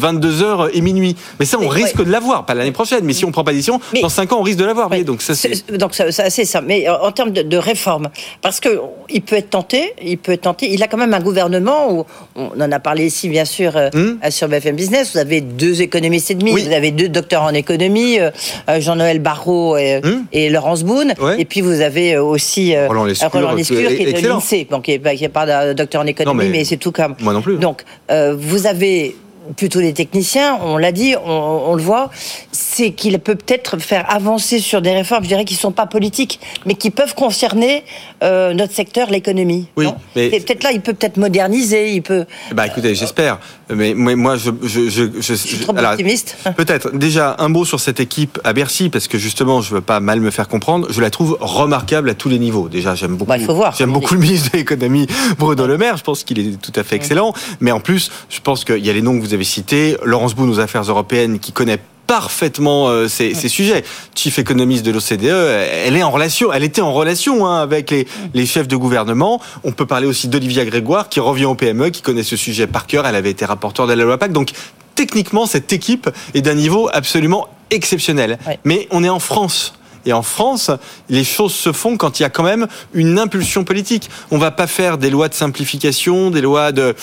22h 0.00 0.70
et 0.72 0.80
minuit. 0.80 1.16
Mais 1.38 1.44
ça, 1.46 1.58
on 1.58 1.62
Mais, 1.62 1.68
risque 1.68 1.98
ouais. 1.98 2.04
de 2.04 2.10
l'avoir, 2.10 2.46
pas 2.46 2.54
l'année 2.54 2.72
prochaine. 2.72 3.04
Mais 3.04 3.12
si 3.12 3.24
on 3.24 3.30
prend 3.32 3.44
pas 3.44 3.52
décision, 3.52 3.80
dans 4.00 4.08
5 4.08 4.32
ans, 4.32 4.38
on 4.40 4.42
risque 4.42 4.58
de 4.58 4.64
l'avoir. 4.64 4.90
Ouais. 4.90 5.04
Donc 5.04 5.22
ça, 5.22 5.34
c'est... 5.34 5.76
Donc 5.76 5.94
ça, 5.94 6.10
ça, 6.12 6.30
c'est 6.30 6.44
ça. 6.44 6.60
Mais 6.60 6.88
en 6.88 7.12
termes 7.12 7.32
de, 7.32 7.42
de 7.42 7.56
réforme, 7.56 8.08
parce 8.42 8.60
que 8.60 8.80
il 9.10 9.22
peut 9.22 9.36
être 9.36 9.50
tenté, 9.50 9.94
il 10.02 10.18
peut 10.18 10.32
être 10.32 10.42
tenté. 10.42 10.72
Il 10.72 10.82
a 10.82 10.86
quand 10.86 10.98
même 10.98 11.14
un 11.14 11.20
gouvernement 11.20 11.92
où 11.92 12.04
on 12.36 12.60
en 12.60 12.72
a 12.72 12.78
parlé 12.78 13.06
ici 13.06 13.28
bien 13.28 13.44
sûr 13.44 13.76
euh, 13.76 13.88
Hmm. 13.98 14.18
euh, 14.24 14.30
sur 14.30 14.48
BFM 14.48 14.76
Business. 14.76 15.12
Vous 15.12 15.18
avez 15.18 15.40
deux 15.40 15.82
économistes 15.82 16.30
et 16.30 16.34
demi. 16.34 16.52
Oui. 16.52 16.64
Vous 16.64 16.72
avez 16.72 16.90
deux 16.90 17.08
docteurs 17.08 17.42
en 17.42 17.54
économie, 17.54 18.20
euh, 18.20 18.30
euh, 18.68 18.80
Jean-Noël 18.80 19.18
Barrot 19.18 19.76
et, 19.76 19.87
Hmm. 20.02 20.24
et 20.32 20.50
Laurence 20.50 20.84
Boone. 20.84 21.14
Ouais. 21.20 21.40
Et 21.40 21.44
puis 21.44 21.60
vous 21.60 21.80
avez 21.80 22.14
euh, 22.14 22.22
aussi 22.22 22.74
euh, 22.74 22.88
Roland 22.88 23.04
Lescure, 23.04 23.30
Roland 23.32 23.52
Lescure, 23.54 23.88
qui 23.96 24.02
est 24.02 24.12
de 24.22 24.28
l'INSEE, 24.28 24.66
bon, 24.70 24.80
qui 24.80 24.98
n'est 24.98 25.28
pas 25.28 25.42
un 25.68 25.74
docteur 25.74 26.02
en 26.02 26.06
économie, 26.06 26.36
Non, 26.36 26.44
mais- 26.44 26.58
mais, 26.58 26.64
c'est 26.64 26.76
tout 26.76 26.92
comme. 26.92 27.14
Moi 27.20 27.32
non 27.32 27.42
plus. 27.42 27.56
Donc, 27.56 27.84
euh, 28.10 28.34
vous 28.38 28.66
avez 28.66 29.16
plutôt 29.56 29.80
les 29.80 29.92
techniciens, 29.92 30.58
on 30.62 30.76
l'a 30.76 30.92
dit, 30.92 31.14
on, 31.24 31.30
on 31.68 31.74
le 31.74 31.82
voit, 31.82 32.10
c'est 32.52 32.92
qu'il 32.92 33.18
peut 33.18 33.34
peut-être 33.34 33.78
faire 33.78 34.10
avancer 34.10 34.58
sur 34.58 34.82
des 34.82 34.92
réformes, 34.92 35.24
je 35.24 35.28
dirais, 35.28 35.44
qui 35.44 35.54
ne 35.54 35.58
sont 35.58 35.72
pas 35.72 35.86
politiques, 35.86 36.40
mais 36.66 36.74
qui 36.74 36.90
peuvent 36.90 37.14
concerner 37.14 37.84
euh, 38.22 38.52
notre 38.54 38.72
secteur, 38.74 39.10
l'économie. 39.10 39.66
Oui, 39.76 39.86
mais- 40.16 40.26
Et 40.26 40.40
peut-être 40.40 40.62
là, 40.62 40.72
il 40.72 40.80
peut 40.80 40.94
peut-être 40.94 41.16
moderniser, 41.16 41.92
il 41.92 42.02
peut... 42.02 42.24
Bah 42.54 42.66
écoutez, 42.66 42.94
j'espère. 42.94 43.38
Mais 43.70 43.94
moi, 43.94 44.36
je, 44.36 44.50
je, 44.62 44.88
je, 44.88 45.04
je, 45.14 45.20
Je 45.20 45.34
suis 45.34 45.58
trop 45.58 45.76
alors, 45.76 45.92
optimiste. 45.92 46.36
Peut-être. 46.56 46.96
Déjà, 46.96 47.36
un 47.38 47.48
mot 47.48 47.66
sur 47.66 47.80
cette 47.80 48.00
équipe 48.00 48.40
à 48.42 48.54
Bercy, 48.54 48.88
parce 48.88 49.08
que 49.08 49.18
justement, 49.18 49.60
je 49.60 49.74
veux 49.74 49.82
pas 49.82 50.00
mal 50.00 50.20
me 50.20 50.30
faire 50.30 50.48
comprendre. 50.48 50.86
Je 50.90 51.00
la 51.02 51.10
trouve 51.10 51.36
remarquable 51.40 52.08
à 52.08 52.14
tous 52.14 52.30
les 52.30 52.38
niveaux. 52.38 52.68
Déjà, 52.70 52.94
j'aime 52.94 53.16
beaucoup. 53.16 53.28
Bah, 53.28 53.36
il 53.36 53.44
faut 53.44 53.54
voir, 53.54 53.74
J'aime 53.76 53.92
beaucoup 53.92 54.14
le 54.14 54.20
ministre 54.20 54.52
de 54.52 54.56
l'économie, 54.56 55.06
Bruno 55.38 55.66
Le 55.66 55.76
Maire. 55.76 55.98
Je 55.98 56.02
pense 56.02 56.24
qu'il 56.24 56.38
est 56.38 56.60
tout 56.60 56.72
à 56.76 56.82
fait 56.82 56.96
excellent. 56.96 57.34
Mais 57.60 57.70
en 57.70 57.80
plus, 57.80 58.10
je 58.30 58.40
pense 58.40 58.64
qu'il 58.64 58.84
y 58.84 58.88
a 58.88 58.92
les 58.94 59.02
noms 59.02 59.16
que 59.18 59.22
vous 59.22 59.34
avez 59.34 59.37
cités. 59.44 59.96
Laurence 60.04 60.34
Boone 60.34 60.50
aux 60.50 60.60
affaires 60.60 60.82
européennes, 60.82 61.38
qui 61.38 61.52
connaît 61.52 61.78
parfaitement 62.06 62.88
euh, 62.88 63.06
ces, 63.06 63.34
ces 63.34 63.48
sujets. 63.48 63.84
Chief 64.14 64.38
économiste 64.38 64.84
de 64.84 64.90
l'OCDE, 64.90 65.24
elle 65.26 65.94
est 65.94 66.02
en 66.02 66.10
relation, 66.10 66.52
elle 66.52 66.64
était 66.64 66.80
en 66.80 66.92
relation 66.92 67.46
hein, 67.46 67.60
avec 67.60 67.90
les, 67.90 68.08
les 68.34 68.46
chefs 68.46 68.66
de 68.66 68.76
gouvernement. 68.76 69.40
On 69.62 69.72
peut 69.72 69.86
parler 69.86 70.06
aussi 70.06 70.26
d'Olivia 70.26 70.64
Grégoire, 70.64 71.08
qui 71.08 71.20
revient 71.20 71.44
au 71.44 71.54
PME, 71.54 71.90
qui 71.90 72.02
connaît 72.02 72.22
ce 72.22 72.36
sujet 72.36 72.66
par 72.66 72.86
cœur. 72.86 73.06
Elle 73.06 73.14
avait 73.14 73.30
été 73.30 73.44
rapporteur 73.44 73.86
de 73.86 73.92
la 73.92 74.04
loi 74.04 74.16
PAC. 74.16 74.32
Donc, 74.32 74.52
techniquement, 74.94 75.46
cette 75.46 75.72
équipe 75.72 76.10
est 76.34 76.40
d'un 76.40 76.54
niveau 76.54 76.88
absolument 76.92 77.46
exceptionnel. 77.70 78.38
Mais 78.64 78.88
on 78.90 79.04
est 79.04 79.08
en 79.08 79.20
France. 79.20 79.74
Et 80.06 80.12
en 80.12 80.22
France, 80.22 80.70
les 81.08 81.24
choses 81.24 81.54
se 81.54 81.72
font 81.72 81.96
quand 81.96 82.18
il 82.18 82.22
y 82.22 82.26
a 82.26 82.30
quand 82.30 82.42
même 82.42 82.66
une 82.94 83.18
impulsion 83.18 83.64
politique. 83.64 84.10
On 84.30 84.38
va 84.38 84.50
pas 84.50 84.66
faire 84.66 84.98
des 84.98 85.10
lois 85.10 85.28
de 85.28 85.34
simplification, 85.34 86.30
des 86.30 86.40
lois 86.40 86.72
de, 86.72 86.94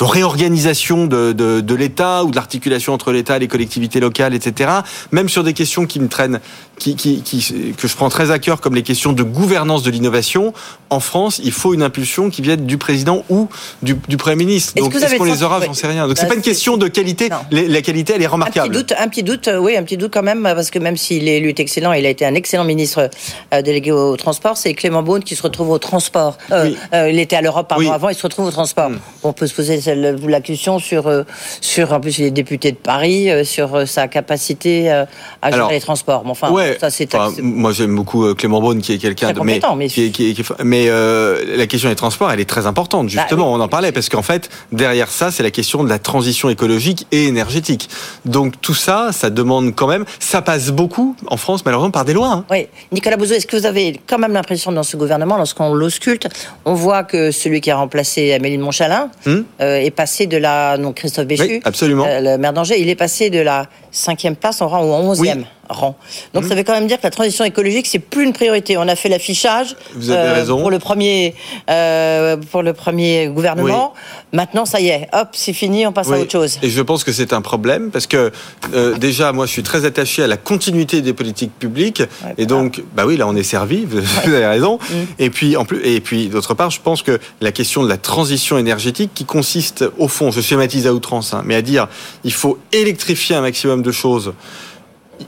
réorganisation 0.00 1.06
de, 1.06 1.32
de, 1.32 1.60
de 1.60 1.74
l'État 1.74 2.24
ou 2.24 2.30
de 2.30 2.36
l'articulation 2.36 2.92
entre 2.92 3.12
l'État 3.12 3.36
et 3.36 3.40
les 3.40 3.48
collectivités 3.48 4.00
locales, 4.00 4.34
etc. 4.34 4.70
Même 5.10 5.28
sur 5.28 5.44
des 5.44 5.52
questions 5.52 5.86
qui 5.86 6.00
me 6.00 6.08
traînent, 6.08 6.40
qui, 6.82 6.96
qui, 6.96 7.22
qui, 7.22 7.72
que 7.78 7.86
je 7.86 7.94
prends 7.94 8.08
très 8.08 8.30
à 8.32 8.38
cœur, 8.40 8.60
comme 8.60 8.74
les 8.74 8.82
questions 8.82 9.12
de 9.12 9.22
gouvernance 9.22 9.82
de 9.84 9.90
l'innovation. 9.90 10.52
En 10.90 10.98
France, 11.00 11.40
il 11.44 11.52
faut 11.52 11.74
une 11.74 11.82
impulsion 11.82 12.28
qui 12.28 12.42
vienne 12.42 12.66
du 12.66 12.76
président 12.76 13.24
ou 13.30 13.48
du, 13.82 13.94
du 14.08 14.16
Premier 14.16 14.36
ministre. 14.36 14.72
Est-ce 14.76 14.84
Donc, 14.84 14.94
avez 14.96 15.16
qu'on 15.16 15.24
le 15.24 15.30
les 15.30 15.42
aura 15.44 15.60
J'en 15.64 15.74
sais 15.74 15.86
rien. 15.86 16.06
Donc, 16.06 16.16
Bah, 16.16 16.20
c'est 16.22 16.28
pas 16.28 16.34
une 16.34 16.42
question 16.42 16.76
de 16.76 16.88
qualité. 16.88 17.28
La 17.50 17.62
la 17.62 17.82
qualité, 17.82 18.14
elle 18.16 18.22
est 18.22 18.24
Un 18.24 18.28
petit 18.28 18.32
remarquable. 18.32 18.74
doute, 18.74 18.92
un 18.98 19.08
petit 19.08 19.22
doute, 19.22 19.48
oui, 19.60 19.76
un 19.76 19.82
petit 19.84 19.96
doute 19.96 20.12
quand 20.12 20.22
même, 20.22 20.42
parce 20.42 20.70
que 20.70 20.78
même 20.80 20.96
s'il 20.96 21.28
est 21.28 21.38
lutte 21.40 21.60
excellent, 21.60 21.92
il 21.92 22.04
a 22.04 22.08
été 22.08 22.26
un 22.26 22.34
excellent 22.34 22.64
ministre 22.64 23.08
euh, 23.54 23.62
délégué 23.62 23.92
au 23.92 24.16
transport. 24.16 24.56
C'est 24.56 24.74
Clément 24.74 25.02
Beaune 25.02 25.22
qui 25.22 25.36
se 25.36 25.42
retrouve 25.42 25.70
au 25.70 25.78
transport. 25.78 26.36
Euh, 26.50 26.64
Oui. 26.64 26.76
euh, 26.94 27.10
il 27.10 27.18
était 27.20 27.36
à 27.36 27.42
l'Europe 27.42 27.68
pardon, 27.68 27.84
Oui. 27.84 27.90
avant, 27.90 28.08
il 28.08 28.14
se 28.16 28.22
retrouve 28.22 28.46
au 28.46 28.50
transport. 28.50 28.90
Mm. 28.90 28.98
On 29.22 29.32
peut 29.32 29.46
se 29.46 29.54
poser 29.54 29.80
celle- 29.80 30.18
la 30.26 30.40
question 30.40 30.78
sur, 30.78 31.06
euh, 31.06 31.22
sur 31.60 31.92
en 31.92 32.00
plus 32.00 32.18
il 32.18 32.24
est 32.24 32.30
député 32.32 32.72
de 32.72 32.76
Paris, 32.76 33.28
sur 33.46 33.86
sa 33.88 34.08
capacité 34.08 34.90
à 34.90 35.06
gérer 35.44 35.54
Alors, 35.54 35.70
les 35.70 35.80
transports. 35.80 36.22
Mais 36.24 36.30
enfin, 36.32 36.50
ouais. 36.50 36.71
Ça 36.80 36.90
c'est 36.90 37.14
Enfin, 37.14 37.32
moi 37.42 37.72
j'aime 37.72 37.94
beaucoup 37.94 38.24
euh, 38.24 38.34
Clément 38.34 38.60
Beaune 38.60 38.80
qui 38.80 38.92
est 38.92 38.98
quelqu'un 38.98 39.32
de 39.32 39.40
mais 39.40 39.60
mais- 39.76 39.88
qui 39.88 40.06
est- 40.06 40.10
qui 40.10 40.36
mais, 40.64 40.86
euh, 40.88 41.56
la 41.56 41.66
question 41.66 41.88
des 41.88 41.94
transports 41.96 42.30
elle 42.30 42.40
est 42.40 42.48
très 42.48 42.66
importante 42.66 43.08
justement 43.08 43.44
Bah 43.44 43.48
oui. 43.50 43.54
on 43.58 43.60
en 43.60 43.68
parlait 43.68 43.92
parce 43.92 44.08
qu'en 44.08 44.22
fait 44.22 44.48
derrière 44.72 45.10
ça 45.10 45.30
c'est 45.30 45.42
la 45.42 45.50
question 45.50 45.84
de 45.84 45.88
la 45.88 45.98
transition 45.98 46.48
écologique 46.50 47.06
et 47.12 47.24
énergétique 47.26 47.88
donc 48.24 48.60
tout 48.60 48.74
ça 48.74 49.10
ça 49.12 49.30
demande 49.30 49.74
quand 49.74 49.86
même 49.86 50.04
ça 50.18 50.42
passe 50.42 50.70
beaucoup 50.70 51.16
en 51.26 51.36
France 51.36 51.64
malheureusement 51.64 51.90
par 51.90 52.04
des 52.04 52.12
lois 52.14 52.28
hein. 52.32 52.44
Oui. 52.50 52.66
Nicolas 52.92 53.16
Bouzou, 53.16 53.34
est-ce 53.34 53.46
que 53.46 53.56
vous 53.56 53.66
avez 53.66 54.00
quand 54.06 54.18
même 54.18 54.32
l'impression 54.32 54.72
dans 54.72 54.82
ce 54.82 54.96
gouvernement, 54.96 55.36
lorsqu'on 55.36 55.74
l'ausculte, 55.74 56.28
on 56.64 56.74
voit 56.74 57.02
que 57.04 57.30
celui 57.30 57.60
qui 57.60 57.70
a 57.70 57.76
remplacé 57.76 58.32
Amélie 58.32 58.58
de 58.58 58.62
Montchalin 58.62 59.10
Hum 59.26 59.44
euh, 59.60 59.76
est 59.78 59.90
passé 59.90 60.26
de 60.26 60.36
la. 60.36 60.76
Donc 60.78 60.96
Christophe 60.96 61.26
Béchu, 61.26 61.42
Oui, 61.44 61.60
absolument. 61.64 62.04
euh, 62.06 62.20
le 62.20 62.38
maire 62.38 62.52
d'Angers, 62.52 62.80
il 62.80 62.88
est 62.88 62.94
passé 62.94 63.30
de 63.30 63.38
la 63.40 63.66
cinquième 63.90 64.36
place 64.36 64.60
en 64.62 64.68
rang 64.68 64.82
au 64.82 64.92
onzième 64.92 65.38
Oui. 65.40 65.44
Rang. 65.72 65.96
Donc 66.34 66.44
ça 66.44 66.54
veut 66.54 66.62
quand 66.62 66.72
même 66.72 66.86
dire 66.86 66.98
que 66.98 67.04
la 67.04 67.10
transition 67.10 67.44
écologique, 67.44 67.86
c'est 67.86 67.98
plus 67.98 68.24
une 68.24 68.32
priorité. 68.32 68.76
On 68.76 68.88
a 68.88 68.96
fait 68.96 69.08
l'affichage 69.08 69.76
raison. 69.96 70.60
pour 70.60 70.70
le 70.70 70.78
premier 70.78 71.34
euh, 71.70 72.36
pour 72.50 72.62
le 72.62 72.72
premier 72.72 73.28
gouvernement. 73.28 73.94
Maintenant, 74.32 74.64
ça 74.64 74.80
y 74.80 74.88
est, 74.88 75.08
hop, 75.12 75.28
c'est 75.32 75.52
fini, 75.52 75.86
on 75.86 75.92
passe 75.92 76.10
à 76.10 76.18
autre 76.18 76.32
chose. 76.32 76.58
Et 76.62 76.70
je 76.70 76.80
pense 76.80 77.04
que 77.04 77.12
c'est 77.12 77.32
un 77.32 77.42
problème 77.42 77.90
parce 77.90 78.06
que 78.06 78.32
euh, 78.74 78.96
déjà, 78.96 79.32
moi, 79.32 79.46
je 79.46 79.52
suis 79.52 79.62
très 79.62 79.84
attaché 79.84 80.22
à 80.22 80.26
la 80.26 80.36
continuité 80.36 81.02
des 81.02 81.12
politiques 81.12 81.52
publiques 81.58 82.02
et 82.38 82.46
donc, 82.46 82.82
bah 82.94 83.04
oui, 83.06 83.16
là, 83.16 83.26
on 83.26 83.36
est 83.36 83.42
servi. 83.42 83.84
Vous 83.88 83.98
avez 84.24 84.46
raison. 84.46 84.78
Mm. 84.78 84.94
Et 85.18 85.30
puis, 85.30 85.56
en 85.56 85.64
plus, 85.64 85.80
et 85.84 86.00
puis 86.00 86.28
d'autre 86.28 86.54
part, 86.54 86.70
je 86.70 86.80
pense 86.80 87.02
que 87.02 87.18
la 87.40 87.52
question 87.52 87.82
de 87.82 87.88
la 87.88 87.96
transition 87.96 88.58
énergétique, 88.58 89.10
qui 89.14 89.24
consiste 89.24 89.84
au 89.98 90.08
fond, 90.08 90.30
je 90.30 90.40
schématise 90.40 90.86
à 90.86 90.94
outrance, 90.94 91.34
hein, 91.34 91.42
mais 91.44 91.54
à 91.54 91.62
dire, 91.62 91.88
il 92.24 92.32
faut 92.32 92.58
électrifier 92.72 93.36
un 93.36 93.40
maximum 93.40 93.82
de 93.82 93.92
choses, 93.92 94.32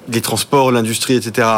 les 0.08 0.20
transports, 0.20 0.72
l'industrie, 0.72 1.14
etc. 1.14 1.48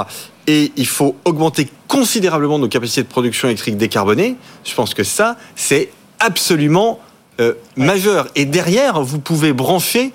Et 0.47 0.73
il 0.77 0.87
faut 0.87 1.17
augmenter 1.25 1.69
considérablement 1.89 2.59
nos 2.59 2.69
capacités 2.69 3.03
de 3.03 3.09
production 3.09 3.49
électrique 3.49 3.77
décarbonées. 3.77 4.37
Je 4.65 4.75
pense 4.75 4.95
que 4.95 5.05
ça, 5.05 5.37
c'est 5.55 5.91
absolument 6.21 7.01
euh, 7.41 7.55
majeur. 7.77 8.29
Et 8.35 8.45
derrière, 8.45 9.03
vous 9.03 9.19
pouvez 9.19 9.53
brancher 9.53 10.13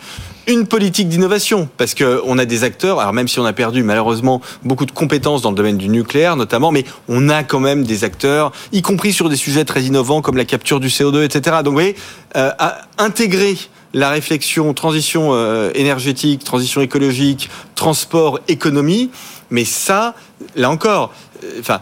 une 0.47 0.65
politique 0.65 1.07
d'innovation, 1.07 1.69
parce 1.78 1.93
que 1.93 2.22
on 2.26 2.38
a 2.38 2.45
des 2.45 2.63
acteurs, 2.63 2.99
alors 2.99 3.13
même 3.13 3.28
si 3.28 3.39
on 3.39 3.45
a 3.45 3.53
perdu 3.53 3.84
malheureusement 3.84 4.41
beaucoup 4.63 4.86
de 4.86 4.91
compétences 4.91 5.41
dans 5.41 5.51
le 5.51 5.55
domaine 5.55 5.78
du 5.78 5.88
nucléaire 5.88 6.36
notamment, 6.36 6.72
mais 6.72 6.84
on 7.07 7.30
a 7.30 7.43
quand 7.43 7.59
même 7.59 7.84
des 7.84 8.03
acteurs, 8.03 8.51
y 8.72 8.82
compris 8.82 9.13
sur 9.13 9.30
des 9.30 9.36
sujets 9.36 9.65
très 9.65 9.84
innovants 9.84 10.22
comme 10.22 10.38
la 10.38 10.45
capture 10.45 10.80
du 10.80 10.88
CO2, 10.88 11.24
etc. 11.24 11.57
Donc 11.57 11.67
vous 11.67 11.74
voyez, 11.74 11.95
euh, 12.36 12.51
à 12.57 12.82
intégrer 12.97 13.55
la 13.94 14.10
réflexion 14.10 14.74
transition 14.74 15.30
euh, 15.34 15.72
énergétique, 15.76 16.44
transition 16.44 16.82
écologique, 16.82 17.50
transport, 17.76 18.39
économie, 18.48 19.12
mais 19.50 19.66
ça, 19.66 20.14
là 20.56 20.70
encore, 20.70 21.14
euh, 21.44 21.48
enfin, 21.60 21.82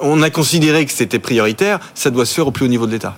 on 0.00 0.22
a 0.22 0.30
considéré 0.30 0.84
que 0.86 0.92
c'était 0.92 1.18
prioritaire, 1.18 1.78
ça 1.94 2.10
doit 2.10 2.26
se 2.26 2.34
faire 2.34 2.46
au 2.46 2.50
plus 2.50 2.66
haut 2.66 2.68
niveau 2.68 2.86
de 2.86 2.92
l'État. 2.92 3.14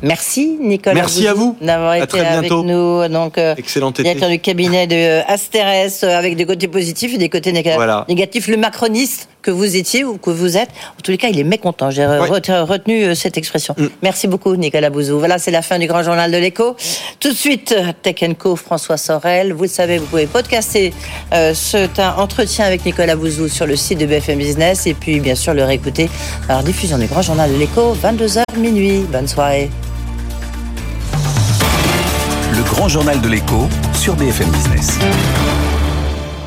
Merci 0.00 0.56
Nicolas. 0.60 0.94
Merci 0.94 1.26
à 1.26 1.34
vous. 1.34 1.56
D'avoir 1.60 1.94
été 1.96 2.06
très 2.06 2.20
avec 2.20 2.40
bientôt. 2.42 2.62
nous. 2.62 3.08
Donc, 3.08 3.36
euh, 3.36 3.54
Excellent 3.58 3.90
été. 3.90 4.04
directeur 4.04 4.28
du 4.28 4.38
cabinet 4.38 4.86
de 4.86 4.94
euh, 4.94 5.22
Asterès, 5.26 6.04
euh, 6.04 6.16
avec 6.16 6.36
des 6.36 6.46
côtés 6.46 6.68
positifs 6.68 7.14
et 7.14 7.18
des 7.18 7.28
côtés 7.28 7.50
néga- 7.52 7.74
Voilà. 7.74 8.04
négatifs. 8.08 8.46
Le 8.46 8.56
macroniste 8.58 9.28
que 9.48 9.52
vous 9.52 9.76
étiez 9.76 10.04
ou 10.04 10.18
que 10.18 10.28
vous 10.28 10.58
êtes, 10.58 10.68
en 10.68 11.00
tous 11.02 11.10
les 11.10 11.16
cas, 11.16 11.28
il 11.28 11.38
est 11.38 11.44
mécontent. 11.44 11.90
J'ai 11.90 12.04
retenu 12.04 13.04
euh, 13.04 13.14
cette 13.14 13.38
expression. 13.38 13.74
Mm. 13.78 13.86
Merci 14.02 14.28
beaucoup 14.28 14.54
Nicolas 14.56 14.90
Bouzou. 14.90 15.18
Voilà, 15.18 15.38
c'est 15.38 15.50
la 15.50 15.62
fin 15.62 15.78
du 15.78 15.86
grand 15.86 16.02
journal 16.02 16.30
de 16.30 16.36
l'écho. 16.36 16.76
Tout 17.18 17.30
de 17.30 17.34
suite, 17.34 17.74
Tech 18.02 18.16
Co, 18.38 18.56
François 18.56 18.98
Sorel. 18.98 19.54
Vous 19.54 19.62
le 19.62 19.68
savez, 19.70 19.96
vous 19.96 20.04
pouvez 20.04 20.26
podcaster 20.26 20.92
euh, 21.32 21.54
cet 21.54 21.98
entretien 21.98 22.66
avec 22.66 22.84
Nicolas 22.84 23.16
Bouzou 23.16 23.48
sur 23.48 23.64
le 23.64 23.74
site 23.74 24.00
de 24.00 24.04
BFM 24.04 24.36
Business 24.36 24.86
et 24.86 24.92
puis 24.92 25.18
bien 25.18 25.34
sûr 25.34 25.54
le 25.54 25.64
réécouter. 25.64 26.10
Alors, 26.50 26.62
diffusion 26.62 26.98
du 26.98 27.06
grand 27.06 27.22
journal 27.22 27.50
de 27.50 27.56
l'écho, 27.56 27.94
22h 27.94 28.42
minuit. 28.58 29.06
Bonne 29.10 29.28
soirée. 29.28 29.70
Le 32.52 32.62
grand 32.64 32.88
journal 32.88 33.18
de 33.22 33.28
l'écho 33.28 33.66
sur 33.94 34.14
BFM 34.14 34.50
Business. 34.50 34.98